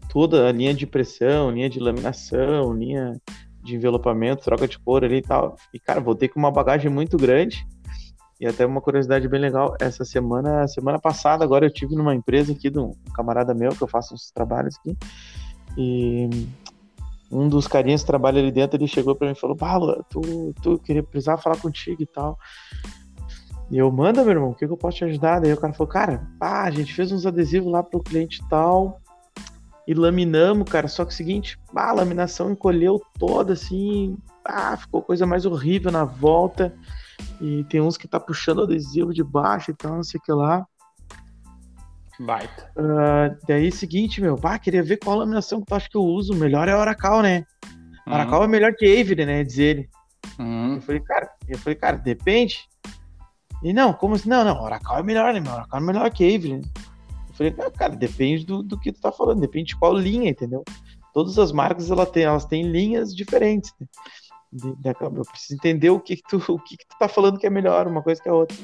Toda 0.08 0.48
a 0.48 0.52
linha 0.52 0.74
de 0.74 0.86
pressão, 0.86 1.50
linha 1.50 1.68
de 1.68 1.80
laminação, 1.80 2.72
linha 2.74 3.18
de 3.62 3.76
envelopamento, 3.76 4.44
troca 4.44 4.68
de 4.68 4.78
cor 4.78 5.04
ali 5.04 5.16
e 5.16 5.22
tal. 5.22 5.56
E, 5.72 5.78
cara, 5.78 6.00
voltei 6.00 6.28
com 6.28 6.38
uma 6.38 6.50
bagagem 6.50 6.90
muito 6.90 7.16
grande. 7.16 7.66
E 8.38 8.46
até 8.46 8.66
uma 8.66 8.80
curiosidade 8.80 9.28
bem 9.28 9.40
legal, 9.40 9.76
essa 9.80 10.04
semana, 10.04 10.66
semana 10.66 10.98
passada, 10.98 11.44
agora 11.44 11.64
eu 11.64 11.72
tive 11.72 11.94
numa 11.94 12.14
empresa 12.14 12.52
aqui 12.52 12.68
de 12.68 12.78
um 12.78 12.92
camarada 13.14 13.54
meu, 13.54 13.70
que 13.70 13.82
eu 13.82 13.88
faço 13.88 14.14
uns 14.14 14.32
trabalhos 14.32 14.76
aqui. 14.78 14.96
E 15.76 16.28
um 17.30 17.48
dos 17.48 17.66
carinhas 17.66 18.02
que 18.02 18.06
trabalha 18.06 18.40
ali 18.40 18.52
dentro, 18.52 18.76
ele 18.76 18.86
chegou 18.86 19.14
pra 19.14 19.26
mim 19.26 19.32
e 19.32 19.40
falou, 19.40 19.56
Paulo, 19.56 20.04
tu, 20.10 20.54
tu 20.62 20.78
queria 20.78 21.02
precisar 21.02 21.38
falar 21.38 21.56
contigo 21.56 22.02
e 22.02 22.06
tal. 22.06 22.38
E 23.70 23.78
eu, 23.78 23.90
manda, 23.90 24.22
meu 24.22 24.34
irmão, 24.34 24.50
o 24.50 24.54
que, 24.54 24.66
que 24.66 24.72
eu 24.72 24.76
posso 24.76 24.98
te 24.98 25.04
ajudar? 25.04 25.40
Daí 25.40 25.52
o 25.52 25.56
cara 25.56 25.72
falou, 25.72 25.90
cara, 25.90 26.28
pá, 26.38 26.64
a 26.64 26.70
gente 26.70 26.92
fez 26.92 27.10
uns 27.10 27.24
adesivos 27.24 27.72
lá 27.72 27.82
pro 27.82 28.02
cliente 28.02 28.42
tal 28.50 29.00
e 29.86 29.94
laminamos, 29.94 30.70
cara. 30.70 30.88
Só 30.88 31.06
que 31.06 31.12
o 31.12 31.16
seguinte, 31.16 31.58
a 31.74 31.92
laminação 31.92 32.50
encolheu 32.50 33.00
toda 33.18 33.54
assim, 33.54 34.16
ah, 34.44 34.76
ficou 34.76 35.00
coisa 35.02 35.26
mais 35.26 35.46
horrível 35.46 35.90
na 35.90 36.04
volta. 36.04 36.74
E 37.40 37.64
tem 37.64 37.80
uns 37.80 37.96
que 37.96 38.06
tá 38.06 38.20
puxando 38.20 38.62
adesivo 38.62 39.14
de 39.14 39.24
baixo 39.24 39.70
e 39.70 39.74
tal, 39.74 39.96
não 39.96 40.04
sei 40.04 40.20
o 40.20 40.22
que 40.22 40.32
lá. 40.32 40.66
Baita. 42.24 42.70
Ah, 42.76 43.34
daí, 43.46 43.72
seguinte, 43.72 44.20
meu, 44.20 44.36
pá, 44.36 44.58
queria 44.58 44.82
ver 44.82 44.98
qual 44.98 45.18
laminação 45.18 45.60
que 45.60 45.66
tu 45.66 45.74
acha 45.74 45.88
que 45.88 45.96
eu 45.96 46.02
uso. 46.04 46.34
Melhor 46.34 46.68
é 46.68 46.72
a 46.72 46.78
Oracle, 46.78 47.22
né? 47.22 47.44
Oracle 48.06 48.44
é 48.44 48.48
melhor 48.48 48.74
que 48.74 48.84
Avery, 49.00 49.24
né? 49.26 49.44
Diz 49.44 49.58
ele. 49.58 49.88
Uhum. 50.38 50.76
Eu 50.76 50.82
falei, 50.82 51.00
cara, 51.00 51.30
eu 51.48 51.58
falei, 51.58 51.74
cara, 51.76 51.96
depende. 51.96 52.60
E 53.62 53.72
não, 53.72 53.92
como 53.92 54.14
assim? 54.14 54.28
Não, 54.28 54.44
não, 54.44 54.62
Oracle 54.62 54.98
é 54.98 55.02
melhor, 55.02 55.32
né? 55.32 55.40
meu? 55.40 55.52
Oracle 55.52 55.78
é 55.78 55.82
melhor 55.82 56.10
que 56.10 56.24
Avery. 56.24 56.58
né? 56.58 56.62
Eu 57.28 57.34
falei, 57.34 57.52
cara, 57.52 57.70
cara, 57.70 57.96
depende 57.96 58.44
do, 58.44 58.62
do 58.62 58.78
que 58.78 58.92
tu 58.92 59.00
tá 59.00 59.10
falando, 59.10 59.40
depende 59.40 59.68
de 59.68 59.76
qual 59.76 59.94
linha, 59.94 60.30
entendeu? 60.30 60.64
Todas 61.12 61.38
as 61.38 61.52
marcas 61.52 61.90
ela 61.90 62.06
tem, 62.06 62.24
elas 62.24 62.44
têm 62.44 62.70
linhas 62.70 63.14
diferentes. 63.14 63.72
né? 63.78 63.86
Eu 65.00 65.22
preciso 65.24 65.54
entender 65.54 65.90
o 65.90 66.00
que, 66.00 66.16
que 66.16 66.22
tu, 66.28 66.36
o 66.52 66.58
que, 66.58 66.76
que 66.76 66.86
tu 66.86 66.98
tá 66.98 67.08
falando 67.08 67.38
que 67.38 67.46
é 67.46 67.50
melhor, 67.50 67.86
uma 67.86 68.02
coisa 68.02 68.22
que 68.22 68.28
a 68.28 68.34
outra. 68.34 68.56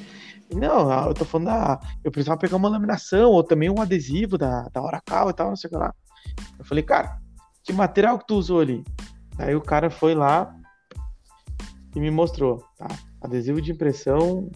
Não, 0.55 0.91
ah, 0.91 1.05
eu 1.07 1.15
tô 1.15 1.25
falando 1.25 1.47
da. 1.47 1.81
Eu 2.03 2.11
precisava 2.11 2.39
pegar 2.41 2.57
uma 2.57 2.69
laminação, 2.69 3.31
ou 3.31 3.43
também 3.45 3.69
um 3.69 3.81
adesivo 3.81 4.39
da, 4.39 4.63
da 4.73 4.83
Oracal 4.83 5.31
e 5.31 5.33
tal, 5.35 5.49
não 5.51 5.57
sei 5.57 5.69
o 5.69 5.71
que 5.73 5.77
lá. 5.79 5.95
Eu 6.59 6.65
falei, 6.65 6.83
cara, 6.83 7.19
que 7.63 7.73
material 7.73 8.19
que 8.19 8.27
tu 8.27 8.35
usou 8.37 8.61
ali? 8.61 8.83
Aí 9.39 9.55
o 9.55 9.61
cara 9.61 9.91
foi 9.91 10.15
lá 10.15 10.55
e 11.95 12.01
me 12.01 12.11
mostrou, 12.11 12.65
tá? 12.77 12.89
Adesivo 13.21 13.61
de 13.61 13.73
impressão, 13.73 14.51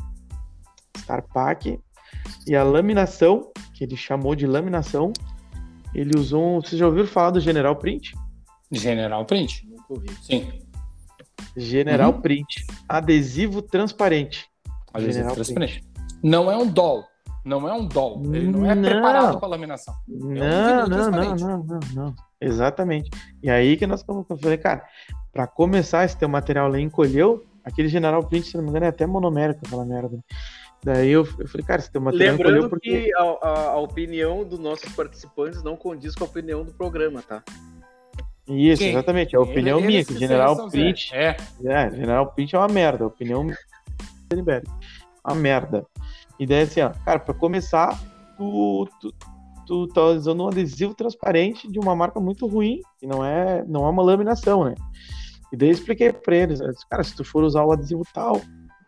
Star 0.99 1.23
Pack, 1.33 1.79
e 2.47 2.57
a 2.57 2.63
laminação, 2.65 3.53
que 3.75 3.85
ele 3.85 3.97
chamou 3.97 4.35
de 4.35 4.47
laminação, 4.47 5.13
ele 5.95 6.19
usou 6.19 6.57
um. 6.57 6.61
Vocês 6.61 6.79
já 6.79 6.87
ouviram 6.87 7.07
falar 7.07 7.31
do 7.31 7.41
General 7.41 7.77
Print? 7.77 8.15
General 8.71 9.25
Print. 9.27 9.69
Nunca 9.69 9.85
ouvi. 9.91 10.09
Sim. 10.23 10.51
General 11.57 12.13
Uhum. 12.13 12.21
Print. 12.21 12.65
Adesivo 12.89 13.61
transparente. 13.61 14.49
Adesivo 14.93 15.13
General 15.13 15.35
transparente. 15.35 15.85
Não 16.23 16.51
é 16.51 16.57
um 16.57 16.67
doll. 16.67 17.05
Não 17.45 17.69
é 17.69 17.73
um 17.73 17.87
doll. 17.87 18.23
Ele 18.35 18.49
não 18.53 18.71
é 18.71 18.75
Não. 18.75 18.83
preparado 18.83 19.39
para 19.41 19.49
laminação. 19.49 19.95
Não, 20.07 20.29
vinil 20.29 20.45
não, 20.45 20.87
não, 20.87 20.89
transparente. 20.89 21.43
não, 21.43 21.59
não, 21.65 21.81
não. 21.95 22.15
Exatamente. 22.41 23.11
E 23.43 23.51
aí 23.51 23.77
que 23.77 23.87
nós 23.87 24.05
eu 24.09 24.39
falei, 24.41 24.59
cara, 24.59 24.85
pra 25.33 25.47
começar, 25.47 26.05
esse 26.05 26.17
teu 26.17 26.29
material 26.29 26.69
lá 26.69 26.79
encolheu, 26.79 27.45
aquele 27.65 27.89
General 27.89 28.23
Print, 28.25 28.47
se 28.47 28.57
não 28.57 28.63
me 28.65 28.71
engano, 28.71 28.87
é 28.87 28.89
até 28.89 29.07
monomérico 29.07 29.61
aquela 29.67 29.85
merda. 29.85 30.19
Daí 30.85 31.11
eu, 31.11 31.27
eu 31.39 31.49
falei, 31.49 31.65
cara, 31.67 31.81
esse 31.81 31.91
teu 31.91 32.01
material 32.01 32.35
encolheu 32.35 32.53
Lembrando 32.63 32.71
porque. 32.71 33.03
que 33.05 33.15
a, 33.15 33.23
a- 33.23 33.69
a 33.71 33.77
opinião 33.79 34.45
dos 34.45 34.59
nossos 34.59 34.93
participantes 34.93 35.63
não 35.63 35.77
condiz 35.77 36.15
com 36.15 36.25
a 36.25 36.27
opinião 36.27 36.65
do 36.65 36.73
programa, 36.73 37.23
tá? 37.23 37.43
Isso, 38.49 38.83
Sim. 38.83 38.91
exatamente. 38.91 39.35
É 39.35 39.39
a 39.39 39.43
opinião 39.43 39.81
minha, 39.81 40.05
que 40.05 40.17
General 40.19 40.69
Print. 40.69 41.11
É. 41.15 41.37
É, 41.65 41.91
General 41.91 42.27
Print 42.33 42.55
é 42.55 42.59
uma 42.59 42.67
merda. 42.69 43.05
A 43.05 43.07
opinião 43.07 43.47
Uma 45.25 45.35
merda. 45.35 45.87
E 46.39 46.47
daí 46.47 46.63
assim, 46.63 46.81
ó, 46.81 46.91
cara, 47.05 47.19
pra 47.19 47.35
começar, 47.35 47.99
tu, 48.37 48.89
tu, 49.01 49.15
tu 49.67 49.87
tá 49.89 50.03
usando 50.03 50.43
um 50.43 50.49
adesivo 50.49 50.95
transparente 50.95 51.71
de 51.71 51.79
uma 51.79 51.95
marca 51.95 52.19
muito 52.21 52.47
ruim, 52.47 52.81
que 52.99 53.07
não 53.07 53.25
é, 53.25 53.65
não 53.67 53.87
é 53.87 53.91
uma 53.91 54.03
laminação, 54.03 54.65
né? 54.65 54.75
E 55.53 55.57
daí 55.57 55.69
eu 55.69 55.73
expliquei 55.73 56.13
pra 56.13 56.35
eles, 56.35 56.61
eu 56.61 56.73
disse, 56.73 56.89
cara, 56.89 57.05
se 57.05 57.15
tu 57.15 57.25
for 57.25 57.45
usar 57.45 57.65
o 57.65 57.73
adesivo 57.73 58.03
tal, 58.13 58.41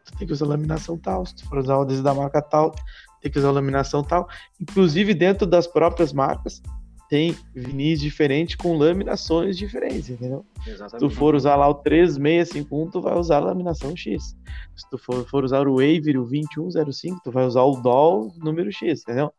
tu 0.04 0.16
tem 0.18 0.26
que 0.26 0.32
usar 0.32 0.46
a 0.46 0.48
laminação 0.48 0.98
tal, 0.98 1.24
se 1.26 1.36
tu 1.36 1.48
for 1.48 1.58
usar 1.58 1.78
o 1.78 1.82
adesivo 1.82 2.04
da 2.04 2.14
marca 2.14 2.42
tal, 2.42 2.74
tem 3.20 3.30
que 3.30 3.38
usar 3.38 3.48
a 3.48 3.52
laminação 3.52 4.02
tal. 4.02 4.28
Inclusive 4.60 5.14
dentro 5.14 5.46
das 5.46 5.66
próprias 5.66 6.12
marcas, 6.12 6.62
tem 7.08 7.36
vinis 7.54 8.00
diferentes 8.00 8.56
com 8.56 8.76
laminações 8.76 9.56
diferentes, 9.58 10.08
entendeu? 10.10 10.44
Se 10.64 10.70
Exatamente. 10.70 10.98
tu 10.98 11.10
for 11.14 11.34
usar 11.34 11.54
lá 11.56 11.68
o 11.68 11.74
3651, 11.74 12.90
tu 12.90 13.00
vai 13.00 13.16
usar 13.16 13.36
a 13.36 13.40
laminação 13.40 13.94
X. 13.96 14.36
Se 14.74 14.88
tu 14.90 14.98
for, 14.98 15.26
for 15.28 15.44
usar 15.44 15.66
o 15.68 15.74
Waver, 15.76 16.18
o 16.20 16.24
2105, 16.24 17.20
tu 17.22 17.30
vai 17.30 17.44
usar 17.44 17.62
o 17.62 17.76
DOL 17.80 18.32
número 18.38 18.72
X, 18.72 19.02
entendeu? 19.02 19.32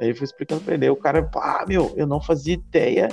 Aí 0.00 0.08
eu 0.08 0.16
fui 0.16 0.24
explicando 0.24 0.62
pra 0.62 0.74
ele. 0.74 0.86
Aí 0.86 0.90
o 0.90 0.96
cara, 0.96 1.22
pá, 1.22 1.64
meu, 1.68 1.92
eu 1.96 2.06
não 2.06 2.20
fazia 2.20 2.54
ideia, 2.54 3.08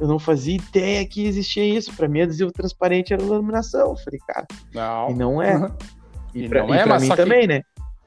eu 0.00 0.06
não 0.08 0.18
fazia 0.18 0.56
ideia 0.56 1.06
que 1.06 1.24
existia 1.26 1.64
isso. 1.64 1.94
Pra 1.96 2.08
mim, 2.08 2.20
adesivo 2.22 2.52
transparente 2.52 3.12
era 3.14 3.22
laminação. 3.22 3.90
Eu 3.90 3.96
falei, 3.96 4.20
cara, 4.26 4.46
Não. 4.74 5.10
e 5.10 5.14
não 5.14 5.42
é. 5.42 5.54
E, 6.34 6.44
E 6.44 6.48
pra, 6.48 6.62
não 6.66 6.74
e 6.74 6.78
é, 6.78 6.82
pra 6.82 7.00
mim 7.00 7.06
só 7.06 7.16
que- 7.16 7.22
também, 7.22 7.46
né? 7.46 7.62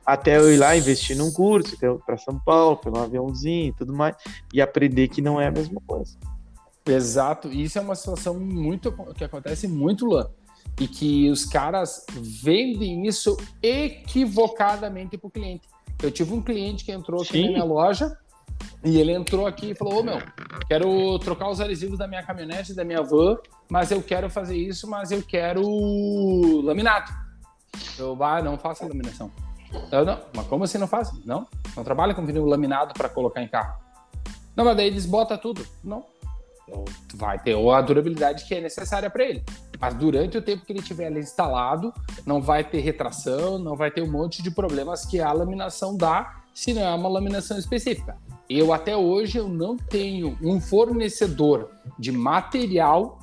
Até 0.05 0.37
eu 0.37 0.51
ir 0.51 0.57
lá 0.57 0.75
investir 0.75 1.15
num 1.15 1.31
curso, 1.31 1.77
pra 2.05 2.17
São 2.17 2.39
Paulo, 2.39 2.79
um 2.87 2.99
aviãozinho 2.99 3.69
e 3.69 3.73
tudo 3.73 3.93
mais, 3.93 4.15
e 4.53 4.61
aprender 4.61 5.07
que 5.07 5.21
não 5.21 5.39
é 5.39 5.47
a 5.47 5.51
mesma 5.51 5.81
coisa. 5.85 6.17
Exato, 6.85 7.49
e 7.49 7.63
isso 7.63 7.77
é 7.77 7.81
uma 7.81 7.95
situação 7.95 8.39
muito 8.39 8.91
que 9.13 9.23
acontece 9.23 9.67
muito 9.67 10.07
lá. 10.07 10.27
E 10.79 10.87
que 10.87 11.29
os 11.29 11.45
caras 11.45 12.05
vendem 12.11 13.05
isso 13.05 13.37
equivocadamente 13.61 15.17
para 15.17 15.27
o 15.27 15.31
cliente. 15.31 15.67
Eu 16.01 16.11
tive 16.11 16.33
um 16.33 16.41
cliente 16.41 16.83
que 16.83 16.91
entrou 16.91 17.21
aqui 17.21 17.33
Sim. 17.33 17.45
na 17.45 17.51
minha 17.51 17.63
loja 17.63 18.17
e 18.83 18.99
ele 18.99 19.11
entrou 19.11 19.45
aqui 19.45 19.71
e 19.71 19.75
falou: 19.75 19.99
Ô 19.99 20.03
meu, 20.03 20.19
quero 20.67 21.19
trocar 21.19 21.49
os 21.49 21.61
adesivos 21.61 21.99
da 21.99 22.07
minha 22.07 22.23
caminhonete, 22.23 22.73
da 22.73 22.83
minha 22.83 23.03
van, 23.03 23.37
mas 23.69 23.91
eu 23.91 24.01
quero 24.01 24.29
fazer 24.29 24.57
isso, 24.57 24.89
mas 24.89 25.11
eu 25.11 25.21
quero 25.21 25.61
laminado. 26.61 27.11
Eu, 27.97 28.17
ah, 28.23 28.41
não 28.41 28.57
faço 28.57 28.87
laminação. 28.87 29.31
Eu, 29.91 30.05
não, 30.05 30.19
mas 30.35 30.47
como 30.47 30.63
assim 30.63 30.77
não 30.77 30.87
faz? 30.87 31.11
Não, 31.25 31.47
não 31.75 31.83
trabalha 31.83 32.13
com 32.13 32.25
vinil 32.25 32.45
laminado 32.45 32.93
para 32.93 33.09
colocar 33.09 33.41
em 33.41 33.47
carro. 33.47 33.79
Não, 34.55 34.65
mas 34.65 34.75
daí 34.75 34.87
eles 34.87 35.05
botam 35.05 35.37
tudo. 35.37 35.65
Não, 35.83 36.05
vai 37.15 37.39
ter 37.39 37.55
a 37.55 37.81
durabilidade 37.81 38.45
que 38.45 38.55
é 38.55 38.61
necessária 38.61 39.09
para 39.09 39.23
ele. 39.23 39.43
Mas 39.79 39.93
durante 39.95 40.37
o 40.37 40.41
tempo 40.41 40.65
que 40.65 40.71
ele 40.71 40.81
tiver 40.81 41.07
ali 41.07 41.19
instalado, 41.19 41.93
não 42.25 42.41
vai 42.41 42.63
ter 42.63 42.79
retração, 42.79 43.57
não 43.57 43.75
vai 43.75 43.89
ter 43.89 44.01
um 44.01 44.11
monte 44.11 44.43
de 44.43 44.51
problemas 44.51 45.05
que 45.05 45.19
a 45.19 45.31
laminação 45.31 45.97
dá, 45.97 46.43
se 46.53 46.73
não 46.73 46.81
é 46.81 46.93
uma 46.93 47.09
laminação 47.09 47.57
específica. 47.57 48.17
Eu 48.49 48.73
até 48.73 48.95
hoje 48.95 49.37
eu 49.37 49.47
não 49.47 49.77
tenho 49.77 50.37
um 50.41 50.59
fornecedor 50.59 51.71
de 51.97 52.11
material 52.11 53.17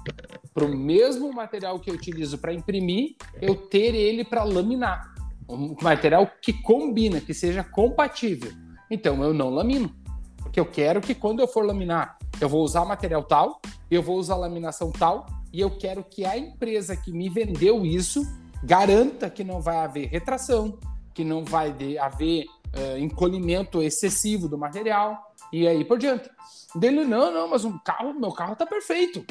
para 0.54 0.64
o 0.64 0.76
mesmo 0.76 1.32
material 1.32 1.78
que 1.78 1.90
eu 1.90 1.94
utilizo 1.94 2.38
para 2.38 2.52
imprimir, 2.52 3.14
eu 3.40 3.54
ter 3.54 3.94
ele 3.94 4.24
para 4.24 4.42
laminar. 4.42 5.14
Um 5.48 5.74
material 5.80 6.30
que 6.42 6.52
combina, 6.52 7.20
que 7.20 7.32
seja 7.32 7.64
compatível. 7.64 8.52
Então 8.90 9.22
eu 9.22 9.32
não 9.32 9.50
lamino. 9.50 9.94
Porque 10.42 10.60
eu 10.60 10.66
quero 10.66 11.00
que 11.00 11.14
quando 11.14 11.40
eu 11.40 11.48
for 11.48 11.64
laminar, 11.64 12.18
eu 12.40 12.48
vou 12.48 12.62
usar 12.62 12.84
material 12.84 13.22
tal, 13.22 13.60
eu 13.90 14.02
vou 14.02 14.18
usar 14.18 14.36
laminação 14.36 14.90
tal, 14.90 15.26
e 15.52 15.60
eu 15.60 15.70
quero 15.70 16.04
que 16.04 16.24
a 16.24 16.36
empresa 16.36 16.96
que 16.96 17.12
me 17.12 17.28
vendeu 17.28 17.84
isso 17.84 18.22
garanta 18.62 19.30
que 19.30 19.44
não 19.44 19.60
vai 19.60 19.76
haver 19.76 20.08
retração, 20.08 20.78
que 21.14 21.24
não 21.24 21.44
vai 21.44 21.74
haver 21.98 22.46
eh, 22.72 22.98
encolhimento 22.98 23.82
excessivo 23.82 24.48
do 24.48 24.58
material, 24.58 25.32
e 25.52 25.66
aí 25.66 25.84
por 25.84 25.98
diante. 25.98 26.30
Dele, 26.74 27.04
não, 27.04 27.32
não, 27.32 27.48
mas 27.48 27.64
o 27.64 27.78
carro, 27.80 28.12
meu 28.12 28.32
carro 28.32 28.54
tá 28.54 28.66
perfeito. 28.66 29.24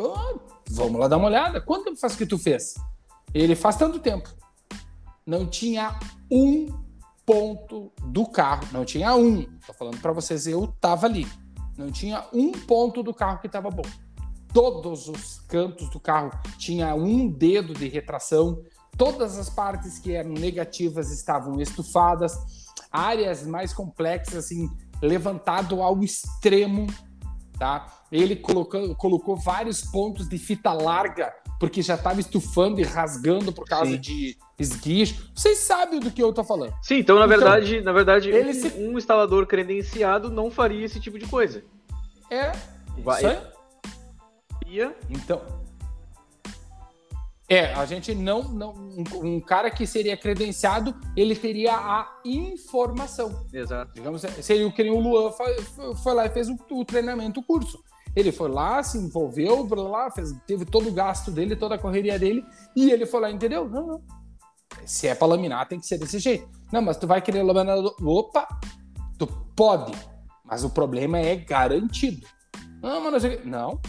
Ah, 0.00 0.34
vamos 0.70 0.98
lá 0.98 1.08
dar 1.08 1.18
uma 1.18 1.28
olhada. 1.28 1.60
Quanto 1.60 1.84
tempo 1.84 1.98
faz 1.98 2.16
que 2.16 2.24
tu 2.24 2.38
fez? 2.38 2.74
Ele 3.34 3.54
faz 3.54 3.76
tanto 3.76 3.98
tempo. 3.98 4.30
Não 5.28 5.44
tinha 5.44 5.94
um 6.30 6.68
ponto 7.26 7.92
do 8.02 8.24
carro. 8.24 8.66
Não 8.72 8.82
tinha 8.82 9.14
um. 9.14 9.42
Tô 9.66 9.74
falando 9.74 10.00
para 10.00 10.10
vocês, 10.10 10.46
eu 10.46 10.68
tava 10.80 11.04
ali. 11.04 11.28
Não 11.76 11.92
tinha 11.92 12.26
um 12.32 12.50
ponto 12.50 13.02
do 13.02 13.12
carro 13.12 13.38
que 13.38 13.46
tava 13.46 13.70
bom. 13.70 13.84
Todos 14.54 15.06
os 15.06 15.40
cantos 15.40 15.90
do 15.90 16.00
carro 16.00 16.30
tinha 16.56 16.94
um 16.94 17.28
dedo 17.28 17.74
de 17.74 17.86
retração. 17.88 18.62
Todas 18.96 19.36
as 19.36 19.50
partes 19.50 19.98
que 19.98 20.14
eram 20.14 20.30
negativas 20.30 21.12
estavam 21.12 21.60
estufadas. 21.60 22.32
Áreas 22.90 23.46
mais 23.46 23.74
complexas, 23.74 24.46
assim, 24.46 24.66
levantado 25.02 25.82
ao 25.82 26.02
extremo, 26.02 26.86
tá? 27.58 27.86
Ele 28.10 28.34
colocou, 28.34 28.94
colocou 28.94 29.36
vários 29.36 29.82
pontos 29.82 30.26
de 30.26 30.38
fita 30.38 30.72
larga 30.72 31.34
porque 31.58 31.82
já 31.82 31.94
estava 31.94 32.20
estufando 32.20 32.80
e 32.80 32.84
rasgando 32.84 33.52
por 33.52 33.64
causa 33.66 33.90
Sim. 33.92 33.98
de 34.00 34.36
esguicho. 34.58 35.30
Vocês 35.34 35.58
sabem 35.58 36.00
do 36.00 36.10
que 36.10 36.22
eu 36.22 36.32
tô 36.32 36.42
falando. 36.44 36.74
Sim, 36.82 36.96
então 36.98 37.18
na 37.18 37.26
Então, 37.26 37.36
verdade, 37.38 37.80
na 37.80 37.92
verdade, 37.92 38.28
ele 38.30 38.50
um, 38.50 38.54
se- 38.54 38.74
um 38.78 38.98
instalador 38.98 39.46
credenciado 39.46 40.30
não 40.30 40.50
faria 40.50 40.84
esse 40.84 41.00
tipo 41.00 41.18
de 41.18 41.26
coisa. 41.26 41.64
É, 42.30 42.52
Vai- 42.98 43.18
isso 43.18 43.26
aí. 43.26 43.38
Ia- 44.74 44.94
Então. 45.10 45.40
É, 47.50 47.72
a 47.72 47.86
gente 47.86 48.14
não. 48.14 48.42
não 48.42 48.74
um, 48.74 49.04
um 49.36 49.40
cara 49.40 49.70
que 49.70 49.86
seria 49.86 50.14
credenciado, 50.18 50.94
ele 51.16 51.34
teria 51.34 51.74
a 51.74 52.20
informação. 52.22 53.46
Exato. 53.50 53.90
Digamos, 53.94 54.20
seria 54.42 54.66
o 54.66 54.72
que 54.72 54.82
o 54.82 55.00
Luan 55.00 55.32
foi, 55.32 55.54
foi 56.02 56.12
lá 56.14 56.26
e 56.26 56.28
fez 56.28 56.48
o, 56.50 56.58
o 56.72 56.84
treinamento, 56.84 57.40
o 57.40 57.42
curso. 57.42 57.82
Ele 58.18 58.32
foi 58.32 58.48
lá, 58.48 58.82
se 58.82 58.98
envolveu, 58.98 59.64
fez, 60.12 60.32
teve 60.44 60.64
todo 60.64 60.88
o 60.88 60.92
gasto 60.92 61.30
dele, 61.30 61.54
toda 61.54 61.76
a 61.76 61.78
correria 61.78 62.18
dele, 62.18 62.44
e 62.74 62.90
ele 62.90 63.06
foi 63.06 63.20
lá, 63.20 63.30
entendeu? 63.30 63.68
Não, 63.68 63.86
não. 63.86 64.02
Se 64.84 65.06
é 65.06 65.14
para 65.14 65.28
laminar, 65.28 65.68
tem 65.68 65.78
que 65.78 65.86
ser 65.86 65.98
desse 65.98 66.18
jeito. 66.18 66.48
Não, 66.72 66.82
mas 66.82 66.96
tu 66.96 67.06
vai 67.06 67.22
querer 67.22 67.44
laminar. 67.44 67.78
Opa! 68.02 68.48
Tu 69.16 69.26
pode, 69.54 69.92
mas 70.44 70.64
o 70.64 70.70
problema 70.70 71.18
é 71.18 71.36
garantido. 71.36 72.26
Não, 72.82 73.00
mas 73.00 73.12
não 73.12 73.20
sei. 73.20 73.40
Não, 73.44 73.80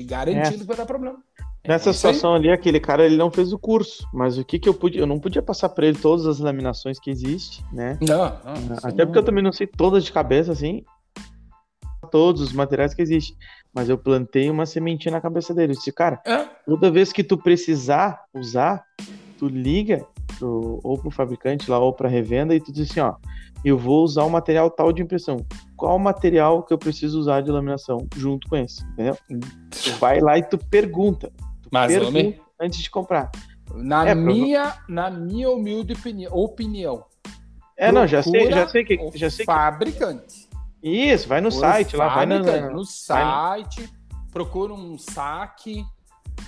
garantindo 0.00 0.60
que 0.60 0.64
vai 0.64 0.76
dar 0.76 0.86
problema. 0.86 1.18
É 1.62 1.68
Nessa 1.68 1.90
aí. 1.90 1.94
situação 1.94 2.34
ali, 2.34 2.50
aquele 2.50 2.80
cara 2.80 3.04
ele 3.04 3.18
não 3.18 3.30
fez 3.30 3.52
o 3.52 3.58
curso, 3.58 4.08
mas 4.10 4.38
o 4.38 4.44
que 4.44 4.58
que 4.58 4.68
eu 4.68 4.72
pude, 4.74 4.98
eu 4.98 5.06
não 5.06 5.20
podia 5.20 5.42
passar 5.42 5.68
para 5.68 5.86
ele 5.86 5.98
todas 5.98 6.24
as 6.24 6.38
laminações 6.38 6.98
que 6.98 7.10
existe, 7.10 7.62
né? 7.72 7.98
Não, 8.00 8.16
não, 8.16 8.76
Até 8.82 8.98
não. 8.98 9.06
porque 9.06 9.18
eu 9.18 9.24
também 9.24 9.44
não 9.44 9.52
sei 9.52 9.66
todas 9.66 10.02
de 10.02 10.12
cabeça 10.12 10.52
assim, 10.52 10.82
todos 12.06 12.40
os 12.40 12.52
materiais 12.52 12.94
que 12.94 13.02
existem, 13.02 13.36
mas 13.74 13.88
eu 13.88 13.98
plantei 13.98 14.50
uma 14.50 14.66
sementinha 14.66 15.12
na 15.12 15.20
cabeça 15.20 15.54
dele, 15.54 15.72
eu 15.72 15.76
disse, 15.76 15.92
cara, 15.92 16.20
É, 16.26 16.46
toda 16.64 16.90
vez 16.90 17.12
que 17.12 17.22
tu 17.22 17.36
precisar 17.36 18.24
usar, 18.34 18.84
tu 19.38 19.48
liga 19.48 20.04
pro, 20.38 20.80
ou 20.82 20.98
pro 20.98 21.10
fabricante 21.10 21.70
lá 21.70 21.78
ou 21.78 21.92
pra 21.92 22.08
revenda 22.08 22.54
e 22.54 22.60
tu 22.60 22.72
diz 22.72 22.90
assim, 22.90 23.00
ó, 23.00 23.14
eu 23.64 23.76
vou 23.76 24.04
usar 24.04 24.24
o 24.24 24.30
material 24.30 24.70
tal 24.70 24.92
de 24.92 25.02
impressão. 25.02 25.44
Qual 25.76 25.98
material 25.98 26.62
que 26.62 26.72
eu 26.72 26.78
preciso 26.78 27.18
usar 27.18 27.40
de 27.40 27.50
laminação 27.50 28.06
junto 28.16 28.48
com 28.48 28.56
esse, 28.56 28.84
entendeu? 28.92 29.16
Tu 29.28 29.90
vai 29.98 30.20
lá 30.20 30.38
e 30.38 30.42
tu 30.42 30.58
pergunta. 30.58 31.32
Tu 31.62 31.68
Mas, 31.72 31.92
pergunta. 31.92 32.08
homem, 32.10 32.40
antes 32.60 32.80
de 32.80 32.90
comprar. 32.90 33.30
Na, 33.74 34.08
é, 34.08 34.14
minha, 34.14 34.76
na 34.88 35.10
minha 35.10 35.50
humilde 35.50 35.92
opinião, 35.92 36.32
opinião 36.32 37.04
é, 37.76 37.92
não, 37.92 38.06
já 38.06 38.22
sei, 38.22 38.50
já 38.50 38.66
sei 38.66 38.84
que. 38.84 39.10
Já 39.14 39.28
sei 39.28 39.44
fabricante. 39.44 40.24
Que... 40.24 40.45
Isso, 40.88 41.26
vai 41.26 41.40
no 41.40 41.50
site 41.50 41.96
lá, 41.96 42.14
vai 42.14 42.26
no, 42.26 42.38
no 42.70 42.84
site, 42.84 43.90
procura 44.32 44.72
um 44.72 44.96
saque, 44.96 45.84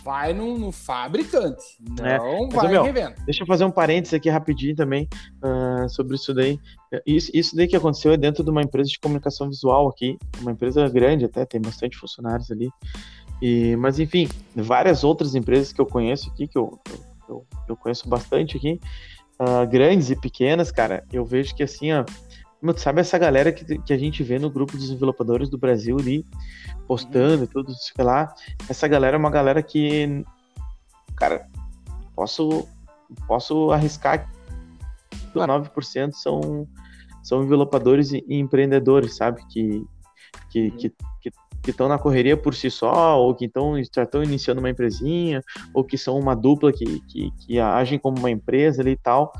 vai 0.04 0.32
no, 0.32 0.56
no 0.56 0.70
fabricante. 0.70 1.64
É, 2.00 2.18
não 2.18 2.46
é. 2.46 2.48
vai 2.48 2.68
meu, 2.68 2.84
revendo. 2.84 3.16
Deixa 3.24 3.42
eu 3.42 3.46
fazer 3.48 3.64
um 3.64 3.70
parênteses 3.70 4.14
aqui 4.14 4.30
rapidinho 4.30 4.76
também 4.76 5.08
uh, 5.42 5.88
sobre 5.88 6.14
isso 6.14 6.32
daí. 6.32 6.60
Isso, 7.04 7.32
isso 7.34 7.56
daí 7.56 7.66
que 7.66 7.74
aconteceu 7.74 8.12
é 8.12 8.16
dentro 8.16 8.44
de 8.44 8.50
uma 8.50 8.62
empresa 8.62 8.88
de 8.88 9.00
comunicação 9.00 9.48
visual 9.48 9.88
aqui, 9.88 10.16
uma 10.40 10.52
empresa 10.52 10.88
grande 10.88 11.24
até, 11.24 11.44
tem 11.44 11.60
bastante 11.60 11.96
funcionários 11.96 12.48
ali. 12.52 12.70
E, 13.42 13.74
mas 13.74 13.98
enfim, 13.98 14.28
várias 14.54 15.02
outras 15.02 15.34
empresas 15.34 15.72
que 15.72 15.80
eu 15.80 15.86
conheço 15.86 16.30
aqui, 16.30 16.46
que 16.46 16.56
eu, 16.56 16.78
eu, 17.28 17.44
eu 17.68 17.76
conheço 17.76 18.08
bastante 18.08 18.56
aqui, 18.56 18.80
uh, 19.40 19.66
grandes 19.68 20.10
e 20.10 20.16
pequenas, 20.16 20.70
cara, 20.70 21.04
eu 21.12 21.24
vejo 21.24 21.56
que 21.56 21.64
assim, 21.64 21.92
ó, 21.92 22.04
sabe 22.76 23.00
essa 23.00 23.18
galera 23.18 23.52
que, 23.52 23.78
que 23.78 23.92
a 23.92 23.98
gente 23.98 24.22
vê 24.22 24.38
no 24.38 24.50
grupo 24.50 24.72
dos 24.72 24.88
desenvolvedores 24.88 25.48
do 25.48 25.58
Brasil 25.58 25.96
ali, 25.98 26.24
postando 26.86 27.44
e 27.44 27.46
tudo, 27.46 27.72
sei 27.74 28.04
lá, 28.04 28.34
essa 28.68 28.88
galera 28.88 29.16
é 29.16 29.18
uma 29.18 29.30
galera 29.30 29.62
que, 29.62 30.24
cara, 31.16 31.48
posso, 32.14 32.68
posso 33.26 33.70
arriscar 33.70 34.28
que 35.10 35.38
9% 35.38 36.12
são, 36.12 36.66
são 37.22 37.44
desenvolvedores 37.44 38.12
e 38.12 38.24
empreendedores, 38.28 39.16
sabe, 39.16 39.44
que, 39.48 39.86
que, 40.50 40.70
que, 40.72 40.94
que 41.20 41.32
que 41.62 41.72
estão 41.72 41.88
na 41.88 41.98
correria 41.98 42.36
por 42.36 42.54
si 42.54 42.70
só, 42.70 43.20
ou 43.20 43.34
que 43.34 43.44
estão 43.44 43.74
já 43.94 44.04
estão 44.04 44.22
iniciando 44.22 44.60
uma 44.60 44.70
empresinha, 44.70 45.42
ou 45.74 45.84
que 45.84 45.98
são 45.98 46.18
uma 46.18 46.34
dupla 46.34 46.72
que, 46.72 47.00
que, 47.00 47.30
que 47.32 47.60
agem 47.60 47.98
como 47.98 48.18
uma 48.18 48.30
empresa 48.30 48.80
ali 48.80 48.92
e 48.92 48.96
tal. 48.96 49.32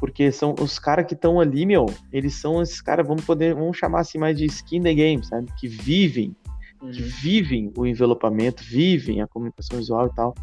Porque 0.00 0.30
são 0.30 0.54
os 0.60 0.78
caras 0.78 1.06
que 1.06 1.14
estão 1.14 1.40
ali, 1.40 1.66
meu, 1.66 1.86
eles 2.12 2.34
são 2.34 2.62
esses 2.62 2.80
caras, 2.80 3.06
vamos 3.06 3.24
poder, 3.24 3.54
vamos 3.54 3.76
chamar 3.76 4.00
assim 4.00 4.18
mais 4.18 4.36
de 4.36 4.46
skin 4.46 4.82
the 4.82 4.94
game, 4.94 5.24
sabe? 5.24 5.50
Que 5.58 5.66
vivem, 5.66 6.36
uhum. 6.80 6.90
que 6.90 7.02
vivem 7.02 7.72
o 7.76 7.86
envelopamento, 7.86 8.62
vivem 8.62 9.20
a 9.20 9.26
comunicação 9.26 9.78
visual 9.78 10.06
e 10.06 10.14
tal. 10.14 10.34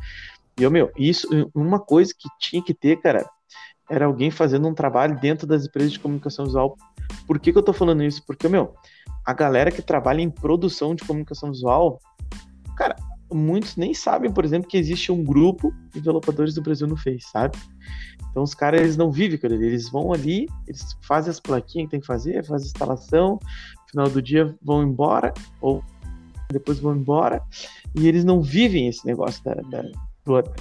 E 0.60 0.64
eu, 0.64 0.72
meu, 0.72 0.92
isso, 0.98 1.28
uma 1.54 1.80
coisa 1.80 2.14
que 2.18 2.30
tinha 2.40 2.62
que 2.64 2.74
ter, 2.74 2.98
cara, 3.02 3.26
era 3.90 4.06
alguém 4.06 4.32
fazendo 4.32 4.68
um 4.68 4.74
trabalho 4.74 5.20
dentro 5.20 5.46
das 5.46 5.66
empresas 5.66 5.94
de 5.94 6.00
comunicação 6.00 6.46
visual. 6.46 6.78
Por 7.28 7.40
que, 7.40 7.52
que 7.52 7.58
eu 7.58 7.64
tô 7.64 7.74
falando 7.74 8.04
isso? 8.04 8.24
Porque, 8.26 8.48
meu, 8.48 8.74
a 9.26 9.34
galera 9.34 9.72
que 9.72 9.82
trabalha 9.82 10.22
em 10.22 10.30
produção 10.30 10.96
de 10.96 11.04
comunicação 11.04 11.52
visual, 11.52 12.00
muitos 13.32 13.76
nem 13.76 13.94
sabem, 13.94 14.32
por 14.32 14.46
exemplo, 14.46 14.70
que 14.70 14.78
existe 14.78 15.12
um 15.12 15.24
grupo 15.24 15.74
de 15.94 16.00
desenvolvedores 16.00 16.54
do 16.54 16.62
Brasil 16.62 16.88
no 16.88 16.98
Face, 16.98 17.28
sabe? 17.32 17.58
Então 18.30 18.44
os 18.44 18.54
caras 18.54 18.82
eles 18.82 18.98
não 18.98 19.12
vivem 19.12 19.38
com 19.38 19.48
ele, 19.48 19.66
eles 19.66 19.90
vão 19.90 20.14
ali, 20.14 20.48
eles 20.68 20.96
fazem 21.02 21.32
as 21.32 21.40
plaquinhas 21.40 21.88
que 21.88 21.92
tem 21.92 22.00
que 22.00 22.06
fazer, 22.06 22.46
fazem 22.46 22.66
a 22.66 22.72
instalação, 22.72 23.40
final 23.90 24.10
do 24.10 24.22
dia 24.22 24.54
vão 24.62 24.84
embora 24.84 25.34
ou 25.62 25.84
depois 26.52 26.80
vão 26.80 26.96
embora 26.96 27.42
e 27.96 28.08
eles 28.08 28.24
não 28.24 28.42
vivem 28.42 28.88
esse 28.88 29.06
negócio 29.06 29.44
da, 29.44 29.56
da 29.56 29.84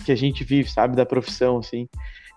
que 0.05 0.13
a 0.13 0.15
gente 0.15 0.45
vive, 0.45 0.71
sabe, 0.71 0.95
da 0.95 1.07
profissão 1.07 1.59
assim. 1.59 1.89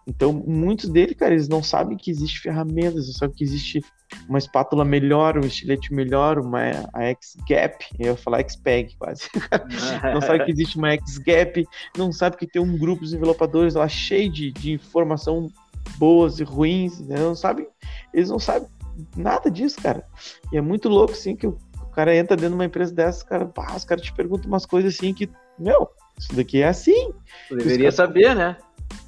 Então, 0.07 0.31
muitos 0.31 0.89
deles, 0.89 1.17
cara, 1.17 1.33
eles 1.33 1.49
não 1.49 1.61
sabem 1.61 1.97
que 1.97 2.09
existe 2.09 2.39
ferramentas, 2.39 3.07
não 3.07 3.13
sabem 3.13 3.35
que 3.35 3.43
existe 3.43 3.81
uma 4.29 4.37
espátula 4.37 4.85
melhor, 4.85 5.37
um 5.37 5.45
estilete 5.45 5.93
melhor, 5.93 6.39
uma 6.39 6.61
a 6.93 7.03
X-Gap, 7.03 7.85
eu 7.99 8.05
ia 8.05 8.15
falar 8.15 8.39
X-Peg 8.39 8.95
quase. 8.97 9.23
não 10.13 10.21
sabe 10.21 10.45
que 10.45 10.51
existe 10.51 10.77
uma 10.77 10.93
X-Gap, 10.93 11.67
não 11.97 12.13
sabe 12.13 12.37
que 12.37 12.47
tem 12.47 12.61
um 12.61 12.77
grupo 12.77 13.05
de 13.05 13.15
envelopadores 13.15 13.75
lá 13.75 13.85
cheio 13.89 14.31
de, 14.31 14.53
de 14.53 14.71
informação 14.71 15.51
boas 15.97 16.39
e 16.39 16.43
ruins, 16.43 16.99
né? 17.01 17.17
não 17.17 17.35
sabe, 17.35 17.67
eles 18.13 18.29
não 18.29 18.39
sabem 18.39 18.67
nada 19.15 19.51
disso, 19.51 19.81
cara. 19.81 20.05
E 20.53 20.57
é 20.57 20.61
muito 20.61 20.87
louco, 20.87 21.11
assim, 21.11 21.35
que 21.35 21.47
o, 21.47 21.57
cara 21.93 22.15
entra 22.15 22.37
dentro 22.37 22.51
de 22.51 22.55
uma 22.55 22.65
empresa 22.65 22.93
dessas, 22.93 23.23
cara, 23.23 23.45
pá, 23.45 23.75
os 23.75 23.83
caras 23.83 24.03
te 24.03 24.13
perguntam 24.13 24.47
umas 24.47 24.65
coisas 24.65 24.95
assim 24.95 25.13
que, 25.13 25.29
meu, 25.59 25.89
isso 26.17 26.33
daqui 26.33 26.61
é 26.61 26.67
assim. 26.67 27.11
Tu 27.49 27.57
deveria 27.57 27.91
saber, 27.91 28.35
né? 28.35 28.55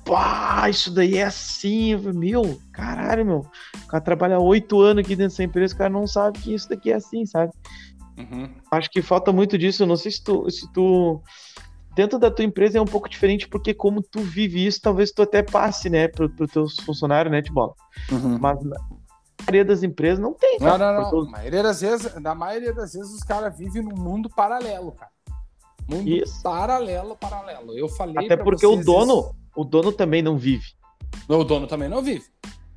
Pá, 0.03 0.67
isso 0.69 0.91
daí 0.91 1.17
é 1.17 1.23
assim, 1.23 1.95
meu, 1.95 2.59
caralho, 2.71 3.25
meu. 3.25 3.45
O 3.83 3.87
cara 3.87 4.03
trabalha 4.03 4.39
oito 4.39 4.81
anos 4.81 5.01
aqui 5.03 5.15
dentro 5.15 5.31
dessa 5.31 5.43
empresa, 5.43 5.75
o 5.75 5.77
cara 5.77 5.89
não 5.89 6.07
sabe 6.07 6.39
que 6.39 6.53
isso 6.53 6.67
daqui 6.67 6.91
é 6.91 6.95
assim, 6.95 7.25
sabe? 7.25 7.51
Uhum. 8.17 8.49
Acho 8.71 8.89
que 8.89 9.01
falta 9.01 9.31
muito 9.31 9.57
disso. 9.57 9.83
Eu 9.83 9.87
não 9.87 9.95
sei 9.95 10.11
se 10.11 10.23
tu, 10.23 10.49
se 10.49 10.71
tu. 10.73 11.21
Dentro 11.95 12.19
da 12.19 12.29
tua 12.29 12.45
empresa 12.45 12.77
é 12.77 12.81
um 12.81 12.85
pouco 12.85 13.09
diferente, 13.09 13.47
porque 13.47 13.73
como 13.73 14.01
tu 14.01 14.19
vive 14.19 14.65
isso, 14.65 14.81
talvez 14.81 15.11
tu 15.11 15.21
até 15.21 15.41
passe, 15.41 15.89
né, 15.89 16.07
pro, 16.07 16.29
pro 16.29 16.47
teus 16.47 16.77
funcionários, 16.77 17.31
né, 17.31 17.41
de 17.41 17.51
bola. 17.51 17.73
Uhum. 18.11 18.37
Mas 18.39 18.63
na 18.63 18.77
maioria 19.41 19.65
das 19.65 19.83
empresas 19.83 20.19
não 20.19 20.33
tem. 20.33 20.57
Não, 20.59 20.77
não, 20.77 20.93
não. 20.93 21.23
Na 21.25 21.31
maioria 21.31 21.63
das 21.63 21.81
vezes, 21.81 22.15
na 22.15 22.35
maioria 22.35 22.73
das 22.73 22.93
vezes, 22.93 23.11
os 23.13 23.23
caras 23.23 23.57
vivem 23.57 23.81
num 23.81 23.95
mundo 23.95 24.29
paralelo, 24.29 24.91
cara. 24.91 25.11
Mundo 25.89 26.07
isso. 26.07 26.43
paralelo, 26.43 27.15
paralelo. 27.15 27.75
Eu 27.75 27.89
falei. 27.89 28.25
Até 28.25 28.37
porque 28.37 28.65
o 28.65 28.75
dono, 28.75 29.19
isso 29.21 29.38
o 29.55 29.63
dono 29.63 29.91
também 29.91 30.21
não 30.21 30.37
vive. 30.37 30.73
O 31.27 31.43
dono 31.43 31.67
também 31.67 31.89
não 31.89 32.01
vive. 32.01 32.25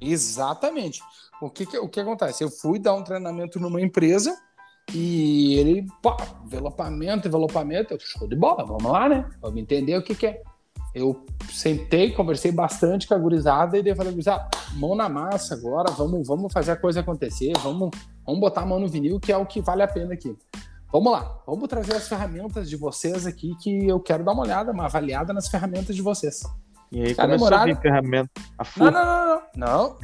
Exatamente. 0.01 1.01
O 1.41 1.51
que, 1.51 1.67
que, 1.67 1.79
o 1.79 1.89
que 1.89 2.01
acontece? 2.01 2.45
Eu 2.45 2.51
fui 2.51 2.79
dar 2.79 2.95
um 2.95 3.03
treinamento 3.03 3.59
numa 3.59 3.81
empresa 3.81 4.37
e 4.95 5.55
ele, 5.59 5.87
pá, 6.03 6.17
envelopamento, 6.45 7.29
envelopamento, 7.29 7.95
eu, 7.95 8.01
show 8.01 8.29
de 8.29 8.37
bola, 8.37 8.65
vamos 8.65 8.85
lá, 8.85 9.09
né? 9.09 9.29
Vamos 9.41 9.61
entender 9.61 9.97
o 9.97 10.03
que, 10.03 10.15
que 10.15 10.27
é. 10.27 10.43
Eu 10.95 11.25
sentei, 11.51 12.13
conversei 12.13 12.53
bastante 12.53 13.09
com 13.09 13.15
a 13.15 13.19
gurizada 13.19 13.79
e 13.79 13.83
daí 13.83 13.95
falei, 13.95 14.13
gurizada, 14.13 14.49
mão 14.75 14.95
na 14.95 15.09
massa 15.09 15.55
agora, 15.55 15.91
vamos, 15.91 16.27
vamos 16.27 16.53
fazer 16.53 16.73
a 16.73 16.77
coisa 16.77 17.01
acontecer, 17.01 17.53
vamos, 17.63 17.91
vamos 18.27 18.41
botar 18.41 18.63
a 18.63 18.67
mão 18.67 18.79
no 18.79 18.89
vinil, 18.89 19.19
que 19.19 19.33
é 19.33 19.37
o 19.37 19.47
que 19.47 19.61
vale 19.61 19.83
a 19.83 19.89
pena 19.89 20.13
aqui. 20.13 20.37
Vamos 20.93 21.11
lá, 21.11 21.39
vamos 21.47 21.67
trazer 21.69 21.95
as 21.95 22.07
ferramentas 22.07 22.69
de 22.69 22.77
vocês 22.77 23.27
aqui, 23.27 23.57
que 23.63 23.89
eu 23.89 23.99
quero 23.99 24.23
dar 24.23 24.33
uma 24.33 24.43
olhada, 24.43 24.73
uma 24.73 24.85
avaliada 24.85 25.33
nas 25.33 25.49
ferramentas 25.49 25.97
de 25.97 26.03
vocês. 26.03 26.43
E 26.93 27.03
aí 27.03 27.15
Cara, 27.15 27.29
começou 27.29 27.57
a 27.57 27.65
vir 27.65 27.81
ferramenta. 27.81 28.31
A 28.59 28.67
não, 28.77 28.91
não, 28.91 28.93
não, 28.93 29.27
não, 29.27 29.43
não. 29.57 29.99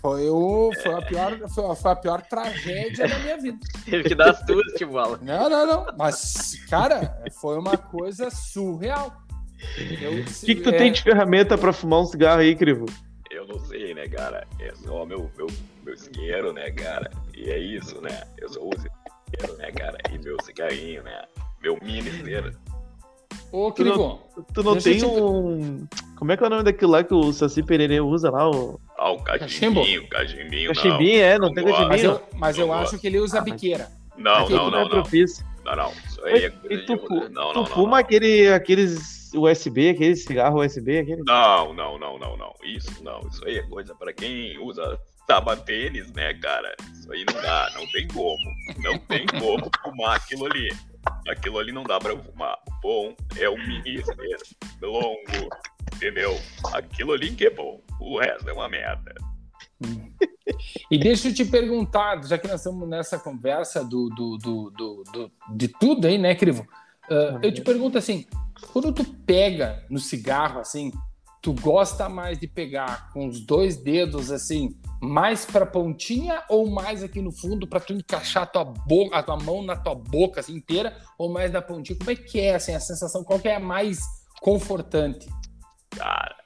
Foi, 0.00 0.28
o, 0.28 0.72
foi, 0.82 0.94
a 0.94 1.02
pior, 1.02 1.48
foi, 1.48 1.76
foi 1.76 1.90
a 1.92 1.96
pior 1.96 2.22
tragédia 2.22 3.06
da 3.06 3.18
minha 3.20 3.38
vida. 3.38 3.58
Teve 3.84 4.08
que 4.08 4.14
dar 4.16 4.30
as 4.30 4.44
tuas, 4.44 4.72
tipo, 4.72 4.92
bola. 4.92 5.16
Não, 5.22 5.48
não, 5.48 5.64
não. 5.64 5.86
Mas, 5.96 6.56
cara, 6.68 7.22
foi 7.40 7.56
uma 7.56 7.76
coisa 7.76 8.30
surreal. 8.32 9.16
O 9.54 10.44
que, 10.44 10.56
que 10.56 10.62
tu 10.62 10.70
é... 10.70 10.72
tem 10.72 10.90
de 10.90 11.02
ferramenta 11.02 11.56
pra 11.56 11.72
fumar 11.72 12.00
um 12.00 12.06
cigarro 12.06 12.40
aí, 12.40 12.56
Crivo? 12.56 12.86
Eu 13.30 13.46
não 13.46 13.60
sei, 13.60 13.94
né, 13.94 14.08
cara? 14.08 14.44
É 14.58 14.72
só 14.74 15.06
meu, 15.06 15.30
meu, 15.36 15.46
meu 15.84 15.94
isqueiro, 15.94 16.52
né, 16.52 16.70
cara? 16.72 17.10
E 17.36 17.50
é 17.50 17.58
isso, 17.58 18.00
né? 18.00 18.22
Eu 18.38 18.48
só 18.48 18.60
uso 18.60 18.88
isqueiro, 19.28 19.56
né, 19.58 19.70
cara? 19.72 19.98
E 20.12 20.18
meu 20.18 20.36
cigarrinho, 20.42 21.02
né? 21.02 21.24
Meu 21.62 21.78
mini 21.82 22.08
isqueiro. 22.08 22.52
Ô, 23.50 23.70
tu 23.72 23.82
não, 23.82 24.20
tu 24.52 24.62
não 24.62 24.76
tem 24.76 25.02
um. 25.04 25.86
Como 26.16 26.32
é 26.32 26.36
que 26.36 26.44
é 26.44 26.46
o 26.46 26.50
nome 26.50 26.64
daquilo 26.64 26.92
lá 26.92 27.02
que 27.02 27.14
o 27.14 27.32
Saci 27.32 27.62
Pererê 27.62 28.00
usa 28.00 28.30
lá? 28.30 28.50
O... 28.50 28.78
Ah, 28.98 29.10
o 29.12 29.22
cachimbinho, 29.22 30.06
cachimbinho. 30.08 30.74
Cachimbinho, 30.74 31.22
é, 31.22 31.38
não, 31.38 31.48
não 31.48 31.54
tem 31.54 31.64
cachimbinho. 31.64 31.88
Mas 31.88 32.04
eu, 32.04 32.22
mas 32.34 32.58
eu 32.58 32.72
acho 32.72 32.98
que 32.98 33.06
ele 33.06 33.18
usa 33.18 33.38
ah, 33.38 33.42
biqueira. 33.42 33.88
Não, 34.16 34.48
não, 34.48 34.70
não. 34.70 34.80
É 34.80 34.84
não. 34.84 35.04
Não, 35.64 35.76
não. 35.76 35.92
Isso 36.06 36.24
aí 36.24 36.44
é 36.44 36.50
coisa 36.50 36.74
e 36.74 36.86
tu, 36.86 36.96
de... 36.96 37.28
não, 37.30 37.52
tu 37.52 37.58
não, 37.60 37.66
fuma 37.66 37.90
não. 37.90 37.96
Aquele, 37.96 38.52
aqueles 38.52 39.32
USB, 39.34 39.90
aquele 39.90 40.16
cigarro 40.16 40.64
USB, 40.64 40.98
aquele? 40.98 41.22
Não, 41.24 41.72
não, 41.72 41.98
não, 41.98 42.18
não, 42.18 42.36
não. 42.36 42.54
Isso 42.64 43.02
não. 43.02 43.20
Isso 43.28 43.44
aí 43.46 43.58
é 43.58 43.62
coisa 43.62 43.94
pra 43.94 44.12
quem 44.12 44.58
usa 44.58 44.98
sabatênis, 45.30 46.10
né, 46.12 46.32
cara? 46.34 46.74
Isso 46.94 47.12
aí 47.12 47.24
não 47.24 47.40
dá, 47.40 47.70
não 47.74 47.86
tem 47.88 48.08
como. 48.08 48.36
Não 48.78 48.98
tem 48.98 49.26
como 49.26 49.70
fumar 49.82 50.16
aquilo 50.16 50.46
ali. 50.46 50.68
Aquilo 51.28 51.58
ali 51.58 51.70
não 51.70 51.84
dá 51.84 51.98
pra 51.98 52.16
fumar. 52.16 52.58
O 52.66 52.80
bom 52.80 53.16
é 53.36 53.48
o 53.48 53.58
ministro 53.58 54.16
longo, 54.80 55.48
entendeu? 55.94 56.38
Aquilo 56.72 57.12
ali 57.12 57.30
que 57.32 57.46
é 57.46 57.50
bom. 57.50 57.80
O 58.00 58.18
resto 58.18 58.48
é 58.48 58.52
uma 58.52 58.68
merda. 58.68 59.14
E 60.90 60.98
deixa 60.98 61.28
eu 61.28 61.34
te 61.34 61.44
perguntar, 61.44 62.24
já 62.24 62.38
que 62.38 62.48
nós 62.48 62.60
estamos 62.60 62.88
nessa 62.88 63.18
conversa 63.18 63.84
do, 63.84 64.08
do, 64.08 64.38
do, 64.38 64.70
do, 64.70 65.04
do 65.12 65.32
de 65.54 65.68
tudo 65.68 66.06
aí, 66.06 66.16
né, 66.16 66.34
Crivo? 66.34 66.66
Uh, 67.10 67.38
eu 67.42 67.52
te 67.52 67.60
pergunto 67.60 67.96
assim, 67.98 68.26
quando 68.72 68.92
tu 68.92 69.04
pega 69.04 69.84
no 69.88 69.98
cigarro, 69.98 70.60
assim, 70.60 70.90
tu 71.42 71.52
gosta 71.52 72.08
mais 72.08 72.38
de 72.38 72.46
pegar 72.46 73.10
com 73.12 73.26
os 73.26 73.40
dois 73.40 73.76
dedos, 73.76 74.30
assim, 74.30 74.76
mais 75.00 75.44
para 75.44 75.64
pontinha 75.64 76.42
ou 76.48 76.68
mais 76.68 77.02
aqui 77.02 77.20
no 77.20 77.32
fundo 77.32 77.66
para 77.66 77.80
tu 77.80 77.92
encaixar 77.92 78.42
a 78.42 78.46
tua 78.46 78.64
boca, 78.64 79.16
a 79.16 79.22
tua 79.22 79.36
mão 79.36 79.62
na 79.62 79.76
tua 79.76 79.94
boca 79.94 80.40
assim, 80.40 80.56
inteira 80.56 80.96
ou 81.18 81.32
mais 81.32 81.52
na 81.52 81.62
pontinha? 81.62 81.98
Como 81.98 82.10
é 82.10 82.16
que 82.16 82.40
é 82.40 82.54
assim 82.54 82.74
a 82.74 82.80
sensação? 82.80 83.22
Qual 83.22 83.38
que 83.38 83.48
é 83.48 83.56
a 83.56 83.60
mais 83.60 84.00
confortante? 84.40 85.28
Cara, 85.90 86.36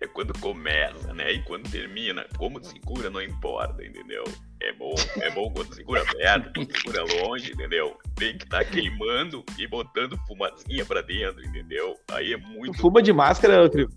é 0.00 0.06
quando 0.06 0.32
começa, 0.40 1.12
né? 1.12 1.32
E 1.32 1.42
quando 1.44 1.70
termina, 1.70 2.26
como 2.36 2.62
segura 2.64 3.10
não 3.10 3.22
importa, 3.22 3.84
entendeu? 3.84 4.24
É 4.60 4.72
bom, 4.72 4.94
é 5.20 5.30
bom 5.30 5.50
quando 5.52 5.74
segura 5.74 6.04
perto, 6.04 6.52
quando 6.54 6.76
segura 6.76 7.04
longe, 7.22 7.52
entendeu? 7.52 7.96
Tem 8.16 8.36
que 8.36 8.44
estar 8.44 8.64
tá 8.64 8.70
queimando 8.70 9.44
e 9.58 9.66
botando 9.66 10.18
fumacinha 10.26 10.84
pra 10.84 11.02
dentro, 11.02 11.44
entendeu? 11.44 11.96
Aí 12.10 12.32
é 12.32 12.36
muito. 12.36 12.72
Tu 12.72 12.80
fuma 12.80 13.02
de 13.02 13.12
máscara, 13.12 13.68
Crivo? 13.68 13.92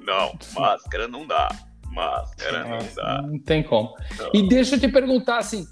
Não, 0.00 0.32
máscara 0.54 1.06
não 1.06 1.26
dá. 1.26 1.48
Máscara 1.90 2.64
não 2.64 2.78
dá. 2.94 3.22
Não 3.22 3.38
tem 3.38 3.62
como. 3.62 3.94
Não. 4.18 4.30
E 4.32 4.48
deixa 4.48 4.76
eu 4.76 4.80
te 4.80 4.88
perguntar 4.88 5.38
assim: 5.38 5.66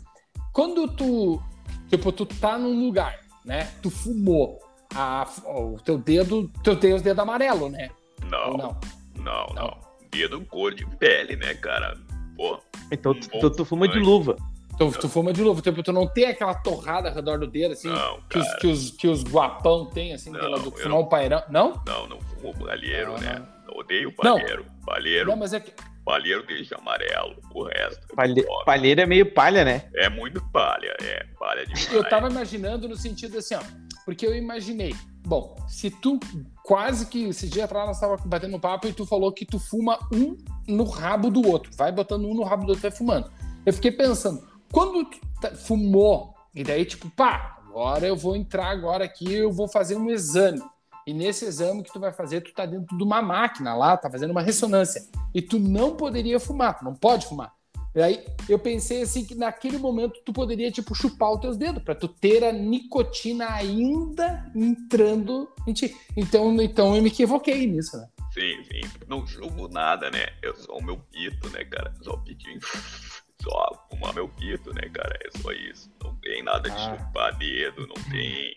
quando 0.53 0.89
tu, 0.89 1.43
tipo, 1.89 2.13
tu 2.13 2.27
tá 2.27 2.59
num 2.59 2.85
lugar, 2.85 3.19
né? 3.45 3.71
Tu 3.83 3.91
fumou, 3.91 4.59
a, 4.95 5.27
o 5.47 5.79
teu 5.85 5.99
dedo, 5.99 6.51
tu 6.63 6.77
tem 6.77 6.93
os 6.93 7.03
dedos 7.03 7.23
amarelo, 7.23 7.69
né? 7.69 7.91
Não. 8.31 8.57
Não? 8.57 8.81
Não, 9.17 9.47
não. 9.55 9.79
Dedo 10.11 10.41
cor 10.47 10.75
de 10.75 10.87
pele, 10.97 11.37
né, 11.37 11.55
cara? 11.55 11.97
Pô. 12.37 12.59
Então 12.91 13.13
um 13.13 13.21
tu, 13.21 13.51
tu, 13.51 13.65
fuma 13.65 13.87
de 13.87 13.99
luva. 13.99 14.37
Tu, 14.79 14.91
tu 14.93 15.09
fuma 15.09 15.33
de 15.33 15.43
luva, 15.43 15.61
tipo, 15.61 15.83
tu 15.83 15.93
não 15.93 16.07
tem 16.07 16.27
aquela 16.27 16.55
torrada 16.55 17.09
ao 17.09 17.15
redor 17.15 17.39
do 17.39 17.47
dedo, 17.47 17.73
assim, 17.73 17.89
não, 17.89 18.21
que, 18.29 18.39
os, 18.39 18.55
que, 18.55 18.67
os, 18.69 18.91
que 18.93 19.09
os 19.09 19.25
guapão 19.25 19.87
tem, 19.87 20.15
assim, 20.15 20.31
não, 20.31 20.39
pela 20.39 20.59
do 20.59 20.97
um 20.97 21.05
pairão. 21.05 21.43
Não? 21.51 21.83
Não, 21.85 22.07
não 22.07 22.21
fumo 22.21 22.55
palheiro, 22.65 23.17
ah, 23.17 23.21
né? 23.21 23.35
Não. 23.39 23.58
Odeio 23.75 24.13
palheiro. 24.13 24.65
Não. 24.65 24.85
Palheiro. 24.85 25.31
Não, 25.31 25.37
mas 25.37 25.53
é 25.53 25.61
que. 25.61 25.73
Palheiro 26.05 26.47
deixa 26.47 26.75
amarelo, 26.77 27.37
o 27.55 27.65
resto. 27.65 28.07
É 28.11 28.17
Palhe... 28.17 28.47
Palheiro 28.65 29.01
é 29.03 29.07
meio 29.07 29.31
palha, 29.35 29.63
né? 29.63 29.91
É 29.95 30.09
muito 30.09 30.43
palha, 30.51 30.97
é, 31.03 31.27
palha 31.39 31.67
demais. 31.67 31.93
Eu 31.93 32.03
tava 32.09 32.31
imaginando 32.31 32.89
no 32.89 32.97
sentido 32.97 33.37
assim, 33.37 33.55
ó, 33.55 33.61
porque 34.07 34.27
eu 34.27 34.35
imaginei, 34.35 34.95
bom, 35.27 35.55
se 35.69 35.91
tu 35.91 36.19
quase 36.65 37.09
que 37.09 37.25
esse 37.25 37.47
dia 37.47 37.67
atrás 37.67 37.87
nós 37.87 38.01
tava 38.01 38.17
batendo 38.25 38.57
um 38.57 38.61
papo 38.61 38.89
e 38.89 38.93
tu 38.95 39.05
falou 39.05 39.31
que 39.31 39.45
tu 39.45 39.59
fuma 39.59 39.99
um 40.11 40.35
no 40.67 40.85
rabo 40.85 41.31
do 41.31 41.47
outro, 41.47 41.71
vai 41.77 41.93
botando 41.93 42.25
um 42.25 42.33
no 42.33 42.43
rabo 42.43 42.65
do 42.65 42.71
outro 42.71 42.81
e 42.81 42.89
vai 42.89 42.97
fumando. 42.97 43.31
Eu 43.67 43.73
fiquei 43.75 43.93
pensando, 43.93 44.49
quando 44.73 45.05
tu 45.05 45.19
tá, 45.43 45.51
fumou, 45.51 46.35
e 46.55 46.65
daí 46.65 46.87
tipo, 46.87 47.11
pá, 47.11 47.59
agora 47.69 48.07
eu 48.07 48.17
vou 48.17 48.35
entrar 48.35 48.71
agora 48.71 49.05
aqui, 49.05 49.31
eu 49.31 49.53
vou 49.53 49.69
fazer 49.69 49.95
um 49.95 50.09
exame. 50.09 50.63
E 51.09 51.15
nesse 51.15 51.47
exame 51.47 51.83
que 51.83 51.91
tu 51.91 51.99
vai 51.99 52.13
fazer, 52.13 52.43
tu 52.43 52.53
tá 52.53 52.67
dentro 52.67 52.95
de 52.95 53.03
uma 53.03 53.23
máquina 53.23 53.75
lá, 53.75 53.97
tá 53.97 54.11
fazendo 54.11 54.31
uma 54.31 54.43
ressonância. 54.43 55.01
E 55.35 55.41
tu 55.41 55.59
não 55.59 55.97
poderia 55.97 56.39
fumar, 56.39 56.79
tu 56.79 56.85
não 56.85 56.95
pode 56.95 57.27
fumar. 57.27 57.51
E 57.95 58.03
aí 58.03 58.27
eu 58.47 58.59
pensei 58.59 59.01
assim 59.01 59.25
que 59.25 59.35
naquele 59.35 59.79
momento 59.79 60.21
tu 60.23 60.35
poderia 60.35 60.71
tipo 60.71 60.95
chupar 60.95 61.33
os 61.33 61.41
teus 61.41 61.57
dedos 61.57 61.83
para 61.83 61.95
tu 61.95 62.09
ter 62.09 62.45
a 62.45 62.53
nicotina 62.53 63.49
ainda 63.55 64.53
entrando 64.55 65.49
em 65.67 65.73
ti. 65.73 65.97
Então, 66.15 66.55
então 66.61 66.95
eu 66.95 67.01
me 67.01 67.09
equivoquei 67.09 67.67
nisso, 67.67 67.97
né? 67.97 68.07
Sim, 68.35 68.63
sim. 68.65 69.07
Não 69.09 69.27
chupo 69.27 69.67
nada, 69.67 70.11
né? 70.11 70.27
Eu 70.43 70.55
sou 70.57 70.79
o 70.79 70.85
meu 70.85 70.99
pito, 70.99 71.49
né, 71.49 71.65
cara? 71.65 71.95
Só 72.03 72.19
pitinho. 72.19 72.61
Só 73.41 73.87
fumar 73.89 74.13
meu 74.13 74.29
pito, 74.29 74.75
né, 74.75 74.91
cara? 74.93 75.17
É 75.25 75.39
só 75.39 75.53
isso. 75.53 75.89
Não 76.03 76.13
tem 76.17 76.43
nada 76.43 76.69
de 76.69 76.77
ah. 76.77 76.99
chupar 76.99 77.39
dedo, 77.39 77.87
não 77.87 77.95
tem 78.11 78.53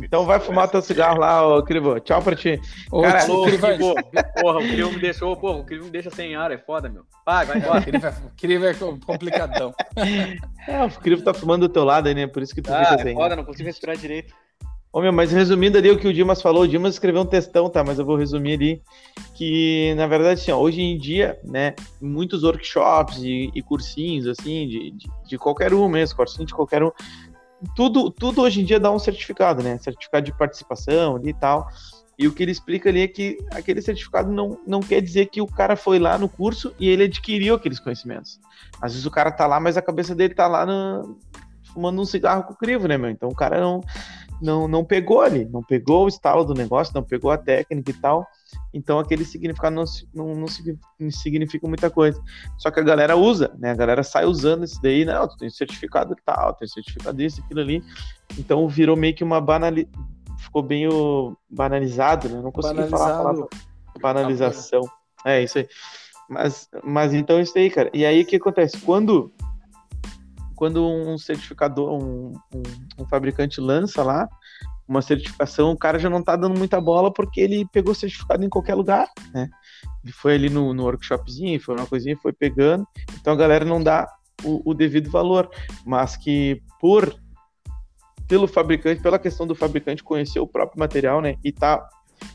então 0.00 0.24
vai 0.24 0.38
fumar 0.40 0.68
teu 0.68 0.80
cigarro 0.80 1.18
lá, 1.18 1.46
ô 1.46 1.62
Crivo. 1.62 1.98
Tchau 2.00 2.22
pra 2.22 2.36
ti. 2.36 2.60
Ô, 2.90 3.02
Cara, 3.02 3.24
ô, 3.30 3.44
porra, 4.40 4.58
o 4.58 4.68
Crivo 4.68 4.92
me 4.92 5.00
deixou, 5.00 5.36
porra, 5.36 5.58
o 5.58 5.64
Crivo 5.64 5.84
me 5.86 5.90
deixa 5.90 6.10
sem 6.10 6.34
ar, 6.34 6.50
é 6.50 6.58
foda, 6.58 6.88
meu. 6.88 7.04
Vai, 7.26 7.44
vai 7.44 7.58
embora. 7.58 7.80
O 7.80 8.36
Crivo 8.36 8.66
é 8.66 8.74
complicadão. 9.04 9.74
É, 10.64 10.80
o 10.84 10.90
Crivo 10.90 11.24
tá 11.24 11.34
fumando 11.34 11.66
do 11.66 11.72
teu 11.72 11.82
lado 11.82 12.06
aí, 12.06 12.14
né? 12.14 12.24
Por 12.28 12.40
isso 12.40 12.54
que 12.54 12.62
tu 12.62 12.72
ah, 12.72 12.84
fica 12.84 12.94
é 12.94 13.02
sem. 13.02 13.14
foda, 13.16 13.34
não 13.34 13.44
consigo 13.44 13.66
respirar 13.66 13.96
direito. 13.96 14.32
Ô, 14.92 15.00
meu, 15.00 15.12
mas 15.12 15.32
resumindo 15.32 15.78
ali 15.78 15.90
o 15.90 15.98
que 15.98 16.06
o 16.06 16.12
Dimas 16.12 16.42
falou, 16.42 16.64
o 16.64 16.68
Dimas 16.68 16.94
escreveu 16.94 17.22
um 17.22 17.26
textão, 17.26 17.70
tá? 17.70 17.82
Mas 17.82 17.98
eu 17.98 18.04
vou 18.04 18.14
resumir 18.14 18.52
ali, 18.52 18.82
que, 19.34 19.94
na 19.96 20.06
verdade, 20.06 20.40
assim, 20.40 20.52
ó, 20.52 20.58
hoje 20.58 20.82
em 20.82 20.98
dia, 20.98 21.40
né, 21.42 21.74
muitos 21.98 22.44
workshops 22.44 23.16
e, 23.22 23.50
e 23.54 23.62
cursinhos, 23.62 24.26
assim, 24.26 24.68
de, 24.68 24.90
de, 24.90 25.08
de, 25.26 25.38
qualquer 25.38 25.72
um 25.72 25.88
mesmo, 25.88 26.14
cursinho 26.14 26.46
de 26.46 26.52
qualquer 26.52 26.82
um, 26.82 26.92
tudo, 27.74 28.10
tudo 28.10 28.42
hoje 28.42 28.60
em 28.60 28.64
dia 28.64 28.80
dá 28.80 28.90
um 28.90 28.98
certificado, 28.98 29.62
né? 29.62 29.78
Certificado 29.78 30.24
de 30.24 30.36
participação 30.36 31.16
ali 31.16 31.30
e 31.30 31.34
tal. 31.34 31.68
E 32.18 32.28
o 32.28 32.32
que 32.32 32.42
ele 32.42 32.52
explica 32.52 32.88
ali 32.88 33.00
é 33.00 33.08
que 33.08 33.38
aquele 33.50 33.80
certificado 33.80 34.30
não, 34.30 34.58
não 34.66 34.80
quer 34.80 35.00
dizer 35.00 35.26
que 35.26 35.40
o 35.40 35.46
cara 35.46 35.76
foi 35.76 35.98
lá 35.98 36.18
no 36.18 36.28
curso 36.28 36.74
e 36.78 36.88
ele 36.88 37.04
adquiriu 37.04 37.54
aqueles 37.54 37.80
conhecimentos. 37.80 38.38
Às 38.80 38.92
vezes 38.92 39.06
o 39.06 39.10
cara 39.10 39.30
tá 39.30 39.46
lá, 39.46 39.58
mas 39.58 39.76
a 39.76 39.82
cabeça 39.82 40.14
dele 40.14 40.34
tá 40.34 40.46
lá 40.46 40.66
no, 40.66 41.18
fumando 41.72 42.00
um 42.00 42.04
cigarro 42.04 42.44
com 42.44 42.52
o 42.52 42.56
crivo, 42.56 42.86
né, 42.86 42.96
meu? 42.96 43.10
Então 43.10 43.28
o 43.28 43.34
cara 43.34 43.60
não, 43.60 43.80
não, 44.42 44.66
não 44.66 44.84
pegou 44.84 45.20
ali, 45.20 45.44
não 45.46 45.62
pegou 45.62 46.04
o 46.04 46.08
estalo 46.08 46.44
do 46.44 46.52
negócio, 46.52 46.92
não 46.94 47.02
pegou 47.02 47.30
a 47.30 47.38
técnica 47.38 47.90
e 47.90 47.94
tal. 47.94 48.26
Então 48.74 48.98
aquele 48.98 49.24
significado 49.24 49.74
não, 49.74 49.84
não, 50.12 50.34
não, 50.34 51.10
significa 51.10 51.66
muita 51.66 51.88
coisa. 51.88 52.20
Só 52.58 52.70
que 52.70 52.80
a 52.80 52.82
galera 52.82 53.16
usa, 53.16 53.54
né? 53.58 53.70
A 53.70 53.74
galera 53.74 54.02
sai 54.02 54.24
usando 54.24 54.64
isso 54.64 54.80
daí, 54.82 55.04
não, 55.04 55.28
tu 55.28 55.36
tem 55.36 55.48
certificado 55.48 56.16
tal, 56.24 56.54
tem 56.54 56.68
certificado 56.68 57.22
isso, 57.22 57.40
aquilo 57.40 57.60
ali. 57.60 57.82
Então 58.36 58.68
virou 58.68 58.96
meio 58.96 59.14
que 59.14 59.24
uma 59.24 59.40
banali... 59.40 59.88
ficou 60.38 60.62
bem 60.62 60.88
banalizado, 61.48 62.28
né? 62.28 62.40
Não 62.42 62.52
consegui 62.52 62.88
falar 62.88 63.14
a 63.14 63.16
palavra 63.16 63.48
banalização. 64.00 64.82
É 65.24 65.42
isso 65.42 65.58
aí. 65.58 65.68
Mas, 66.28 66.68
mas 66.82 67.14
então 67.14 67.40
isso 67.40 67.56
aí, 67.56 67.70
cara. 67.70 67.90
E 67.92 68.04
aí 68.04 68.22
o 68.22 68.26
que 68.26 68.36
acontece? 68.36 68.78
Quando 68.78 69.32
quando 70.62 70.88
um 70.88 71.18
certificador, 71.18 71.92
um, 71.92 72.38
um, 72.54 72.62
um 73.00 73.04
fabricante 73.04 73.60
lança 73.60 74.00
lá, 74.00 74.28
uma 74.86 75.02
certificação, 75.02 75.72
o 75.72 75.76
cara 75.76 75.98
já 75.98 76.08
não 76.08 76.22
tá 76.22 76.36
dando 76.36 76.56
muita 76.56 76.80
bola 76.80 77.12
porque 77.12 77.40
ele 77.40 77.66
pegou 77.72 77.92
certificado 77.92 78.44
em 78.44 78.48
qualquer 78.48 78.76
lugar, 78.76 79.08
né? 79.34 79.50
Ele 80.04 80.12
foi 80.12 80.36
ali 80.36 80.48
no, 80.48 80.72
no 80.72 80.84
workshopzinho, 80.84 81.60
foi 81.60 81.74
uma 81.74 81.84
coisinha, 81.84 82.16
foi 82.16 82.32
pegando, 82.32 82.86
então 83.20 83.32
a 83.32 83.36
galera 83.36 83.64
não 83.64 83.82
dá 83.82 84.06
o, 84.44 84.70
o 84.70 84.72
devido 84.72 85.10
valor, 85.10 85.50
mas 85.84 86.16
que 86.16 86.62
por 86.78 87.12
pelo 88.28 88.46
fabricante, 88.46 89.02
pela 89.02 89.18
questão 89.18 89.48
do 89.48 89.56
fabricante 89.56 90.04
conhecer 90.04 90.38
o 90.38 90.46
próprio 90.46 90.78
material, 90.78 91.20
né, 91.20 91.34
e 91.42 91.50
tá 91.50 91.84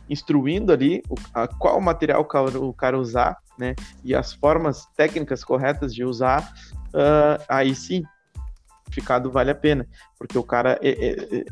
instruindo 0.09 0.73
ali 0.73 1.01
o, 1.09 1.15
a, 1.33 1.47
qual 1.47 1.79
material 1.79 2.19
o 2.19 2.25
cara, 2.25 2.59
o 2.59 2.73
cara 2.73 2.99
usar, 2.99 3.37
né, 3.57 3.73
e 4.03 4.13
as 4.13 4.33
formas 4.33 4.85
técnicas 4.97 5.45
corretas 5.45 5.95
de 5.95 6.03
usar, 6.03 6.53
uh, 6.87 7.41
aí 7.47 7.73
sim, 7.73 8.03
certificado 8.87 9.31
vale 9.31 9.51
a 9.51 9.55
pena, 9.55 9.87
porque 10.17 10.37
o 10.37 10.43
cara 10.43 10.79
é, 10.81 10.89
é, 10.89 11.39
é 11.39 11.45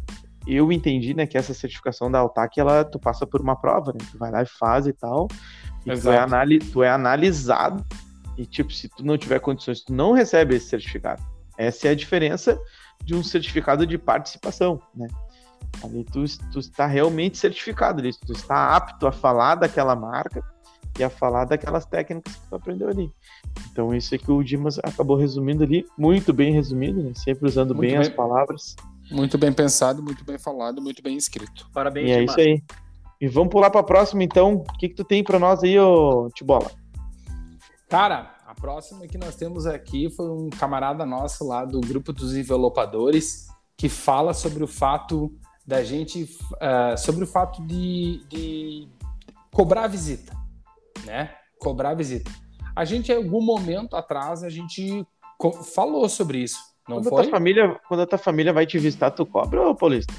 eu 0.47 0.71
entendi, 0.71 1.13
né, 1.13 1.25
que 1.25 1.37
essa 1.37 1.53
certificação 1.53 2.09
da 2.11 2.19
Altac, 2.19 2.59
ela, 2.59 2.85
tu 2.85 2.99
passa 2.99 3.25
por 3.25 3.41
uma 3.41 3.55
prova, 3.55 3.91
né? 3.91 4.05
Tu 4.11 4.17
vai 4.17 4.29
lá 4.29 4.43
e 4.43 4.45
faz 4.45 4.85
e 4.85 4.93
tal. 4.93 5.27
E 5.85 5.99
tu 5.99 6.11
é, 6.11 6.19
anali 6.19 6.59
tu 6.59 6.83
é 6.83 6.89
analisado. 6.89 7.83
E, 8.37 8.45
tipo, 8.45 8.71
se 8.71 8.87
tu 8.87 9.03
não 9.03 9.17
tiver 9.17 9.39
condições, 9.39 9.81
tu 9.81 9.91
não 9.91 10.11
recebe 10.11 10.55
esse 10.55 10.67
certificado. 10.67 11.23
Essa 11.57 11.87
é 11.87 11.91
a 11.91 11.95
diferença 11.95 12.59
de 13.03 13.15
um 13.15 13.23
certificado 13.23 13.87
de 13.87 13.97
participação, 13.97 14.79
né? 14.93 15.07
Ali 15.83 16.03
tu, 16.03 16.23
tu 16.51 16.59
está 16.59 16.85
realmente 16.85 17.37
certificado, 17.37 17.99
ali, 17.99 18.11
tu 18.13 18.33
está 18.33 18.75
apto 18.75 19.07
a 19.07 19.11
falar 19.11 19.55
daquela 19.55 19.95
marca 19.95 20.43
e 20.97 21.03
a 21.03 21.09
falar 21.09 21.45
daquelas 21.45 21.85
técnicas 21.85 22.35
que 22.35 22.47
tu 22.49 22.55
aprendeu 22.55 22.89
ali. 22.89 23.11
Então, 23.71 23.93
isso 23.93 24.13
é 24.15 24.17
que 24.17 24.31
o 24.31 24.43
Dimas 24.43 24.79
acabou 24.79 25.17
resumindo 25.17 25.63
ali, 25.63 25.85
muito 25.97 26.33
bem 26.33 26.53
resumido, 26.53 27.03
né? 27.03 27.11
Sempre 27.15 27.47
usando 27.47 27.73
bem, 27.73 27.91
bem, 27.91 27.99
as 27.99 28.09
palavras. 28.09 28.75
Muito 29.11 29.37
bem 29.37 29.51
pensado, 29.51 30.01
muito 30.01 30.23
bem 30.23 30.37
falado, 30.37 30.81
muito 30.81 31.03
bem 31.03 31.17
escrito. 31.17 31.69
Parabéns, 31.73 32.09
E 32.09 32.11
é 32.11 32.23
isso 32.23 32.39
aí. 32.39 32.63
E 33.19 33.27
vamos 33.27 33.49
pular 33.49 33.69
para 33.69 33.81
a 33.81 33.83
próxima, 33.83 34.23
então. 34.23 34.55
O 34.55 34.77
que, 34.77 34.89
que 34.89 34.95
tu 34.95 35.03
tem 35.03 35.23
para 35.23 35.39
nós 35.39 35.63
aí, 35.63 35.79
ô 35.79 36.29
Tibola? 36.33 36.71
Cara, 37.87 38.35
a 38.45 38.53
próxima 38.53 39.07
que 39.07 39.17
nós 39.17 39.35
temos 39.35 39.65
aqui 39.65 40.09
foi 40.09 40.29
um 40.29 40.49
camarada 40.49 41.05
nosso 41.05 41.45
lá 41.47 41.65
do 41.65 41.79
grupo 41.81 42.11
dos 42.11 42.35
envelopadores 42.35 43.47
que 43.77 43.89
fala 43.89 44.33
sobre 44.33 44.63
o 44.63 44.67
fato 44.67 45.31
da 45.65 45.83
gente, 45.83 46.23
uh, 46.23 46.97
sobre 46.97 47.23
o 47.23 47.27
fato 47.27 47.61
de, 47.65 48.23
de 48.29 48.87
cobrar 49.51 49.87
visita, 49.87 50.35
né? 51.03 51.31
Cobrar 51.59 51.93
visita. 51.93 52.31
A 52.75 52.85
gente, 52.85 53.11
em 53.11 53.15
algum 53.15 53.41
momento 53.41 53.95
atrás, 53.95 54.43
a 54.43 54.49
gente 54.49 55.05
falou 55.73 56.07
sobre 56.07 56.39
isso 56.39 56.75
não 56.87 56.97
quando 56.97 57.09
foi? 57.09 57.19
A 57.19 57.23
tua 57.23 57.31
família, 57.31 57.81
quando 57.87 57.99
a 58.01 58.07
tua 58.07 58.17
família 58.17 58.53
vai 58.53 58.65
te 58.65 58.77
visitar, 58.77 59.11
tu 59.11 59.25
cobra, 59.25 59.69
ô 59.69 59.75
Paulista? 59.75 60.13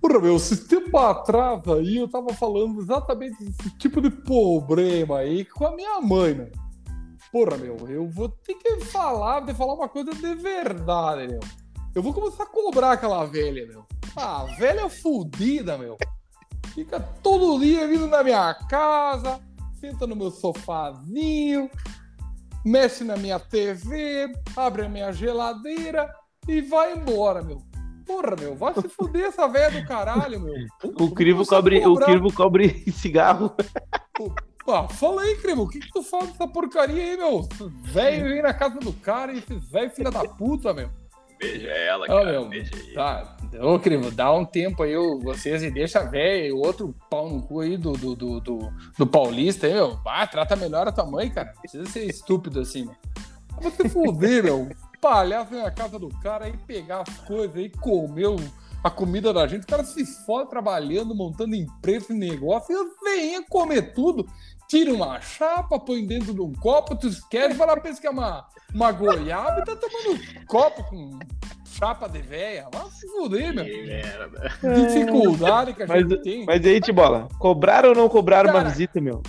Porra, 0.00 0.18
meu, 0.18 0.36
esse 0.36 0.68
tempo 0.68 0.98
atrás 0.98 1.66
aí 1.68 1.96
eu 1.96 2.08
tava 2.08 2.34
falando 2.34 2.80
exatamente 2.80 3.42
desse 3.42 3.70
tipo 3.78 4.02
de 4.02 4.10
problema 4.10 5.18
aí 5.18 5.44
com 5.44 5.66
a 5.66 5.74
minha 5.74 6.00
mãe, 6.00 6.34
né? 6.34 6.50
Porra, 7.32 7.56
meu, 7.56 7.76
eu 7.88 8.08
vou 8.08 8.28
ter 8.28 8.54
que 8.54 8.80
falar, 8.80 9.40
de 9.40 9.54
falar 9.54 9.74
uma 9.74 9.88
coisa 9.88 10.12
de 10.12 10.34
verdade, 10.34 11.28
meu. 11.28 11.40
Eu 11.94 12.02
vou 12.02 12.12
começar 12.12 12.42
a 12.42 12.46
cobrar 12.46 12.92
aquela 12.92 13.24
velha, 13.24 13.66
meu. 13.66 13.86
Ah, 14.16 14.44
velha 14.58 14.88
fudida, 14.88 15.78
meu. 15.78 15.96
Fica 16.68 17.00
todo 17.22 17.58
dia 17.60 17.86
vindo 17.86 18.06
na 18.06 18.22
minha 18.22 18.54
casa, 18.68 19.40
senta 19.80 20.06
no 20.06 20.16
meu 20.16 20.30
sofazinho, 20.30 21.70
mexe 22.64 23.04
na 23.04 23.16
minha 23.16 23.38
TV, 23.38 24.32
abre 24.56 24.86
a 24.86 24.88
minha 24.88 25.12
geladeira 25.12 26.12
e 26.48 26.60
vai 26.60 26.94
embora, 26.94 27.42
meu. 27.42 27.62
Porra, 28.06 28.36
meu, 28.38 28.54
vai 28.54 28.74
se 28.74 28.88
fuder 28.88 29.24
essa 29.24 29.48
velha 29.48 29.80
do 29.80 29.86
caralho, 29.86 30.40
meu. 30.40 30.54
O 31.00 31.10
crivo 31.10 31.46
cobre, 31.46 31.86
o 31.86 31.96
crivo 31.96 32.32
cobre 32.32 32.84
cigarro. 32.92 33.54
Ah, 34.66 34.88
fala 34.88 35.22
aí, 35.22 35.36
Cremo, 35.36 35.64
o 35.64 35.68
que, 35.68 35.78
que 35.78 35.92
tu 35.92 36.02
fala 36.02 36.26
dessa 36.26 36.48
porcaria 36.48 37.02
aí, 37.02 37.16
meu? 37.16 37.46
Velho 37.82 38.28
vem 38.28 38.42
na 38.42 38.54
casa 38.54 38.78
do 38.78 38.92
cara 38.94 39.32
e 39.32 39.38
esse 39.38 39.54
velho 39.54 39.90
filha 39.90 40.10
da 40.10 40.24
puta, 40.24 40.72
meu. 40.72 40.88
Beija 41.44 41.68
ela, 41.68 42.04
Ô, 42.04 42.08
cara. 42.08 42.32
meu, 42.32 42.48
beija. 42.48 42.70
Tá, 42.94 43.36
ô, 43.60 43.78
Cremo, 43.78 44.10
dá 44.10 44.32
um 44.32 44.44
tempo 44.44 44.82
aí, 44.82 44.94
vocês, 45.22 45.62
e 45.62 45.70
deixa 45.70 46.02
velho, 46.02 46.56
outro 46.56 46.94
pau 47.10 47.28
no 47.28 47.42
cu 47.42 47.60
aí 47.60 47.76
do, 47.76 47.92
do, 47.92 48.14
do, 48.14 48.40
do, 48.40 48.72
do 48.98 49.06
paulista 49.06 49.66
aí, 49.66 49.74
meu. 49.74 49.98
Ah, 50.06 50.26
trata 50.26 50.56
melhor 50.56 50.88
a 50.88 50.92
tua 50.92 51.06
mãe, 51.06 51.30
cara. 51.30 51.52
Não 51.52 51.60
precisa 51.60 51.86
ser 51.86 52.04
estúpido 52.04 52.60
assim, 52.60 52.84
meu. 52.86 52.94
Vai 53.60 53.70
se 53.70 53.88
fuder, 53.88 54.44
meu. 54.44 54.68
Palhaço 55.00 55.50
vem 55.50 55.62
na 55.62 55.70
casa 55.70 55.98
do 55.98 56.08
cara 56.20 56.46
aí 56.46 56.54
pegar 56.66 57.02
as 57.02 57.18
coisas 57.18 57.54
aí, 57.56 57.68
comer 57.68 58.34
a 58.82 58.90
comida 58.90 59.32
da 59.32 59.46
gente. 59.46 59.64
O 59.64 59.66
cara 59.66 59.84
se 59.84 60.04
fode 60.24 60.50
trabalhando, 60.50 61.14
montando 61.14 61.54
empresa 61.54 62.12
e 62.12 62.16
negócio, 62.16 62.74
e 62.74 63.04
vem 63.04 63.42
comer 63.44 63.94
tudo. 63.94 64.26
Tira 64.68 64.92
uma 64.92 65.20
chapa, 65.20 65.78
põe 65.78 66.06
dentro 66.06 66.32
de 66.34 66.40
um 66.40 66.52
copo, 66.52 66.96
tu 66.96 67.06
esquece, 67.08 67.54
vai 67.54 67.66
lá, 67.66 67.76
pensa 67.76 68.00
que 68.00 68.06
é 68.06 68.10
uma, 68.10 68.46
uma 68.74 68.90
goiaba 68.92 69.60
e 69.60 69.64
tá 69.64 69.76
tomando 69.76 70.46
copo 70.46 70.82
com 70.84 71.18
chapa 71.66 72.08
de 72.08 72.22
véia. 72.22 72.66
Vai 72.72 72.86
se 72.90 73.06
fuder, 73.08 73.54
meu. 73.54 73.64
Que 73.64 73.82
merda. 73.86 74.52
Dificuldade 74.86 75.74
que 75.74 75.82
a 75.82 75.86
Mas- 75.86 76.00
gente 76.08 76.22
tem. 76.22 76.44
Mas 76.46 76.64
aí, 76.64 76.80
Tibola, 76.80 77.28
cobraram 77.38 77.90
ou 77.90 77.94
não 77.94 78.08
cobraram 78.08 78.50
uma 78.50 78.60
Cara, 78.60 78.70
visita, 78.70 79.00
meu? 79.00 79.22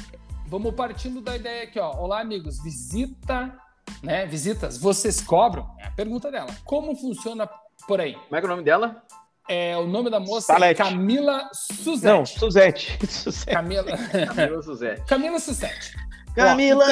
Vamos 0.48 0.74
partindo 0.74 1.22
da 1.22 1.36
ideia 1.36 1.64
aqui, 1.64 1.80
ó. 1.80 1.92
Olá, 1.98 2.22
amigos. 2.22 2.62
Visita, 2.64 3.54
né? 4.02 4.26
Visitas, 4.26 4.78
vocês 4.78 5.20
cobram? 5.22 5.70
É 5.80 5.88
a 5.88 5.92
pergunta 5.92 6.32
dela. 6.32 6.50
Como 6.64 6.96
funciona 6.96 7.50
por 7.88 8.00
aí? 8.00 8.14
Como 8.14 8.36
é 8.36 8.40
que 8.40 8.46
é 8.46 8.48
o 8.48 8.52
nome 8.52 8.64
dela? 8.64 9.04
É, 9.48 9.78
o 9.78 9.86
nome 9.86 10.10
da 10.10 10.20
moça 10.20 10.54
é 10.54 10.56
Salete. 10.56 10.82
Camila 10.82 11.50
Suzete. 11.54 12.06
Não, 12.06 12.26
Suzete. 12.26 12.98
Suzete. 13.08 13.52
Camila, 13.54 13.86
Camila 14.36 14.62
Suzé. 14.62 14.96
Camila 15.08 15.40
Suzete. 15.40 15.94
Camila! 16.36 16.86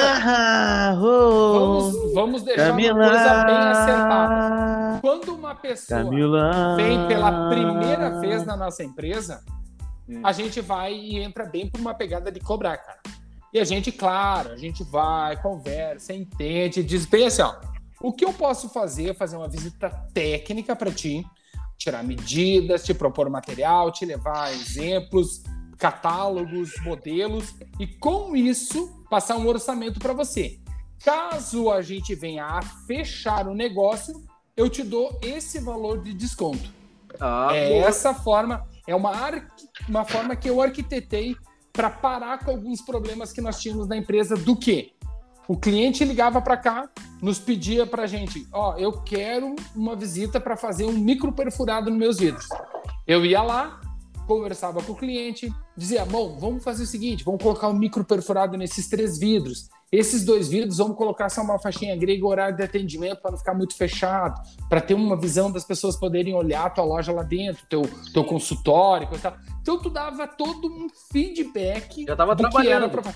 Vamos, 0.94 2.14
vamos 2.14 2.42
deixar 2.42 2.68
Camila! 2.68 2.94
uma 2.94 3.10
coisa 3.10 3.44
bem 3.44 3.56
acertada. 3.56 5.00
Quando 5.02 5.34
uma 5.34 5.54
pessoa 5.54 6.02
Camila! 6.02 6.76
vem 6.76 7.06
pela 7.08 7.50
primeira 7.50 8.20
vez 8.20 8.46
na 8.46 8.56
nossa 8.56 8.82
empresa, 8.82 9.42
Hum. 10.08 10.20
a 10.22 10.32
gente 10.32 10.60
vai 10.60 10.92
e 10.94 11.18
entra 11.22 11.46
bem 11.46 11.66
por 11.68 11.80
uma 11.80 11.94
pegada 11.94 12.30
de 12.30 12.38
cobrar, 12.38 12.76
cara. 12.76 13.00
E 13.52 13.58
a 13.58 13.64
gente, 13.64 13.90
claro, 13.90 14.50
a 14.50 14.56
gente 14.56 14.84
vai, 14.84 15.40
conversa, 15.40 16.12
entende, 16.12 16.82
diz 16.82 17.06
bem 17.06 17.26
assim, 17.26 17.40
ó, 17.40 17.54
o 18.02 18.12
que 18.12 18.22
eu 18.24 18.32
posso 18.32 18.68
fazer 18.68 19.10
é 19.10 19.14
fazer 19.14 19.36
uma 19.36 19.48
visita 19.48 19.88
técnica 20.12 20.76
para 20.76 20.90
ti, 20.90 21.24
tirar 21.76 22.02
medidas, 22.02 22.84
te 22.84 22.94
propor 22.94 23.28
material, 23.28 23.92
te 23.92 24.04
levar 24.04 24.52
exemplos, 24.52 25.42
catálogos, 25.78 26.72
modelos 26.82 27.54
e 27.78 27.86
com 27.86 28.34
isso 28.34 29.04
passar 29.10 29.36
um 29.36 29.46
orçamento 29.46 30.00
para 30.00 30.12
você. 30.12 30.58
Caso 31.04 31.70
a 31.70 31.82
gente 31.82 32.14
venha 32.14 32.46
a 32.46 32.62
fechar 32.62 33.46
o 33.46 33.54
negócio, 33.54 34.24
eu 34.56 34.70
te 34.70 34.82
dou 34.82 35.18
esse 35.22 35.60
valor 35.60 36.02
de 36.02 36.14
desconto. 36.14 36.72
Ah, 37.20 37.50
é 37.52 37.68
boa. 37.68 37.86
essa 37.86 38.14
forma, 38.14 38.66
é 38.86 38.94
uma, 38.94 39.12
uma 39.88 40.04
forma 40.04 40.34
que 40.34 40.48
eu 40.48 40.62
arquitetei 40.62 41.36
para 41.72 41.90
parar 41.90 42.38
com 42.38 42.52
alguns 42.52 42.80
problemas 42.80 43.32
que 43.32 43.40
nós 43.40 43.60
tínhamos 43.60 43.86
na 43.86 43.96
empresa 43.96 44.36
do 44.36 44.56
que 44.56 44.93
o 45.48 45.56
cliente 45.56 46.04
ligava 46.04 46.40
para 46.40 46.56
cá, 46.56 46.88
nos 47.20 47.38
pedia 47.38 47.86
para 47.86 48.06
gente, 48.06 48.46
ó, 48.52 48.76
eu 48.76 48.92
quero 49.02 49.54
uma 49.74 49.94
visita 49.96 50.40
para 50.40 50.56
fazer 50.56 50.84
um 50.84 50.92
micro 50.92 51.32
perfurado 51.32 51.90
nos 51.90 51.98
meus 51.98 52.18
vidros. 52.18 52.46
Eu 53.06 53.24
ia 53.24 53.42
lá, 53.42 53.80
conversava 54.26 54.82
com 54.82 54.92
o 54.92 54.96
cliente, 54.96 55.52
dizia, 55.76 56.04
bom, 56.04 56.38
vamos 56.38 56.62
fazer 56.64 56.84
o 56.84 56.86
seguinte, 56.86 57.24
vamos 57.24 57.42
colocar 57.42 57.68
um 57.68 57.74
micro 57.74 58.04
perfurado 58.04 58.56
nesses 58.56 58.88
três 58.88 59.18
vidros. 59.18 59.68
Esses 59.92 60.24
dois 60.24 60.48
vidros, 60.48 60.78
vamos 60.78 60.96
colocar 60.96 61.28
só 61.28 61.40
uma 61.42 61.56
faixinha 61.58 61.94
grega, 61.96 62.26
horário 62.26 62.56
de 62.56 62.62
atendimento 62.64 63.20
para 63.22 63.30
não 63.30 63.38
ficar 63.38 63.54
muito 63.54 63.76
fechado, 63.76 64.40
para 64.68 64.80
ter 64.80 64.94
uma 64.94 65.16
visão 65.16 65.52
das 65.52 65.62
pessoas 65.64 65.94
poderem 65.94 66.34
olhar 66.34 66.64
a 66.66 66.70
tua 66.70 66.84
loja 66.84 67.12
lá 67.12 67.22
dentro, 67.22 67.64
teu, 67.68 67.82
teu 68.12 68.24
consultório, 68.24 69.06
coisa 69.06 69.28
e 69.28 69.30
tal. 69.30 69.38
Então 69.62 69.78
tu 69.80 69.88
dava 69.90 70.26
todo 70.26 70.66
um 70.66 70.88
feedback. 71.12 72.04
Já 72.08 72.16
tava 72.16 72.34
do 72.34 72.42
que 72.42 72.50
trabalhando. 72.50 72.82
era 72.84 73.02
pra- 73.02 73.14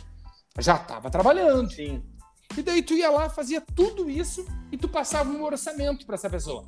Já 0.60 0.76
estava 0.76 1.10
trabalhando. 1.10 1.68
Sim. 1.72 2.00
E 2.56 2.62
daí 2.62 2.82
tu 2.82 2.94
ia 2.94 3.10
lá, 3.10 3.28
fazia 3.28 3.60
tudo 3.60 4.08
isso 4.08 4.44
e 4.72 4.76
tu 4.76 4.88
passava 4.88 5.30
um 5.30 5.44
orçamento 5.44 6.06
para 6.06 6.14
essa 6.14 6.30
pessoa. 6.30 6.64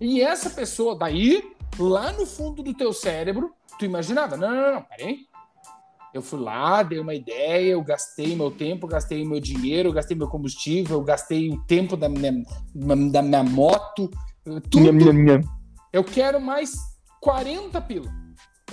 E 0.00 0.22
essa 0.22 0.48
pessoa, 0.48 0.96
daí, 0.96 1.42
lá 1.78 2.12
no 2.12 2.24
fundo 2.24 2.62
do 2.62 2.72
teu 2.72 2.92
cérebro, 2.92 3.52
tu 3.78 3.84
imaginava, 3.84 4.36
não, 4.36 4.50
não, 4.50 4.74
não, 4.74 4.82
peraí. 4.82 5.26
Eu 6.14 6.22
fui 6.22 6.40
lá, 6.40 6.82
dei 6.82 6.98
uma 6.98 7.14
ideia, 7.14 7.72
eu 7.72 7.82
gastei 7.82 8.34
meu 8.34 8.50
tempo, 8.50 8.86
gastei 8.86 9.24
meu 9.24 9.40
dinheiro, 9.40 9.92
gastei 9.92 10.16
meu 10.16 10.28
combustível, 10.28 10.98
eu 10.98 11.04
gastei 11.04 11.50
o 11.50 11.62
tempo 11.64 11.96
da 11.96 12.08
minha, 12.08 12.42
da 13.10 13.22
minha 13.22 13.44
moto, 13.44 14.10
tudo. 14.70 14.90
Nham, 14.92 15.12
nham. 15.12 15.40
Eu 15.92 16.02
quero 16.02 16.40
mais 16.40 16.72
40 17.20 17.80
pila. 17.82 18.10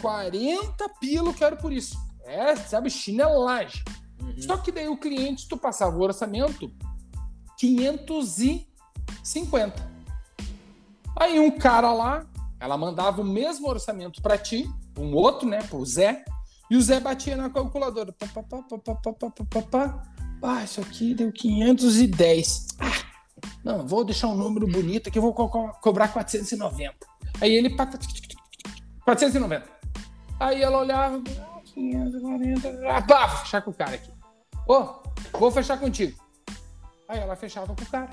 40 0.01 0.89
pila 0.99 1.29
eu 1.29 1.33
quero 1.33 1.57
por 1.57 1.73
isso. 1.73 1.97
É, 2.23 2.55
sabe, 2.55 2.89
chinelagem. 2.89 3.83
Uhum. 4.21 4.41
Só 4.41 4.57
que 4.57 4.71
daí 4.71 4.87
o 4.87 4.97
cliente, 4.97 5.47
tu 5.47 5.57
passava 5.57 5.95
o 5.97 6.01
orçamento 6.01 6.71
550. 7.57 9.95
Aí 11.17 11.39
um 11.39 11.51
cara 11.51 11.93
lá, 11.93 12.25
ela 12.59 12.77
mandava 12.77 13.21
o 13.21 13.25
mesmo 13.25 13.69
orçamento 13.69 14.21
para 14.21 14.37
ti, 14.37 14.69
um 14.97 15.13
outro, 15.13 15.47
né, 15.47 15.61
pro 15.63 15.85
Zé, 15.85 16.23
e 16.69 16.75
o 16.75 16.81
Zé 16.81 16.99
batia 16.99 17.35
na 17.37 17.49
calculadora. 17.49 18.11
Pá, 18.13 18.27
pá, 18.27 18.43
pá, 18.43 18.61
pá, 18.63 18.77
pá, 18.79 18.95
pá, 18.95 19.13
pá, 19.13 19.31
pá, 19.49 19.61
pá. 19.61 20.03
Ah, 20.43 20.63
isso 20.63 20.81
aqui 20.81 21.13
deu 21.15 21.31
510. 21.31 22.67
Ah, 22.79 22.91
não, 23.63 23.87
vou 23.87 24.03
deixar 24.03 24.27
um 24.27 24.35
número 24.35 24.67
bonito 24.67 25.07
aqui, 25.09 25.19
vou 25.19 25.33
co- 25.33 25.47
co- 25.49 25.71
cobrar 25.81 26.09
490. 26.09 26.93
Aí 27.41 27.51
ele... 27.53 27.69
pá, 27.75 27.85
pá, 27.85 27.97
490. 29.05 29.65
Aí 30.39 30.61
ela 30.61 30.79
olhava, 30.79 31.21
540, 31.75 32.89
ah, 32.89 33.01
pá, 33.01 33.27
vou 33.27 33.37
fechar 33.39 33.61
com 33.61 33.71
o 33.71 33.73
cara 33.73 33.95
aqui. 33.95 34.11
Ô, 34.67 35.03
vou 35.37 35.51
fechar 35.51 35.77
contigo. 35.79 36.17
Aí 37.07 37.19
ela 37.19 37.35
fechava 37.35 37.67
com 37.67 37.83
o 37.83 37.85
cara. 37.85 38.09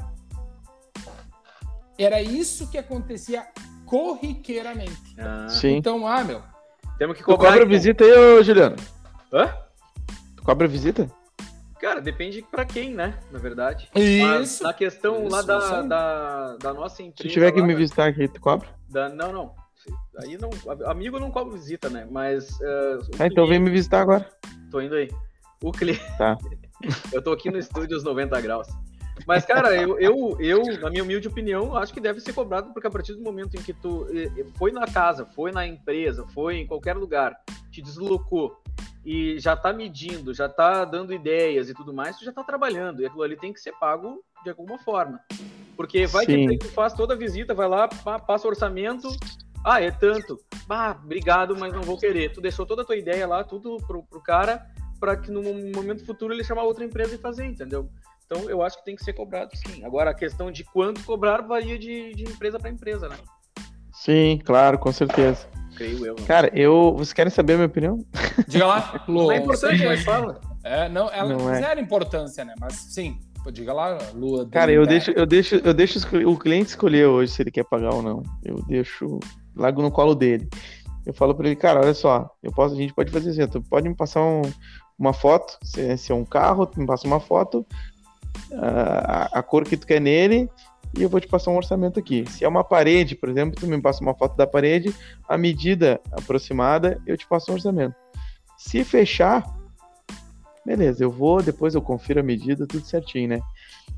Era 1.99 2.21
isso 2.21 2.69
que 2.71 2.77
acontecia 2.77 3.47
corriqueiramente. 3.87 5.15
Ah, 5.19 5.49
Sim. 5.49 5.77
Então, 5.77 6.07
ah, 6.07 6.25
meu, 6.25 6.43
Temos 6.99 7.17
que 7.17 7.23
Tu 7.23 7.27
cobrar. 7.27 7.49
cobra 7.51 7.63
então. 7.65 7.69
visita 7.71 8.05
aí, 8.05 8.13
ô 8.13 8.43
Juliano? 8.43 8.77
Hã? 9.33 9.55
Tu 10.37 10.43
cobra 10.43 10.69
visita? 10.69 11.11
Cara, 11.81 12.01
depende 12.01 12.43
pra 12.43 12.65
quem, 12.65 12.95
né? 12.95 13.19
Na 13.33 13.39
verdade. 13.39 13.89
Mas 13.95 14.53
isso. 14.53 14.63
na 14.63 14.73
questão 14.73 15.27
lá 15.29 15.39
Isso, 15.39 15.47
da, 15.47 15.59
isso 15.59 15.75
aí. 15.75 15.89
da, 15.89 16.57
da 16.59 16.75
nossa 16.75 17.03
empresa. 17.03 17.29
Se 17.29 17.33
tiver 17.33 17.51
que 17.53 17.61
lá, 17.61 17.67
me 17.67 17.75
visitar 17.75 18.07
aqui, 18.09 18.29
tu 18.29 18.41
cobra? 18.41 18.69
da- 18.89 19.09
não, 19.09 19.33
não. 19.33 19.55
Aí 20.23 20.39
não. 20.39 20.51
Amigo 20.87 21.19
não 21.19 21.31
cobra 21.31 21.53
visita, 21.53 21.89
né? 21.89 22.07
Mas. 22.11 22.59
Tá, 23.17 23.27
então 23.27 23.47
vem 23.47 23.59
me 23.59 23.71
visitar 23.71 24.03
agora. 24.03 24.29
Tô 24.71 24.81
indo 24.81 24.95
aí. 24.95 25.09
O 25.63 25.73
cliente. 25.73 26.03
Tá. 26.19 26.37
eu 27.13 27.23
tô 27.23 27.33
aqui 27.33 27.51
no 27.51 27.59
estúdio 27.59 27.97
aos 27.97 28.05
90 28.05 28.41
graus. 28.41 28.69
Mas, 29.27 29.45
cara, 29.45 29.75
eu, 29.77 29.99
eu, 30.01 30.37
eu, 30.41 30.63
na 30.81 30.91
minha 30.91 31.03
humilde 31.03 31.29
opinião, 31.29 31.77
acho 31.77 31.93
que 31.93 32.01
deve 32.01 32.19
ser 32.21 32.33
cobrado, 32.33 32.73
porque 32.73 32.87
a 32.87 32.91
partir 32.91 33.15
do 33.15 33.23
momento 33.23 33.57
em 33.57 33.63
que 33.63 33.73
tu 33.73 34.07
eh, 34.11 34.31
eh, 34.37 34.47
foi 34.57 34.73
na 34.73 34.87
casa, 34.87 35.27
foi 35.27 35.53
na 35.53 35.67
empresa, 35.67 36.27
foi 36.29 36.57
em 36.57 36.67
qualquer 36.67 36.97
lugar, 36.97 37.37
te 37.71 37.83
deslocou 37.83 38.61
e 39.05 39.39
já 39.39 39.57
tá 39.57 39.73
medindo, 39.73 40.33
já 40.33 40.49
tá 40.49 40.85
dando 40.85 41.13
ideias 41.13 41.69
e 41.69 41.75
tudo 41.75 41.93
mais, 41.93 42.17
tu 42.17 42.25
já 42.25 42.33
tá 42.33 42.43
trabalhando. 42.43 43.03
E 43.03 43.07
aquilo 43.07 43.23
ali 43.23 43.37
tem 43.37 43.53
que 43.53 43.61
ser 43.61 43.73
pago 43.79 44.25
de 44.43 44.51
alguma 44.51 44.79
forma. 44.79 45.21
Porque 45.77 46.07
vai 46.07 46.25
Sim. 46.25 46.49
que 46.49 46.59
tu 46.59 46.69
faz 46.69 46.93
toda 46.93 47.15
a 47.15 47.17
visita, 47.17 47.55
vai 47.55 47.69
lá, 47.69 47.89
passa 47.89 48.47
o 48.47 48.51
orçamento. 48.51 49.09
Ah, 49.65 49.81
é 49.81 49.91
tanto. 49.91 50.39
Ah, 50.69 50.97
obrigado, 51.05 51.57
mas 51.57 51.73
não 51.73 51.83
vou 51.83 51.99
querer. 51.99 52.33
Tu 52.33 52.41
deixou 52.41 52.67
toda 52.67 52.83
a 52.83 52.85
tua 52.85 52.97
ideia 52.97 53.27
lá, 53.27 53.45
tudo 53.45 53.77
pro, 53.87 54.03
pro 54.03 54.21
cara, 54.21 54.67
para 54.99 55.17
que 55.17 55.31
no 55.31 55.43
momento 55.43 56.05
futuro 56.05 56.33
ele 56.33 56.45
chamar 56.45 56.63
outra 56.63 56.85
empresa 56.85 57.15
e 57.15 57.19
fazer, 57.19 57.47
entendeu? 57.47 57.89
Então 58.27 58.49
eu 58.49 58.63
acho 58.63 58.79
que 58.79 58.85
tem 58.85 58.97
que 58.97 59.05
ser 59.05 59.13
cobrado 59.13 59.51
sim. 59.57 59.85
Agora 59.85 60.11
a 60.11 60.15
questão 60.15 60.51
de 60.51 60.65
quanto 60.65 61.05
cobrar 61.05 61.43
varia 61.43 61.79
de, 61.79 62.15
de 62.15 62.25
empresa 62.25 62.59
para 62.59 62.71
empresa, 62.71 63.09
né? 63.09 63.17
Sim, 63.93 64.41
claro, 64.45 64.79
com 64.79 64.91
certeza. 64.91 65.47
Creio 65.77 66.07
eu. 66.07 66.15
né? 66.15 66.25
Cara, 66.27 66.51
eu. 66.55 66.93
Vocês 66.95 67.13
querem 67.13 67.31
saber 67.31 67.55
a 67.55 67.57
minha 67.57 67.67
opinião? 67.67 67.99
Diga 68.49 68.67
lá, 68.67 69.05
Lu. 69.09 69.25
Não 69.25 69.33
é 69.33 69.37
importante, 69.37 69.85
mas 69.85 70.03
fala. 70.03 70.41
É, 70.65 70.89
não, 70.89 71.11
ela 71.13 71.35
Não 71.35 71.51
é. 71.51 71.61
zero 71.61 71.81
importância, 71.81 72.45
né? 72.45 72.55
Mas 72.59 72.75
sim, 72.75 73.19
pô, 73.43 73.51
diga 73.51 73.73
lá, 73.73 73.99
Lua. 74.15 74.49
Cara, 74.49 74.73
eu 74.73 74.87
deixo, 74.87 75.11
eu 75.11 75.27
deixo, 75.27 75.57
eu 75.57 75.75
deixo 75.75 75.99
o 76.29 76.39
cliente 76.39 76.71
escolher 76.71 77.07
hoje 77.07 77.33
se 77.33 77.43
ele 77.43 77.51
quer 77.51 77.65
pagar 77.65 77.95
ou 77.95 78.03
não. 78.03 78.23
Eu 78.45 78.57
deixo 78.67 79.19
largo 79.57 79.83
no 79.83 79.91
colo 79.91 80.15
dele. 80.15 80.49
Eu 81.05 81.13
falo 81.13 81.35
pra 81.35 81.47
ele, 81.47 81.57
cara, 81.57 81.81
olha 81.81 81.95
só, 81.95 82.31
eu 82.43 82.53
posso, 82.53 82.75
a 82.75 82.79
gente 82.79 82.95
pode 82.95 83.11
fazer 83.11 83.31
assim, 83.31 83.47
tu 83.49 83.61
pode 83.63 83.89
me 83.89 83.95
passar 83.95 84.23
um- 84.23 84.43
uma 84.99 85.13
foto, 85.13 85.59
se, 85.63 85.81
é- 85.81 85.97
se 85.97 86.13
é 86.13 86.15
um 86.15 86.25
carro, 86.25 86.65
tu 86.67 86.81
me 86.81 86.87
passa 86.87 87.07
uma 87.07 87.19
foto, 87.19 87.67
ah, 88.53 89.29
a, 89.33 89.39
a 89.41 89.43
cor 89.43 89.65
que 89.65 89.77
tu 89.77 89.87
quer 89.87 90.01
nele, 90.01 90.49
e 90.97 91.03
eu 91.03 91.09
vou 91.09 91.21
te 91.21 91.27
passar 91.27 91.51
um 91.51 91.57
orçamento 91.57 91.99
aqui. 91.99 92.25
Se 92.31 92.45
é 92.45 92.49
uma 92.49 92.63
parede, 92.63 93.17
por 93.17 93.29
exemplo, 93.29 93.59
tu 93.59 93.67
me 93.67 93.81
passa 93.81 94.03
uma 94.03 94.15
foto 94.15 94.37
da 94.37 94.47
parede, 94.47 94.95
a 95.29 95.37
medida 95.39 96.01
aproximada, 96.13 97.01
eu 97.07 97.17
te 97.17 97.27
passo 97.27 97.51
um 97.51 97.55
orçamento. 97.55 97.95
Se 98.59 98.85
fechar, 98.85 99.43
beleza, 100.65 101.03
eu 101.03 101.11
vou, 101.11 101.43
depois 101.43 101.75
eu 101.75 101.83
confiro 101.83 102.21
a 102.21 102.23
medida, 102.23 102.67
tudo 102.67 102.85
certinho, 102.85 103.29
né? 103.29 103.41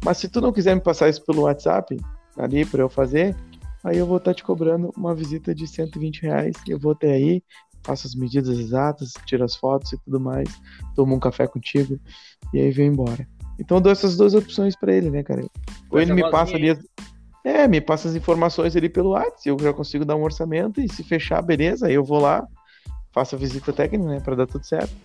Mas 0.05 0.19
se 0.19 0.29
tu 0.29 0.41
não 0.41 0.53
quiser 0.53 0.75
me 0.75 0.81
passar 0.81 1.09
isso 1.09 1.23
pelo 1.25 1.43
WhatsApp, 1.43 1.97
ali 2.39 2.65
para 2.65 2.81
eu 2.81 2.89
fazer, 2.89 3.37
aí 3.85 3.99
eu 3.99 4.07
vou 4.07 4.17
estar 4.17 4.31
tá 4.31 4.35
te 4.35 4.43
cobrando 4.43 4.91
uma 4.97 5.15
visita 5.15 5.55
de 5.55 5.67
120 5.67 6.23
reais. 6.23 6.57
Eu 6.67 6.79
vou 6.79 6.93
até 6.93 7.13
aí, 7.13 7.43
faço 7.85 8.07
as 8.07 8.15
medidas 8.15 8.59
exatas, 8.59 9.13
tiro 9.27 9.45
as 9.45 9.55
fotos 9.55 9.93
e 9.93 9.99
tudo 9.99 10.19
mais, 10.19 10.49
tomo 10.97 11.15
um 11.15 11.21
café 11.21 11.47
contigo 11.47 12.01
e 12.53 12.61
aí 12.61 12.71
venho 12.71 12.93
embora. 12.93 13.29
Então 13.59 13.77
eu 13.77 13.81
dou 13.81 13.93
essas 13.93 14.17
duas 14.17 14.35
opções 14.35 14.75
para 14.75 14.93
ele, 14.93 15.11
né, 15.11 15.23
cara? 15.23 15.45
Ou 15.91 16.01
ele 16.01 16.13
me 16.13 16.29
passa 16.31 16.57
ali. 16.57 16.71
As... 16.71 16.79
É, 17.45 17.69
me 17.69 17.81
passa 17.81 18.09
as 18.09 18.15
informações 18.15 18.75
ali 18.75 18.89
pelo 18.89 19.11
WhatsApp, 19.11 19.49
eu 19.49 19.59
já 19.59 19.73
consigo 19.73 20.05
dar 20.05 20.17
um 20.17 20.23
orçamento 20.23 20.81
e 20.81 20.89
se 20.89 21.05
fechar, 21.05 21.43
beleza, 21.43 21.87
aí 21.87 21.93
eu 21.93 22.03
vou 22.03 22.19
lá, 22.19 22.43
faço 23.13 23.35
a 23.35 23.39
visita 23.39 23.71
técnica, 23.71 24.09
né, 24.09 24.19
para 24.19 24.35
dar 24.35 24.47
tudo 24.47 24.65
certo. 24.65 24.97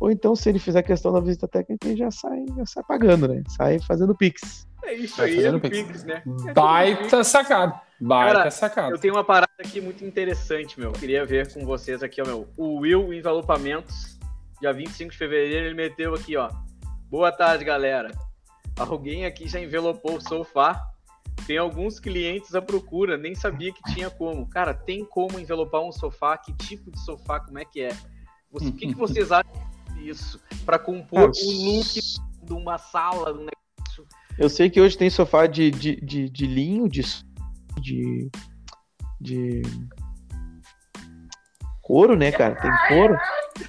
Ou 0.00 0.10
então, 0.10 0.34
se 0.34 0.48
ele 0.48 0.58
fizer 0.58 0.82
questão 0.82 1.12
da 1.12 1.20
visita 1.20 1.46
técnica, 1.46 1.86
ele 1.86 1.96
já 1.96 2.10
sai, 2.10 2.44
já 2.56 2.66
sai 2.66 2.82
pagando, 2.82 3.28
né? 3.28 3.42
Sai 3.48 3.78
fazendo 3.78 4.14
Pix. 4.14 4.66
É 4.84 4.94
isso 4.94 5.22
aí, 5.22 5.44
é 5.44 5.58
Pix. 5.58 5.82
Pix, 5.82 6.04
né? 6.04 6.22
É 6.48 6.52
Baita 6.52 7.22
sacado. 7.22 7.78
Baita 8.00 8.38
Cara, 8.38 8.50
sacado. 8.50 8.94
Eu 8.94 8.98
tenho 8.98 9.14
uma 9.14 9.24
parada 9.24 9.52
aqui 9.58 9.80
muito 9.80 10.04
interessante, 10.04 10.78
meu. 10.78 10.92
Queria 10.92 11.24
ver 11.24 11.52
com 11.52 11.64
vocês 11.64 12.02
aqui, 12.02 12.20
ó, 12.20 12.26
meu. 12.26 12.48
O 12.56 12.80
Will 12.80 13.12
Envelopamentos, 13.12 14.18
dia 14.60 14.72
25 14.72 15.12
de 15.12 15.18
fevereiro, 15.18 15.66
ele 15.66 15.74
meteu 15.74 16.14
aqui, 16.14 16.36
ó. 16.36 16.50
Boa 17.08 17.30
tarde, 17.30 17.64
galera. 17.64 18.10
Alguém 18.76 19.24
aqui 19.24 19.48
já 19.48 19.60
envelopou 19.60 20.16
o 20.16 20.20
sofá? 20.20 20.80
Tem 21.46 21.58
alguns 21.58 22.00
clientes 22.00 22.54
à 22.54 22.62
procura, 22.62 23.16
nem 23.16 23.34
sabia 23.34 23.72
que 23.72 23.82
tinha 23.92 24.10
como. 24.10 24.48
Cara, 24.48 24.74
tem 24.74 25.04
como 25.04 25.38
envelopar 25.38 25.82
um 25.82 25.92
sofá? 25.92 26.36
Que 26.36 26.52
tipo 26.52 26.90
de 26.90 26.98
sofá? 27.04 27.40
Como 27.40 27.58
é 27.58 27.64
que 27.64 27.82
é? 27.82 27.96
O 28.50 28.58
que, 28.58 28.88
que 28.88 28.94
vocês 28.94 29.30
acham 29.30 29.52
isso, 30.00 30.40
para 30.64 30.78
compor 30.78 31.30
o 31.30 31.50
look 31.50 32.00
de 32.42 32.52
uma 32.52 32.78
sala, 32.78 33.32
um 33.32 33.46
negócio. 33.46 34.06
Eu 34.38 34.48
sei 34.48 34.68
que 34.68 34.80
hoje 34.80 34.96
tem 34.96 35.08
sofá 35.08 35.46
de, 35.46 35.70
de, 35.70 35.96
de, 35.96 36.28
de 36.28 36.46
linho, 36.46 36.88
de, 36.88 37.02
de, 37.80 38.30
de 39.20 39.62
couro, 41.82 42.16
né, 42.16 42.32
cara? 42.32 42.54
Tem 42.56 42.70
couro. 42.88 43.16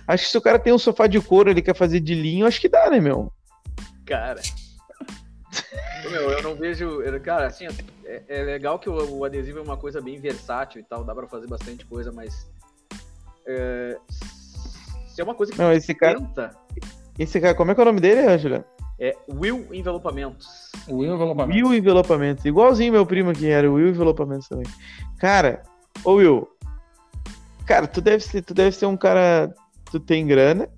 Acho 0.07 0.23
que 0.23 0.31
se 0.31 0.37
o 0.37 0.41
cara 0.41 0.57
tem 0.57 0.73
um 0.73 0.77
sofá 0.77 1.05
de 1.07 1.19
couro, 1.21 1.49
ele 1.49 1.61
quer 1.61 1.75
fazer 1.75 1.99
de 1.99 2.15
linho, 2.15 2.47
acho 2.47 2.59
que 2.59 2.69
dá, 2.69 2.89
né, 2.89 2.99
meu? 2.99 3.31
Cara. 4.05 4.41
meu, 6.09 6.31
eu 6.31 6.41
não 6.41 6.55
vejo. 6.55 6.99
Cara, 7.21 7.47
assim, 7.47 7.67
é, 8.05 8.23
é 8.27 8.43
legal 8.43 8.79
que 8.79 8.89
o, 8.89 9.17
o, 9.17 9.25
adesivo 9.25 9.59
é 9.59 9.61
uma 9.61 9.77
coisa 9.77 10.01
bem 10.01 10.19
versátil 10.19 10.81
e 10.81 10.83
tal, 10.83 11.03
dá 11.03 11.13
para 11.13 11.27
fazer 11.27 11.47
bastante 11.47 11.85
coisa, 11.85 12.11
mas. 12.11 12.47
É, 13.47 13.97
se 15.07 15.21
é 15.21 15.23
uma 15.23 15.35
coisa 15.35 15.51
que 15.51 15.57
não, 15.57 15.71
esse 15.71 15.93
cara, 15.93 16.19
tenta... 16.19 16.51
Esse 17.17 17.39
cara, 17.39 17.55
como 17.55 17.71
é 17.71 17.75
que 17.75 17.79
é 17.79 17.83
o 17.83 17.85
nome 17.85 18.01
dele, 18.01 18.21
Angela? 18.21 18.65
É 18.99 19.15
Will 19.29 19.67
Envelopamentos. 19.73 20.47
Will 20.87 21.13
Envelopamentos. 21.13 21.61
Will 21.61 21.77
Envelopamentos. 21.77 22.45
Igualzinho 22.45 22.93
meu 22.93 23.05
primo 23.05 23.31
aqui 23.31 23.47
era, 23.47 23.69
Will 23.69 23.89
Envelopamentos 23.89 24.47
também. 24.47 24.65
Cara, 25.19 25.63
ô 26.03 26.13
Will, 26.13 26.47
cara, 27.65 27.87
tu 27.87 27.99
deve 27.99 28.23
ser, 28.23 28.41
tu 28.41 28.53
deve 28.53 28.71
ser 28.71 28.85
um 28.85 28.95
cara, 28.95 29.53
tu 29.91 29.99
tem 29.99 30.25
grana, 30.25 30.69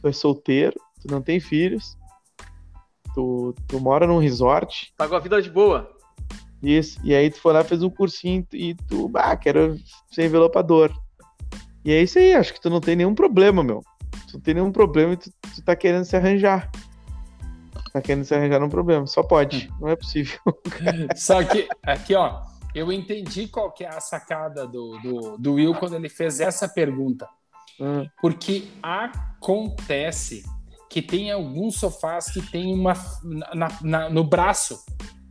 tu 0.00 0.08
é 0.08 0.12
solteiro, 0.12 0.78
tu 1.00 1.10
não 1.10 1.22
tem 1.22 1.40
filhos, 1.40 1.96
tu, 3.14 3.54
tu 3.66 3.80
mora 3.80 4.06
num 4.06 4.18
resort. 4.18 4.92
Tá 4.96 5.08
com 5.08 5.14
a 5.14 5.20
vida 5.20 5.40
de 5.40 5.50
boa. 5.50 5.90
Isso, 6.62 6.98
e 7.04 7.14
aí 7.14 7.30
tu 7.30 7.40
foi 7.40 7.52
lá, 7.52 7.64
fez 7.64 7.82
um 7.82 7.90
cursinho 7.90 8.46
e 8.52 8.74
tu, 8.74 9.10
ah, 9.14 9.36
quero 9.36 9.76
ser 10.10 10.26
envelopador. 10.26 10.92
E 11.84 11.92
é 11.92 12.02
isso 12.02 12.18
aí, 12.18 12.34
acho 12.34 12.52
que 12.52 12.60
tu 12.60 12.68
não 12.68 12.80
tem 12.80 12.96
nenhum 12.96 13.14
problema, 13.14 13.62
meu. 13.62 13.80
Tu 14.28 14.34
não 14.34 14.40
tem 14.40 14.54
nenhum 14.54 14.72
problema 14.72 15.12
e 15.12 15.16
tu, 15.16 15.30
tu 15.54 15.62
tá 15.62 15.76
querendo 15.76 16.04
se 16.04 16.16
arranjar. 16.16 16.70
Tá 17.96 18.02
querendo 18.02 18.26
se 18.26 18.34
arranjar 18.34 18.60
num 18.60 18.68
problema. 18.68 19.06
Só 19.06 19.22
pode, 19.22 19.72
não 19.80 19.88
é 19.88 19.96
possível. 19.96 20.38
Só 21.16 21.42
que, 21.42 21.66
aqui, 21.82 22.14
ó, 22.14 22.42
eu 22.74 22.92
entendi 22.92 23.48
qual 23.48 23.72
que 23.72 23.84
é 23.84 23.88
a 23.88 24.00
sacada 24.00 24.66
do, 24.66 24.98
do, 24.98 25.38
do 25.38 25.54
Will 25.54 25.74
quando 25.76 25.96
ele 25.96 26.10
fez 26.10 26.38
essa 26.38 26.68
pergunta. 26.68 27.26
Hum. 27.80 28.06
Porque 28.20 28.68
acontece 28.82 30.44
que 30.90 31.00
tem 31.00 31.32
alguns 31.32 31.76
sofás 31.76 32.30
que 32.30 32.42
tem 32.42 32.74
uma 32.74 32.92
na, 33.54 33.68
na, 33.80 34.10
no 34.10 34.24
braço, 34.24 34.78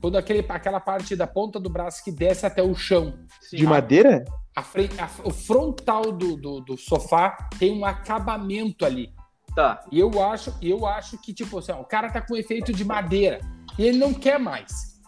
quando 0.02 0.18
aquele, 0.18 0.44
aquela 0.50 0.80
parte 0.80 1.16
da 1.16 1.28
ponta 1.28 1.60
do 1.60 1.70
braço 1.70 2.04
que 2.04 2.12
desce 2.12 2.48
até 2.48 2.64
o 2.64 2.74
chão. 2.74 3.14
De 3.54 3.64
madeira? 3.64 4.26
a 4.56 4.62
a, 4.62 5.10
o 5.24 5.32
frontal 5.32 6.12
do, 6.12 6.36
do, 6.36 6.62
do, 6.62 6.78
sofá 6.78 7.38
tem 7.60 7.78
um 7.78 7.86
acabamento 7.86 8.86
ali. 8.86 9.14
Tá. 9.56 9.86
E 9.90 10.00
eu 10.00 10.22
acho, 10.22 10.54
eu 10.62 10.86
acho 10.86 11.18
que, 11.18 11.34
tipo 11.34 11.58
assim, 11.58 11.72
ó, 11.72 11.80
o 11.80 11.86
cara 11.86 12.12
tá 12.12 12.22
com 12.22 12.36
efeito 12.36 12.74
de 12.74 12.84
madeira 12.84 13.40
e 13.80 13.84
ele 13.84 13.98
não 13.98 14.14
quer 14.14 14.38
mais. 14.38 15.02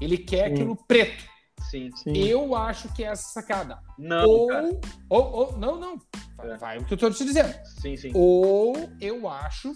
Ele 0.00 0.16
quer 0.16 0.48
Sim. 0.48 0.54
aquilo 0.54 0.76
preto. 0.86 1.24
Sim. 1.68 1.90
Sim. 1.96 2.16
Eu 2.16 2.54
acho 2.54 2.92
que 2.92 3.02
é 3.02 3.08
essa 3.08 3.32
sacada. 3.32 3.78
Não, 3.98 4.28
ou, 4.28 4.80
ou, 5.08 5.32
ou, 5.32 5.58
não, 5.58 5.80
não. 5.80 5.96
É. 6.40 6.56
Vai 6.56 6.78
o 6.78 6.84
que 6.84 6.94
eu 6.94 6.98
tô 6.98 7.10
te 7.10 7.24
dizendo. 7.24 7.54
Sim, 7.80 7.96
sim. 7.96 8.12
Ou 8.14 8.74
eu 9.00 9.28
acho 9.28 9.72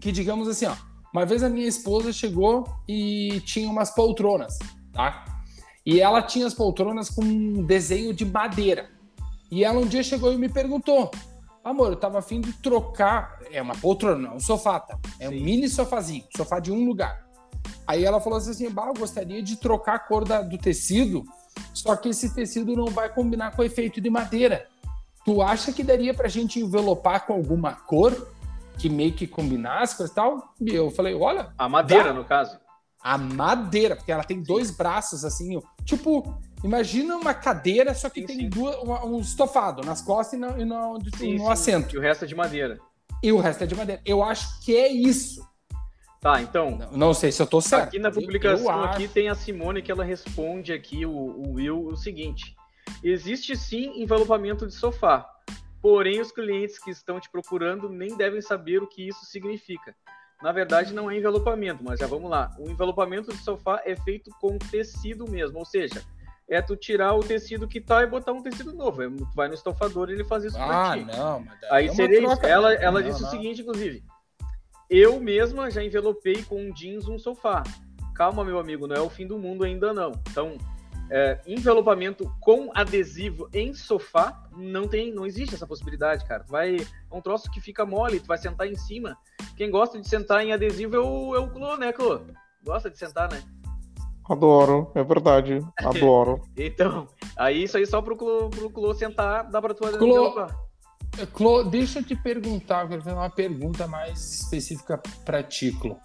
que, 0.00 0.12
digamos 0.12 0.48
assim, 0.48 0.66
ó, 0.66 0.74
uma 1.12 1.24
vez 1.24 1.42
a 1.42 1.48
minha 1.48 1.66
esposa 1.66 2.12
chegou 2.12 2.66
e 2.88 3.40
tinha 3.44 3.70
umas 3.70 3.90
poltronas, 3.90 4.58
tá? 4.92 5.24
E 5.84 6.00
ela 6.00 6.20
tinha 6.20 6.46
as 6.46 6.54
poltronas 6.54 7.08
com 7.08 7.22
um 7.22 7.64
desenho 7.64 8.12
de 8.12 8.24
madeira. 8.24 8.90
E 9.50 9.64
ela 9.64 9.78
um 9.78 9.86
dia 9.86 10.02
chegou 10.02 10.32
e 10.32 10.36
me 10.36 10.48
perguntou: 10.48 11.10
Amor, 11.66 11.88
eu 11.88 11.96
tava 11.96 12.20
afim 12.20 12.40
de 12.40 12.52
trocar. 12.52 13.40
É 13.50 13.60
uma 13.60 13.74
poltrona, 13.74 14.32
um 14.32 14.38
sofá, 14.38 14.78
tá? 14.78 14.96
É 15.18 15.28
Sim. 15.28 15.36
um 15.36 15.44
mini 15.44 15.68
sofazinho, 15.68 16.24
sofá 16.36 16.60
de 16.60 16.70
um 16.70 16.86
lugar. 16.86 17.26
Aí 17.84 18.04
ela 18.04 18.20
falou 18.20 18.38
assim: 18.38 18.70
Bah, 18.70 18.86
eu 18.86 18.94
gostaria 18.94 19.42
de 19.42 19.56
trocar 19.56 19.96
a 19.96 19.98
cor 19.98 20.24
da, 20.24 20.42
do 20.42 20.56
tecido, 20.56 21.24
só 21.74 21.96
que 21.96 22.10
esse 22.10 22.32
tecido 22.32 22.76
não 22.76 22.86
vai 22.86 23.12
combinar 23.12 23.50
com 23.56 23.62
o 23.62 23.64
efeito 23.64 24.00
de 24.00 24.08
madeira. 24.08 24.68
Tu 25.24 25.42
acha 25.42 25.72
que 25.72 25.82
daria 25.82 26.14
pra 26.14 26.28
gente 26.28 26.60
envelopar 26.60 27.26
com 27.26 27.32
alguma 27.32 27.72
cor 27.72 28.28
que 28.78 28.88
meio 28.88 29.12
que 29.12 29.26
combinasse 29.26 29.96
com 29.96 30.04
e 30.04 30.08
tal? 30.08 30.54
E 30.60 30.72
eu 30.72 30.88
falei: 30.92 31.16
Olha. 31.16 31.52
A 31.58 31.68
madeira, 31.68 32.04
dá. 32.04 32.14
no 32.14 32.24
caso 32.24 32.60
a 33.06 33.16
madeira, 33.16 33.94
porque 33.94 34.10
ela 34.10 34.24
tem 34.24 34.42
dois 34.42 34.72
braços 34.72 35.24
assim, 35.24 35.62
tipo, 35.84 36.36
imagina 36.64 37.16
uma 37.16 37.34
cadeira, 37.34 37.94
só 37.94 38.08
que 38.08 38.20
sim, 38.20 38.26
tem 38.26 38.36
sim. 38.36 38.48
Duas, 38.48 38.76
um 39.04 39.20
estofado 39.20 39.82
nas 39.82 40.00
costas 40.00 40.34
e 40.34 40.36
no, 40.36 40.60
e 40.60 40.64
no, 40.64 40.98
sim, 41.16 41.36
no 41.36 41.50
assento. 41.50 41.94
E 41.94 41.98
o 41.98 42.00
resto 42.00 42.24
é 42.24 42.28
de 42.28 42.34
madeira. 42.34 42.78
E 43.22 43.32
o 43.32 43.38
resto 43.38 43.64
é 43.64 43.66
de 43.66 43.74
madeira. 43.74 44.00
Eu 44.04 44.22
acho 44.22 44.60
que 44.64 44.76
é 44.76 44.88
isso. 44.88 45.46
Tá, 46.20 46.42
então. 46.42 46.76
Não, 46.76 46.92
não 46.92 47.14
sei 47.14 47.30
se 47.30 47.40
eu 47.40 47.46
tô 47.46 47.60
certo. 47.60 47.88
Aqui 47.88 47.98
na 47.98 48.10
publicação 48.10 48.82
aqui 48.82 49.04
acho... 49.04 49.14
tem 49.14 49.28
a 49.28 49.34
Simone 49.34 49.82
que 49.82 49.92
ela 49.92 50.04
responde 50.04 50.72
aqui 50.72 51.06
o, 51.06 51.12
o 51.12 51.52
Will 51.54 51.86
o 51.86 51.96
seguinte: 51.96 52.54
existe 53.02 53.56
sim 53.56 54.02
envelopamento 54.02 54.66
de 54.66 54.74
sofá. 54.74 55.28
Porém, 55.80 56.20
os 56.20 56.32
clientes 56.32 56.78
que 56.78 56.90
estão 56.90 57.20
te 57.20 57.30
procurando 57.30 57.88
nem 57.88 58.16
devem 58.16 58.40
saber 58.40 58.82
o 58.82 58.88
que 58.88 59.06
isso 59.06 59.24
significa. 59.26 59.94
Na 60.42 60.50
verdade, 60.50 60.92
não 60.92 61.10
é 61.10 61.16
envelopamento, 61.16 61.82
mas 61.82 62.00
já 62.00 62.06
vamos 62.06 62.30
lá. 62.30 62.50
O 62.58 62.68
envelopamento 62.68 63.32
de 63.32 63.38
sofá 63.38 63.80
é 63.84 63.94
feito 63.94 64.30
com 64.40 64.58
tecido 64.58 65.30
mesmo, 65.30 65.58
ou 65.58 65.64
seja, 65.64 66.02
é 66.48 66.62
tu 66.62 66.76
tirar 66.76 67.14
o 67.14 67.20
tecido 67.20 67.66
que 67.66 67.80
tá 67.80 68.02
e 68.02 68.06
botar 68.06 68.32
um 68.32 68.42
tecido 68.42 68.72
novo. 68.72 69.02
É, 69.02 69.08
tu 69.08 69.28
vai 69.34 69.48
no 69.48 69.54
estofador 69.54 70.10
e 70.10 70.12
ele 70.12 70.24
faz 70.24 70.44
isso 70.44 70.58
ah, 70.58 70.66
pra 70.66 70.98
ti. 70.98 71.04
não, 71.16 71.40
mas 71.40 71.58
Aí 71.70 71.86
é 71.86 71.92
seria 71.92 72.20
troca... 72.20 72.34
isso. 72.34 72.46
Ela, 72.46 72.74
ela 72.74 73.00
não, 73.00 73.08
disse 73.08 73.22
não. 73.22 73.28
o 73.28 73.30
seguinte, 73.30 73.62
inclusive. 73.62 74.02
Eu 74.88 75.18
mesma 75.18 75.70
já 75.70 75.82
envelopei 75.82 76.42
com 76.44 76.70
jeans 76.70 77.08
um 77.08 77.18
sofá. 77.18 77.64
Calma, 78.14 78.44
meu 78.44 78.58
amigo, 78.58 78.86
não 78.86 78.96
é 78.96 79.00
o 79.00 79.10
fim 79.10 79.26
do 79.26 79.36
mundo 79.36 79.64
ainda 79.64 79.92
não. 79.92 80.12
Então, 80.30 80.56
é, 81.10 81.40
envelopamento 81.46 82.32
com 82.40 82.70
adesivo 82.74 83.48
em 83.52 83.74
sofá, 83.74 84.48
não 84.56 84.88
tem, 84.88 85.12
não 85.12 85.26
existe 85.26 85.54
essa 85.54 85.66
possibilidade, 85.66 86.24
cara. 86.24 86.44
vai, 86.48 86.76
é 86.76 87.14
um 87.14 87.20
troço 87.20 87.50
que 87.50 87.60
fica 87.60 87.84
mole, 87.84 88.20
tu 88.20 88.26
vai 88.26 88.38
sentar 88.38 88.66
em 88.66 88.76
cima. 88.76 89.16
Quem 89.56 89.70
gosta 89.70 90.00
de 90.00 90.08
sentar 90.08 90.44
em 90.44 90.52
adesivo 90.52 90.96
é 90.96 91.00
o, 91.00 91.34
é 91.34 91.38
o 91.38 91.50
Clô, 91.50 91.76
né, 91.76 91.92
Clô? 91.92 92.20
Gosta 92.62 92.90
de 92.90 92.98
sentar, 92.98 93.30
né? 93.30 93.42
Adoro, 94.28 94.90
é 94.94 95.02
verdade. 95.02 95.64
Adoro. 95.78 96.42
então, 96.56 97.06
aí 97.36 97.62
isso 97.64 97.76
aí 97.76 97.86
só 97.86 98.02
pro 98.02 98.16
Clô, 98.16 98.50
pro 98.50 98.70
Clô 98.70 98.94
sentar, 98.94 99.48
dá 99.50 99.60
pra 99.60 99.72
tu 99.72 99.84
Clô, 99.98 100.48
Clô, 101.32 101.62
deixa 101.62 102.00
eu 102.00 102.04
te 102.04 102.14
perguntar, 102.14 102.82
eu 102.82 102.88
quero 102.88 103.02
fazer 103.02 103.16
uma 103.16 103.30
pergunta 103.30 103.86
mais 103.86 104.42
específica 104.42 105.00
pra 105.24 105.42
ti, 105.42 105.72
Clô. 105.72 105.96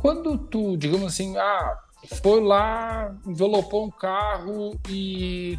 Quando 0.00 0.36
tu, 0.36 0.76
digamos 0.76 1.06
assim, 1.06 1.36
ah, 1.36 1.78
foi 2.20 2.42
lá, 2.42 3.14
envelopou 3.26 3.86
um 3.86 3.90
carro 3.90 4.78
e 4.88 5.58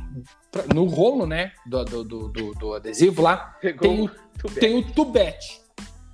no 0.73 0.85
rolo, 0.85 1.26
né, 1.26 1.51
do, 1.65 1.84
do, 1.84 2.27
do, 2.30 2.51
do 2.53 2.73
adesivo 2.73 3.22
lá, 3.22 3.57
tem 3.61 4.03
o, 4.03 4.09
tubete. 4.38 4.59
tem 4.59 4.77
o 4.77 4.84
tubete. 4.93 5.61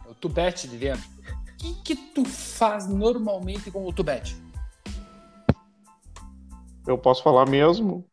O 0.07 0.13
tubete 0.13 0.67
de 0.67 0.77
dentro. 0.77 1.03
O 1.03 1.57
que, 1.57 1.73
que 1.83 1.95
tu 1.95 2.23
faz 2.25 2.87
normalmente 2.87 3.69
com 3.69 3.85
o 3.85 3.93
tubete? 3.93 4.35
Eu 6.87 6.97
posso 6.97 7.21
falar 7.23 7.47
mesmo? 7.47 8.05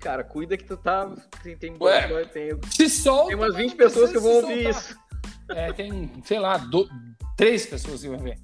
Cara, 0.00 0.22
cuida 0.22 0.56
que 0.56 0.64
tu 0.64 0.76
tá. 0.76 1.10
Tem, 1.42 1.56
tem, 1.56 1.74
Ué, 1.80 2.24
tem, 2.26 2.50
se 2.70 2.88
solta, 2.88 3.28
tem 3.28 3.36
umas 3.36 3.54
20 3.56 3.74
pessoas 3.74 4.12
que 4.12 4.18
vão 4.18 4.32
ouvir 4.34 4.64
soltar. 4.64 4.82
isso. 4.82 4.96
É, 5.50 5.72
tem, 5.72 6.12
sei 6.24 6.38
lá, 6.38 6.56
do- 6.58 6.88
três 7.36 7.66
pessoas 7.66 8.02
que 8.02 8.08
vão 8.08 8.18
ver. 8.18 8.36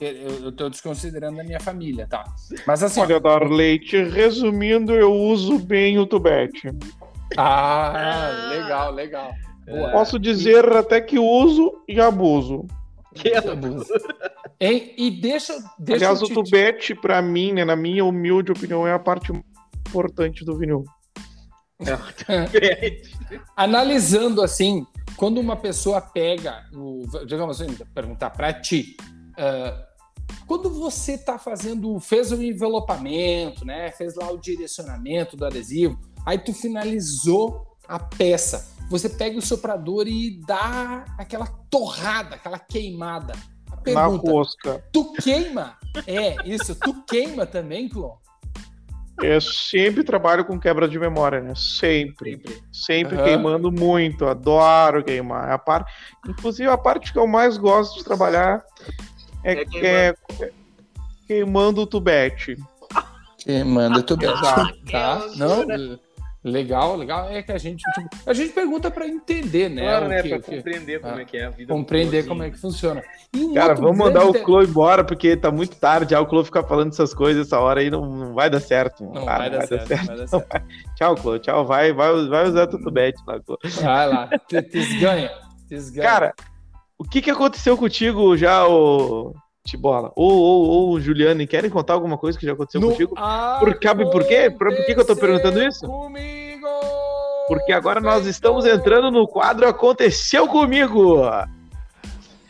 Eu, 0.00 0.44
eu 0.44 0.52
tô 0.52 0.70
desconsiderando 0.70 1.40
a 1.40 1.44
minha 1.44 1.60
família, 1.60 2.06
tá? 2.08 2.24
Mas 2.66 2.82
assim, 2.82 3.00
Olha, 3.00 3.20
Darleite, 3.20 4.02
resumindo, 4.02 4.94
eu 4.94 5.12
uso 5.12 5.58
bem 5.58 5.98
o 5.98 6.06
tubete. 6.06 6.68
ah, 7.36 8.48
legal, 8.48 8.92
legal. 8.92 9.32
Boa. 9.66 9.90
Posso 9.90 10.18
dizer 10.18 10.64
até 10.72 11.00
que 11.00 11.18
uso 11.18 11.82
e 11.86 12.00
abuso. 12.00 12.66
Que 13.14 13.28
é 13.28 13.40
Hein? 14.60 14.92
E 14.96 15.10
deixa, 15.10 15.54
deixa 15.78 16.04
Aliás, 16.04 16.22
o 16.22 16.26
te- 16.26 16.34
tubete, 16.34 16.94
pra 16.94 17.22
mim, 17.22 17.52
né, 17.52 17.64
na 17.64 17.74
minha 17.74 18.04
humilde 18.04 18.52
opinião, 18.52 18.86
é 18.86 18.92
a 18.92 18.98
parte 18.98 19.32
mais 19.32 19.44
importante 19.88 20.44
do 20.44 20.58
vinil. 20.58 20.84
analisando 23.56 24.42
assim, 24.42 24.86
quando 25.16 25.40
uma 25.40 25.56
pessoa 25.56 25.98
pega, 25.98 26.62
o, 26.74 27.04
digamos 27.26 27.58
assim, 27.58 27.74
perguntar 27.94 28.28
para 28.30 28.52
ti, 28.52 28.96
ah, 29.38 29.86
quando 30.46 30.68
você 30.68 31.12
está 31.12 31.38
fazendo, 31.38 31.98
fez 31.98 32.30
o 32.32 32.42
envelopamento, 32.42 33.64
né, 33.64 33.90
fez 33.92 34.14
lá 34.14 34.30
o 34.30 34.38
direcionamento 34.38 35.36
do 35.36 35.46
adesivo, 35.46 35.98
aí 36.26 36.38
tu 36.38 36.52
finalizou 36.52 37.66
a 37.88 37.98
peça, 37.98 38.76
você 38.90 39.08
pega 39.08 39.38
o 39.38 39.42
soprador 39.42 40.06
e 40.06 40.40
dá 40.46 41.04
aquela 41.16 41.46
torrada, 41.70 42.34
aquela 42.36 42.58
queimada. 42.58 43.32
A 43.86 43.90
Na 43.92 44.08
pergunta, 44.08 44.30
rosca. 44.30 44.84
tu 44.92 45.12
queima? 45.14 45.76
É, 46.06 46.36
isso, 46.48 46.74
tu 46.74 47.02
queima 47.04 47.46
também, 47.46 47.88
Clon? 47.88 48.16
Eu 49.22 49.40
sempre 49.40 50.02
trabalho 50.02 50.44
com 50.46 50.58
quebra 50.58 50.88
de 50.88 50.98
memória, 50.98 51.40
né? 51.40 51.52
Sempre. 51.54 52.32
Sempre. 52.32 52.62
Sempre 52.72 53.16
Aham. 53.16 53.24
queimando 53.24 53.70
muito. 53.70 54.26
Adoro 54.26 55.04
queimar. 55.04 55.50
É 55.50 55.52
A 55.52 55.58
par... 55.58 55.84
Inclusive, 56.26 56.68
a 56.70 56.78
parte 56.78 57.12
que 57.12 57.18
eu 57.18 57.26
mais 57.26 57.58
gosto 57.58 57.98
de 57.98 58.04
trabalhar 58.04 58.64
é, 59.44 59.62
É 59.62 59.66
é 59.86 60.14
queimando 61.26 61.82
o 61.82 61.86
tubete. 61.86 62.56
Queimando 63.38 64.02
tu 64.02 64.16
Exato. 64.20 64.74
Tá? 64.90 65.26
Não, 65.36 65.66
legal, 66.42 66.96
legal. 66.96 67.28
É 67.30 67.42
que 67.42 67.52
a 67.52 67.58
gente, 67.58 67.82
tipo, 67.92 68.08
a 68.26 68.32
gente 68.32 68.52
pergunta 68.52 68.90
para 68.90 69.06
entender, 69.06 69.68
né? 69.68 69.82
Claro, 69.82 70.06
o 70.06 70.08
né? 70.08 70.22
Pra 70.22 70.36
o 70.36 70.40
que- 70.42 70.56
compreender 70.56 71.00
como 71.00 71.14
Ah, 71.14 71.20
é 71.20 71.24
que 71.24 71.36
é 71.36 71.44
a 71.44 71.50
vida. 71.50 71.72
compreender 71.74 72.26
como 72.26 72.42
é 72.42 72.50
que 72.50 72.58
funciona. 72.58 73.02
E 73.34 73.44
um 73.44 73.54
Cara, 73.54 73.74
vamos 73.74 73.96
mandar 73.98 74.24
o 74.24 74.32
Clo 74.32 74.62
embora, 74.62 75.04
porque 75.04 75.36
tá 75.36 75.50
muito 75.50 75.76
tarde. 75.76 76.12
Já 76.12 76.20
o 76.20 76.26
Clo 76.26 76.44
ficar 76.44 76.64
falando 76.64 76.92
essas 76.92 77.12
coisas 77.14 77.46
essa 77.46 77.58
hora 77.60 77.80
aí 77.80 77.90
não, 77.90 78.04
não 78.06 78.34
vai 78.34 78.48
dar 78.50 78.60
certo. 78.60 79.04
Não 79.04 79.28
Ah, 79.28 79.38
vai 79.38 79.50
dar 79.50 79.66
certo, 79.66 79.90
não 79.90 80.04
vai 80.04 80.16
dar 80.16 80.26
certo. 80.28 80.62
Tchau, 80.96 81.14
Clo. 81.16 81.38
Tchau. 81.38 81.66
Vai, 81.66 81.92
vai, 81.92 82.26
vai 82.28 82.48
usar 82.48 82.66
tubete 82.66 83.20
lá, 83.26 83.38
Clo. 83.40 83.58
Vai 83.82 84.08
lá, 84.08 84.28
te- 84.48 84.62
desganha. 84.62 85.30
desganha. 85.68 86.08
Cara, 86.08 86.34
o 86.98 87.04
que 87.04 87.22
que 87.22 87.30
aconteceu 87.30 87.76
contigo 87.76 88.36
já, 88.36 88.66
ô 88.66 89.34
Tibola? 89.64 90.10
Ou, 90.16 90.30
ou, 90.32 90.66
ou 90.90 91.00
Juliane, 91.00 91.46
querem 91.46 91.70
contar 91.70 91.92
alguma 91.94 92.16
coisa 92.16 92.38
que 92.38 92.46
já 92.46 92.52
aconteceu 92.52 92.80
No 92.80 92.88
contigo? 92.90 93.14
Por- 93.60 93.78
sabe 93.82 94.10
por 94.10 94.24
quê? 94.26 94.50
Por- 94.50 94.74
por 94.74 94.86
que 94.86 94.94
que 94.94 95.00
eu 95.00 95.06
tô 95.06 95.14
perguntando 95.16 95.62
isso? 95.62 95.86
Comigo! 95.86 96.66
Porque 97.48 97.72
agora 97.72 98.00
nós 98.00 98.26
estamos 98.26 98.64
entrando 98.64 99.10
no 99.10 99.26
quadro 99.26 99.68
Aconteceu 99.68 100.46
Comigo. 100.46 101.20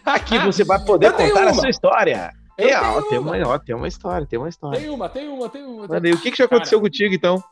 Aqui 0.04 0.38
você 0.38 0.64
vai 0.64 0.78
poder 0.84 1.12
contar 1.12 1.48
a 1.48 1.54
sua 1.54 1.68
história. 1.70 2.32
Eu 2.58 2.68
É, 2.68 2.78
ó, 2.80 3.00
tem 3.02 3.18
uma. 3.18 3.36
ó, 3.48 3.58
tem 3.58 3.74
uma 3.74 3.88
história, 3.88 4.26
tem 4.26 4.38
uma 4.38 4.48
história. 4.48 4.78
Tem 4.78 4.90
uma, 4.90 5.08
tem 5.08 5.28
uma, 5.28 5.48
tem 5.48 5.62
uma. 5.64 5.86
Aí, 5.96 6.12
o 6.12 6.20
que, 6.20 6.30
que 6.30 6.36
já 6.38 6.44
aconteceu 6.44 6.80
contigo, 6.80 7.14
então? 7.14 7.42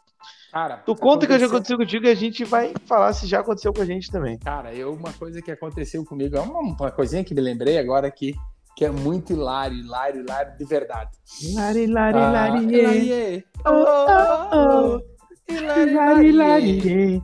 Cara, 0.52 0.78
Tu 0.78 0.94
conta 0.94 1.24
o 1.24 1.28
que 1.28 1.38
já 1.38 1.46
aconteceu- 1.46 1.76
aconteceu 1.76 1.78
contigo 1.78 2.06
e 2.06 2.10
a 2.10 2.14
gente 2.14 2.44
vai 2.44 2.72
falar 2.86 3.12
se 3.14 3.26
já 3.26 3.40
aconteceu 3.40 3.72
com 3.72 3.80
a 3.80 3.84
gente 3.86 4.10
também. 4.10 4.38
Cara, 4.38 4.74
eu, 4.74 4.92
uma 4.92 5.12
coisa 5.12 5.40
que 5.40 5.50
aconteceu 5.50 6.04
comigo, 6.04 6.36
é 6.36 6.40
uma, 6.40 6.60
uma 6.60 6.90
coisinha 6.90 7.22
que 7.24 7.34
me 7.34 7.40
lembrei 7.40 7.78
agora 7.78 8.06
aqui, 8.06 8.34
que 8.78 8.84
é 8.84 8.90
muito 8.92 9.32
hilário, 9.32 9.76
hilário, 9.76 10.20
hilário 10.20 10.56
de 10.56 10.64
verdade. 10.64 11.10
Lari, 11.52 11.88
lari, 11.88 12.16
Ah, 12.16 12.30
lari, 12.30 12.64
hilarie. 12.64 13.44
Oh, 13.66 13.70
oh, 13.72 14.54
oh. 14.54 15.52
Hilari, 15.52 15.92
lari, 15.92 16.28
hilarie. 16.28 16.78
lari. 16.80 17.22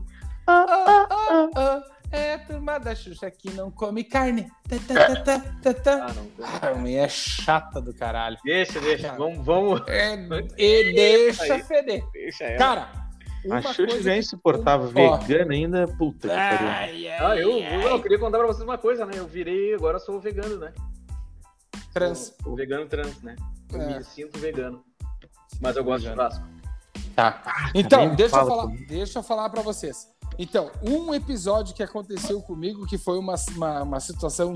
Oh, 0.48 0.66
oh, 1.30 1.50
oh. 1.56 1.94
É 2.10 2.34
a 2.34 2.38
turma 2.40 2.78
da 2.80 2.92
Xuxa 2.92 3.30
que 3.30 3.50
não 3.52 3.70
come 3.70 4.02
carne. 4.02 4.48
Tá, 4.68 4.76
tá, 4.88 4.94
tá, 4.94 5.20
tá, 5.22 5.40
tá, 5.62 5.74
tá. 5.74 6.06
Ah, 6.08 6.12
não. 6.14 6.26
Ah, 6.44 6.68
a 6.70 6.74
mulher 6.74 7.04
é 7.04 7.08
chata 7.08 7.80
do 7.80 7.94
caralho. 7.94 8.36
Deixa, 8.44 8.80
deixa. 8.80 9.12
Vamos, 9.12 9.44
vamos. 9.46 9.80
É, 9.86 10.14
e 10.58 10.92
deixa 10.92 11.54
Aí. 11.54 11.62
feder. 11.62 12.04
Deixa 12.12 12.44
ela. 12.44 12.58
Cara, 12.58 12.88
A 13.44 13.46
uma 13.46 13.62
Xuxa 13.62 13.86
coisa 13.86 14.02
já 14.02 14.10
é 14.10 14.14
que- 14.14 14.18
insuportável, 14.20 14.90
Ó. 14.96 15.16
vegana 15.18 15.52
ainda, 15.54 15.86
puta 15.86 16.28
que 16.28 16.34
pariu. 16.34 16.68
Ai, 16.68 17.08
ai, 17.08 17.18
Ah, 17.20 17.36
eu, 17.36 17.52
ai. 17.54 17.76
eu, 17.76 17.80
eu 17.90 18.02
queria 18.02 18.18
contar 18.18 18.38
pra 18.38 18.46
vocês 18.48 18.62
uma 18.64 18.78
coisa, 18.78 19.06
né? 19.06 19.12
Eu 19.16 19.26
virei, 19.28 19.72
agora 19.74 20.00
sou 20.00 20.18
vegano, 20.18 20.56
né? 20.58 20.72
Trans. 21.94 22.34
Sou 22.42 22.54
vegano 22.56 22.86
trans, 22.86 23.22
né? 23.22 23.36
Eu 23.72 23.80
É. 23.80 23.98
me 23.98 24.04
sinto 24.04 24.38
vegano. 24.38 24.84
Mas 25.60 25.76
eu 25.76 25.84
gosto 25.84 26.02
de 26.02 26.08
Vegano. 26.10 26.30
churrasco. 26.30 26.54
Tá. 27.14 27.70
Então, 27.74 28.14
deixa 28.16 28.34
eu 28.34 28.40
fala 28.40 28.50
falar, 28.50 28.62
comigo. 28.64 28.86
deixa 28.88 29.18
eu 29.18 29.22
falar 29.22 29.48
para 29.48 29.62
vocês. 29.62 30.08
Então, 30.36 30.70
um 30.82 31.14
episódio 31.14 31.72
que 31.74 31.82
aconteceu 31.82 32.42
comigo 32.42 32.84
que 32.86 32.98
foi 32.98 33.16
uma, 33.18 33.36
uma, 33.54 33.82
uma 33.84 34.00
situação 34.00 34.52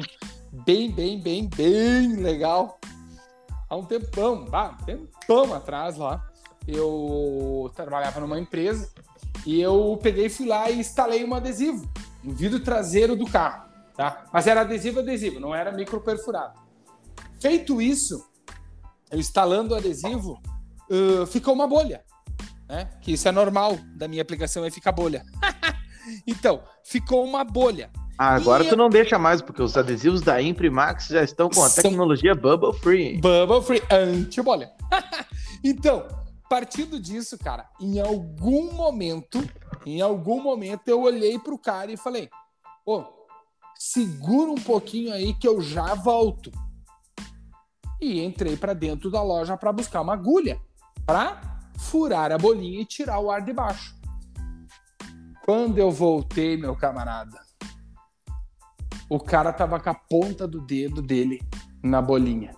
bem, 0.66 0.90
bem, 0.90 1.20
bem, 1.20 1.48
bem 1.48 2.16
legal. 2.16 2.80
Há 3.70 3.76
um 3.76 3.84
tempão, 3.84 4.44
bah, 4.46 4.76
um 4.80 4.84
tempão 4.84 5.54
atrás 5.54 5.96
lá, 5.96 6.26
eu 6.66 7.70
trabalhava 7.76 8.18
numa 8.18 8.40
empresa 8.40 8.90
e 9.46 9.60
eu 9.60 9.96
peguei 10.02 10.26
e 10.26 10.30
fui 10.30 10.46
lá 10.46 10.68
e 10.68 10.80
instalei 10.80 11.24
um 11.24 11.34
adesivo 11.34 11.88
no 12.24 12.34
vidro 12.34 12.58
traseiro 12.58 13.14
do 13.14 13.26
carro, 13.26 13.68
tá? 13.96 14.24
Mas 14.32 14.48
era 14.48 14.62
adesivo 14.62 14.98
adesivo, 14.98 15.38
não 15.38 15.54
era 15.54 15.70
micro 15.70 16.00
perfurado. 16.00 16.58
Feito 17.40 17.80
isso, 17.80 18.24
eu 19.10 19.18
instalando 19.18 19.74
o 19.74 19.76
adesivo, 19.76 20.40
ãh, 20.90 21.26
ficou 21.26 21.54
uma 21.54 21.66
bolha 21.66 22.04
né? 22.68 22.88
Que 23.00 23.12
isso 23.12 23.26
é 23.26 23.32
normal 23.32 23.78
da 23.96 24.06
minha 24.06 24.22
aplicação, 24.22 24.64
é 24.64 24.70
ficar 24.70 24.92
bolha. 24.92 25.24
então, 26.26 26.62
ficou 26.84 27.24
uma 27.24 27.42
bolha. 27.42 27.90
Ah, 28.18 28.34
agora 28.34 28.64
E- 28.64 28.68
tu 28.68 28.76
não 28.76 28.90
deixa 28.90 29.18
mais, 29.18 29.40
porque 29.40 29.62
os 29.62 29.76
adesivos 29.76 30.20
da 30.20 30.42
Imprimax 30.42 31.06
já 31.08 31.22
estão 31.22 31.48
com 31.48 31.62
a 31.62 31.68
São- 31.68 31.84
tecnologia 31.84 32.34
Bubble 32.34 32.78
Free. 32.80 33.18
Bubble 33.20 33.62
free 33.62 33.82
anti-bolha. 33.90 34.70
então, 35.64 36.06
partindo 36.50 37.00
disso, 37.00 37.38
cara, 37.38 37.68
em 37.80 38.00
algum 38.00 38.72
momento, 38.74 39.42
em 39.86 40.00
algum 40.00 40.42
momento 40.42 40.88
eu 40.88 41.00
olhei 41.00 41.38
pro 41.38 41.56
cara 41.56 41.92
e 41.92 41.96
falei: 41.96 42.28
"Ô, 42.84 43.04
segura 43.78 44.50
um 44.50 44.56
pouquinho 44.56 45.12
aí 45.12 45.32
que 45.32 45.46
eu 45.46 45.60
já 45.60 45.94
volto". 45.94 46.50
E 48.00 48.20
entrei 48.24 48.56
pra 48.56 48.72
dentro 48.74 49.10
da 49.10 49.22
loja 49.22 49.56
pra 49.56 49.72
buscar 49.72 50.00
uma 50.02 50.12
agulha 50.14 50.60
pra 51.04 51.40
furar 51.78 52.30
a 52.32 52.38
bolinha 52.38 52.80
e 52.80 52.84
tirar 52.84 53.18
o 53.20 53.30
ar 53.30 53.42
de 53.42 53.52
baixo. 53.52 53.96
Quando 55.44 55.78
eu 55.78 55.90
voltei, 55.90 56.56
meu 56.56 56.76
camarada, 56.76 57.40
o 59.08 59.18
cara 59.18 59.52
tava 59.52 59.80
com 59.80 59.88
a 59.90 59.94
ponta 59.94 60.46
do 60.46 60.60
dedo 60.60 61.00
dele 61.00 61.40
na 61.82 62.02
bolinha. 62.02 62.54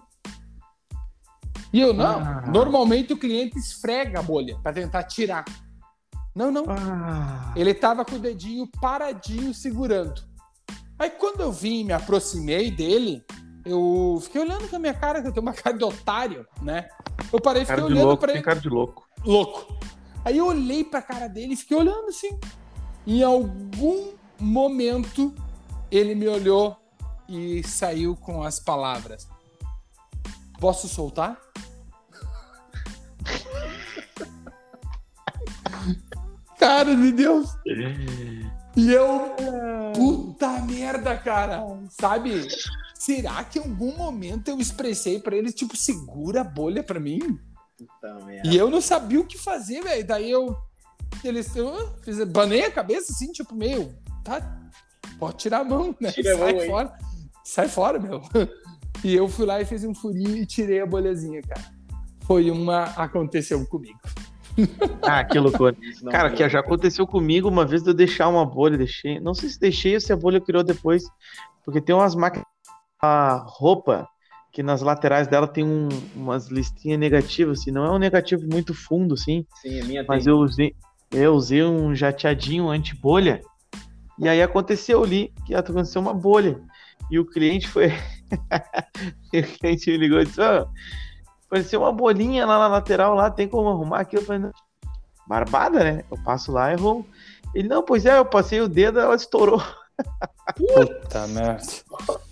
E 1.73 1.81
eu, 1.81 1.95
não, 1.95 2.19
Ah. 2.19 2.43
normalmente 2.49 3.13
o 3.13 3.17
cliente 3.19 3.57
esfrega 3.57 4.19
a 4.19 4.23
bolha 4.23 4.59
para 4.61 4.73
tentar 4.73 5.05
tirar. 5.05 5.45
Não, 6.35 6.51
não. 6.51 6.65
Ah, 6.69 7.53
Ele 7.57 7.73
tava 7.73 8.05
com 8.05 8.17
o 8.17 8.19
dedinho 8.19 8.67
paradinho 8.81 9.55
segurando. 9.55 10.21
Aí 10.99 11.11
quando 11.11 11.41
eu 11.41 11.53
vim 11.53 11.81
e 11.81 11.85
me 11.85 11.93
aproximei 11.93 12.71
dele, 12.71 13.25
eu 13.65 14.19
fiquei 14.23 14.41
olhando 14.41 14.69
com 14.69 14.77
a 14.77 14.79
minha 14.79 14.95
cara, 14.95 15.21
que 15.21 15.29
eu 15.29 15.33
tenho 15.33 15.43
uma 15.43 15.53
cara 15.55 15.77
de 15.77 15.85
otário, 15.85 16.47
né? 16.63 16.89
Eu 17.33 17.41
parei 17.41 17.63
e 17.63 17.67
fiquei 17.67 17.85
olhando 17.85 18.07
louco, 18.07 18.21
pra 18.21 18.29
tem 18.29 18.37
ele 18.37 18.45
cara 18.45 18.61
de 18.61 18.69
louco. 18.69 19.07
louco. 19.25 19.77
Aí 20.25 20.39
eu 20.39 20.47
olhei 20.47 20.85
pra 20.85 21.03
cara 21.03 21.29
dele 21.29 21.55
e 21.55 21.57
fiquei 21.57 21.77
olhando 21.77 22.09
assim. 22.09 22.39
Em 23.07 23.23
algum 23.23 24.13
momento 24.39 25.35
ele 25.91 26.15
me 26.15 26.29
olhou 26.29 26.77
e 27.29 27.63
saiu 27.63 28.17
com 28.17 28.43
as 28.43 28.61
palavras: 28.61 29.29
Posso 30.59 30.89
soltar? 30.89 31.39
cara 36.59 36.95
de 36.95 37.13
Deus! 37.13 37.57
E 38.77 38.93
eu, 38.93 39.35
puta 39.95 40.49
merda, 40.63 41.17
cara, 41.17 41.63
sabe? 41.89 42.47
Será 43.01 43.43
que 43.45 43.59
em 43.59 43.63
algum 43.63 43.97
momento 43.97 44.49
eu 44.49 44.59
expressei 44.59 45.19
pra 45.19 45.35
ele, 45.35 45.51
tipo, 45.51 45.75
segura 45.75 46.43
a 46.43 46.45
bolha 46.45 46.83
pra 46.83 47.01
mim? 47.01 47.19
Merda. 48.27 48.47
E 48.47 48.55
eu 48.55 48.69
não 48.69 48.83
sabia 48.83 49.19
o 49.19 49.27
que 49.27 49.39
fazer, 49.39 49.83
velho. 49.83 50.07
Daí 50.07 50.31
eu. 50.31 50.55
Eles 51.25 51.57
eu 51.57 51.95
fiz, 52.03 52.23
banei 52.25 52.63
a 52.67 52.71
cabeça 52.71 53.11
assim, 53.11 53.33
tipo, 53.33 53.55
meio. 53.55 53.91
Tá. 54.23 54.61
Pode 55.19 55.39
tirar 55.39 55.61
a 55.61 55.65
mão, 55.65 55.97
né? 55.99 56.13
Tira 56.13 56.37
Sai 56.37 56.53
mão 56.53 56.61
aí. 56.61 56.69
fora. 56.69 56.99
Sai 57.43 57.69
fora, 57.69 57.99
meu. 57.99 58.21
E 59.03 59.15
eu 59.15 59.29
fui 59.31 59.47
lá 59.47 59.59
e 59.59 59.65
fiz 59.65 59.83
um 59.83 59.95
furinho 59.95 60.37
e 60.37 60.45
tirei 60.45 60.81
a 60.81 60.85
bolhazinha, 60.85 61.41
cara. 61.41 61.65
Foi 62.27 62.51
uma. 62.51 62.85
Aconteceu 62.85 63.65
comigo. 63.67 63.99
Ah, 65.01 65.25
que 65.25 65.39
loucura. 65.39 65.75
Cara, 66.11 66.31
que 66.33 66.47
já 66.51 66.61
aconteceu 66.61 67.07
comigo 67.07 67.49
uma 67.49 67.65
vez 67.65 67.83
de 67.83 67.89
eu 67.89 67.95
deixar 67.95 68.29
uma 68.29 68.45
bolha, 68.45 68.77
deixei. 68.77 69.19
Não 69.19 69.33
sei 69.33 69.49
se 69.49 69.59
deixei 69.59 69.95
ou 69.95 70.01
se 70.03 70.13
a 70.13 70.17
bolha 70.17 70.39
criou 70.39 70.63
depois. 70.63 71.05
Porque 71.65 71.81
tem 71.81 71.95
umas 71.95 72.15
máquinas. 72.15 72.47
A 73.03 73.43
roupa 73.47 74.09
que 74.53 74.63
nas 74.63 74.83
laterais 74.83 75.29
dela 75.29 75.47
tem 75.47 75.65
um, 75.65 75.89
umas 76.15 76.49
listinhas 76.49 76.99
negativas, 76.99 77.61
assim. 77.61 77.71
Não 77.71 77.85
é 77.85 77.91
um 77.91 77.99
negativo 77.99 78.43
muito 78.51 78.75
fundo, 78.75 79.15
assim. 79.15 79.47
Sim, 79.63 79.81
a 79.81 79.85
minha 79.85 80.05
Mas 80.07 80.25
tem. 80.25 80.33
eu 80.33 80.39
usei, 80.39 80.75
eu 81.13 81.35
usei 81.35 81.63
um 81.63 81.95
jateadinho 81.95 82.69
anti-bolha. 82.69 83.41
E 84.19 84.29
aí 84.29 84.43
aconteceu 84.43 85.03
ali 85.03 85.33
que 85.47 85.55
aconteceu 85.55 86.01
uma 86.01 86.13
bolha. 86.13 86.61
E 87.11 87.19
o 87.19 87.25
cliente 87.25 87.69
foi. 87.69 87.93
o 89.33 89.59
cliente 89.59 89.91
me 89.91 89.97
ligou 89.97 90.21
e 90.21 90.27
disse: 90.27 90.41
"Ô, 90.41 90.67
apareceu 91.47 91.81
uma 91.81 91.93
bolinha 91.93 92.47
lá 92.47 92.59
na 92.59 92.69
lateral, 92.69 93.15
lá, 93.15 93.31
tem 93.31 93.49
como 93.49 93.69
arrumar 93.69 94.01
aqui? 94.01 94.17
Eu 94.17 94.23
falei, 94.23 94.43
não. 94.43 94.53
Barbada, 95.27 95.85
né? 95.85 96.05
Eu 96.11 96.19
passo 96.25 96.51
lá 96.51 96.73
e 96.73 96.77
vou. 96.77 97.07
Ele, 97.55 97.69
não, 97.69 97.83
pois 97.83 98.05
é, 98.05 98.19
eu 98.19 98.25
passei 98.25 98.61
o 98.61 98.69
dedo, 98.69 98.99
ela 98.99 99.15
estourou. 99.15 99.63
Puta 100.57 101.27
merda. 101.29 101.63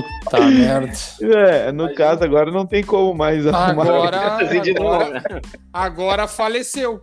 Puta 0.00 0.40
merda. 0.48 0.92
É, 1.20 1.72
no 1.72 1.84
Imagina. 1.84 1.94
caso, 1.94 2.24
agora 2.24 2.50
não 2.50 2.66
tem 2.66 2.82
como 2.82 3.12
mais 3.14 3.46
arrumar. 3.46 3.82
Agora, 3.82 4.42
Essa 4.42 4.60
de 4.60 4.74
novo, 4.74 4.88
agora, 4.94 5.10
né? 5.12 5.40
agora 5.72 6.28
faleceu. 6.28 7.02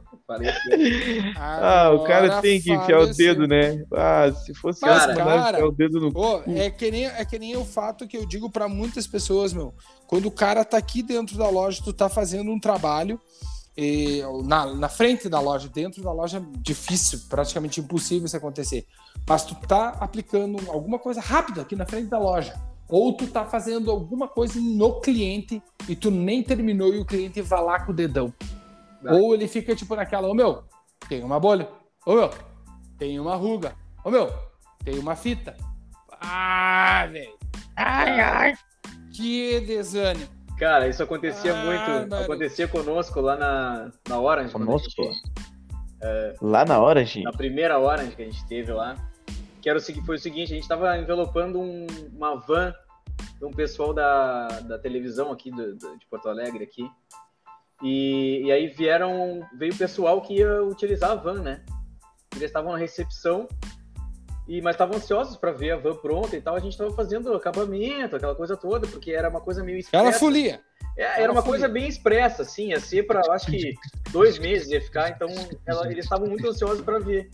Ah, 1.35 1.91
o 1.93 2.03
cara 2.03 2.41
tem 2.41 2.61
que 2.61 2.71
enfiar 2.71 2.97
o 2.99 3.01
faleceu. 3.01 3.35
dedo, 3.35 3.47
né? 3.47 3.83
Ah, 3.93 4.31
se 4.31 4.53
fosse 4.53 4.81
Mas, 4.81 5.01
eu, 5.03 5.07
mandava 5.09 5.29
cara, 5.29 5.57
enfiar 5.57 5.67
o 5.67 5.71
dedo 5.71 5.99
no 5.99 6.11
Pô, 6.13 6.41
é 6.47 6.69
que 6.69 6.91
nem 6.91 7.05
é 7.05 7.25
que 7.25 7.39
nem 7.39 7.57
o 7.57 7.65
fato 7.65 8.07
que 8.07 8.17
eu 8.17 8.25
digo 8.25 8.49
pra 8.49 8.67
muitas 8.67 9.07
pessoas, 9.07 9.53
meu. 9.53 9.73
Quando 10.07 10.27
o 10.27 10.31
cara 10.31 10.63
tá 10.63 10.77
aqui 10.77 11.01
dentro 11.01 11.37
da 11.37 11.49
loja, 11.49 11.81
tu 11.83 11.91
tá 11.93 12.09
fazendo 12.09 12.51
um 12.51 12.59
trabalho 12.59 13.19
e, 13.77 14.21
na, 14.43 14.73
na 14.73 14.89
frente 14.89 15.29
da 15.29 15.39
loja, 15.39 15.69
dentro 15.69 16.03
da 16.03 16.11
loja 16.11 16.37
é 16.37 16.41
difícil, 16.59 17.21
praticamente 17.29 17.79
impossível 17.79 18.25
isso 18.25 18.35
acontecer. 18.37 18.85
Mas 19.27 19.43
tu 19.45 19.55
tá 19.55 19.89
aplicando 19.99 20.57
alguma 20.69 20.99
coisa 20.99 21.21
rápida 21.21 21.61
aqui 21.61 21.75
na 21.75 21.85
frente 21.85 22.09
da 22.09 22.19
loja. 22.19 22.53
Ou 22.89 23.13
tu 23.15 23.27
tá 23.27 23.45
fazendo 23.45 23.91
alguma 23.91 24.27
coisa 24.27 24.59
no 24.59 24.99
cliente 24.99 25.61
e 25.87 25.95
tu 25.95 26.09
nem 26.09 26.41
terminou 26.41 26.93
e 26.93 26.97
o 26.99 27.05
cliente 27.05 27.41
vai 27.41 27.63
lá 27.63 27.79
com 27.85 27.91
o 27.91 27.95
dedão. 27.95 28.33
Vai. 29.01 29.13
Ou 29.13 29.33
ele 29.33 29.47
fica 29.47 29.75
tipo 29.75 29.95
naquela, 29.95 30.27
ô 30.27 30.33
meu, 30.33 30.63
tem 31.07 31.23
uma 31.23 31.39
bolha. 31.39 31.69
Ô 32.05 32.15
meu, 32.15 32.29
tem 32.97 33.19
uma 33.19 33.35
ruga. 33.35 33.73
Ô 34.03 34.09
meu, 34.09 34.31
tem 34.83 34.97
uma 34.97 35.15
fita. 35.15 35.55
Ah, 36.19 37.07
velho. 37.11 37.33
Ai, 37.75 38.19
ai. 38.19 38.53
Que 39.15 39.59
desânimo. 39.61 40.27
Cara, 40.57 40.87
isso 40.87 41.01
acontecia 41.03 41.53
Ah, 41.53 41.65
muito. 41.65 42.09
mano. 42.09 42.23
Acontecia 42.23 42.67
conosco 42.67 43.21
lá 43.21 43.37
na, 43.37 43.91
na 44.09 44.19
Orange. 44.19 44.51
Conosco? 44.51 44.89
gente- 45.03 45.21
Lá 46.41 46.65
na 46.65 46.79
hora, 46.79 47.03
gente. 47.05 47.23
na 47.23 47.31
primeira 47.31 47.77
Orange 47.79 48.15
que 48.15 48.21
a 48.21 48.25
gente 48.25 48.45
teve 48.47 48.71
lá. 48.71 48.95
Que 49.61 49.69
era 49.69 49.77
o, 49.79 49.81
foi 50.05 50.15
o 50.15 50.19
seguinte, 50.19 50.53
a 50.53 50.55
gente 50.55 50.67
tava 50.67 50.97
envelopando 50.97 51.59
um- 51.59 51.85
uma 52.15 52.35
van 52.35 52.73
de 53.37 53.45
um 53.45 53.51
pessoal 53.51 53.93
da, 53.93 54.47
da 54.61 54.79
televisão 54.79 55.31
aqui 55.31 55.51
do- 55.51 55.75
do- 55.75 55.97
de 55.97 56.05
Porto 56.07 56.29
Alegre 56.29 56.63
aqui. 56.63 56.89
E, 57.81 58.41
e 58.45 58.51
aí 58.51 58.67
vieram, 58.67 59.41
veio 59.57 59.73
o 59.73 59.77
pessoal 59.77 60.21
que 60.21 60.35
ia 60.35 60.63
utilizar 60.63 61.11
a 61.11 61.15
van, 61.15 61.41
né? 61.41 61.63
Eles 62.35 62.45
estavam 62.49 62.73
na 62.73 62.77
recepção, 62.77 63.47
e, 64.47 64.61
mas 64.61 64.75
estavam 64.75 64.97
ansiosos 64.97 65.37
para 65.37 65.51
ver 65.51 65.71
a 65.71 65.77
van 65.77 65.95
pronta 65.95 66.35
e 66.35 66.41
tal. 66.41 66.55
A 66.55 66.59
gente 66.59 66.77
tava 66.77 66.91
fazendo 66.91 67.33
acabamento, 67.33 68.15
aquela 68.15 68.35
coisa 68.35 68.57
toda, 68.57 68.87
porque 68.87 69.11
era 69.11 69.29
uma 69.29 69.41
coisa 69.41 69.63
meio 69.63 69.75
Era 69.75 69.79
expressa. 70.09 70.19
folia. 70.19 70.61
É, 70.97 71.21
era 71.23 71.31
uma 71.31 71.43
coisa 71.43 71.67
bem 71.69 71.87
expressa, 71.87 72.41
assim, 72.41 72.69
ia 72.69 72.79
ser 72.79 73.03
para, 73.03 73.21
acho 73.33 73.45
que 73.47 73.73
dois 74.11 74.37
meses 74.37 74.67
ia 74.69 74.81
ficar, 74.81 75.09
então 75.09 75.29
ela- 75.65 75.89
eles 75.89 76.03
estavam 76.03 76.27
muito 76.27 76.47
ansiosos 76.49 76.81
para 76.83 76.99
ver. 76.99 77.29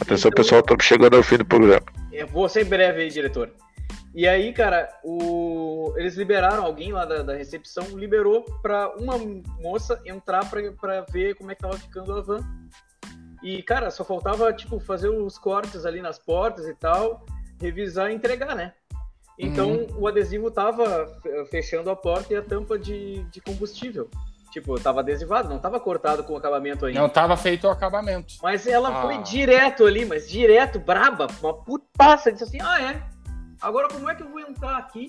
Atenção, 0.00 0.30
pessoal, 0.30 0.60
estamos 0.60 0.84
chegando 0.84 1.16
ao 1.16 1.22
fim 1.22 1.36
do 1.36 1.44
programa. 1.44 1.86
Eu 2.12 2.26
vou 2.26 2.48
ser 2.48 2.64
breve 2.64 3.02
aí, 3.02 3.08
diretor. 3.08 3.50
E 4.14 4.26
aí, 4.26 4.52
cara, 4.52 4.88
o... 5.04 5.94
eles 5.96 6.16
liberaram 6.16 6.64
alguém 6.64 6.92
lá 6.92 7.04
da, 7.04 7.22
da 7.22 7.34
recepção, 7.34 7.84
liberou 7.96 8.44
pra 8.60 8.92
uma 8.96 9.16
moça 9.60 10.00
entrar 10.04 10.48
pra, 10.50 10.72
pra 10.72 11.00
ver 11.02 11.36
como 11.36 11.50
é 11.50 11.54
que 11.54 11.62
tava 11.62 11.78
ficando 11.78 12.12
a 12.12 12.20
van. 12.20 12.40
E, 13.42 13.62
cara, 13.62 13.90
só 13.90 14.04
faltava, 14.04 14.52
tipo, 14.52 14.80
fazer 14.80 15.08
os 15.08 15.38
cortes 15.38 15.86
ali 15.86 16.02
nas 16.02 16.18
portas 16.18 16.66
e 16.66 16.74
tal, 16.74 17.24
revisar 17.60 18.10
e 18.10 18.14
entregar, 18.14 18.56
né? 18.56 18.72
Então, 19.38 19.86
o 19.96 20.06
adesivo 20.06 20.50
tava 20.50 21.06
fe- 21.22 21.44
fechando 21.46 21.88
a 21.88 21.96
porta 21.96 22.34
e 22.34 22.36
a 22.36 22.42
tampa 22.42 22.78
de, 22.78 23.22
de 23.30 23.40
combustível. 23.40 24.10
Tipo, 24.50 24.80
tava 24.80 25.00
adesivado, 25.00 25.48
não 25.48 25.58
tava 25.60 25.78
cortado 25.78 26.24
com 26.24 26.32
o 26.32 26.36
acabamento 26.36 26.86
ainda. 26.86 27.00
Não 27.00 27.08
tava 27.08 27.36
feito 27.36 27.66
o 27.66 27.70
acabamento. 27.70 28.34
Mas 28.42 28.66
ela 28.66 28.98
Ah. 28.98 29.02
foi 29.02 29.18
direto 29.18 29.86
ali, 29.86 30.04
mas 30.04 30.28
direto, 30.28 30.78
braba, 30.80 31.28
uma 31.40 31.54
putaça, 31.54 32.32
disse 32.32 32.44
assim, 32.44 32.58
ah 32.60 32.82
é? 32.82 33.02
Agora 33.62 33.88
como 33.88 34.10
é 34.10 34.14
que 34.14 34.22
eu 34.22 34.28
vou 34.28 34.40
entrar 34.40 34.76
aqui 34.76 35.08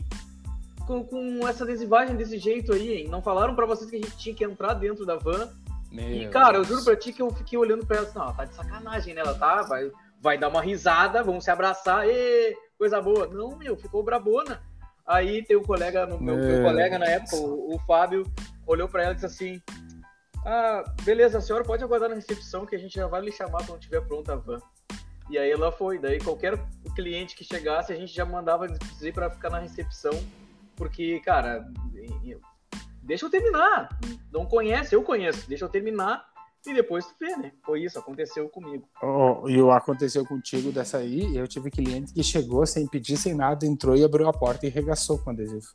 com, 0.85 1.03
com 1.03 1.47
essa 1.47 1.63
adesivagem 1.63 2.15
desse 2.15 2.37
jeito 2.37 2.73
aí, 2.73 2.93
hein? 2.99 3.07
Não 3.07 3.21
falaram 3.21 3.55
pra 3.55 3.65
vocês 3.65 3.89
que 3.89 3.95
a 3.95 3.99
gente 3.99 4.15
tinha 4.17 4.35
que 4.35 4.43
entrar 4.43 4.73
dentro 4.75 5.05
da 5.05 5.15
van? 5.15 5.49
E, 5.91 5.95
Meu 5.95 6.29
cara, 6.29 6.57
eu 6.57 6.63
Deus. 6.63 6.67
juro 6.67 6.83
pra 6.83 6.95
ti 6.95 7.11
que 7.11 7.21
eu 7.21 7.31
fiquei 7.31 7.57
olhando 7.57 7.85
pra 7.85 7.97
ela 7.97 8.05
assim, 8.07 8.17
não, 8.17 8.25
ela 8.25 8.33
tá 8.33 8.45
de 8.45 8.53
sacanagem, 8.53 9.13
né? 9.13 9.21
Ela 9.21 9.33
tá, 9.33 9.61
vai, 9.63 9.91
vai 10.21 10.37
dar 10.37 10.47
uma 10.49 10.61
risada, 10.61 11.23
vamos 11.23 11.43
se 11.43 11.51
abraçar, 11.51 12.07
ê, 12.07 12.55
coisa 12.77 13.01
boa. 13.01 13.27
Não, 13.27 13.57
meu, 13.57 13.75
ficou 13.75 14.03
brabona. 14.03 14.61
Aí 15.11 15.43
tem 15.43 15.57
um 15.57 15.63
colega, 15.63 16.07
meu, 16.07 16.21
meu 16.21 16.37
Meu 16.37 16.63
colega 16.63 16.97
na 16.97 17.05
época, 17.05 17.35
o, 17.35 17.75
o 17.75 17.79
Fábio, 17.79 18.25
olhou 18.65 18.87
pra 18.87 19.03
ela 19.03 19.11
e 19.11 19.15
disse 19.15 19.25
assim, 19.25 19.61
ah, 20.45 20.85
beleza, 21.03 21.37
a 21.37 21.41
senhora 21.41 21.65
pode 21.65 21.83
aguardar 21.83 22.07
na 22.07 22.15
recepção 22.15 22.65
que 22.65 22.75
a 22.75 22.79
gente 22.79 22.95
já 22.95 23.07
vai 23.07 23.19
lhe 23.19 23.31
chamar 23.31 23.65
quando 23.65 23.81
tiver 23.81 23.99
pronta 24.01 24.33
a 24.33 24.35
van. 24.37 24.59
E 25.29 25.37
aí 25.37 25.51
ela 25.51 25.69
foi, 25.69 25.99
daí 25.99 26.17
qualquer 26.17 26.57
cliente 26.95 27.35
que 27.35 27.43
chegasse, 27.43 27.91
a 27.91 27.95
gente 27.95 28.13
já 28.13 28.23
mandava 28.23 28.69
dizer 28.69 29.13
pra 29.13 29.29
ficar 29.29 29.49
na 29.49 29.59
recepção, 29.59 30.13
porque, 30.77 31.19
cara, 31.19 31.67
deixa 33.03 33.25
eu 33.25 33.29
terminar. 33.29 33.89
Não 34.31 34.45
conhece, 34.45 34.95
eu 34.95 35.03
conheço, 35.03 35.47
deixa 35.47 35.65
eu 35.65 35.69
terminar 35.69 36.30
e 36.65 36.73
depois 36.73 37.05
tu 37.05 37.15
vê, 37.19 37.35
né? 37.37 37.51
Foi 37.65 37.83
isso, 37.83 37.97
aconteceu 37.97 38.47
comigo. 38.49 38.87
Oh, 39.01 39.49
e 39.49 39.59
o 39.61 39.71
aconteceu 39.71 40.25
contigo 40.25 40.71
dessa 40.71 40.97
aí, 40.97 41.35
eu 41.35 41.47
tive 41.47 41.71
cliente 41.71 42.13
que 42.13 42.23
chegou 42.23 42.65
sem 42.65 42.87
pedir, 42.87 43.17
sem 43.17 43.33
nada, 43.33 43.65
entrou 43.65 43.95
e 43.95 44.03
abriu 44.03 44.27
a 44.27 44.33
porta 44.33 44.67
e 44.67 44.69
regaçou 44.69 45.17
com 45.17 45.31
o 45.31 45.33
adesivo. 45.33 45.67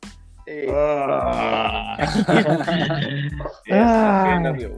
Ah. 0.71 1.97
Essa 3.67 4.23
pena, 4.23 4.53
meu. 4.53 4.75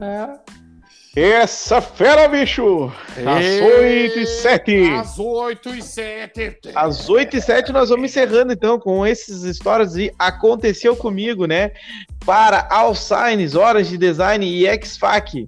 Essa 1.14 1.80
fera, 1.80 2.28
bicho! 2.28 2.92
Às 3.26 3.44
Ei, 3.44 3.62
8 3.62 4.18
e 4.20 4.26
7. 4.26 4.90
Às 4.92 5.18
8 5.18 5.68
e 5.70 5.82
7. 5.82 6.58
Às 6.72 7.08
8 7.08 7.36
e 7.36 7.42
7 7.42 7.72
nós 7.72 7.88
vamos 7.88 8.10
encerrando 8.10 8.52
então 8.52 8.78
com 8.78 9.04
essas 9.04 9.42
histórias 9.42 9.94
de 9.94 10.12
Aconteceu 10.16 10.94
Comigo, 10.94 11.46
né? 11.46 11.72
Para 12.24 12.68
Alsigns, 12.70 13.56
Horas 13.56 13.88
de 13.88 13.98
Design 13.98 14.46
e 14.46 14.66
X-Fac. 14.68 15.46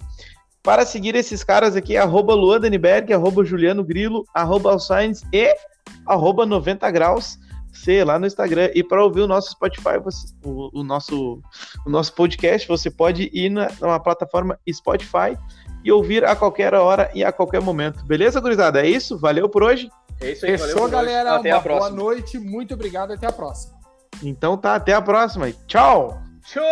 Para 0.62 0.86
seguir 0.86 1.14
esses 1.16 1.42
caras 1.42 1.74
aqui, 1.74 1.96
arroba 1.96 2.34
Luan 2.34 2.60
Daniberg, 2.60 3.12
arroba 3.12 3.44
Juliano 3.44 3.82
Grilo, 3.82 4.24
arroba 4.32 4.70
Alsigns 4.72 5.22
e 5.32 5.52
arroba 6.06 6.46
90 6.46 6.88
graus 6.90 7.36
C 7.72 8.04
lá 8.04 8.18
no 8.18 8.26
Instagram. 8.26 8.70
E 8.74 8.84
para 8.84 9.02
ouvir 9.02 9.22
o 9.22 9.26
nosso 9.26 9.50
Spotify, 9.52 9.98
você- 10.02 10.32
o, 10.44 10.80
o 10.80 10.84
nosso, 10.84 11.40
o 11.84 11.90
nosso 11.90 12.12
podcast, 12.14 12.68
você 12.68 12.90
pode 12.90 13.28
ir 13.32 13.50
na, 13.50 13.68
na 13.80 13.98
plataforma 13.98 14.56
Spotify 14.70 15.36
e 15.84 15.90
ouvir 15.90 16.24
a 16.24 16.36
qualquer 16.36 16.74
hora 16.74 17.10
e 17.12 17.24
a 17.24 17.32
qualquer 17.32 17.60
momento. 17.60 18.04
Beleza, 18.04 18.40
gurizada? 18.40 18.80
É 18.82 18.86
isso? 18.88 19.18
Valeu 19.18 19.48
por 19.48 19.64
hoje? 19.64 19.90
É 20.20 20.30
isso 20.30 20.46
aí, 20.46 20.54
hoje. 20.54 20.90
galera. 20.92 21.34
Até 21.36 21.48
Uma 21.50 21.56
a 21.56 21.60
boa 21.60 21.76
próxima. 21.78 21.96
noite, 21.96 22.38
muito 22.38 22.74
obrigado, 22.74 23.12
até 23.12 23.26
a 23.26 23.32
próxima. 23.32 23.74
Então 24.22 24.56
tá, 24.56 24.76
até 24.76 24.92
a 24.94 25.02
próxima. 25.02 25.48
e 25.48 25.54
Tchau! 25.66 26.22
Show! 26.44 26.62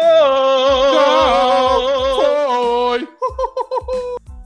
foi! 2.91 3.07